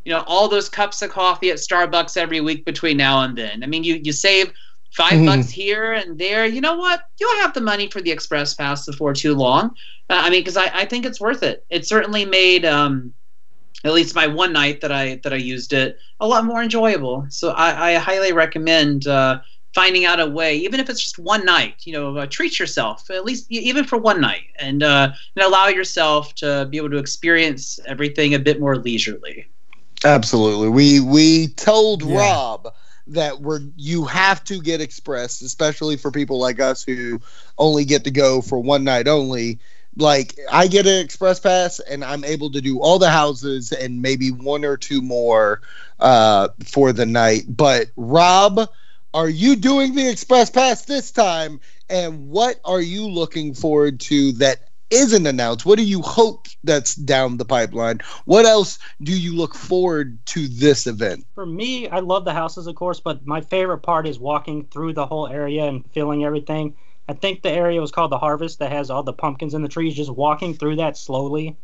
you 0.04 0.12
know, 0.12 0.22
all 0.26 0.48
those 0.48 0.68
cups 0.68 1.02
of 1.02 1.10
coffee 1.10 1.50
at 1.50 1.56
Starbucks 1.58 2.16
every 2.16 2.40
week 2.40 2.64
between 2.64 2.96
now 2.96 3.22
and 3.22 3.36
then. 3.36 3.62
I 3.62 3.66
mean, 3.66 3.84
you 3.84 4.00
you 4.02 4.12
save 4.12 4.52
5 4.92 5.14
Mhm. 5.20 5.26
bucks 5.26 5.50
here 5.50 5.92
and 5.92 6.18
there. 6.18 6.46
You 6.46 6.60
know 6.60 6.76
what? 6.76 7.02
You'll 7.18 7.40
have 7.40 7.54
the 7.54 7.60
money 7.60 7.88
for 7.88 8.00
the 8.00 8.10
Express 8.12 8.54
Pass 8.54 8.86
before 8.86 9.12
too 9.14 9.34
long. 9.34 9.66
Uh, 10.10 10.20
I 10.24 10.30
mean, 10.30 10.40
because 10.40 10.56
I, 10.56 10.70
I 10.72 10.84
think 10.84 11.06
it's 11.06 11.20
worth 11.20 11.42
it. 11.42 11.64
It 11.70 11.86
certainly 11.86 12.24
made 12.24 12.64
um, 12.64 13.14
at 13.84 13.92
least 13.92 14.14
my 14.14 14.26
one 14.26 14.52
night 14.52 14.80
that 14.82 14.92
I 14.92 15.20
that 15.24 15.32
I 15.32 15.36
used 15.36 15.72
it 15.72 15.98
a 16.20 16.26
lot 16.26 16.44
more 16.44 16.62
enjoyable. 16.62 17.26
So 17.30 17.50
I, 17.50 17.92
I 17.92 17.94
highly 17.94 18.32
recommend 18.32 19.06
uh, 19.06 19.40
finding 19.74 20.04
out 20.04 20.20
a 20.20 20.26
way, 20.26 20.56
even 20.56 20.80
if 20.80 20.88
it's 20.88 21.00
just 21.00 21.18
one 21.18 21.44
night. 21.44 21.76
You 21.84 21.94
know, 21.94 22.16
uh, 22.16 22.26
treat 22.26 22.58
yourself 22.58 23.10
at 23.10 23.24
least 23.24 23.46
even 23.50 23.84
for 23.84 23.98
one 23.98 24.20
night, 24.20 24.44
and 24.58 24.82
uh, 24.82 25.10
and 25.36 25.44
allow 25.44 25.68
yourself 25.68 26.34
to 26.36 26.66
be 26.70 26.76
able 26.76 26.90
to 26.90 26.98
experience 26.98 27.78
everything 27.86 28.34
a 28.34 28.38
bit 28.38 28.60
more 28.60 28.76
leisurely. 28.78 29.46
Absolutely. 30.04 30.68
We 30.68 31.00
we 31.00 31.48
told 31.48 32.02
Yeah. 32.02 32.18
Rob 32.18 32.74
that 33.08 33.40
we're 33.40 33.60
you 33.76 34.04
have 34.04 34.44
to 34.44 34.60
get 34.60 34.80
express, 34.80 35.40
especially 35.40 35.96
for 35.96 36.10
people 36.10 36.38
like 36.38 36.60
us 36.60 36.84
who 36.84 37.20
only 37.58 37.84
get 37.84 38.04
to 38.04 38.10
go 38.10 38.40
for 38.42 38.58
one 38.60 38.84
night 38.84 39.08
only. 39.08 39.60
Like 39.96 40.36
I 40.50 40.66
get 40.66 40.86
an 40.86 40.98
express 41.04 41.40
pass 41.40 41.80
and 41.80 42.04
I'm 42.04 42.24
able 42.24 42.50
to 42.52 42.60
do 42.60 42.80
all 42.80 42.98
the 42.98 43.10
houses 43.10 43.72
and 43.72 44.02
maybe 44.02 44.30
one 44.30 44.64
or 44.64 44.76
two 44.76 45.00
more 45.00 45.62
uh, 46.00 46.48
for 46.66 46.92
the 46.92 47.06
night. 47.06 47.44
But 47.48 47.88
Rob, 47.96 48.68
are 49.14 49.28
you 49.28 49.56
doing 49.56 49.94
the 49.94 50.08
express 50.08 50.50
pass 50.50 50.84
this 50.84 51.12
time? 51.12 51.60
And 51.88 52.28
what 52.28 52.60
are 52.64 52.80
you 52.80 53.08
looking 53.08 53.54
forward 53.54 54.00
to 54.00 54.32
that 54.32 54.68
isn't 54.90 55.26
announced? 55.26 55.66
What 55.66 55.78
do 55.78 55.84
you 55.84 56.02
hope 56.02 56.44
that's 56.64 56.94
down 56.94 57.36
the 57.36 57.44
pipeline. 57.44 58.00
What 58.24 58.46
else 58.46 58.78
do 59.02 59.16
you 59.16 59.36
look 59.36 59.54
forward 59.54 60.18
to 60.26 60.48
this 60.48 60.86
event? 60.86 61.26
For 61.34 61.46
me, 61.46 61.88
I 61.88 62.00
love 62.00 62.24
the 62.24 62.32
houses, 62.32 62.66
of 62.66 62.74
course, 62.74 63.00
but 63.00 63.26
my 63.26 63.40
favorite 63.40 63.78
part 63.78 64.06
is 64.06 64.18
walking 64.18 64.64
through 64.66 64.94
the 64.94 65.06
whole 65.06 65.28
area 65.28 65.64
and 65.66 65.88
feeling 65.92 66.24
everything. 66.24 66.74
I 67.08 67.12
think 67.12 67.42
the 67.42 67.50
area 67.50 67.80
was 67.80 67.90
called 67.90 68.10
the 68.10 68.18
Harvest 68.18 68.58
that 68.60 68.72
has 68.72 68.90
all 68.90 69.02
the 69.02 69.12
pumpkins 69.12 69.54
in 69.54 69.62
the 69.62 69.68
trees. 69.68 69.94
Just 69.94 70.10
walking 70.10 70.54
through 70.54 70.76
that 70.76 70.96
slowly 70.96 71.56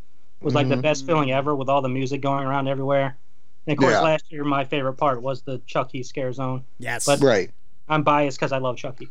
was 0.43 0.55
like 0.55 0.69
the 0.69 0.75
mm-hmm. 0.75 0.83
best 0.83 1.07
feeling 1.07 1.33
ever 1.33 1.57
with 1.57 1.69
all 1.69 1.83
the 1.83 1.89
music 1.89 2.21
going 2.21 2.47
around 2.47 2.69
everywhere. 2.69 3.17
And 3.67 3.77
of 3.77 3.81
course, 3.81 3.93
Yeah. 3.93 4.01
last 4.01 4.31
year 4.31 4.45
my 4.45 4.65
favorite 4.65 4.95
part 4.95 5.23
was 5.23 5.43
the 5.43 5.61
Chucky 5.67 6.03
scare 6.03 6.33
zone. 6.33 6.65
Yes. 6.79 7.07
But- 7.07 7.21
Right. 7.21 7.51
I'm 7.89 8.05
biased 8.05 8.39
because 8.39 8.53
I 8.53 8.59
love 8.59 8.77
Chucky, 8.77 9.09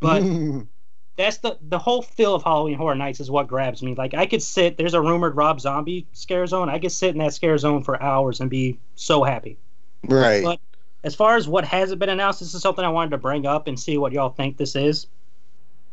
but 0.00 0.20
that's 1.16 1.38
the 1.38 1.58
the 1.62 1.78
whole 1.78 2.02
feel 2.02 2.34
of 2.34 2.42
Halloween 2.42 2.76
Horror 2.76 2.94
Nights 2.94 3.20
is 3.20 3.30
what 3.30 3.48
grabs 3.48 3.82
me. 3.82 3.94
Like 3.94 4.14
I 4.14 4.26
could 4.26 4.42
sit. 4.42 4.76
There's 4.76 4.94
a 4.94 5.00
rumored 5.00 5.36
Rob 5.36 5.60
Zombie 5.60 6.06
scare 6.12 6.46
zone. 6.46 6.68
I 6.68 6.78
could 6.78 6.92
sit 6.92 7.10
in 7.10 7.18
that 7.18 7.34
scare 7.34 7.56
zone 7.58 7.82
for 7.82 8.00
hours 8.02 8.40
and 8.40 8.50
be 8.50 8.78
so 8.94 9.24
happy. 9.24 9.58
right. 10.04 10.44
But 10.44 10.60
as 11.04 11.14
far 11.14 11.36
as 11.36 11.48
what 11.48 11.64
hasn't 11.64 12.00
been 12.00 12.08
announced, 12.08 12.40
this 12.40 12.54
is 12.54 12.62
something 12.62 12.84
I 12.84 12.88
wanted 12.88 13.10
to 13.10 13.18
bring 13.18 13.46
up 13.46 13.66
and 13.66 13.78
see 13.78 13.96
what 13.96 14.12
y'all 14.12 14.30
think 14.30 14.56
this 14.56 14.76
is. 14.76 15.06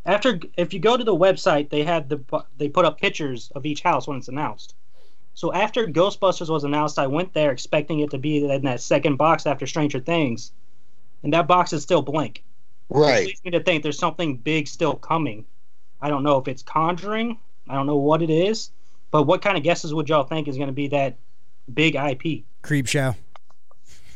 After, 0.06 0.38
if 0.58 0.74
you 0.74 0.80
go 0.80 0.96
to 0.96 1.04
the 1.04 1.16
website, 1.16 1.70
they 1.70 1.82
had 1.82 2.08
the 2.10 2.44
they 2.58 2.68
put 2.68 2.84
up 2.84 3.00
pictures 3.00 3.50
of 3.54 3.64
each 3.64 3.82
house 3.82 4.06
when 4.06 4.18
it's 4.18 4.28
announced. 4.28 4.74
So 5.32 5.52
after 5.52 5.86
Ghostbusters 5.86 6.50
was 6.50 6.64
announced, 6.64 6.98
I 6.98 7.06
went 7.06 7.32
there 7.32 7.50
expecting 7.50 8.00
it 8.00 8.10
to 8.10 8.18
be 8.18 8.44
in 8.48 8.62
that 8.62 8.82
second 8.82 9.16
box 9.16 9.46
after 9.46 9.66
Stranger 9.66 10.00
Things, 10.00 10.52
and 11.22 11.32
that 11.32 11.48
box 11.48 11.72
is 11.72 11.82
still 11.82 12.02
blank. 12.02 12.44
Which 12.88 13.00
right. 13.00 13.26
leads 13.26 13.44
me 13.44 13.50
to 13.52 13.60
think 13.60 13.82
there's 13.82 13.98
something 13.98 14.36
big 14.36 14.68
still 14.68 14.94
coming. 14.94 15.44
I 16.00 16.08
don't 16.08 16.22
know 16.22 16.38
if 16.38 16.48
it's 16.48 16.62
Conjuring. 16.62 17.38
I 17.68 17.74
don't 17.74 17.86
know 17.86 17.96
what 17.96 18.22
it 18.22 18.30
is, 18.30 18.70
but 19.10 19.22
what 19.22 19.40
kind 19.40 19.56
of 19.56 19.62
guesses 19.62 19.94
would 19.94 20.08
y'all 20.08 20.24
think 20.24 20.48
is 20.48 20.56
going 20.56 20.68
to 20.68 20.74
be 20.74 20.88
that 20.88 21.16
big 21.72 21.94
IP? 21.94 22.44
Creep 22.62 22.86
show. 22.86 23.14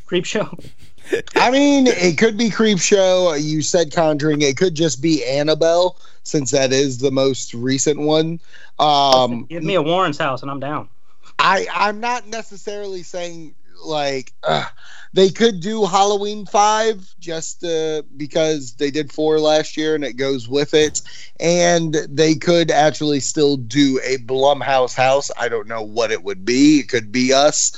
Creep 0.05 0.25
show. 0.25 0.55
I 1.35 1.49
mean, 1.49 1.87
it 1.87 2.17
could 2.17 2.37
be 2.37 2.49
Creep 2.49 2.79
Show. 2.79 3.33
You 3.33 3.61
said 3.61 3.91
Conjuring. 3.91 4.41
It 4.41 4.57
could 4.57 4.75
just 4.75 5.01
be 5.01 5.25
Annabelle, 5.25 5.97
since 6.23 6.51
that 6.51 6.71
is 6.71 6.99
the 6.99 7.11
most 7.11 7.53
recent 7.53 7.99
one. 7.99 8.39
Um, 8.77 9.45
Give 9.45 9.63
me 9.63 9.75
a 9.75 9.81
Warren's 9.81 10.17
house 10.17 10.41
and 10.41 10.51
I'm 10.51 10.59
down. 10.59 10.89
I 11.37 11.67
I'm 11.73 11.99
not 11.99 12.27
necessarily 12.27 13.03
saying 13.03 13.55
like 13.83 14.33
uh, 14.43 14.65
they 15.13 15.29
could 15.29 15.59
do 15.59 15.85
Halloween 15.85 16.45
five 16.45 17.13
just 17.19 17.63
uh, 17.63 18.03
because 18.17 18.73
they 18.75 18.91
did 18.91 19.11
four 19.11 19.39
last 19.39 19.77
year 19.77 19.95
and 19.95 20.03
it 20.03 20.13
goes 20.13 20.47
with 20.47 20.73
it, 20.73 21.01
and 21.39 21.95
they 22.09 22.35
could 22.35 22.71
actually 22.71 23.19
still 23.19 23.57
do 23.57 23.99
a 24.03 24.17
Blumhouse 24.17 24.95
house. 24.95 25.31
I 25.37 25.49
don't 25.49 25.67
know 25.67 25.81
what 25.81 26.11
it 26.11 26.23
would 26.23 26.45
be. 26.45 26.79
It 26.79 26.89
could 26.89 27.11
be 27.11 27.33
us. 27.33 27.71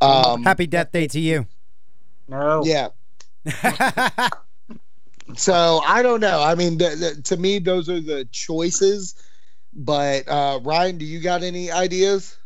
Um, 0.00 0.44
Happy 0.44 0.66
death 0.66 0.92
day 0.92 1.06
to 1.08 1.20
you. 1.20 1.46
No. 2.28 2.62
yeah. 2.64 2.88
So 5.36 5.80
I 5.86 6.02
don't 6.02 6.20
know. 6.20 6.42
I 6.42 6.54
mean, 6.54 6.78
th- 6.78 6.98
th- 6.98 7.22
to 7.24 7.36
me, 7.36 7.58
those 7.58 7.88
are 7.88 8.00
the 8.00 8.24
choices. 8.32 9.14
But 9.74 10.26
uh, 10.28 10.60
Ryan, 10.62 10.98
do 10.98 11.04
you 11.04 11.20
got 11.20 11.42
any 11.42 11.70
ideas? 11.70 12.36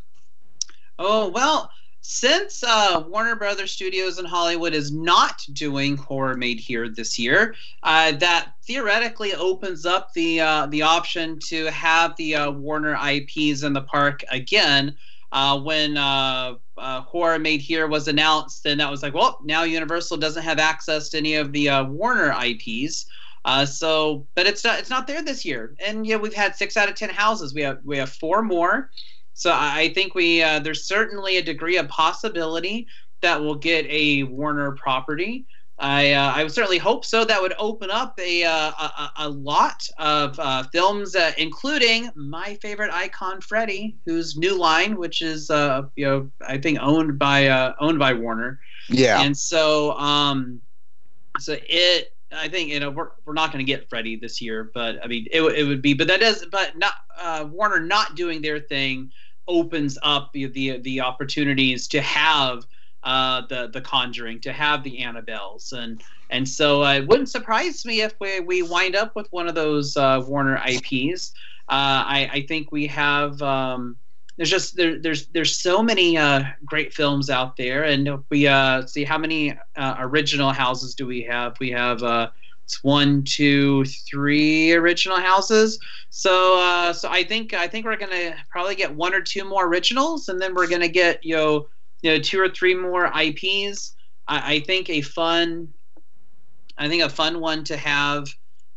Oh 0.99 1.29
well, 1.29 1.71
since 2.03 2.65
uh, 2.65 3.05
Warner 3.09 3.37
Brothers 3.37 3.71
Studios 3.71 4.19
in 4.19 4.25
Hollywood 4.25 4.75
is 4.75 4.91
not 4.91 5.41
doing 5.53 5.97
horror 5.97 6.37
made 6.37 6.59
here 6.59 6.89
this 6.89 7.17
year, 7.17 7.55
uh, 7.85 8.11
that 8.13 8.53
theoretically 8.65 9.33
opens 9.35 9.87
up 9.87 10.13
the 10.13 10.41
uh, 10.41 10.67
the 10.67 10.83
option 10.83 11.39
to 11.47 11.67
have 11.67 12.17
the 12.17 12.35
uh, 12.35 12.51
Warner 12.51 12.99
IPs 13.09 13.63
in 13.63 13.73
the 13.73 13.83
park 13.83 14.25
again. 14.31 14.97
Uh, 15.31 15.59
when 15.61 15.97
uh, 15.97 16.57
horror 16.77 17.39
made 17.39 17.61
here 17.61 17.87
was 17.87 18.07
announced, 18.07 18.65
then 18.65 18.77
that 18.79 18.91
was 18.91 19.03
like, 19.03 19.15
well, 19.15 19.39
now 19.45 19.63
Universal 19.63 20.19
doesn't 20.19 20.43
have 20.43 20.59
access 20.59 21.09
to 21.09 21.17
any 21.17 21.37
of 21.37 21.53
the 21.53 21.71
Warner 21.89 22.35
IPs. 22.45 23.07
So, 23.65 24.27
but 24.35 24.47
it's 24.47 24.65
not 24.65 24.81
it's 24.81 24.91
not 24.91 25.07
there 25.07 25.23
this 25.23 25.45
year, 25.45 25.77
and 25.79 26.05
yeah, 26.05 26.17
we've 26.17 26.35
had 26.35 26.57
six 26.57 26.77
out 26.77 26.89
of 26.89 26.97
ten 26.97 27.11
houses. 27.11 27.55
We 27.55 27.63
have 27.63 27.79
we 27.85 27.97
have 27.97 28.11
four 28.11 28.43
more. 28.43 28.91
So 29.35 29.53
I 29.53 29.93
think 29.95 30.15
we 30.15 30.43
uh, 30.43 30.61
there's 30.61 30.87
certainly 30.87 31.39
a 31.39 31.43
degree 31.43 31.77
of 31.79 31.89
possibility 31.89 32.87
that 33.23 33.41
we'll 33.41 33.55
get 33.55 33.87
a 33.89 34.25
Warner 34.25 34.73
property. 34.73 35.47
I 35.79 36.13
uh, 36.13 36.33
I 36.37 36.47
certainly 36.47 36.79
hope 36.79 37.05
so. 37.05 37.25
That 37.25 37.41
would 37.41 37.55
open 37.59 37.91
up 37.91 38.19
a 38.21 38.45
uh, 38.45 38.71
a, 38.71 39.11
a- 39.17 39.29
lot 39.29 39.83
of 39.99 40.39
uh, 40.39 40.65
films, 40.73 41.17
uh, 41.17 41.33
including 41.39 42.11
my 42.15 42.57
favorite 42.63 42.93
icon, 42.93 43.41
Freddy, 43.41 43.97
whose 44.07 44.37
new 44.37 44.57
line, 44.57 44.97
which 44.97 45.23
is 45.23 45.51
uh, 45.51 45.83
you 45.97 46.07
know 46.07 46.31
I 46.47 46.59
think 46.59 46.79
owned 46.81 47.19
by 47.19 47.49
uh, 47.49 47.73
owned 47.81 47.99
by 47.99 48.13
Warner. 48.13 48.61
Yeah. 48.89 49.23
And 49.23 49.37
so, 49.37 49.93
um, 49.93 50.61
so 51.39 51.57
it, 51.69 52.15
I 52.35 52.49
think 52.49 52.71
you 52.71 52.81
know 52.81 52.91
we're, 52.91 53.11
we're 53.25 53.35
not 53.35 53.53
going 53.53 53.65
to 53.65 53.71
get 53.71 53.89
Freddy 53.89 54.17
this 54.17 54.41
year, 54.41 54.71
but 54.75 55.03
I 55.03 55.07
mean 55.07 55.27
it, 55.31 55.43
it 55.43 55.65
would 55.65 55.83
be, 55.83 55.95
but 55.95 56.07
that 56.09 56.21
does, 56.21 56.47
but 56.51 56.77
not 56.77 56.95
uh, 57.19 57.47
Warner 57.51 57.81
not 57.81 58.15
doing 58.15 58.43
their 58.43 58.61
thing 58.61 59.11
opens 59.49 59.99
up 60.03 60.31
the 60.33 60.47
the, 60.47 60.79
the 60.79 61.01
opportunities 61.01 61.89
to 61.89 62.01
have 62.01 62.65
uh, 63.03 63.43
the 63.49 63.69
the 63.73 63.81
Conjuring, 63.81 64.41
to 64.41 64.53
have 64.53 64.83
the 64.83 64.99
Annabelles, 65.01 65.73
and 65.73 66.03
and 66.31 66.49
so 66.49 66.85
uh, 66.85 66.95
it 66.95 67.09
wouldn't 67.09 67.29
surprise 67.29 67.85
me 67.85 68.03
if 68.03 68.15
we 68.21 68.41
we 68.41 68.63
wind 68.63 68.97
up 68.97 69.15
with 69.17 69.27
one 69.31 69.49
of 69.49 69.55
those 69.55 69.97
uh, 69.97 70.23
Warner 70.27 70.61
IPs. 70.67 71.33
Uh, 71.69 72.05
I 72.07 72.31
I 72.33 72.47
think 72.49 72.73
we 72.73 72.87
have. 72.89 73.41
Um, 73.43 73.97
there's 74.37 74.51
just 74.51 74.77
there, 74.77 74.99
there's 74.99 75.27
there's 75.29 75.59
so 75.59 75.83
many 75.83 76.17
uh, 76.17 76.45
great 76.65 76.95
films 76.95 77.29
out 77.29 77.57
there, 77.57 77.85
and 77.85 78.09
we 78.31 78.47
uh, 78.47 78.87
see 78.87 79.05
how 79.05 79.19
many 79.19 79.57
uh, 79.77 79.97
original 79.99 80.51
houses 80.51 80.95
do 80.95 81.07
we 81.07 81.23
have? 81.23 81.59
We 81.61 81.71
have 81.71 82.03
uh, 82.03 82.31
it's 82.65 82.83
one, 82.83 83.25
two, 83.25 83.85
three 83.85 84.73
original 84.73 85.19
houses. 85.19 85.79
So 86.09 86.59
uh, 86.59 86.93
so 86.95 87.11
I 87.11 87.25
think 87.25 87.53
I 87.53 87.69
think 87.69 87.85
we're 87.85 87.97
gonna 87.97 88.35
probably 88.51 88.75
get 88.75 88.95
one 88.95 89.15
or 89.15 89.21
two 89.21 89.45
more 89.45 89.67
originals, 89.67 90.29
and 90.29 90.41
then 90.41 90.55
we're 90.55 90.69
gonna 90.69 90.89
get 90.89 91.23
you 91.25 91.37
know 91.37 91.69
you 92.01 92.13
know 92.13 92.19
two 92.19 92.41
or 92.41 92.49
three 92.49 92.75
more 92.75 93.13
IPs. 93.15 93.95
I, 94.29 94.55
I 94.55 94.61
think 94.61 94.89
a 94.89 95.03
fun 95.03 95.69
I 96.79 96.89
think 96.89 97.03
a 97.03 97.11
fun 97.11 97.39
one 97.41 97.65
to 97.65 97.77
have 97.77 98.29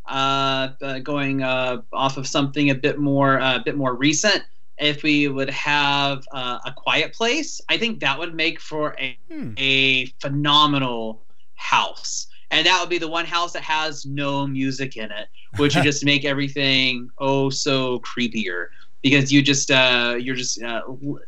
uh, 0.05 0.67
going 1.01 1.43
off 1.43 2.17
of 2.17 2.27
something 2.27 2.71
a 2.71 2.75
bit 2.75 2.99
more 2.99 3.37
a 3.37 3.61
bit 3.63 3.77
more 3.77 3.95
recent 3.95 4.43
if 4.77 5.03
we 5.03 5.27
would 5.27 5.49
have 5.49 6.23
uh, 6.33 6.59
a 6.65 6.73
quiet 6.75 7.13
place 7.13 7.61
i 7.69 7.77
think 7.77 7.99
that 7.99 8.17
would 8.19 8.33
make 8.35 8.59
for 8.59 8.95
a, 8.99 9.17
Hmm. 9.29 9.53
a 9.57 10.05
phenomenal 10.21 11.23
house. 11.55 12.27
And 12.51 12.65
that 12.65 12.79
would 12.79 12.89
be 12.89 12.97
the 12.99 13.07
one 13.07 13.25
house 13.25 13.53
that 13.53 13.63
has 13.63 14.05
no 14.05 14.45
music 14.47 14.95
in 14.97 15.11
it 15.11 15.27
which 15.55 15.75
would 15.75 15.83
just 15.89 16.05
make 16.05 16.25
everything 16.25 17.09
oh 17.19 17.49
so 17.49 17.99
creepier. 17.99 18.67
Because 19.01 19.31
you 19.31 19.41
just 19.41 19.69
uh, 19.69 20.15
you're 20.19 20.35
just 20.35 20.61
uh, 20.63 20.81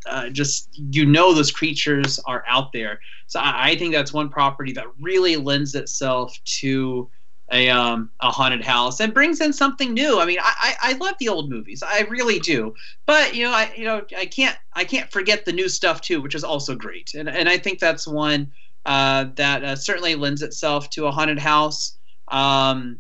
uh, 0.07 0.30
just 0.30 0.69
you 0.74 1.06
know 1.06 1.34
those 1.34 1.52
creatures 1.52 2.19
are 2.26 2.44
out 2.48 2.72
there. 2.74 2.99
So 3.28 3.40
I, 3.40 3.69
I 3.69 3.76
think 3.76 3.94
that's 3.94 4.14
one 4.14 4.30
property 4.30 4.74
that 4.74 4.86
really 4.99 5.36
lends 5.36 5.76
itself 5.76 6.36
to 6.60 7.10
a 7.52 7.69
um 7.69 8.10
a 8.19 8.30
haunted 8.30 8.64
house 8.64 8.99
and 8.99 9.14
brings 9.14 9.40
in 9.40 9.53
something 9.53 9.94
new. 9.94 10.19
I 10.19 10.26
mean, 10.26 10.40
I, 10.41 10.53
I 10.60 10.91
I 10.91 10.94
love 10.94 11.15
the 11.19 11.30
old 11.30 11.49
movies, 11.49 11.84
I 11.86 12.02
really 12.10 12.40
do. 12.40 12.74
But 13.06 13.36
you 13.36 13.45
know, 13.45 13.52
I 13.52 13.72
you 13.76 13.86
know 13.86 14.03
I 14.18 14.26
can't 14.26 14.57
I 14.74 14.84
can't 14.84 15.11
forget 15.11 15.45
the 15.45 15.53
new 15.53 15.69
stuff 15.69 16.02
too, 16.02 16.22
which 16.22 16.36
is 16.36 16.44
also 16.44 16.76
great. 16.76 17.14
And 17.14 17.30
and 17.30 17.48
I 17.48 17.57
think 17.57 17.80
that's 17.80 18.07
one 18.07 18.52
uh, 18.86 19.26
that 19.36 19.64
uh, 19.64 19.76
certainly 19.76 20.15
lends 20.15 20.41
itself 20.41 20.90
to 20.91 21.07
a 21.07 21.11
haunted 21.11 21.40
house. 21.40 21.98
Um, 22.30 22.99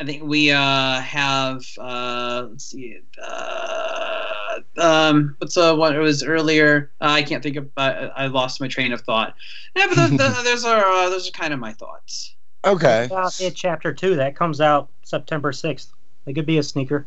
I 0.00 0.04
think 0.04 0.22
we 0.24 0.50
uh, 0.50 1.00
have 1.00 1.62
uh, 1.78 2.46
let's 2.50 2.64
see 2.64 2.98
uh, 3.22 4.58
um, 4.78 5.36
what's 5.38 5.56
uh, 5.56 5.74
what 5.74 5.94
it 5.94 5.98
was 5.98 6.22
earlier. 6.22 6.90
Uh, 7.00 7.08
I 7.10 7.22
can't 7.22 7.42
think 7.42 7.56
of. 7.56 7.68
I 7.76 8.26
lost 8.26 8.60
my 8.60 8.68
train 8.68 8.92
of 8.92 9.02
thought. 9.02 9.34
Yeah, 9.76 9.86
but 9.88 9.96
those, 9.96 10.10
those, 10.16 10.44
those 10.44 10.64
are 10.64 10.84
uh, 10.84 11.10
those 11.10 11.28
are 11.28 11.32
kind 11.32 11.52
of 11.52 11.60
my 11.60 11.72
thoughts. 11.72 12.34
Okay. 12.64 13.08
It 13.40 13.54
chapter 13.54 13.92
two 13.92 14.16
that 14.16 14.36
comes 14.36 14.60
out 14.60 14.88
September 15.02 15.52
sixth. 15.52 15.92
It 16.26 16.34
could 16.34 16.46
be 16.46 16.58
a 16.58 16.62
sneaker. 16.62 17.06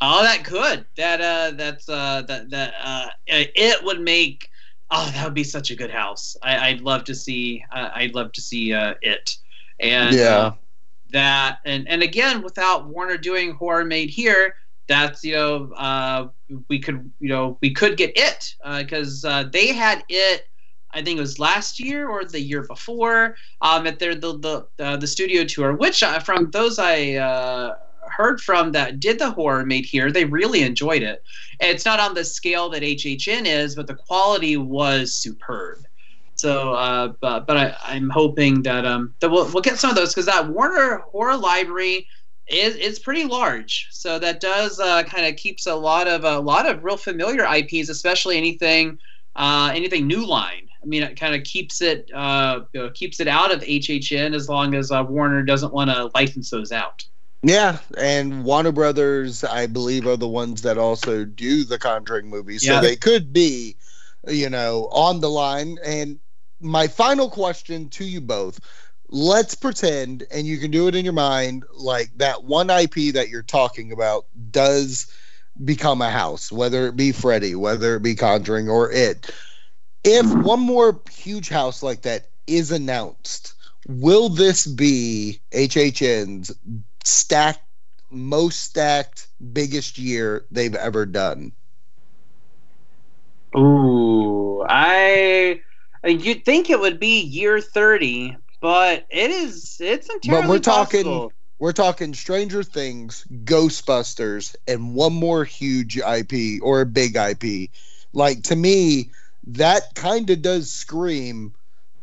Oh, 0.00 0.22
that 0.22 0.44
could. 0.44 0.84
That 0.96 1.20
uh, 1.20 1.56
that's 1.56 1.88
uh, 1.88 2.22
that 2.22 2.50
that 2.50 2.74
uh, 2.82 3.08
it 3.26 3.84
would 3.84 4.00
make. 4.00 4.48
Oh, 4.90 5.10
that 5.14 5.24
would 5.24 5.34
be 5.34 5.44
such 5.44 5.70
a 5.70 5.76
good 5.76 5.90
house. 5.90 6.36
I, 6.42 6.68
I'd 6.68 6.80
love 6.80 7.04
to 7.04 7.14
see. 7.14 7.64
Uh, 7.72 7.90
I'd 7.94 8.14
love 8.14 8.32
to 8.32 8.40
see 8.40 8.72
uh, 8.72 8.94
it. 9.00 9.36
And 9.80 10.14
Yeah. 10.14 10.36
uh, 10.36 10.52
that 11.10 11.58
and 11.64 11.88
and 11.88 12.02
again, 12.02 12.42
without 12.42 12.86
Warner 12.86 13.16
doing 13.16 13.54
horror 13.54 13.84
made 13.84 14.10
here, 14.10 14.54
that's 14.88 15.24
you 15.24 15.34
know 15.34 15.72
uh, 15.76 16.28
we 16.68 16.78
could 16.78 17.10
you 17.20 17.28
know 17.28 17.58
we 17.60 17.72
could 17.72 17.96
get 17.96 18.12
it 18.16 18.54
because 18.78 19.24
uh, 19.24 19.44
they 19.52 19.68
had 19.68 20.04
it. 20.08 20.48
I 20.92 21.02
think 21.02 21.18
it 21.18 21.20
was 21.20 21.38
last 21.38 21.80
year 21.80 22.08
or 22.08 22.24
the 22.24 22.40
year 22.40 22.62
before 22.62 23.36
um, 23.60 23.86
at 23.86 23.98
their 23.98 24.14
the 24.14 24.38
the 24.38 24.84
uh, 24.84 24.96
the 24.96 25.06
studio 25.06 25.44
tour, 25.44 25.74
which 25.74 26.02
uh, 26.02 26.18
from 26.18 26.50
those 26.50 26.78
I 26.78 27.14
uh, 27.14 27.76
heard 28.16 28.40
from 28.40 28.72
that 28.72 29.00
did 29.00 29.18
the 29.18 29.30
horror 29.30 29.64
made 29.64 29.84
here, 29.84 30.10
they 30.10 30.24
really 30.24 30.62
enjoyed 30.62 31.02
it. 31.02 31.22
It's 31.60 31.84
not 31.84 32.00
on 32.00 32.14
the 32.14 32.24
scale 32.24 32.68
that 32.70 32.82
HHN 32.82 33.46
is, 33.46 33.74
but 33.74 33.86
the 33.86 33.94
quality 33.94 34.56
was 34.56 35.14
superb. 35.14 35.78
So, 36.34 36.74
uh, 36.74 37.12
but 37.20 37.46
but 37.46 37.56
I, 37.56 37.76
I'm 37.84 38.10
hoping 38.10 38.62
that 38.62 38.84
um 38.84 39.14
that 39.20 39.30
we'll, 39.30 39.50
we'll 39.52 39.62
get 39.62 39.78
some 39.78 39.90
of 39.90 39.96
those 39.96 40.10
because 40.10 40.26
that 40.26 40.48
Warner 40.48 40.98
Horror 40.98 41.36
Library 41.36 42.06
is 42.48 42.76
it's 42.76 42.98
pretty 42.98 43.24
large. 43.24 43.88
So 43.90 44.18
that 44.18 44.40
does 44.40 44.80
uh, 44.80 45.04
kind 45.04 45.26
of 45.26 45.36
keeps 45.36 45.66
a 45.66 45.74
lot 45.74 46.08
of 46.08 46.24
a 46.24 46.38
lot 46.40 46.66
of 46.66 46.84
real 46.84 46.96
familiar 46.96 47.44
IPs, 47.44 47.88
especially 47.88 48.36
anything 48.36 48.98
uh, 49.36 49.70
anything 49.74 50.06
New 50.06 50.26
Line. 50.26 50.68
I 50.82 50.86
mean, 50.86 51.02
it 51.02 51.18
kind 51.18 51.34
of 51.34 51.44
keeps 51.44 51.80
it 51.80 52.10
uh, 52.12 52.60
you 52.72 52.80
know, 52.80 52.90
keeps 52.90 53.20
it 53.20 53.28
out 53.28 53.52
of 53.52 53.60
HHN 53.60 54.34
as 54.34 54.48
long 54.48 54.74
as 54.74 54.90
uh, 54.90 55.04
Warner 55.08 55.42
doesn't 55.42 55.72
want 55.72 55.90
to 55.90 56.10
license 56.14 56.50
those 56.50 56.72
out. 56.72 57.04
Yeah, 57.44 57.78
and 57.98 58.44
Warner 58.44 58.70
Brothers, 58.70 59.42
I 59.42 59.66
believe, 59.66 60.06
are 60.06 60.16
the 60.16 60.28
ones 60.28 60.62
that 60.62 60.78
also 60.78 61.24
do 61.24 61.64
the 61.64 61.78
Conjuring 61.78 62.28
movies, 62.28 62.64
so 62.64 62.80
they 62.80 62.94
could 62.94 63.32
be, 63.32 63.76
you 64.28 64.48
know, 64.48 64.88
on 64.92 65.20
the 65.20 65.30
line. 65.30 65.76
And 65.84 66.20
my 66.60 66.86
final 66.86 67.28
question 67.28 67.88
to 67.90 68.04
you 68.04 68.20
both: 68.20 68.60
Let's 69.08 69.56
pretend, 69.56 70.24
and 70.30 70.46
you 70.46 70.58
can 70.58 70.70
do 70.70 70.86
it 70.86 70.94
in 70.94 71.04
your 71.04 71.14
mind, 71.14 71.64
like 71.74 72.10
that 72.16 72.44
one 72.44 72.70
IP 72.70 73.12
that 73.14 73.28
you're 73.28 73.42
talking 73.42 73.90
about 73.90 74.26
does 74.52 75.12
become 75.64 76.00
a 76.00 76.10
house, 76.10 76.52
whether 76.52 76.86
it 76.86 76.96
be 76.96 77.10
Freddy, 77.10 77.56
whether 77.56 77.96
it 77.96 78.02
be 78.02 78.14
Conjuring, 78.14 78.68
or 78.68 78.90
it. 78.92 79.30
If 80.04 80.26
one 80.34 80.60
more 80.60 81.00
huge 81.10 81.48
house 81.48 81.82
like 81.82 82.02
that 82.02 82.28
is 82.46 82.72
announced, 82.72 83.54
will 83.86 84.28
this 84.28 84.66
be 84.66 85.40
HHN's 85.52 86.52
stacked, 87.04 87.60
most 88.10 88.60
stacked, 88.60 89.28
biggest 89.52 89.98
year 89.98 90.44
they've 90.50 90.74
ever 90.74 91.06
done? 91.06 91.52
Ooh, 93.56 94.64
I 94.68 95.60
you'd 96.04 96.44
think 96.44 96.70
it 96.70 96.80
would 96.80 96.98
be 96.98 97.20
year 97.20 97.60
thirty, 97.60 98.36
but 98.60 99.06
it 99.10 99.30
is 99.30 99.76
it's 99.80 100.08
entirely 100.08 100.42
But 100.42 100.48
we're 100.48 100.58
talking 100.58 101.04
possible. 101.04 101.32
we're 101.58 101.72
talking 101.72 102.14
Stranger 102.14 102.62
Things, 102.62 103.26
Ghostbusters, 103.44 104.56
and 104.66 104.94
one 104.94 105.12
more 105.12 105.44
huge 105.44 105.98
IP 105.98 106.62
or 106.62 106.80
a 106.80 106.86
big 106.86 107.14
IP. 107.14 107.70
Like 108.14 108.42
to 108.44 108.56
me, 108.56 109.10
that 109.46 109.94
kind 109.94 110.30
of 110.30 110.42
does 110.42 110.72
scream 110.72 111.54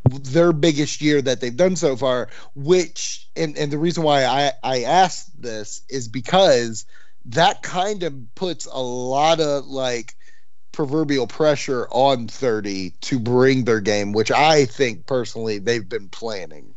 their 0.10 0.53
biggest 0.53 1.02
year 1.02 1.22
that 1.22 1.41
they've 1.41 1.56
done 1.56 1.76
so 1.76 1.95
far. 1.95 2.30
Which 2.56 3.28
and 3.36 3.57
and 3.57 3.72
the 3.72 3.78
reason 3.78 4.03
why 4.03 4.26
I 4.26 4.52
I 4.64 4.84
asked 4.84 5.41
this 5.41 5.82
is 5.90 6.07
because 6.07 6.86
that 7.26 7.61
kind 7.61 8.03
of 8.03 8.14
puts 8.36 8.66
a 8.66 8.82
lot 8.82 9.40
of 9.40 9.68
like 9.68 10.16
proverbial 10.72 11.28
pressure 11.28 11.88
on 11.91 12.28
30 12.28 12.91
to 13.02 13.20
bring 13.20 13.66
their 13.66 13.82
game 13.82 14.14
which 14.14 14.32
i 14.32 14.66
think 14.66 15.06
personally 15.07 15.57
they've 15.57 15.90
been 15.90 16.07
planning 16.10 16.74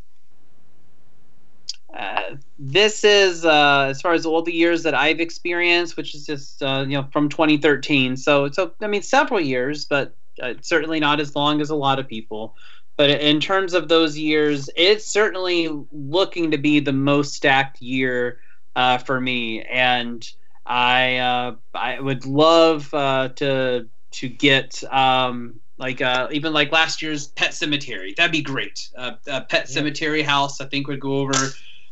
Uh, 1.94 2.36
this 2.58 3.04
is 3.04 3.44
uh, 3.44 3.88
as 3.90 4.00
far 4.00 4.14
as 4.14 4.24
all 4.24 4.42
the 4.42 4.52
years 4.52 4.82
that 4.82 4.94
I've 4.94 5.20
experienced, 5.20 5.96
which 5.96 6.14
is 6.14 6.24
just 6.24 6.62
uh, 6.62 6.84
you 6.88 6.96
know 6.96 7.06
from 7.12 7.28
2013. 7.28 8.16
So 8.16 8.50
so 8.50 8.72
I 8.80 8.86
mean 8.86 9.02
several 9.02 9.40
years, 9.40 9.84
but 9.84 10.16
uh, 10.40 10.54
certainly 10.60 11.00
not 11.00 11.20
as 11.20 11.34
long 11.34 11.60
as 11.60 11.70
a 11.70 11.76
lot 11.76 11.98
of 11.98 12.08
people. 12.08 12.54
But 12.96 13.10
in 13.10 13.40
terms 13.40 13.74
of 13.74 13.88
those 13.88 14.18
years, 14.18 14.68
it's 14.76 15.06
certainly 15.06 15.68
looking 15.90 16.50
to 16.50 16.58
be 16.58 16.78
the 16.78 16.92
most 16.92 17.34
stacked 17.34 17.80
year 17.80 18.38
uh, 18.76 18.98
for 18.98 19.20
me, 19.20 19.62
and 19.62 20.26
I 20.66 21.16
uh, 21.16 21.56
I 21.74 22.00
would 22.00 22.26
love 22.26 22.92
uh, 22.92 23.30
to 23.36 23.88
to 24.12 24.28
get 24.28 24.82
um, 24.92 25.60
like 25.78 26.00
uh, 26.00 26.28
even 26.30 26.52
like 26.52 26.70
last 26.70 27.02
year's 27.02 27.28
Pet 27.28 27.50
Sematary. 27.50 28.14
That'd 28.14 28.32
be 28.32 28.42
great. 28.42 28.88
Uh, 28.96 29.12
uh, 29.28 29.40
Pet 29.42 29.66
Sematary 29.66 30.22
House, 30.22 30.60
I 30.60 30.66
think, 30.66 30.86
would 30.86 31.00
go 31.00 31.14
over 31.14 31.48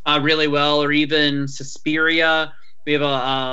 uh, 0.06 0.20
really 0.22 0.48
well, 0.48 0.82
or 0.82 0.92
even 0.92 1.48
Suspiria. 1.48 2.52
We 2.86 2.94
have 2.94 3.02
a, 3.02 3.04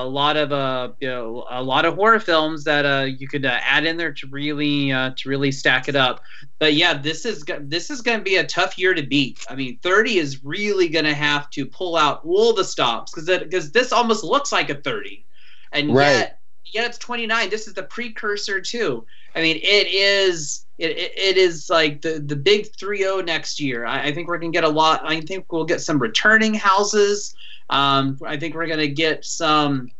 a 0.03 0.07
lot 0.07 0.37
of 0.37 0.51
uh, 0.53 0.93
you 0.99 1.09
know 1.09 1.45
a 1.49 1.61
lot 1.61 1.85
of 1.85 1.95
horror 1.95 2.19
films 2.19 2.63
that 2.63 2.85
uh, 2.85 3.05
you 3.05 3.27
could 3.27 3.45
uh, 3.45 3.59
add 3.61 3.85
in 3.85 3.97
there 3.97 4.13
to 4.13 4.27
really 4.27 4.91
uh, 4.91 5.11
to 5.17 5.29
really 5.29 5.51
stack 5.51 5.89
it 5.89 5.95
up. 5.95 6.21
But 6.59 6.75
yeah, 6.75 6.93
this 6.93 7.25
is 7.25 7.43
this 7.59 7.89
is 7.89 8.01
going 8.01 8.19
to 8.19 8.23
be 8.23 8.37
a 8.37 8.45
tough 8.45 8.77
year 8.77 8.93
to 8.93 9.03
beat. 9.03 9.45
I 9.49 9.55
mean, 9.55 9.79
30 9.83 10.17
is 10.17 10.43
really 10.43 10.87
going 10.87 11.05
to 11.05 11.13
have 11.13 11.49
to 11.51 11.65
pull 11.65 11.97
out 11.97 12.21
all 12.25 12.53
the 12.53 12.63
stops 12.63 13.11
because 13.13 13.39
because 13.39 13.71
this 13.71 13.91
almost 13.91 14.23
looks 14.23 14.51
like 14.51 14.69
a 14.69 14.75
30, 14.75 15.25
and 15.73 15.89
Right. 15.89 15.99
yet 15.99 16.39
yet 16.73 16.87
it's 16.89 16.97
29. 16.97 17.49
This 17.49 17.67
is 17.67 17.73
the 17.73 17.83
precursor 17.83 18.61
too. 18.61 19.05
I 19.35 19.41
mean, 19.41 19.57
it 19.57 19.87
is 19.87 20.65
it, 20.77 20.91
it, 20.91 21.11
it 21.17 21.37
is 21.37 21.69
like 21.69 22.01
the 22.01 22.19
the 22.25 22.35
big 22.35 22.67
3-0 22.81 23.25
next 23.25 23.59
year. 23.59 23.85
I, 23.85 24.05
I 24.07 24.11
think 24.13 24.27
we're 24.27 24.37
gonna 24.37 24.51
get 24.51 24.63
a 24.63 24.69
lot. 24.69 25.01
I 25.03 25.21
think 25.21 25.51
we'll 25.51 25.65
get 25.65 25.81
some 25.81 25.99
returning 25.99 26.53
houses. 26.53 27.35
Um, 27.69 28.17
I 28.25 28.37
think 28.37 28.55
we're 28.55 28.67
gonna 28.67 28.87
get 28.87 29.25
some 29.25 29.91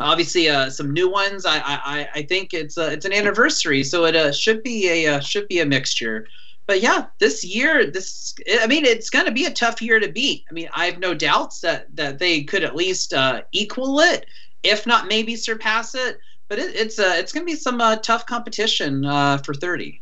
obviously 0.00 0.48
uh, 0.48 0.70
some 0.70 0.92
new 0.92 1.10
ones. 1.10 1.46
I 1.46 1.58
I, 1.58 2.08
I 2.14 2.22
think 2.22 2.54
it's 2.54 2.78
uh, 2.78 2.90
it's 2.92 3.04
an 3.04 3.12
anniversary, 3.12 3.82
so 3.82 4.04
it 4.04 4.16
uh, 4.16 4.32
should 4.32 4.62
be 4.62 4.88
a 4.88 5.14
uh, 5.14 5.20
should 5.20 5.48
be 5.48 5.60
a 5.60 5.66
mixture. 5.66 6.26
But 6.66 6.80
yeah, 6.80 7.06
this 7.20 7.44
year, 7.44 7.90
this 7.90 8.34
I 8.60 8.66
mean, 8.66 8.84
it's 8.84 9.10
going 9.10 9.26
to 9.26 9.32
be 9.32 9.44
a 9.44 9.50
tough 9.50 9.82
year 9.82 10.00
to 10.00 10.10
beat. 10.10 10.44
I 10.50 10.54
mean, 10.54 10.68
I 10.74 10.86
have 10.86 10.98
no 10.98 11.14
doubts 11.14 11.60
that 11.60 11.94
that 11.96 12.18
they 12.18 12.42
could 12.42 12.64
at 12.64 12.76
least 12.76 13.12
uh, 13.12 13.42
equal 13.52 14.00
it, 14.00 14.26
if 14.62 14.86
not 14.86 15.08
maybe 15.08 15.36
surpass 15.36 15.94
it. 15.94 16.18
But 16.48 16.58
it, 16.58 16.74
it's 16.74 16.98
uh, 16.98 17.14
it's 17.16 17.32
going 17.32 17.46
to 17.46 17.52
be 17.52 17.58
some 17.58 17.78
tough 18.02 18.26
competition 18.26 19.04
for 19.44 19.54
thirty. 19.54 20.00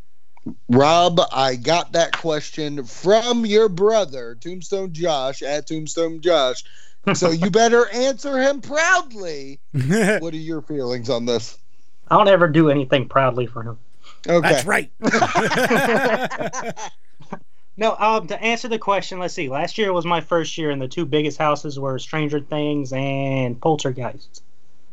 Rob, 0.69 1.21
I 1.31 1.55
got 1.55 1.93
that 1.93 2.13
question 2.19 2.85
from 2.85 3.47
your 3.47 3.69
brother, 3.69 4.37
Tombstone 4.41 4.93
Josh, 4.93 5.41
at 5.41 5.69
Tombstone 5.69 6.21
Josh. 6.21 6.65
So 7.15 7.31
you 7.31 7.51
better 7.51 7.89
answer 7.89 8.39
him 8.39 8.61
proudly. 8.61 9.61
What 10.21 10.35
are 10.35 10.37
your 10.37 10.63
feelings 10.63 11.11
on 11.11 11.27
this? 11.27 11.59
I 12.09 12.17
don't 12.17 12.29
ever 12.29 12.49
do 12.49 12.71
anything 12.71 13.09
proudly 13.09 13.47
for 13.47 13.63
him. 13.63 13.79
Okay. 14.29 14.49
That's 14.49 14.67
right. 14.67 14.91
No, 17.77 17.97
um, 17.99 18.27
to 18.27 18.41
answer 18.43 18.69
the 18.69 18.79
question, 18.79 19.19
let's 19.19 19.33
see. 19.33 19.49
Last 19.49 19.79
year 19.79 19.93
was 19.95 20.05
my 20.05 20.21
first 20.21 20.59
year, 20.59 20.71
and 20.71 20.81
the 20.81 20.89
two 20.89 21.07
biggest 21.07 21.39
houses 21.39 21.79
were 21.79 21.99
Stranger 21.99 22.39
Things 22.39 22.93
and 22.93 23.59
Poltergeist. 23.61 24.43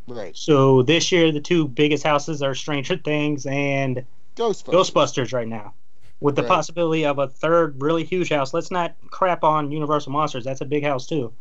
Right. 0.08 0.34
So 0.34 0.82
this 0.82 1.12
year, 1.12 1.30
the 1.30 1.40
two 1.40 1.68
biggest 1.68 2.02
houses 2.02 2.42
are 2.42 2.54
Stranger 2.54 2.96
Things 2.96 3.44
and 3.44 4.04
Ghostbusters. 4.34 4.72
Ghostbusters 4.72 5.32
right 5.34 5.46
now, 5.46 5.74
with 6.20 6.36
the 6.36 6.42
Right. 6.42 6.48
possibility 6.48 7.04
of 7.04 7.18
a 7.18 7.28
third 7.28 7.80
really 7.82 8.02
huge 8.02 8.30
house. 8.30 8.54
Let's 8.54 8.70
not 8.70 8.94
crap 9.10 9.44
on 9.44 9.70
Universal 9.70 10.12
Monsters. 10.12 10.44
That's 10.44 10.62
a 10.62 10.66
big 10.66 10.82
house 10.82 11.06
too. 11.06 11.32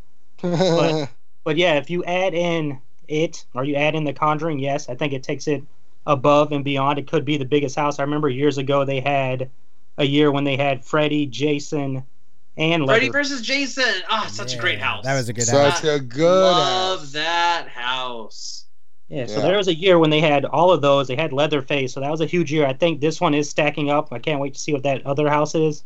But- 0.42 1.10
But 1.46 1.56
yeah, 1.58 1.76
if 1.76 1.90
you 1.90 2.04
add 2.04 2.34
in 2.36 2.80
it 3.08 3.46
or 3.56 3.64
you 3.64 3.76
add 3.76 3.96
in 3.96 4.04
The 4.04 4.14
Conjuring, 4.14 4.60
yes, 4.60 4.90
I 4.90 4.94
think 4.94 5.14
it 5.14 5.24
takes 5.24 5.48
it 5.48 5.64
above 6.06 6.52
and 6.52 6.64
beyond. 6.66 7.00
It 7.00 7.08
could 7.08 7.24
be 7.26 7.38
the 7.38 7.46
biggest 7.46 7.76
house. 7.78 7.98
I 7.98 8.04
remember 8.04 8.30
years 8.30 8.58
ago 8.58 8.84
they 8.86 9.00
had 9.00 9.50
a 9.98 10.04
year 10.06 10.32
when 10.32 10.44
they 10.44 10.58
had 10.58 10.84
Freddy, 10.86 11.26
Jason, 11.26 12.04
and 12.58 12.86
Freddy 12.86 13.06
Leather. 13.08 13.12
versus 13.20 13.42
Jason. 13.42 13.86
Ah, 14.10 14.28
such 14.30 14.54
a 14.54 14.58
great 14.60 14.80
house. 14.80 15.06
That 15.06 15.16
was 15.16 15.30
a 15.30 15.34
good 15.34 15.48
house. 15.48 15.80
Such 15.82 15.86
a 15.86 16.00
good 16.04 16.24
Love 16.44 17.00
house. 17.00 17.12
that 17.14 17.68
house. 17.70 18.66
Yeah, 19.08 19.26
so 19.26 19.38
Yeah. 19.38 19.42
there 19.48 19.58
was 19.58 19.70
a 19.70 19.74
year 19.76 19.98
when 19.98 20.10
they 20.12 20.20
had 20.22 20.46
all 20.46 20.72
of 20.72 20.82
those. 20.82 21.08
They 21.08 21.16
had 21.16 21.32
Leatherface, 21.34 21.94
so 21.94 22.02
that 22.02 22.12
was 22.12 22.22
a 22.22 22.28
huge 22.28 22.52
year. 22.52 22.68
I 22.68 22.74
think 22.74 23.00
this 23.02 23.20
one 23.20 23.34
is 23.34 23.50
stacking 23.50 23.90
up. 23.90 24.12
I 24.12 24.20
can't 24.20 24.42
wait 24.42 24.54
to 24.54 24.60
see 24.60 24.74
what 24.74 24.84
that 24.84 25.04
other 25.06 25.30
house 25.30 25.56
is. 25.56 25.84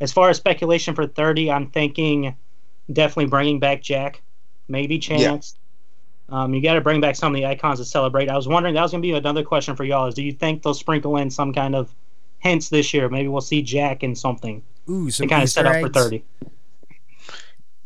As 0.00 0.12
far 0.12 0.30
as 0.30 0.38
speculation 0.38 0.94
for 0.94 1.06
30, 1.06 1.50
I'm 1.52 1.68
thinking 1.70 2.34
definitely 2.92 3.26
bringing 3.26 3.58
back 3.58 3.82
Jack, 3.82 4.22
maybe 4.68 4.98
Chance. 4.98 5.56
Um, 6.30 6.54
you 6.54 6.62
got 6.62 6.74
to 6.74 6.80
bring 6.80 7.00
back 7.00 7.16
some 7.16 7.34
of 7.34 7.36
the 7.36 7.46
icons 7.46 7.78
to 7.80 7.84
celebrate. 7.84 8.30
I 8.30 8.36
was 8.36 8.48
wondering 8.48 8.74
that 8.74 8.82
was 8.82 8.92
going 8.92 9.02
to 9.02 9.06
be 9.06 9.12
another 9.12 9.42
question 9.42 9.76
for 9.76 9.84
y'all: 9.84 10.06
is 10.06 10.14
do 10.14 10.22
you 10.22 10.32
think 10.32 10.62
they'll 10.62 10.74
sprinkle 10.74 11.16
in 11.18 11.30
some 11.30 11.52
kind 11.52 11.74
of 11.74 11.94
hints 12.38 12.70
this 12.70 12.94
year? 12.94 13.08
Maybe 13.08 13.28
we'll 13.28 13.42
see 13.42 13.62
Jack 13.62 14.02
in 14.02 14.14
something 14.14 14.62
Ooh, 14.88 15.06
to 15.06 15.12
some 15.12 15.28
kind 15.28 15.42
of 15.42 15.50
set 15.50 15.66
up 15.66 15.80
for 15.80 15.88
30. 15.90 16.24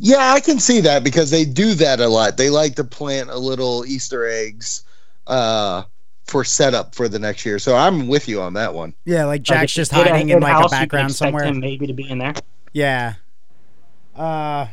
Yeah, 0.01 0.33
I 0.33 0.39
can 0.39 0.61
see 0.61 0.81
that 0.83 1.03
because 1.03 1.31
they 1.31 1.45
do 1.45 1.75
that 1.75 1.99
a 1.99 2.07
lot. 2.07 2.37
They 2.37 2.51
like 2.51 2.77
to 2.77 2.85
plant 2.85 3.31
a 3.31 3.37
little 3.37 3.85
Easter 3.85 4.29
eggs 4.29 4.85
uh, 5.27 5.83
for 6.25 6.45
setup 6.45 6.95
for 6.95 7.09
the 7.09 7.19
next 7.19 7.45
year. 7.45 7.59
So 7.59 7.75
I'm 7.75 8.07
with 8.07 8.29
you 8.29 8.41
on 8.41 8.53
that 8.55 8.73
one. 8.73 8.95
Yeah, 9.05 9.25
like 9.25 9.41
Like, 9.41 9.43
Jack's 9.43 9.73
if 9.73 9.77
just 9.77 9.93
hiding 9.93 10.29
in 10.29 10.41
like 10.41 10.65
a 10.65 10.69
background 10.69 11.11
expect 11.11 11.29
somewhere. 11.31 11.45
Him 11.45 11.59
maybe 11.59 11.89
to 11.89 11.93
be 11.93 12.09
in 12.09 12.19
there. 12.19 12.35
Yeah. 12.73 13.15
Uh 14.15 14.69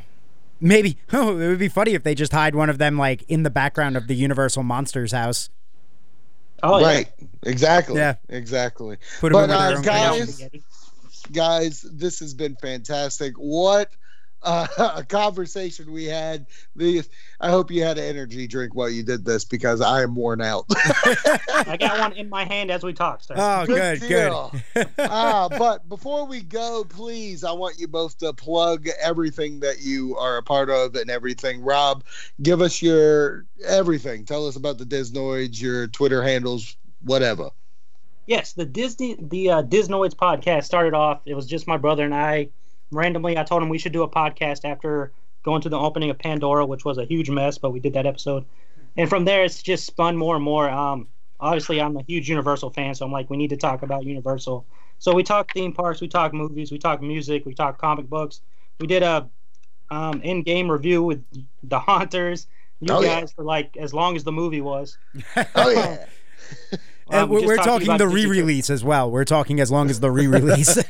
maybe 0.60 0.98
oh, 1.14 1.38
it 1.40 1.48
would 1.48 1.60
be 1.60 1.68
funny 1.70 1.94
if 1.94 2.04
they 2.04 2.16
just 2.16 2.32
hide 2.32 2.56
one 2.56 2.70
of 2.70 2.78
them 2.78 2.98
like 2.98 3.24
in 3.28 3.44
the 3.44 3.50
background 3.50 3.96
of 3.98 4.08
the 4.08 4.16
Universal 4.16 4.64
Monsters 4.64 5.12
house. 5.12 5.50
Oh 6.64 6.80
yeah. 6.80 6.86
right. 6.88 7.08
Exactly. 7.44 7.98
Yeah. 7.98 8.16
Exactly. 8.30 8.98
Put 9.20 9.34
But, 9.34 9.50
uh, 9.50 9.82
guys- 9.82 10.44
Guys, 11.32 11.82
this 11.82 12.20
has 12.20 12.36
been 12.36 12.56
fantastic. 12.62 13.34
What 13.36 13.90
uh, 14.46 14.68
a 14.98 15.04
conversation 15.04 15.92
we 15.92 16.06
had. 16.06 16.46
The 16.76 17.04
I 17.42 17.50
hope 17.50 17.72
you 17.72 17.84
had 17.84 17.98
an 17.98 18.06
energy 18.06 18.48
drink 18.48 18.76
while 18.76 18.90
you 18.90 19.04
did 19.04 19.26
this 19.26 19.44
because 19.44 19.82
I 19.82 20.04
am 20.04 20.16
worn 20.16 20.42
out. 20.42 20.66
I 20.76 21.78
got 21.80 22.00
one 22.00 22.14
in 22.14 22.30
my 22.30 22.46
hand 22.46 22.72
as 22.72 22.84
we 22.84 22.94
talk. 22.94 23.24
So. 23.24 23.34
Oh, 23.36 23.66
good, 23.66 24.00
deal. 24.00 24.54
good. 24.74 24.88
uh, 24.98 25.50
but 25.50 25.88
before 25.90 26.26
we 26.26 26.42
go, 26.42 26.86
please, 26.88 27.44
I 27.44 27.52
want 27.52 27.80
you 27.80 27.88
both 27.88 28.18
to 28.20 28.32
plug 28.34 28.88
everything 29.02 29.60
that 29.62 29.82
you 29.82 30.16
are 30.18 30.38
a 30.38 30.44
part 30.44 30.70
of 30.70 30.96
and 30.96 31.10
everything. 31.10 31.62
Rob, 31.62 32.04
give 32.42 32.62
us 32.62 32.82
your 32.82 33.46
everything. 33.66 34.26
Tell 34.26 34.48
us 34.48 34.56
about 34.56 34.78
the 34.78 34.86
Disnoids, 34.86 35.62
your 35.62 35.88
Twitter 35.88 36.24
handles, 36.24 36.78
whatever. 37.02 37.50
Yes, 38.28 38.54
the 38.54 38.66
Disney 38.66 39.18
the 39.20 39.50
uh, 39.52 39.64
Disnoids 39.64 40.16
podcast 40.16 40.66
started 40.66 40.94
off. 40.94 41.22
It 41.26 41.36
was 41.36 41.46
just 41.46 41.68
my 41.68 41.78
brother 41.78 42.04
and 42.04 42.14
I. 42.14 42.50
Randomly, 42.92 43.38
I 43.38 43.44
told 43.44 43.62
him 43.64 43.70
we 43.70 43.78
should 43.78 43.94
do 43.94 44.04
a 44.04 44.10
podcast 44.10 44.62
after 44.64 45.12
going 45.44 45.62
to 45.62 45.70
the 45.70 45.78
opening 45.78 46.10
of 46.10 46.18
Pandora, 46.18 46.66
which 46.66 46.86
was 46.86 46.98
a 46.98 47.06
huge 47.06 47.30
mess, 47.30 47.58
but 47.58 47.72
we 47.72 47.80
did 47.80 47.94
that 47.94 48.06
episode. 48.06 48.46
And 48.98 49.10
from 49.10 49.26
there, 49.26 49.44
it's 49.44 49.62
just 49.62 49.86
spun 49.86 50.16
more 50.18 50.36
and 50.36 50.44
more. 50.44 50.70
Um, 50.70 51.08
obviously, 51.40 51.82
I'm 51.82 51.98
a 51.98 52.04
huge 52.04 52.30
Universal 52.30 52.72
fan, 52.72 52.96
so 52.96 53.06
I'm 53.06 53.12
like, 53.12 53.30
we 53.30 53.38
need 53.38 53.50
to 53.50 53.58
talk 53.58 53.84
about 53.84 54.06
Universal. 54.06 54.66
So 55.00 55.14
we 55.14 55.24
talk 55.24 55.52
theme 55.54 55.74
parks, 55.74 56.00
we 56.02 56.08
talk 56.08 56.34
movies, 56.34 56.72
we 56.72 56.78
talk 56.78 57.02
music, 57.02 57.46
we 57.46 57.54
talk 57.54 57.78
comic 57.80 58.10
books. 58.10 58.42
We 58.80 58.88
did 58.88 59.04
a 59.04 59.30
um, 59.92 60.22
in-game 60.22 60.72
review 60.72 61.04
with 61.04 61.24
the 61.64 61.80
Haunters. 61.80 62.48
You 62.82 62.94
Oh, 62.94 63.02
yeah. 63.02 63.20
guys 63.22 63.32
for 63.34 63.44
like 63.44 63.76
as 63.78 63.94
long 63.94 64.16
as 64.16 64.24
the 64.24 64.32
movie 64.32 64.62
was. 64.62 64.98
Oh 65.56 65.70
yeah. 65.70 66.06
And 67.12 67.22
Um, 67.24 67.30
we 67.30 67.42
we're, 67.42 67.48
we're 67.48 67.56
talked 67.58 67.86
talking 67.86 67.98
the 67.98 68.08
re-release 68.08 68.70
as 68.72 68.84
well. 68.84 69.12
We're 69.12 69.26
talking 69.26 69.60
as 69.60 69.72
long 69.72 69.90
as 69.90 70.00
the 70.00 70.10
re-release. 70.12 70.78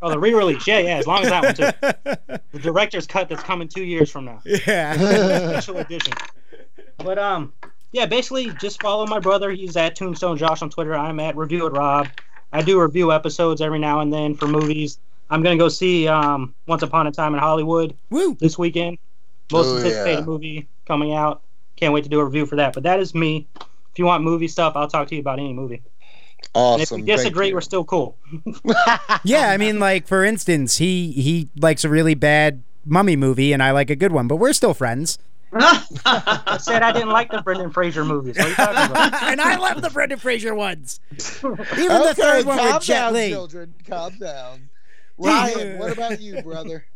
Oh, 0.00 0.10
the 0.10 0.18
re-release. 0.18 0.64
Yeah, 0.66 0.78
yeah, 0.78 0.96
as 0.98 1.06
long 1.08 1.24
as 1.24 1.30
that 1.30 1.42
one 1.42 1.54
too. 1.54 2.38
The 2.52 2.58
director's 2.60 3.06
cut 3.06 3.28
that's 3.28 3.42
coming 3.42 3.66
two 3.66 3.82
years 3.82 4.10
from 4.10 4.26
now. 4.26 4.40
yeah. 4.44 4.94
Special 5.50 5.78
edition. 5.78 6.12
But 6.98 7.18
um, 7.18 7.52
yeah, 7.90 8.06
basically 8.06 8.50
just 8.60 8.80
follow 8.80 9.06
my 9.06 9.18
brother. 9.18 9.50
He's 9.50 9.76
at 9.76 9.96
Tombstone 9.96 10.36
Josh 10.36 10.62
on 10.62 10.70
Twitter. 10.70 10.94
I'm 10.94 11.18
at 11.20 11.36
Review 11.36 11.66
it 11.66 11.70
Rob. 11.70 12.06
I 12.52 12.62
do 12.62 12.80
review 12.80 13.12
episodes 13.12 13.60
every 13.60 13.78
now 13.80 14.00
and 14.00 14.12
then 14.12 14.34
for 14.34 14.46
movies. 14.46 14.98
I'm 15.30 15.42
gonna 15.42 15.56
go 15.58 15.68
see 15.68 16.06
um 16.06 16.54
Once 16.66 16.82
Upon 16.82 17.06
a 17.08 17.12
Time 17.12 17.34
in 17.34 17.40
Hollywood 17.40 17.96
Woo. 18.10 18.34
this 18.40 18.56
weekend. 18.56 18.98
Most 19.50 19.66
Oh, 19.66 19.76
anticipated 19.78 20.20
yeah. 20.20 20.24
movie 20.26 20.68
coming 20.86 21.12
out. 21.12 21.42
Can't 21.76 21.92
wait 21.92 22.04
to 22.04 22.10
do 22.10 22.20
a 22.20 22.24
review 22.24 22.46
for 22.46 22.56
that. 22.56 22.72
But 22.72 22.84
that 22.84 23.00
is 23.00 23.14
me. 23.14 23.46
If 23.98 24.00
you 24.00 24.06
want 24.06 24.22
movie 24.22 24.46
stuff, 24.46 24.76
I'll 24.76 24.86
talk 24.86 25.08
to 25.08 25.16
you 25.16 25.20
about 25.20 25.40
any 25.40 25.52
movie. 25.52 25.82
And 26.54 26.80
if 26.80 26.92
we 26.92 27.02
disagree, 27.02 27.48
you. 27.48 27.54
we're 27.54 27.60
still 27.60 27.84
cool. 27.84 28.16
Yeah, 29.24 29.50
I 29.50 29.56
mean, 29.56 29.80
like 29.80 30.06
for 30.06 30.22
instance, 30.24 30.76
he 30.76 31.10
he 31.10 31.48
likes 31.56 31.82
a 31.82 31.88
really 31.88 32.14
bad 32.14 32.62
mummy 32.84 33.16
movie, 33.16 33.52
and 33.52 33.60
I 33.60 33.72
like 33.72 33.90
a 33.90 33.96
good 33.96 34.12
one, 34.12 34.28
but 34.28 34.36
we're 34.36 34.52
still 34.52 34.72
friends. 34.72 35.18
I 35.52 36.58
said 36.62 36.84
I 36.84 36.92
didn't 36.92 37.08
like 37.08 37.32
the 37.32 37.42
Brendan 37.42 37.72
Fraser 37.72 38.04
movies. 38.04 38.36
What 38.36 38.46
are 38.46 38.50
you 38.50 38.54
talking 38.54 38.92
about? 38.92 39.22
and 39.24 39.40
I 39.40 39.56
love 39.56 39.82
the 39.82 39.90
Brendan 39.90 40.20
Fraser 40.20 40.54
ones. 40.54 41.00
Even 41.10 41.56
the 41.56 42.14
third 42.16 42.46
one 42.46 42.58
calm 42.58 42.74
with 42.74 42.84
Jet 42.84 43.00
down, 43.00 43.14
Li. 43.14 43.30
children. 43.30 43.74
Calm 43.84 44.16
down. 44.18 44.68
Ryan, 45.18 45.78
what 45.80 45.92
about 45.94 46.20
you, 46.20 46.40
brother? 46.42 46.86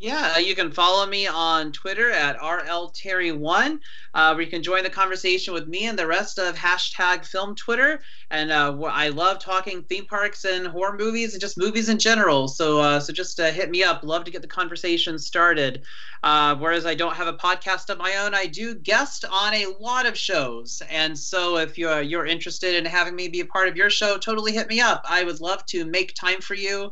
Yeah, 0.00 0.34
uh, 0.36 0.38
you 0.38 0.54
can 0.54 0.70
follow 0.70 1.04
me 1.06 1.26
on 1.26 1.72
Twitter 1.72 2.08
at 2.12 2.38
RLTerry1, 2.38 3.80
uh, 4.14 4.32
where 4.32 4.42
you 4.42 4.46
can 4.48 4.62
join 4.62 4.84
the 4.84 4.90
conversation 4.90 5.52
with 5.52 5.66
me 5.66 5.86
and 5.86 5.98
the 5.98 6.06
rest 6.06 6.38
of 6.38 6.54
hashtag 6.54 7.26
Film 7.26 7.56
Twitter. 7.56 8.00
And 8.30 8.52
uh, 8.52 8.78
I 8.84 9.08
love 9.08 9.40
talking 9.40 9.82
theme 9.82 10.06
parks 10.06 10.44
and 10.44 10.68
horror 10.68 10.96
movies 10.96 11.34
and 11.34 11.40
just 11.40 11.58
movies 11.58 11.88
in 11.88 11.98
general. 11.98 12.46
So, 12.46 12.78
uh, 12.80 13.00
so 13.00 13.12
just 13.12 13.40
uh, 13.40 13.50
hit 13.50 13.70
me 13.70 13.82
up. 13.82 14.04
Love 14.04 14.22
to 14.26 14.30
get 14.30 14.40
the 14.40 14.46
conversation 14.46 15.18
started. 15.18 15.82
Uh, 16.22 16.54
whereas 16.56 16.86
I 16.86 16.94
don't 16.94 17.14
have 17.16 17.26
a 17.26 17.32
podcast 17.32 17.90
of 17.90 17.98
my 17.98 18.16
own, 18.18 18.34
I 18.34 18.46
do 18.46 18.76
guest 18.76 19.24
on 19.24 19.52
a 19.54 19.66
lot 19.80 20.06
of 20.06 20.16
shows. 20.16 20.80
And 20.88 21.18
so, 21.18 21.56
if 21.56 21.76
you're 21.76 22.02
you're 22.02 22.26
interested 22.26 22.76
in 22.76 22.84
having 22.84 23.16
me 23.16 23.28
be 23.28 23.40
a 23.40 23.46
part 23.46 23.68
of 23.68 23.76
your 23.76 23.90
show, 23.90 24.16
totally 24.18 24.52
hit 24.52 24.68
me 24.68 24.80
up. 24.80 25.04
I 25.08 25.24
would 25.24 25.40
love 25.40 25.64
to 25.66 25.84
make 25.84 26.14
time 26.14 26.40
for 26.40 26.54
you 26.54 26.90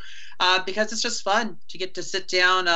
because 0.65 0.93
it's 0.93 1.03
just 1.03 1.23
fun 1.25 1.57
to 1.69 1.79
get 1.79 1.95
to 1.95 2.03
sit 2.03 2.29
down 2.29 2.67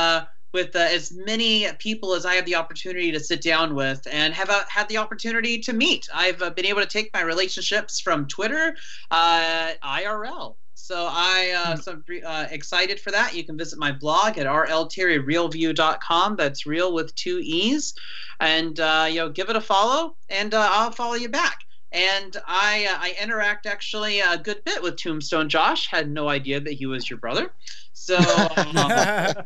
with 0.53 0.75
uh, 0.75 0.79
as 0.79 1.11
many 1.11 1.67
people 1.79 2.13
as 2.13 2.25
I 2.25 2.35
have 2.35 2.45
the 2.45 2.55
opportunity 2.55 3.11
to 3.11 3.19
sit 3.19 3.41
down 3.41 3.75
with 3.75 4.05
and 4.11 4.33
have 4.33 4.49
uh, 4.49 4.63
had 4.67 4.87
the 4.89 4.97
opportunity 4.97 5.59
to 5.59 5.73
meet. 5.73 6.07
I've 6.13 6.41
uh, 6.41 6.49
been 6.49 6.65
able 6.65 6.81
to 6.81 6.87
take 6.87 7.13
my 7.13 7.21
relationships 7.21 7.99
from 7.99 8.27
Twitter, 8.27 8.75
uh, 9.11 9.71
IRL. 9.83 10.55
So 10.81 11.07
I 11.09 11.53
uh, 11.55 11.75
so 11.77 11.93
I'm 11.93 12.03
uh, 12.25 12.47
excited 12.49 12.99
for 12.99 13.11
that. 13.11 13.35
You 13.35 13.43
can 13.43 13.57
visit 13.57 13.77
my 13.79 13.91
blog 13.91 14.37
at 14.37 14.47
rlterryrealview.com. 14.47 16.35
That's 16.35 16.65
real 16.65 16.93
with 16.93 17.13
two 17.15 17.39
e's, 17.41 17.93
and 18.39 18.79
uh, 18.79 19.05
you 19.07 19.17
know 19.17 19.29
give 19.29 19.49
it 19.49 19.55
a 19.55 19.61
follow, 19.61 20.15
and 20.29 20.53
uh, 20.53 20.67
I'll 20.71 20.91
follow 20.91 21.13
you 21.13 21.29
back. 21.29 21.59
And 21.91 22.35
I 22.47 22.87
uh, 22.89 22.97
I 22.99 23.15
interact 23.21 23.67
actually 23.67 24.21
a 24.21 24.37
good 24.37 24.63
bit 24.65 24.81
with 24.81 24.97
Tombstone 24.97 25.49
Josh. 25.49 25.87
Had 25.87 26.09
no 26.09 26.27
idea 26.27 26.59
that 26.59 26.73
he 26.73 26.87
was 26.87 27.09
your 27.09 27.19
brother. 27.19 27.53
So 27.93 28.17
um, 28.57 29.45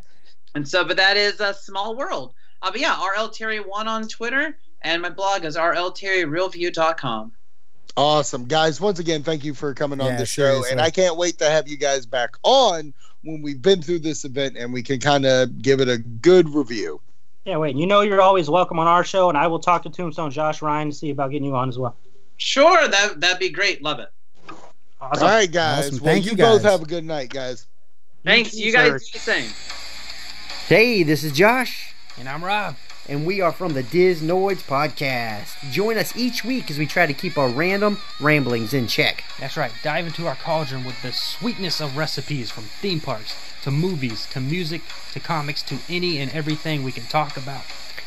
and 0.56 0.66
so, 0.66 0.84
but 0.84 0.96
that 0.96 1.16
is 1.16 1.38
a 1.40 1.52
small 1.54 1.94
world. 1.96 2.32
Uh, 2.62 2.70
but 2.70 2.80
yeah, 2.80 2.98
RL 3.06 3.28
Terry 3.28 3.58
one 3.60 3.86
on 3.86 4.08
Twitter, 4.08 4.56
and 4.82 5.02
my 5.02 5.10
blog 5.10 5.44
is 5.44 5.56
rlterryrealview.com. 5.56 7.32
Awesome, 7.96 8.44
guys. 8.46 8.80
Once 8.80 8.98
again, 8.98 9.22
thank 9.22 9.44
you 9.44 9.54
for 9.54 9.72
coming 9.74 10.00
on 10.00 10.06
Yeah, 10.12 10.16
the 10.18 10.26
show, 10.26 10.42
seriously. 10.48 10.70
and 10.72 10.80
I 10.80 10.90
can't 10.90 11.16
wait 11.16 11.38
to 11.38 11.48
have 11.48 11.68
you 11.68 11.76
guys 11.76 12.04
back 12.04 12.36
on 12.42 12.92
when 13.22 13.40
we've 13.42 13.60
been 13.62 13.80
through 13.82 14.00
this 14.00 14.24
event 14.24 14.56
and 14.58 14.72
we 14.72 14.82
can 14.82 15.00
kind 15.00 15.24
of 15.24 15.60
give 15.62 15.80
it 15.80 15.88
a 15.88 15.98
good 15.98 16.48
review. 16.48 17.00
Yeah, 17.44 17.56
wait. 17.58 17.76
You 17.76 17.86
know 17.86 18.00
you're 18.00 18.20
always 18.20 18.50
welcome 18.50 18.78
on 18.78 18.86
our 18.86 19.04
show, 19.04 19.28
and 19.28 19.38
I 19.38 19.46
will 19.46 19.60
talk 19.60 19.82
to 19.84 19.90
Tombstone 19.90 20.30
Josh 20.30 20.62
Ryan 20.62 20.90
to 20.90 20.96
see 20.96 21.10
about 21.10 21.30
getting 21.30 21.46
you 21.48 21.54
on 21.56 21.68
as 21.68 21.78
well. 21.78 21.96
Sure, 22.38 22.88
that 22.88 23.20
that'd 23.20 23.38
be 23.38 23.50
great. 23.50 23.82
Love 23.82 23.98
it. 24.00 24.08
Awesome. 25.00 25.22
All 25.26 25.32
right, 25.32 25.50
guys. 25.50 25.88
Awesome. 25.88 26.04
Well, 26.04 26.12
Thank 26.14 26.24
you, 26.24 26.32
you, 26.32 26.36
both 26.38 26.62
have 26.62 26.82
a 26.82 26.86
good 26.86 27.04
night, 27.04 27.28
guys. 27.30 27.66
Thanks. 28.24 28.50
too, 28.52 28.62
You 28.62 28.72
guys 28.72 28.90
sir. 28.90 28.98
do 28.98 29.04
the 29.12 29.18
same. 29.18 29.50
Hey, 30.68 31.02
this 31.04 31.22
is 31.22 31.32
Josh, 31.32 31.94
And 32.18 32.28
I'm 32.28 32.42
Rob. 32.44 32.76
and 33.08 33.24
we 33.24 33.40
are 33.40 33.52
from 33.52 33.74
the 33.74 33.82
Disnoids 33.84 34.62
Podcast. 34.64 35.70
Join 35.70 35.96
us 35.96 36.16
each 36.16 36.44
week 36.44 36.70
as 36.70 36.78
we 36.78 36.86
try 36.86 37.06
to 37.06 37.14
keep 37.14 37.38
our 37.38 37.48
random 37.48 37.98
ramblings 38.20 38.74
in 38.74 38.88
check. 38.88 39.22
That's 39.38 39.56
right. 39.56 39.70
Dive 39.84 40.06
into 40.06 40.26
our 40.26 40.34
cauldron 40.34 40.84
with 40.84 41.00
the 41.02 41.12
sweetness 41.12 41.80
of 41.80 41.96
recipes 41.96 42.50
from 42.50 42.64
theme 42.64 43.00
parks 43.00 43.36
to 43.66 43.72
movies 43.72 44.26
to 44.30 44.38
music 44.38 44.80
to 45.12 45.18
comics 45.18 45.60
to 45.60 45.76
any 45.88 46.18
and 46.18 46.30
everything 46.32 46.84
we 46.84 46.92
can 46.92 47.02
talk 47.06 47.36
about. 47.36 47.64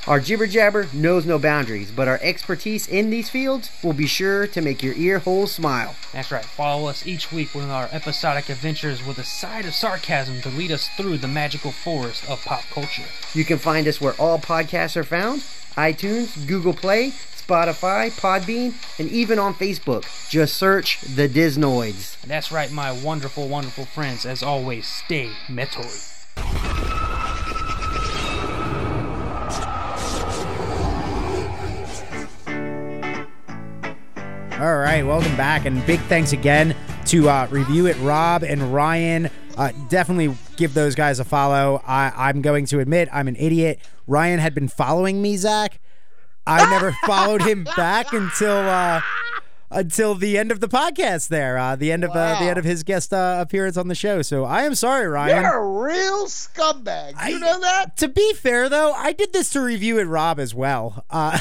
Our 0.07 0.21
jibber 0.21 0.47
jabber 0.47 0.87
knows 0.93 1.25
no 1.25 1.37
boundaries, 1.37 1.91
but 1.91 2.07
our 2.07 2.17
expertise 2.21 2.87
in 2.87 3.09
these 3.09 3.29
fields 3.29 3.69
will 3.83 3.91
be 3.91 4.07
sure 4.07 4.47
to 4.47 4.61
make 4.61 4.81
your 4.81 4.93
ear 4.93 5.19
holes 5.19 5.51
smile. 5.51 5.97
That's 6.13 6.31
right. 6.31 6.45
Follow 6.45 6.87
us 6.87 7.05
each 7.05 7.33
week 7.33 7.53
with 7.53 7.65
our 7.65 7.89
episodic 7.91 8.47
adventures 8.47 9.05
with 9.05 9.17
a 9.17 9.25
side 9.25 9.65
of 9.65 9.73
sarcasm 9.73 10.39
to 10.43 10.49
lead 10.49 10.71
us 10.71 10.87
through 10.95 11.17
the 11.17 11.27
magical 11.27 11.73
forest 11.73 12.27
of 12.29 12.41
pop 12.45 12.63
culture. 12.71 13.03
You 13.33 13.43
can 13.43 13.57
find 13.57 13.85
us 13.85 13.99
where 13.99 14.13
all 14.13 14.39
podcasts 14.39 14.95
are 14.95 15.03
found 15.03 15.41
iTunes, 15.79 16.45
Google 16.45 16.73
Play, 16.73 17.11
Spotify, 17.11 18.11
Podbean, 18.19 18.73
and 18.99 19.09
even 19.09 19.39
on 19.39 19.53
Facebook. 19.53 20.03
Just 20.29 20.57
search 20.57 20.99
the 20.99 21.29
Disnoids. 21.29 22.19
That's 22.23 22.51
right, 22.51 22.69
my 22.69 22.91
wonderful, 22.91 23.47
wonderful 23.47 23.85
friends. 23.85 24.25
As 24.25 24.43
always, 24.43 24.85
stay 24.85 25.31
metal. 25.47 25.85
All 34.59 34.77
right, 34.77 35.03
welcome 35.05 35.37
back, 35.37 35.65
and 35.65 35.85
big 35.85 36.01
thanks 36.01 36.33
again 36.33 36.75
to 37.05 37.29
uh, 37.29 37.47
Review 37.49 37.87
It 37.87 37.97
Rob 37.99 38.43
and 38.43 38.73
Ryan. 38.73 39.29
Uh, 39.57 39.71
definitely 39.87 40.35
give 40.57 40.73
those 40.73 40.95
guys 40.95 41.19
a 41.19 41.25
follow. 41.25 41.81
I, 41.87 42.11
I'm 42.15 42.41
going 42.41 42.65
to 42.67 42.79
admit 42.79 43.07
I'm 43.11 43.29
an 43.29 43.37
idiot. 43.37 43.79
Ryan 44.09 44.39
had 44.39 44.55
been 44.55 44.67
following 44.67 45.21
me, 45.21 45.37
Zach. 45.37 45.79
I 46.47 46.67
never 46.71 46.91
followed 47.05 47.43
him 47.43 47.63
back 47.75 48.11
until 48.11 48.57
uh, 48.57 49.01
until 49.71 50.15
the 50.15 50.37
end 50.37 50.51
of 50.51 50.59
the 50.59 50.67
podcast. 50.67 51.27
There, 51.29 51.57
uh, 51.57 51.75
the 51.75 51.91
end 51.91 52.03
of 52.03 52.11
uh, 52.11 52.39
the 52.39 52.45
end 52.45 52.57
of 52.57 52.65
his 52.65 52.83
guest 52.83 53.13
uh, 53.13 53.37
appearance 53.39 53.77
on 53.77 53.87
the 53.87 53.95
show. 53.95 54.21
So 54.21 54.45
I 54.45 54.63
am 54.63 54.75
sorry, 54.75 55.07
Ryan. 55.07 55.43
You're 55.43 55.57
a 55.57 55.83
real 55.83 56.25
scumbag. 56.25 57.11
You 57.29 57.37
I- 57.37 57.39
know 57.39 57.59
that? 57.61 57.97
To 57.97 58.07
be 58.07 58.33
fair, 58.33 58.69
though, 58.69 58.93
I 58.93 59.11
did 59.13 59.33
this 59.33 59.49
to 59.51 59.61
review 59.61 59.99
it, 59.99 60.05
Rob, 60.05 60.39
as 60.39 60.53
well. 60.55 61.05
Uh, 61.09 61.37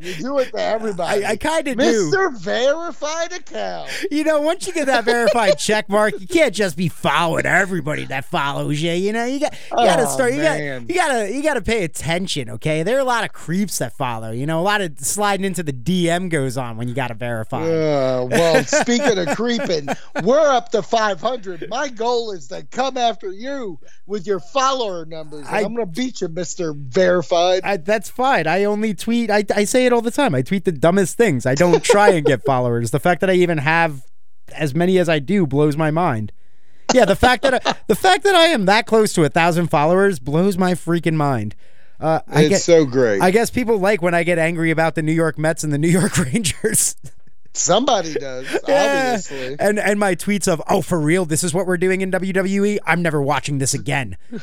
You 0.00 0.14
do 0.14 0.38
it 0.38 0.50
to 0.52 0.58
everybody. 0.60 1.24
I, 1.24 1.30
I 1.32 1.36
kind 1.36 1.66
of 1.68 1.76
do. 1.78 2.10
Mr. 2.10 2.36
Verified 2.38 3.32
Account. 3.32 3.90
You 4.10 4.24
know, 4.24 4.40
once 4.40 4.66
you 4.66 4.72
get 4.72 4.86
that 4.86 5.04
verified 5.04 5.58
check 5.58 5.88
mark, 5.88 6.14
you 6.20 6.26
can't 6.26 6.54
just 6.54 6.76
be 6.76 6.88
following 6.88 7.46
everybody 7.46 8.04
that 8.06 8.24
follows 8.24 8.80
you. 8.80 8.92
You 8.92 9.12
know, 9.12 9.24
you 9.24 9.40
got 9.40 9.52
you 9.52 9.76
gotta 9.76 10.02
Oh, 10.06 10.10
start. 10.12 10.34
You 10.34 10.42
got 10.42 10.58
you 10.88 10.94
gotta 10.94 11.32
you 11.34 11.42
gotta 11.42 11.62
pay 11.62 11.84
attention. 11.84 12.50
Okay, 12.50 12.82
there 12.82 12.96
are 12.96 13.00
a 13.00 13.04
lot 13.04 13.24
of 13.24 13.32
creeps 13.32 13.78
that 13.78 13.96
follow. 13.96 14.30
You 14.30 14.46
know, 14.46 14.60
a 14.60 14.62
lot 14.62 14.80
of 14.80 14.98
sliding 15.00 15.44
into 15.44 15.62
the 15.62 15.72
DM 15.72 16.28
goes 16.28 16.56
on 16.56 16.76
when 16.76 16.88
you 16.88 16.94
got 16.94 17.10
a 17.10 17.14
verified 17.14 17.31
verified. 17.32 17.62
Uh, 17.68 18.26
well, 18.30 18.64
speaking 18.64 19.18
of 19.18 19.36
creeping, 19.36 19.88
we're 20.22 20.50
up 20.50 20.70
to 20.70 20.82
500. 20.82 21.68
My 21.68 21.88
goal 21.88 22.32
is 22.32 22.48
to 22.48 22.62
come 22.70 22.96
after 22.96 23.32
you 23.32 23.78
with 24.06 24.26
your 24.26 24.40
follower 24.40 25.04
numbers. 25.04 25.46
I- 25.48 25.58
I'm 25.62 25.74
going 25.74 25.86
to 25.86 26.00
beat 26.00 26.20
you, 26.20 26.28
Mister 26.28 26.72
Verified. 26.74 27.62
I, 27.64 27.76
that's 27.78 28.10
fine. 28.10 28.46
I 28.46 28.64
only 28.64 28.94
tweet. 28.94 29.30
I, 29.30 29.44
I 29.54 29.64
say 29.64 29.86
it 29.86 29.92
all 29.92 30.02
the 30.02 30.10
time. 30.10 30.34
I 30.34 30.42
tweet 30.42 30.64
the 30.64 30.72
dumbest 30.72 31.16
things. 31.16 31.46
I 31.46 31.54
don't 31.54 31.82
try 31.82 32.10
and 32.10 32.24
get 32.26 32.44
followers. 32.46 32.90
The 32.90 33.00
fact 33.00 33.20
that 33.22 33.30
I 33.30 33.34
even 33.34 33.58
have 33.58 34.06
as 34.54 34.74
many 34.74 34.98
as 34.98 35.08
I 35.08 35.18
do 35.18 35.46
blows 35.46 35.76
my 35.76 35.90
mind. 35.90 36.32
Yeah, 36.92 37.06
the 37.06 37.16
fact 37.16 37.42
that 37.44 37.66
I, 37.66 37.74
the 37.86 37.94
fact 37.94 38.22
that 38.24 38.34
I 38.34 38.46
am 38.48 38.66
that 38.66 38.86
close 38.86 39.12
to 39.14 39.24
a 39.24 39.28
thousand 39.30 39.68
followers 39.68 40.18
blows 40.18 40.58
my 40.58 40.72
freaking 40.74 41.14
mind. 41.14 41.54
Uh, 41.98 42.20
I 42.26 42.42
it's 42.46 42.64
so 42.64 42.84
great. 42.84 43.22
I 43.22 43.30
guess 43.30 43.48
people 43.48 43.78
like 43.78 44.02
when 44.02 44.12
I 44.12 44.24
get 44.24 44.36
angry 44.36 44.72
about 44.72 44.96
the 44.96 45.02
New 45.02 45.12
York 45.12 45.38
Mets 45.38 45.62
and 45.62 45.72
the 45.72 45.78
New 45.78 45.88
York 45.88 46.18
Rangers. 46.32 46.96
Somebody 47.54 48.14
does, 48.14 48.46
Yeah. 48.68 49.12
obviously. 49.14 49.56
And 49.58 49.78
and 49.78 50.00
my 50.00 50.14
tweets 50.14 50.48
of, 50.48 50.62
"Oh, 50.68 50.80
for 50.80 50.98
real? 50.98 51.24
This 51.26 51.44
is 51.44 51.52
what 51.52 51.66
we're 51.66 51.76
doing 51.76 52.00
in 52.00 52.10
WWE? 52.10 52.78
I'm 52.86 53.02
never 53.02 53.20
watching 53.20 53.58
this 53.58 53.74
again." 53.74 54.16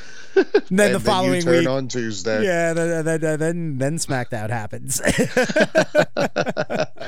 Then 0.72 0.88
And 0.88 0.96
the 0.96 1.00
following 1.00 1.36
you 1.38 1.42
turn 1.42 1.58
week, 1.60 1.68
on 1.68 1.88
Tuesday. 1.88 2.44
yeah, 2.46 2.72
then 2.74 3.04
then 3.04 3.40
then, 3.40 3.78
then 3.80 3.98
SmackDown 3.98 4.50
happens. 4.52 5.02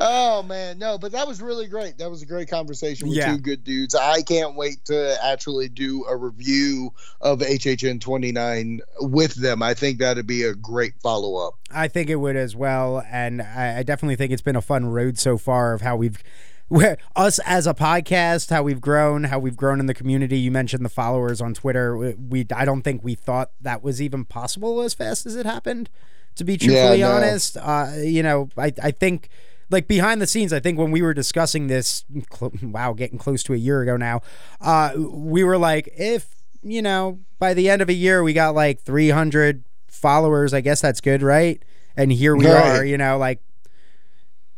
Oh 0.00 0.42
man, 0.46 0.78
no, 0.78 0.98
but 0.98 1.12
that 1.12 1.26
was 1.26 1.40
really 1.40 1.66
great. 1.66 1.98
That 1.98 2.10
was 2.10 2.22
a 2.22 2.26
great 2.26 2.48
conversation 2.48 3.08
with 3.08 3.16
Yeah. 3.16 3.32
two 3.32 3.38
good 3.38 3.64
dudes. 3.64 3.94
I 3.94 4.22
can't 4.22 4.54
wait 4.54 4.84
to 4.86 5.16
actually 5.24 5.68
do 5.68 6.04
a 6.08 6.16
review 6.16 6.92
of 7.20 7.40
HHN 7.40 8.00
29 8.00 8.80
with 9.00 9.34
them. 9.34 9.62
I 9.62 9.74
think 9.74 9.98
that'd 9.98 10.26
be 10.26 10.42
a 10.44 10.54
great 10.54 10.94
follow 11.02 11.36
up. 11.46 11.54
I 11.70 11.88
think 11.88 12.10
it 12.10 12.16
would 12.16 12.36
as 12.36 12.54
well, 12.54 13.02
and 13.10 13.42
I, 13.42 13.78
I 13.78 13.82
definitely 13.82 14.16
think 14.16 14.32
it's 14.32 14.42
been 14.42 14.56
a 14.56 14.62
fun 14.62 14.86
road 14.86 15.18
so 15.18 15.37
far 15.38 15.72
of 15.74 15.80
how 15.82 15.96
we've. 15.96 16.22
Where 16.70 16.98
us 17.16 17.38
as 17.46 17.66
a 17.66 17.72
podcast, 17.72 18.50
how 18.50 18.62
we've 18.62 18.80
grown, 18.82 19.24
how 19.24 19.38
we've 19.38 19.56
grown 19.56 19.80
in 19.80 19.86
the 19.86 19.94
community. 19.94 20.38
You 20.38 20.50
mentioned 20.50 20.84
the 20.84 20.90
followers 20.90 21.40
on 21.40 21.54
Twitter. 21.54 21.96
We, 21.96 22.12
we 22.12 22.46
I 22.54 22.66
don't 22.66 22.82
think 22.82 23.02
we 23.02 23.14
thought 23.14 23.52
that 23.62 23.82
was 23.82 24.02
even 24.02 24.26
possible 24.26 24.82
as 24.82 24.92
fast 24.92 25.24
as 25.24 25.34
it 25.34 25.46
happened. 25.46 25.88
To 26.34 26.44
be 26.44 26.58
truthfully 26.58 27.00
no. 27.00 27.10
honest, 27.10 27.56
uh, 27.56 27.92
you 27.96 28.22
know, 28.22 28.50
I 28.58 28.74
I 28.82 28.90
think 28.90 29.30
like 29.70 29.88
behind 29.88 30.20
the 30.20 30.26
scenes, 30.26 30.52
I 30.52 30.60
think 30.60 30.78
when 30.78 30.90
we 30.90 31.00
were 31.00 31.14
discussing 31.14 31.68
this, 31.68 32.04
cl- 32.30 32.52
wow, 32.62 32.92
getting 32.92 33.16
close 33.16 33.42
to 33.44 33.54
a 33.54 33.56
year 33.56 33.80
ago 33.80 33.96
now, 33.96 34.20
uh, 34.60 34.90
we 34.94 35.44
were 35.44 35.56
like, 35.56 35.88
if 35.96 36.26
you 36.62 36.82
know, 36.82 37.18
by 37.38 37.54
the 37.54 37.70
end 37.70 37.80
of 37.80 37.88
a 37.88 37.94
year, 37.94 38.22
we 38.22 38.34
got 38.34 38.54
like 38.54 38.82
300 38.82 39.64
followers. 39.86 40.52
I 40.52 40.60
guess 40.60 40.82
that's 40.82 41.00
good, 41.00 41.22
right? 41.22 41.62
And 41.96 42.12
here 42.12 42.36
we 42.36 42.46
Right. 42.46 42.78
are, 42.80 42.84
you 42.84 42.98
know, 42.98 43.16
like 43.16 43.40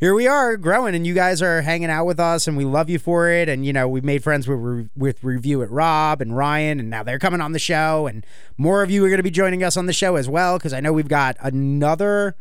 here 0.01 0.15
we 0.15 0.27
are 0.27 0.57
growing, 0.57 0.95
and 0.95 1.07
you 1.07 1.13
guys 1.13 1.43
are 1.43 1.61
hanging 1.61 1.91
out 1.91 2.07
with 2.07 2.19
us, 2.19 2.49
and 2.49 2.57
we 2.57 2.65
love 2.65 2.89
you 2.89 2.99
for 2.99 3.31
it. 3.31 3.51
And 3.51 3.67
you 3.67 3.73
know, 3.73 3.87
we've 3.87 4.03
made 4.03 4.25
friends 4.25 4.49
with 4.49 4.89
with 4.97 5.23
review 5.23 5.63
at 5.63 5.71
Rob 5.71 6.23
and 6.23 6.35
Ryan, 6.35 6.81
and 6.81 6.89
now 6.89 7.03
they're 7.03 7.19
coming 7.19 7.43
on 7.43 7.53
the 7.53 7.59
show, 7.59 8.07
and 8.07 8.25
more 8.57 8.83
of 8.83 8.91
you 8.91 9.05
are 9.05 9.09
going 9.09 9.19
to 9.19 9.23
be 9.23 9.31
joining 9.31 9.63
us 9.63 9.77
on 9.77 9.85
the 9.85 9.93
show 9.93 10.17
as 10.17 10.27
well, 10.27 10.57
because 10.57 10.73
I 10.73 10.81
know 10.81 10.93
we've 10.93 11.07
got 11.07 11.37
another. 11.41 12.35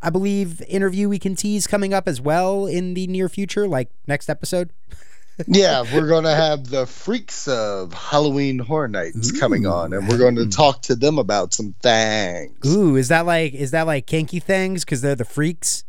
I 0.00 0.08
believe 0.08 0.62
interview 0.62 1.08
we 1.08 1.18
can 1.18 1.34
tease 1.34 1.66
coming 1.66 1.92
up 1.92 2.08
as 2.08 2.22
well 2.22 2.64
in 2.64 2.94
the 2.94 3.06
near 3.08 3.28
future, 3.28 3.68
like 3.68 3.90
next 4.06 4.30
episode. 4.30 4.70
yeah, 5.46 5.82
we're 5.92 6.06
going 6.06 6.24
to 6.24 6.34
have 6.34 6.68
the 6.68 6.86
freaks 6.86 7.48
of 7.48 7.92
Halloween 7.92 8.60
Horror 8.60 8.88
Nights 8.88 9.32
coming 9.38 9.66
on, 9.66 9.92
and 9.92 10.08
we're 10.08 10.16
going 10.16 10.36
to 10.36 10.44
hmm. 10.44 10.50
talk 10.50 10.82
to 10.82 10.94
them 10.94 11.18
about 11.18 11.52
some 11.52 11.74
things. 11.82 12.72
Ooh, 12.72 12.94
is 12.94 13.08
that 13.08 13.26
like 13.26 13.52
is 13.52 13.72
that 13.72 13.86
like 13.88 14.06
kinky 14.06 14.38
things 14.38 14.84
because 14.84 15.00
they're 15.00 15.16
the 15.16 15.24
freaks? 15.24 15.82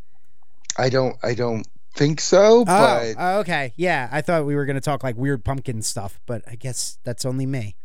I 0.77 0.89
don't, 0.89 1.15
I 1.23 1.33
don't 1.33 1.67
think 1.93 2.21
so, 2.21 2.61
Oh, 2.61 2.65
but 2.65 3.15
oh, 3.17 3.39
okay, 3.39 3.73
yeah. 3.75 4.07
I 4.11 4.21
thought 4.21 4.45
we 4.45 4.55
were 4.55 4.65
gonna 4.65 4.81
talk 4.81 5.03
like 5.03 5.17
weird 5.17 5.43
pumpkin 5.43 5.81
stuff, 5.81 6.19
but 6.25 6.41
I 6.47 6.55
guess 6.55 6.97
that's 7.03 7.25
only 7.25 7.45
me. 7.45 7.75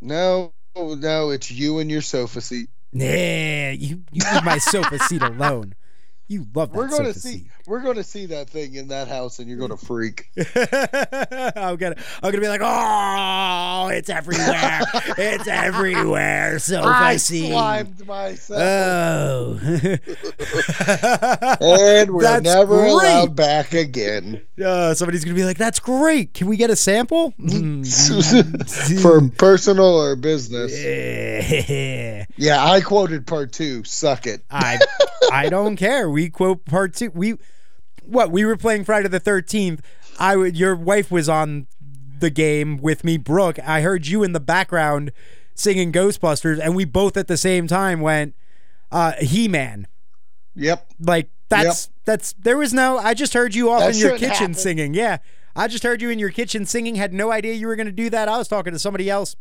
no, 0.00 0.52
no, 0.76 1.30
it's 1.30 1.50
you 1.50 1.78
and 1.78 1.90
your 1.90 2.02
sofa 2.02 2.40
seat. 2.40 2.68
Yeah, 2.92 3.70
you 3.70 4.02
you 4.12 4.22
leave 4.32 4.44
my 4.44 4.58
sofa 4.58 4.98
seat 4.98 5.22
alone. 5.22 5.74
You 6.30 6.46
love 6.54 6.70
that 6.70 6.78
We're 6.78 6.86
going 6.88 7.12
to 7.12 7.18
see, 7.18 7.38
seat. 7.38 7.46
we're 7.66 7.80
going 7.80 7.96
to 7.96 8.04
see 8.04 8.26
that 8.26 8.48
thing 8.48 8.76
in 8.76 8.86
that 8.88 9.08
house, 9.08 9.40
and 9.40 9.48
you're 9.48 9.58
going 9.58 9.72
to 9.72 9.76
freak. 9.76 10.30
I'm 10.36 11.74
gonna 11.74 11.96
I'm 12.22 12.30
gonna 12.30 12.40
be 12.40 12.46
like, 12.46 12.60
oh, 12.62 13.88
it's 13.88 14.08
everywhere. 14.08 14.80
it's 15.18 15.48
everywhere. 15.48 16.60
Sofa 16.60 16.86
I 16.86 17.16
slimed 17.16 18.06
myself. 18.06 18.60
Oh. 18.62 19.58
and 21.60 22.10
we're 22.14 22.22
That's 22.22 22.44
never 22.44 22.76
great. 22.76 22.90
allowed 22.92 23.34
back 23.34 23.74
again 23.74 24.40
Uh, 24.64 24.94
somebody's 24.94 25.24
gonna 25.24 25.34
be 25.34 25.44
like, 25.44 25.58
"That's 25.58 25.80
great. 25.80 26.32
Can 26.34 26.46
we 26.46 26.56
get 26.56 26.70
a 26.70 26.76
sample?" 26.76 27.34
for 29.02 29.28
personal 29.36 30.00
or 30.00 30.14
business. 30.14 30.80
Yeah. 30.80 32.24
Yeah, 32.36 32.64
I 32.64 32.80
quoted 32.82 33.26
part 33.26 33.52
two. 33.52 33.82
Suck 33.84 34.26
it. 34.26 34.42
I 34.50 34.78
I 35.30 35.48
don't 35.48 35.76
care. 35.76 36.10
We 36.10 36.30
quote 36.30 36.64
part 36.64 36.94
two. 36.94 37.10
We 37.14 37.36
what 38.02 38.30
we 38.30 38.44
were 38.44 38.56
playing 38.56 38.84
Friday 38.84 39.08
the 39.08 39.20
Thirteenth. 39.20 39.82
I 40.18 40.36
would. 40.36 40.56
Your 40.56 40.74
wife 40.76 41.10
was 41.10 41.28
on 41.28 41.66
the 42.18 42.30
game 42.30 42.76
with 42.76 43.04
me, 43.04 43.16
Brooke. 43.16 43.58
I 43.60 43.80
heard 43.80 44.06
you 44.06 44.22
in 44.22 44.32
the 44.32 44.40
background 44.40 45.12
singing 45.54 45.92
Ghostbusters, 45.92 46.58
and 46.62 46.74
we 46.76 46.84
both 46.84 47.16
at 47.16 47.28
the 47.28 47.36
same 47.36 47.66
time 47.66 48.00
went, 48.00 48.34
uh, 48.90 49.12
"He 49.20 49.48
Man." 49.48 49.86
Yep. 50.56 50.92
Like 51.00 51.30
that's 51.48 51.90
that's 52.04 52.32
there 52.34 52.56
was 52.56 52.72
no. 52.72 52.98
I 52.98 53.14
just 53.14 53.34
heard 53.34 53.54
you 53.54 53.70
off 53.70 53.80
That 53.80 53.94
in 53.94 54.00
your 54.00 54.18
kitchen 54.18 54.30
happen. 54.30 54.54
singing. 54.54 54.94
Yeah, 54.94 55.18
I 55.56 55.68
just 55.68 55.82
heard 55.84 56.02
you 56.02 56.10
in 56.10 56.18
your 56.18 56.30
kitchen 56.30 56.66
singing. 56.66 56.96
Had 56.96 57.12
no 57.12 57.30
idea 57.30 57.54
you 57.54 57.66
were 57.66 57.76
going 57.76 57.86
to 57.86 57.92
do 57.92 58.10
that. 58.10 58.28
I 58.28 58.36
was 58.38 58.48
talking 58.48 58.72
to 58.72 58.78
somebody 58.78 59.08
else. 59.08 59.36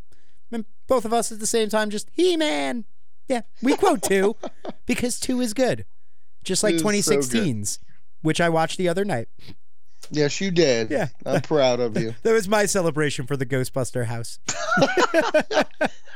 And 0.51 0.65
both 0.87 1.05
of 1.05 1.13
us 1.13 1.31
at 1.31 1.39
the 1.39 1.45
same 1.47 1.69
time, 1.69 1.89
just 1.89 2.09
He 2.13 2.35
Man. 2.37 2.85
Yeah, 3.29 3.41
we 3.61 3.75
quote 3.77 4.01
two 4.01 4.35
because 4.85 5.19
two 5.19 5.39
is 5.39 5.53
good, 5.53 5.85
just 6.43 6.63
like 6.63 6.73
It 6.73 6.83
is 6.83 7.05
so 7.05 7.13
2016's, 7.13 7.79
which 8.21 8.41
I 8.41 8.49
watched 8.49 8.77
the 8.77 8.89
other 8.89 9.05
night. 9.05 9.29
Yes, 10.11 10.41
you 10.41 10.49
did. 10.49 10.89
Yeah. 10.89 11.09
I'm 11.25 11.41
proud 11.41 11.79
of 11.79 11.97
you. 12.01 12.15
That 12.23 12.33
was 12.33 12.47
my 12.47 12.65
celebration 12.65 13.27
for 13.27 13.37
the 13.37 13.45
Ghostbuster 13.45 14.05
house. 14.05 14.39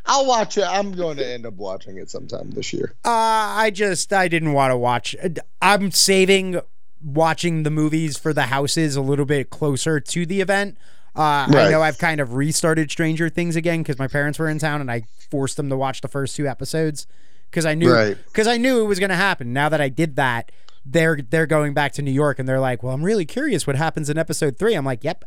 I'll 0.06 0.26
watch 0.26 0.57
it. 0.57 0.65
I'm 0.65 0.94
going 0.94 1.18
to 1.18 1.26
end 1.26 1.45
up 1.45 1.53
watching 1.53 1.98
it 1.98 2.10
sometime 2.10 2.52
this 2.52 2.73
year. 2.73 2.94
Uh, 3.06 3.10
I 3.11 3.72
just 3.73 4.11
I 4.11 4.27
didn't 4.27 4.53
want 4.53 4.72
to 4.72 4.77
watch. 4.77 5.15
I'm 5.61 5.91
saving 5.91 6.60
watching 7.02 7.64
the 7.64 7.69
movies 7.69 8.18
for 8.18 8.34
the 8.34 8.44
houses 8.44 8.95
a 8.95 9.02
little 9.02 9.26
bit 9.26 9.49
closer 9.49 9.99
to 9.99 10.26
the 10.26 10.41
event. 10.41 10.77
Uh, 11.15 11.45
I 11.49 11.69
know 11.69 11.81
I've 11.81 11.98
kind 11.99 12.19
of 12.19 12.34
restarted 12.34 12.90
Stranger 12.90 13.30
Things 13.30 13.56
again 13.56 13.81
because 13.84 13.99
my 13.99 14.07
parents 14.07 14.40
were 14.40 14.49
in 14.49 14.57
town 14.57 14.81
and 14.81 14.90
I 14.91 15.03
forced 15.30 15.57
them 15.57 15.69
to 15.69 15.77
watch 15.77 16.02
the 16.02 16.07
first 16.07 16.35
two 16.35 16.48
episodes 16.48 17.06
because 17.52 17.65
I 17.68 17.76
knew 17.76 17.91
Right. 17.94 18.18
because 18.26 18.48
I 18.48 18.57
knew 18.57 18.81
it 18.81 18.85
was 18.88 18.99
going 18.99 19.11
to 19.11 19.15
happen. 19.15 19.53
Now 19.53 19.69
that 19.69 19.80
I 19.80 19.90
did 19.90 20.15
that, 20.15 20.52
they're 20.85 21.19
they're 21.30 21.45
going 21.45 21.73
back 21.76 21.94
to 21.94 22.02
New 22.02 22.11
York 22.11 22.40
and 22.40 22.49
they're 22.49 22.60
like, 22.60 22.81
"Well, 22.81 22.94
I'm 22.94 23.03
really 23.03 23.26
curious 23.26 23.68
what 23.68 23.76
happens 23.76 24.10
in 24.10 24.18
episode 24.18 24.57
three. 24.57 24.73
I'm 24.73 24.85
like, 24.85 25.03
"Yep, 25.03 25.23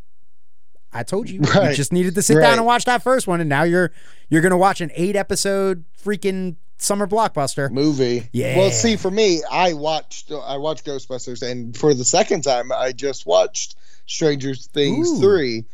I 0.91 1.03
told 1.03 1.29
you. 1.29 1.39
You 1.41 1.73
just 1.73 1.93
needed 1.93 2.15
to 2.15 2.21
sit 2.21 2.35
Right. 2.35 2.43
down 2.43 2.57
and 2.57 2.65
watch 2.65 2.83
that 2.85 3.01
first 3.01 3.25
one, 3.27 3.39
and 3.39 3.49
now 3.49 3.63
you're 3.63 3.91
you're 4.29 4.41
gonna 4.41 4.57
watch 4.57 4.81
an 4.81 4.91
eight 4.93 5.15
episode 5.15 5.85
freaking 6.03 6.57
summer 6.77 7.07
blockbuster. 7.07 7.71
Movie. 7.71 8.29
Yeah. 8.31 8.57
Well, 8.57 8.71
see, 8.71 8.95
for 8.95 9.11
me, 9.11 9.41
I 9.49 9.73
watched 9.73 10.31
I 10.31 10.57
watched 10.57 10.85
Ghostbusters, 10.85 11.47
and 11.47 11.75
for 11.75 11.93
the 11.93 12.05
second 12.05 12.43
time, 12.43 12.71
I 12.71 12.91
just 12.91 13.25
watched 13.25 13.75
Stranger 14.05 14.55
Things 14.55 15.09
Ooh. 15.09 15.19
three. 15.19 15.65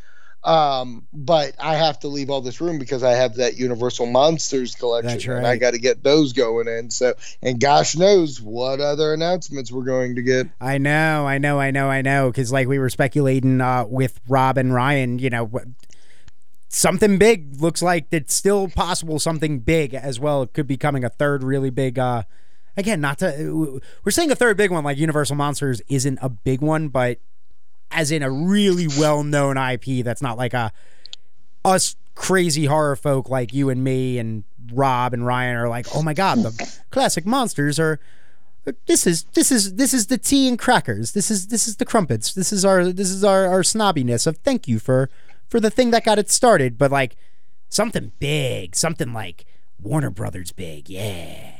Um, 0.44 1.08
but 1.14 1.56
I 1.58 1.76
have 1.76 2.02
to 2.02 2.10
leave 2.10 2.30
all 2.30 2.42
this 2.42 2.60
room 2.60 2.78
because 2.78 3.02
I 3.02 3.12
have 3.12 3.36
that 3.36 3.56
Universal 3.56 4.08
Monsters 4.08 4.76
collection, 4.76 5.14
That's 5.14 5.26
and 5.26 5.48
I 5.48 5.56
got 5.56 5.72
to 5.72 5.80
get 5.80 6.04
those 6.04 6.34
going 6.34 6.68
in. 6.68 6.90
So, 6.90 7.14
and 7.42 7.62
gosh 7.62 7.96
knows 7.96 8.42
what 8.42 8.82
other 8.82 9.14
announcements 9.14 9.72
we're 9.72 9.86
going 9.86 10.16
to 10.16 10.22
get. 10.22 10.48
I 10.60 10.80
know, 10.80 11.26
I 11.26 11.38
know, 11.38 11.60
I 11.62 11.72
know, 11.72 11.90
I 11.90 12.02
know. 12.02 12.30
Because 12.30 12.52
like 12.52 12.68
we 12.68 12.78
were 12.78 12.90
speculating 12.90 13.62
uh, 13.62 13.86
with 13.86 14.20
Rob 14.28 14.58
and 14.58 14.74
Ryan, 14.74 15.18
you 15.18 15.30
know, 15.30 15.50
something 16.74 17.20
big 17.20 17.62
looks 17.62 17.82
like 17.82 18.08
it's 18.12 18.34
still 18.34 18.68
possible. 18.68 19.20
Something 19.20 19.60
big 19.60 19.94
as 19.94 20.20
well. 20.20 20.42
It 20.42 20.54
could 20.54 20.68
be 20.68 20.78
coming 20.78 21.04
a 21.04 21.10
third 21.10 21.44
really 21.44 21.70
big. 21.70 22.00
Uh, 22.00 22.24
again, 22.76 23.00
not 23.00 23.20
to 23.20 23.80
we're 24.04 24.12
saying 24.12 24.32
a 24.32 24.36
third 24.36 24.58
big 24.58 24.72
one 24.72 24.84
like 24.84 24.98
Universal 24.98 25.36
Monsters 25.36 25.82
isn't 25.88 26.20
a 26.22 26.30
big 26.30 26.62
one, 26.62 26.90
but 26.90 27.20
as 27.92 28.12
in 28.12 28.24
a 28.24 28.32
really 28.32 28.88
well 28.88 29.24
known 29.24 29.56
IP 29.56 30.04
that's 30.04 30.22
not 30.22 30.36
like 30.36 30.56
a 30.56 30.72
us 31.64 31.96
crazy 32.16 32.66
horror 32.66 32.96
folk 32.96 33.30
like 33.30 33.54
you 33.54 33.70
and 33.70 33.84
me 33.84 34.18
and 34.18 34.44
Rob 34.72 35.14
and 35.14 35.26
Ryan 35.26 35.56
are 35.56 35.70
like, 35.70 35.86
oh 35.96 36.02
my 36.02 36.14
god, 36.14 36.40
the 36.40 36.80
classic 36.90 37.26
monsters 37.26 37.80
are. 37.80 38.00
This 38.86 39.06
is 39.06 39.26
this 39.34 39.52
is 39.52 39.76
this 39.76 39.94
is 39.94 40.08
the 40.08 40.18
tea 40.18 40.48
and 40.48 40.58
crackers. 40.58 41.12
This 41.12 41.30
is 41.30 41.48
this 41.48 41.68
is 41.68 41.76
the 41.76 41.86
crumpets. 41.86 42.34
This 42.34 42.54
is 42.54 42.64
our 42.64 42.94
this 42.94 43.10
is 43.10 43.22
our 43.24 43.46
our 43.46 43.62
snobbiness 43.62 44.26
of 44.26 44.38
thank 44.38 44.70
you 44.70 44.80
for 44.80 45.10
for 45.54 45.60
the 45.60 45.70
thing 45.70 45.92
that 45.92 46.04
got 46.04 46.18
it 46.18 46.32
started. 46.32 46.80
But 46.80 46.90
like 46.92 47.16
something 47.70 48.12
big, 48.18 48.76
something 48.76 49.14
like 49.14 49.46
Warner 49.80 50.10
Brothers 50.10 50.52
big, 50.52 50.90
yeah. 50.90 51.52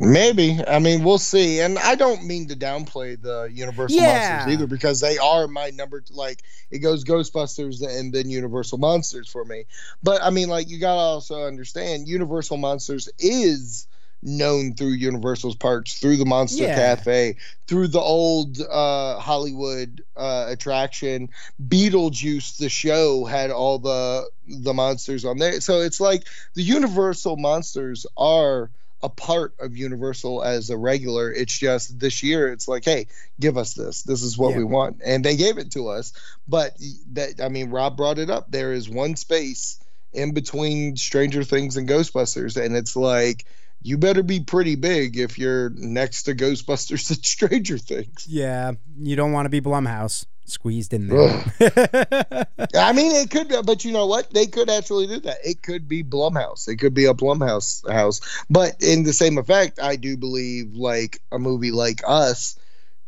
Maybe. 0.00 0.58
I 0.66 0.80
mean, 0.80 1.04
we'll 1.04 1.18
see. 1.18 1.60
And 1.60 1.78
I 1.78 1.94
don't 1.94 2.24
mean 2.24 2.48
to 2.48 2.56
downplay 2.56 3.22
the 3.22 3.48
Universal 3.52 3.98
Yeah. 3.98 4.38
Monsters 4.38 4.52
either 4.52 4.66
because 4.66 4.98
they 4.98 5.16
are 5.18 5.46
my 5.46 5.70
number. 5.70 6.02
Like, 6.10 6.42
it 6.72 6.80
goes 6.80 7.04
Ghostbusters 7.04 7.86
and 7.86 8.12
then 8.12 8.28
Universal 8.28 8.78
Monsters 8.78 9.28
for 9.28 9.44
me. 9.44 9.66
But 10.02 10.24
I 10.24 10.30
mean, 10.30 10.48
like, 10.48 10.68
you 10.68 10.80
got 10.80 10.94
to 10.94 11.00
also 11.00 11.44
understand 11.44 12.08
Universal 12.08 12.56
Monsters 12.56 13.08
is 13.20 13.86
known 14.22 14.74
through 14.74 14.88
Universal's 14.88 15.56
parks, 15.56 15.98
through 15.98 16.16
the 16.16 16.24
Monster 16.24 16.64
Yeah. 16.64 16.74
Cafe, 16.74 17.36
through 17.68 17.88
the 17.88 18.00
old 18.00 18.58
uh, 18.60 19.18
Hollywood 19.20 20.02
uh, 20.16 20.46
attraction. 20.48 21.28
Beetlejuice, 21.68 22.56
the 22.58 22.68
show, 22.68 23.24
had 23.24 23.50
all 23.50 23.78
the 23.78 24.28
the 24.48 24.74
monsters 24.74 25.24
on 25.24 25.38
there. 25.38 25.60
So 25.60 25.80
it's 25.80 26.00
like 26.00 26.24
the 26.54 26.62
Universal 26.62 27.36
monsters 27.36 28.06
are 28.16 28.70
a 29.02 29.08
part 29.10 29.54
of 29.60 29.76
Universal 29.76 30.42
as 30.42 30.70
a 30.70 30.76
regular. 30.76 31.30
It's 31.32 31.56
just 31.56 31.98
this 32.00 32.22
year, 32.22 32.50
it's 32.52 32.66
like, 32.66 32.84
hey, 32.84 33.06
give 33.38 33.58
us 33.58 33.74
this. 33.74 34.02
This 34.02 34.22
is 34.22 34.38
what 34.38 34.52
Yeah. 34.52 34.58
we 34.58 34.64
want, 34.64 35.00
and 35.04 35.24
they 35.24 35.36
gave 35.36 35.58
it 35.58 35.72
to 35.72 35.88
us. 35.88 36.12
But 36.48 36.76
that, 37.12 37.40
I 37.42 37.48
mean, 37.48 37.70
Rob 37.70 37.96
brought 37.96 38.18
it 38.18 38.30
up. 38.30 38.50
There 38.50 38.72
is 38.72 38.88
one 38.88 39.14
space 39.16 39.78
in 40.12 40.32
between 40.32 40.96
Stranger 40.96 41.44
Things 41.44 41.76
and 41.76 41.88
Ghostbusters, 41.88 42.56
and 42.60 42.74
it's 42.74 42.96
like. 42.96 43.44
You 43.86 43.96
better 43.96 44.24
be 44.24 44.40
pretty 44.40 44.74
big 44.74 45.16
if 45.16 45.38
you're 45.38 45.70
next 45.70 46.24
to 46.24 46.34
Ghostbusters 46.34 47.08
and 47.08 47.24
Stranger 47.24 47.78
Things. 47.78 48.26
Yeah, 48.28 48.72
you 48.98 49.14
don't 49.14 49.30
want 49.30 49.46
to 49.46 49.48
be 49.48 49.60
Blumhouse 49.60 50.26
squeezed 50.44 50.92
in 50.92 51.06
there. 51.06 51.44
I 52.74 52.92
mean, 52.92 53.14
it 53.14 53.30
could, 53.30 53.48
be, 53.48 53.62
but 53.64 53.84
you 53.84 53.92
know 53.92 54.06
what? 54.06 54.34
They 54.34 54.46
could 54.46 54.68
actually 54.68 55.06
do 55.06 55.20
that. 55.20 55.38
It 55.44 55.62
could 55.62 55.86
be 55.86 56.02
Blumhouse. 56.02 56.66
It 56.66 56.78
could 56.78 56.94
be 56.94 57.04
a 57.04 57.14
Blumhouse 57.14 57.88
house. 57.88 58.20
But 58.50 58.74
in 58.80 59.04
the 59.04 59.12
same 59.12 59.38
effect, 59.38 59.78
I 59.80 59.94
do 59.94 60.16
believe 60.16 60.74
like 60.74 61.20
a 61.30 61.38
movie 61.38 61.70
like 61.70 62.02
Us, 62.04 62.58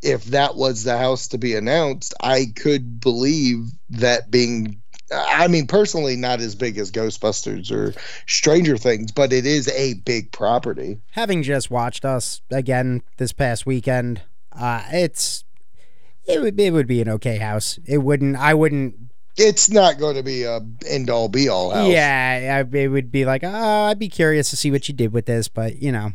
if 0.01 0.27
that 0.27 0.55
was 0.55 0.85
the 0.85 0.97
house 0.97 1.27
to 1.29 1.39
be 1.39 1.57
announced, 1.57 2.15
I 2.21 2.53
could 2.55 3.01
believe 3.01 3.67
that 3.91 4.31
being. 4.31 4.81
I 5.15 5.49
mean, 5.49 5.67
personally, 5.67 6.17
not 6.17 6.41
as 6.41 6.55
big 6.55 6.77
as 6.79 6.91
Ghostbusters 6.93 7.71
or 7.73 7.95
Stranger 8.27 8.77
Things, 8.77 9.11
but 9.13 9.33
it 9.33 9.47
is 9.47 9.69
a 9.69 9.95
big 9.95 10.33
property. 10.33 10.99
Having 11.13 11.45
just 11.45 11.71
watched 11.71 12.05
us 12.05 12.43
again 12.51 13.03
this 13.17 13.33
past 13.33 13.65
weekend, 13.67 14.21
uh, 14.53 14.83
it's 14.93 15.45
it 16.27 16.41
would 16.43 16.61
it 16.61 16.73
would 16.73 16.87
be 16.87 17.01
an 17.01 17.09
okay 17.09 17.39
house. 17.39 17.79
It 17.87 17.99
wouldn't. 17.99 18.37
I 18.37 18.53
wouldn't. 18.55 18.97
It's 19.37 19.71
not 19.71 19.99
going 19.99 20.17
to 20.17 20.23
be 20.23 20.43
a 20.43 20.61
end 20.87 21.09
all 21.11 21.29
be 21.29 21.49
all 21.49 21.71
house. 21.71 21.89
Yeah, 21.89 22.63
I, 22.67 22.77
it 22.77 22.89
would 22.89 23.11
be 23.13 23.25
like, 23.25 23.43
oh, 23.45 23.85
I'd 23.85 23.99
be 23.99 24.09
curious 24.09 24.51
to 24.51 24.57
see 24.57 24.71
what 24.71 24.89
you 24.89 24.95
did 24.95 25.13
with 25.13 25.27
this, 25.27 25.49
but 25.49 25.81
you 25.81 25.93
know, 25.93 26.13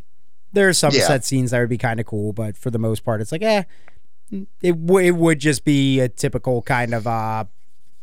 there 0.52 0.68
are 0.70 0.74
some 0.74 0.94
Yeah. 0.94 1.08
set 1.08 1.24
scenes 1.26 1.52
that 1.52 1.60
would 1.60 1.70
be 1.70 1.78
kind 1.78 2.00
of 2.00 2.06
cool, 2.06 2.34
but 2.34 2.58
for 2.58 2.70
the 2.70 2.78
most 2.80 3.04
part, 3.04 3.22
it's 3.22 3.32
like, 3.32 3.42
eh, 3.42 3.64
it 4.62 4.86
w- 4.86 5.08
it 5.08 5.16
would 5.16 5.40
just 5.40 5.64
be 5.64 6.00
a 6.02 6.10
typical 6.10 6.62
kind 6.64 6.94
of 6.94 7.08
uh 7.08 7.46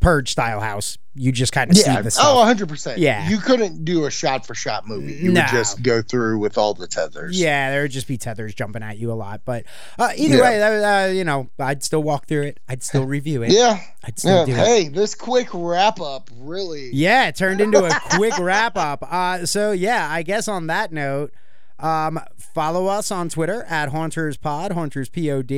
purge 0.01 0.33
style 0.33 0.61
house. 0.61 0.97
You 1.15 1.33
just 1.33 1.53
kind 1.53 1.71
of 1.71 1.77
Yeah. 1.77 1.97
see 1.97 2.03
the 2.03 2.11
stuff. 2.11 2.25
Oh, 2.29 2.37
100%. 2.39 2.97
Yeah. 2.99 3.29
You 3.29 3.39
couldn't 3.39 3.85
do 3.85 4.07
a 4.07 4.11
shot 4.11 4.47
for 4.47 4.55
shot 4.55 4.87
movie. 4.89 5.13
You 5.15 5.33
No. 5.33 5.41
would 5.43 5.51
just 5.51 5.83
go 5.83 6.01
through 6.03 6.39
with 6.39 6.57
all 6.57 6.73
the 6.73 6.87
tethers. 6.87 7.39
Yeah, 7.39 7.71
there 7.71 7.83
would 7.83 7.91
just 7.91 8.07
be 8.07 8.17
tethers 8.17 8.55
jumping 8.55 8.83
at 8.83 8.97
you 8.97 9.13
a 9.13 9.15
lot, 9.15 9.43
but 9.45 9.65
uh, 9.99 10.13
either 10.17 10.37
Yeah. 10.37 10.43
way, 10.43 10.85
uh, 10.85 11.07
you 11.09 11.25
know, 11.25 11.51
I'd 11.59 11.83
still 11.83 12.03
walk 12.03 12.27
through 12.27 12.43
it. 12.45 12.61
I'd 12.69 12.83
still 12.83 13.05
review 13.05 13.43
it. 13.43 13.51
Yeah. 13.53 13.81
I'd 14.05 14.19
still 14.19 14.47
Yeah. 14.47 14.47
do 14.47 14.53
it. 14.63 14.67
Hey, 14.67 14.89
this 14.89 15.15
quick 15.15 15.49
wrap 15.53 16.01
up 16.01 16.31
really. 16.39 16.91
Yeah, 16.93 17.27
it 17.29 17.37
turned 17.37 17.61
into 17.61 17.85
a 17.85 17.91
quick 18.17 18.39
wrap 18.39 18.77
up. 18.79 19.03
Uh, 19.13 19.45
so 19.47 19.73
yeah, 19.73 20.09
I 20.11 20.23
guess 20.23 20.49
on 20.49 20.69
that 20.69 20.93
note, 20.93 21.33
um, 21.81 22.21
follow 22.37 22.87
us 22.87 23.11
on 23.11 23.29
Twitter 23.29 23.65
at 23.65 23.89
Haunters 23.91 24.37
Pod, 24.37 24.73
Haunters 24.73 25.09
Pod. 25.09 25.51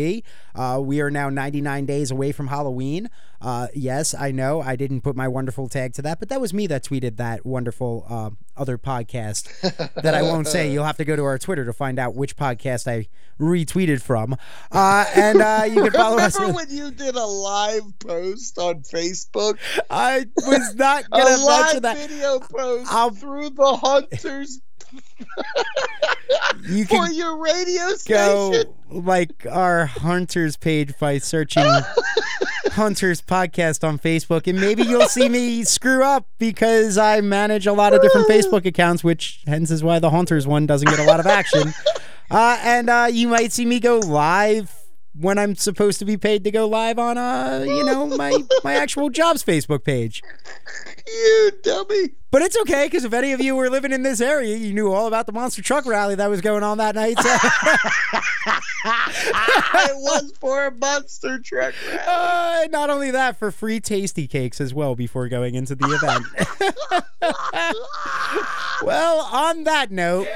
Uh, 0.54 0.80
we 0.80 1.00
are 1.00 1.10
now 1.10 1.28
99 1.28 1.86
days 1.86 2.10
away 2.10 2.32
from 2.32 2.48
Halloween. 2.48 3.08
Uh, 3.40 3.66
yes, 3.74 4.14
I 4.14 4.30
know 4.30 4.60
I 4.60 4.76
didn't 4.76 5.00
put 5.00 5.16
my 5.16 5.26
wonderful 5.26 5.68
tag 5.68 5.94
to 5.94 6.02
that, 6.02 6.20
but 6.20 6.28
that 6.28 6.40
was 6.40 6.54
me 6.54 6.68
that 6.68 6.84
tweeted 6.84 7.16
that 7.16 7.44
wonderful 7.44 8.06
uh, 8.08 8.30
other 8.56 8.78
podcast 8.78 9.92
that 10.02 10.14
I 10.14 10.22
won't 10.22 10.46
say. 10.46 10.70
You'll 10.72 10.84
have 10.84 10.98
to 10.98 11.04
go 11.04 11.16
to 11.16 11.24
our 11.24 11.38
Twitter 11.38 11.64
to 11.64 11.72
find 11.72 11.98
out 11.98 12.14
which 12.14 12.36
podcast 12.36 12.86
I 12.86 13.08
retweeted 13.40 14.00
from. 14.00 14.36
Uh, 14.70 15.04
and 15.16 15.40
uh, 15.42 15.64
you 15.66 15.82
can 15.82 15.90
follow 15.92 16.18
us. 16.18 16.38
Remember 16.38 16.56
when 16.58 16.70
you 16.70 16.92
did 16.92 17.16
a 17.16 17.24
live 17.26 17.98
post 17.98 18.58
on 18.58 18.82
Facebook? 18.82 19.58
I 19.90 20.26
was 20.46 20.76
not 20.76 21.04
A 21.06 21.08
gonna 21.08 21.24
mention 21.24 21.44
live 21.46 21.82
that. 21.82 21.96
video 21.96 22.38
post 22.38 22.92
I'll- 22.92 23.10
through 23.10 23.50
the 23.50 23.76
Haunters 23.76 24.60
You 26.68 26.84
for 26.84 27.06
can 27.06 27.14
your 27.14 27.36
radio 27.38 27.88
go 28.06 28.52
station. 28.52 28.74
like 28.90 29.46
our 29.50 29.86
haunters 29.86 30.56
page 30.56 30.92
by 30.98 31.18
searching 31.18 31.64
haunters 32.72 33.20
podcast 33.20 33.86
on 33.86 33.98
facebook 33.98 34.46
and 34.46 34.60
maybe 34.60 34.82
you'll 34.82 35.08
see 35.08 35.28
me 35.28 35.64
screw 35.64 36.04
up 36.04 36.26
because 36.38 36.96
i 36.98 37.20
manage 37.20 37.66
a 37.66 37.72
lot 37.72 37.92
of 37.92 38.00
different 38.00 38.28
facebook 38.28 38.64
accounts 38.64 39.02
which 39.02 39.42
hence 39.46 39.70
is 39.70 39.82
why 39.82 39.98
the 39.98 40.10
haunters 40.10 40.46
one 40.46 40.64
doesn't 40.66 40.88
get 40.88 40.98
a 40.98 41.04
lot 41.04 41.20
of 41.20 41.26
action 41.26 41.72
uh, 42.30 42.58
and 42.62 42.88
uh, 42.88 43.08
you 43.10 43.28
might 43.28 43.52
see 43.52 43.66
me 43.66 43.80
go 43.80 43.98
live 43.98 44.72
when 45.18 45.38
i'm 45.38 45.54
supposed 45.54 45.98
to 45.98 46.04
be 46.04 46.16
paid 46.16 46.42
to 46.44 46.50
go 46.50 46.66
live 46.66 46.98
on 46.98 47.18
uh 47.18 47.62
you 47.66 47.84
know 47.84 48.06
my 48.06 48.32
my 48.64 48.74
actual 48.74 49.10
jobs 49.10 49.44
facebook 49.44 49.84
page 49.84 50.22
You 51.06 51.50
dummy. 51.62 52.10
but 52.30 52.40
it's 52.42 52.56
okay 52.62 52.86
because 52.86 53.04
if 53.04 53.12
any 53.12 53.32
of 53.32 53.40
you 53.40 53.54
were 53.56 53.68
living 53.68 53.92
in 53.92 54.02
this 54.04 54.20
area, 54.20 54.56
you 54.56 54.72
knew 54.72 54.90
all 54.92 55.06
about 55.08 55.26
the 55.26 55.32
monster 55.32 55.60
truck 55.60 55.84
rally 55.84 56.14
that 56.14 56.30
was 56.30 56.40
going 56.40 56.62
on 56.62 56.78
that 56.78 56.94
night. 56.94 57.16
So, 57.20 57.28
it 59.90 59.96
was 59.96 60.32
for 60.40 60.66
a 60.66 60.70
monster 60.72 61.38
truck. 61.40 61.74
rally. 61.88 62.02
uh, 62.06 62.68
not 62.70 62.88
only 62.88 63.10
that, 63.10 63.36
for 63.36 63.50
free 63.50 63.80
tasty 63.80 64.26
cakes 64.28 64.60
as 64.60 64.72
well 64.72 64.94
before 64.94 65.28
going 65.28 65.56
into 65.56 65.74
the 65.74 65.86
event. 65.86 66.24
well, 68.82 69.20
on 69.32 69.64
that 69.64 69.90
note, 69.90 70.28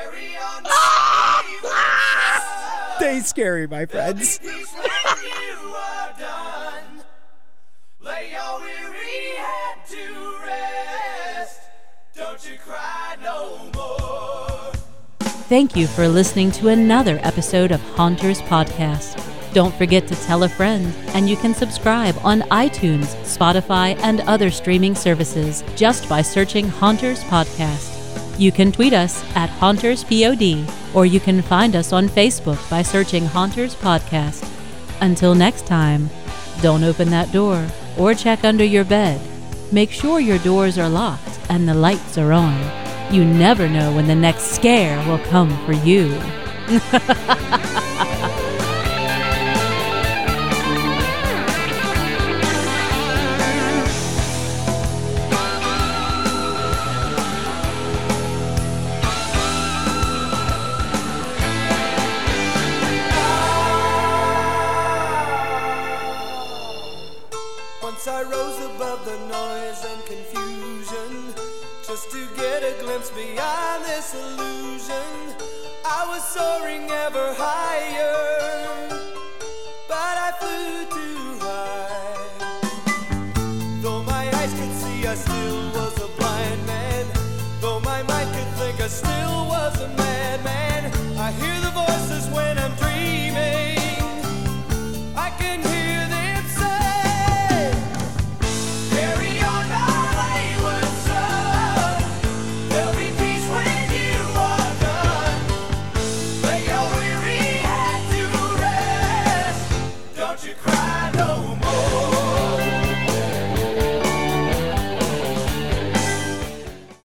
stay 2.96 3.20
scary, 3.20 3.66
my 3.66 3.86
friends. 3.86 4.40
Lay 8.00 8.30
your 8.32 8.60
weary 8.60 9.36
head 9.36 9.78
to 9.88 10.36
rest. 10.44 11.60
Don't 12.14 12.50
you 12.50 12.56
cry 12.58 13.16
no 13.22 13.70
more. 13.74 14.72
Thank 15.48 15.76
you 15.76 15.86
for 15.86 16.08
listening 16.08 16.50
to 16.52 16.68
another 16.68 17.18
episode 17.22 17.72
of 17.72 17.80
Haunters 17.80 18.40
Podcast. 18.42 19.22
Don't 19.52 19.74
forget 19.74 20.06
to 20.08 20.14
tell 20.16 20.42
a 20.42 20.48
friend, 20.48 20.94
and 21.14 21.30
you 21.30 21.36
can 21.36 21.54
subscribe 21.54 22.14
on 22.22 22.42
iTunes, 22.42 23.14
Spotify, 23.24 23.98
and 24.02 24.20
other 24.22 24.50
streaming 24.50 24.94
services 24.94 25.64
just 25.74 26.08
by 26.08 26.20
searching 26.20 26.68
Haunters 26.68 27.24
Podcast. 27.24 27.95
You 28.38 28.52
can 28.52 28.70
tweet 28.70 28.92
us 28.92 29.24
at 29.34 29.48
HauntersPod, 29.48 30.94
or 30.94 31.06
you 31.06 31.20
can 31.20 31.40
find 31.40 31.74
us 31.74 31.92
on 31.92 32.06
Facebook 32.08 32.68
by 32.68 32.82
searching 32.82 33.24
Haunters 33.24 33.74
Podcast. 33.74 34.46
Until 35.00 35.34
next 35.34 35.66
time, 35.66 36.10
don't 36.60 36.84
open 36.84 37.08
that 37.10 37.32
door 37.32 37.66
or 37.98 38.14
check 38.14 38.44
under 38.44 38.64
your 38.64 38.84
bed. 38.84 39.20
Make 39.72 39.90
sure 39.90 40.20
your 40.20 40.38
doors 40.38 40.76
are 40.76 40.88
locked 40.88 41.40
and 41.48 41.66
the 41.66 41.74
lights 41.74 42.18
are 42.18 42.32
on. 42.32 42.54
You 43.12 43.24
never 43.24 43.68
know 43.68 43.94
when 43.94 44.06
the 44.06 44.14
next 44.14 44.52
scare 44.52 44.98
will 45.08 45.18
come 45.30 45.50
for 45.64 45.72
you. 45.72 46.08
illusion. 74.14 75.36
I 75.84 76.06
was 76.08 76.22
soaring 76.28 76.90
ever 76.90 77.34
higher, 77.34 78.25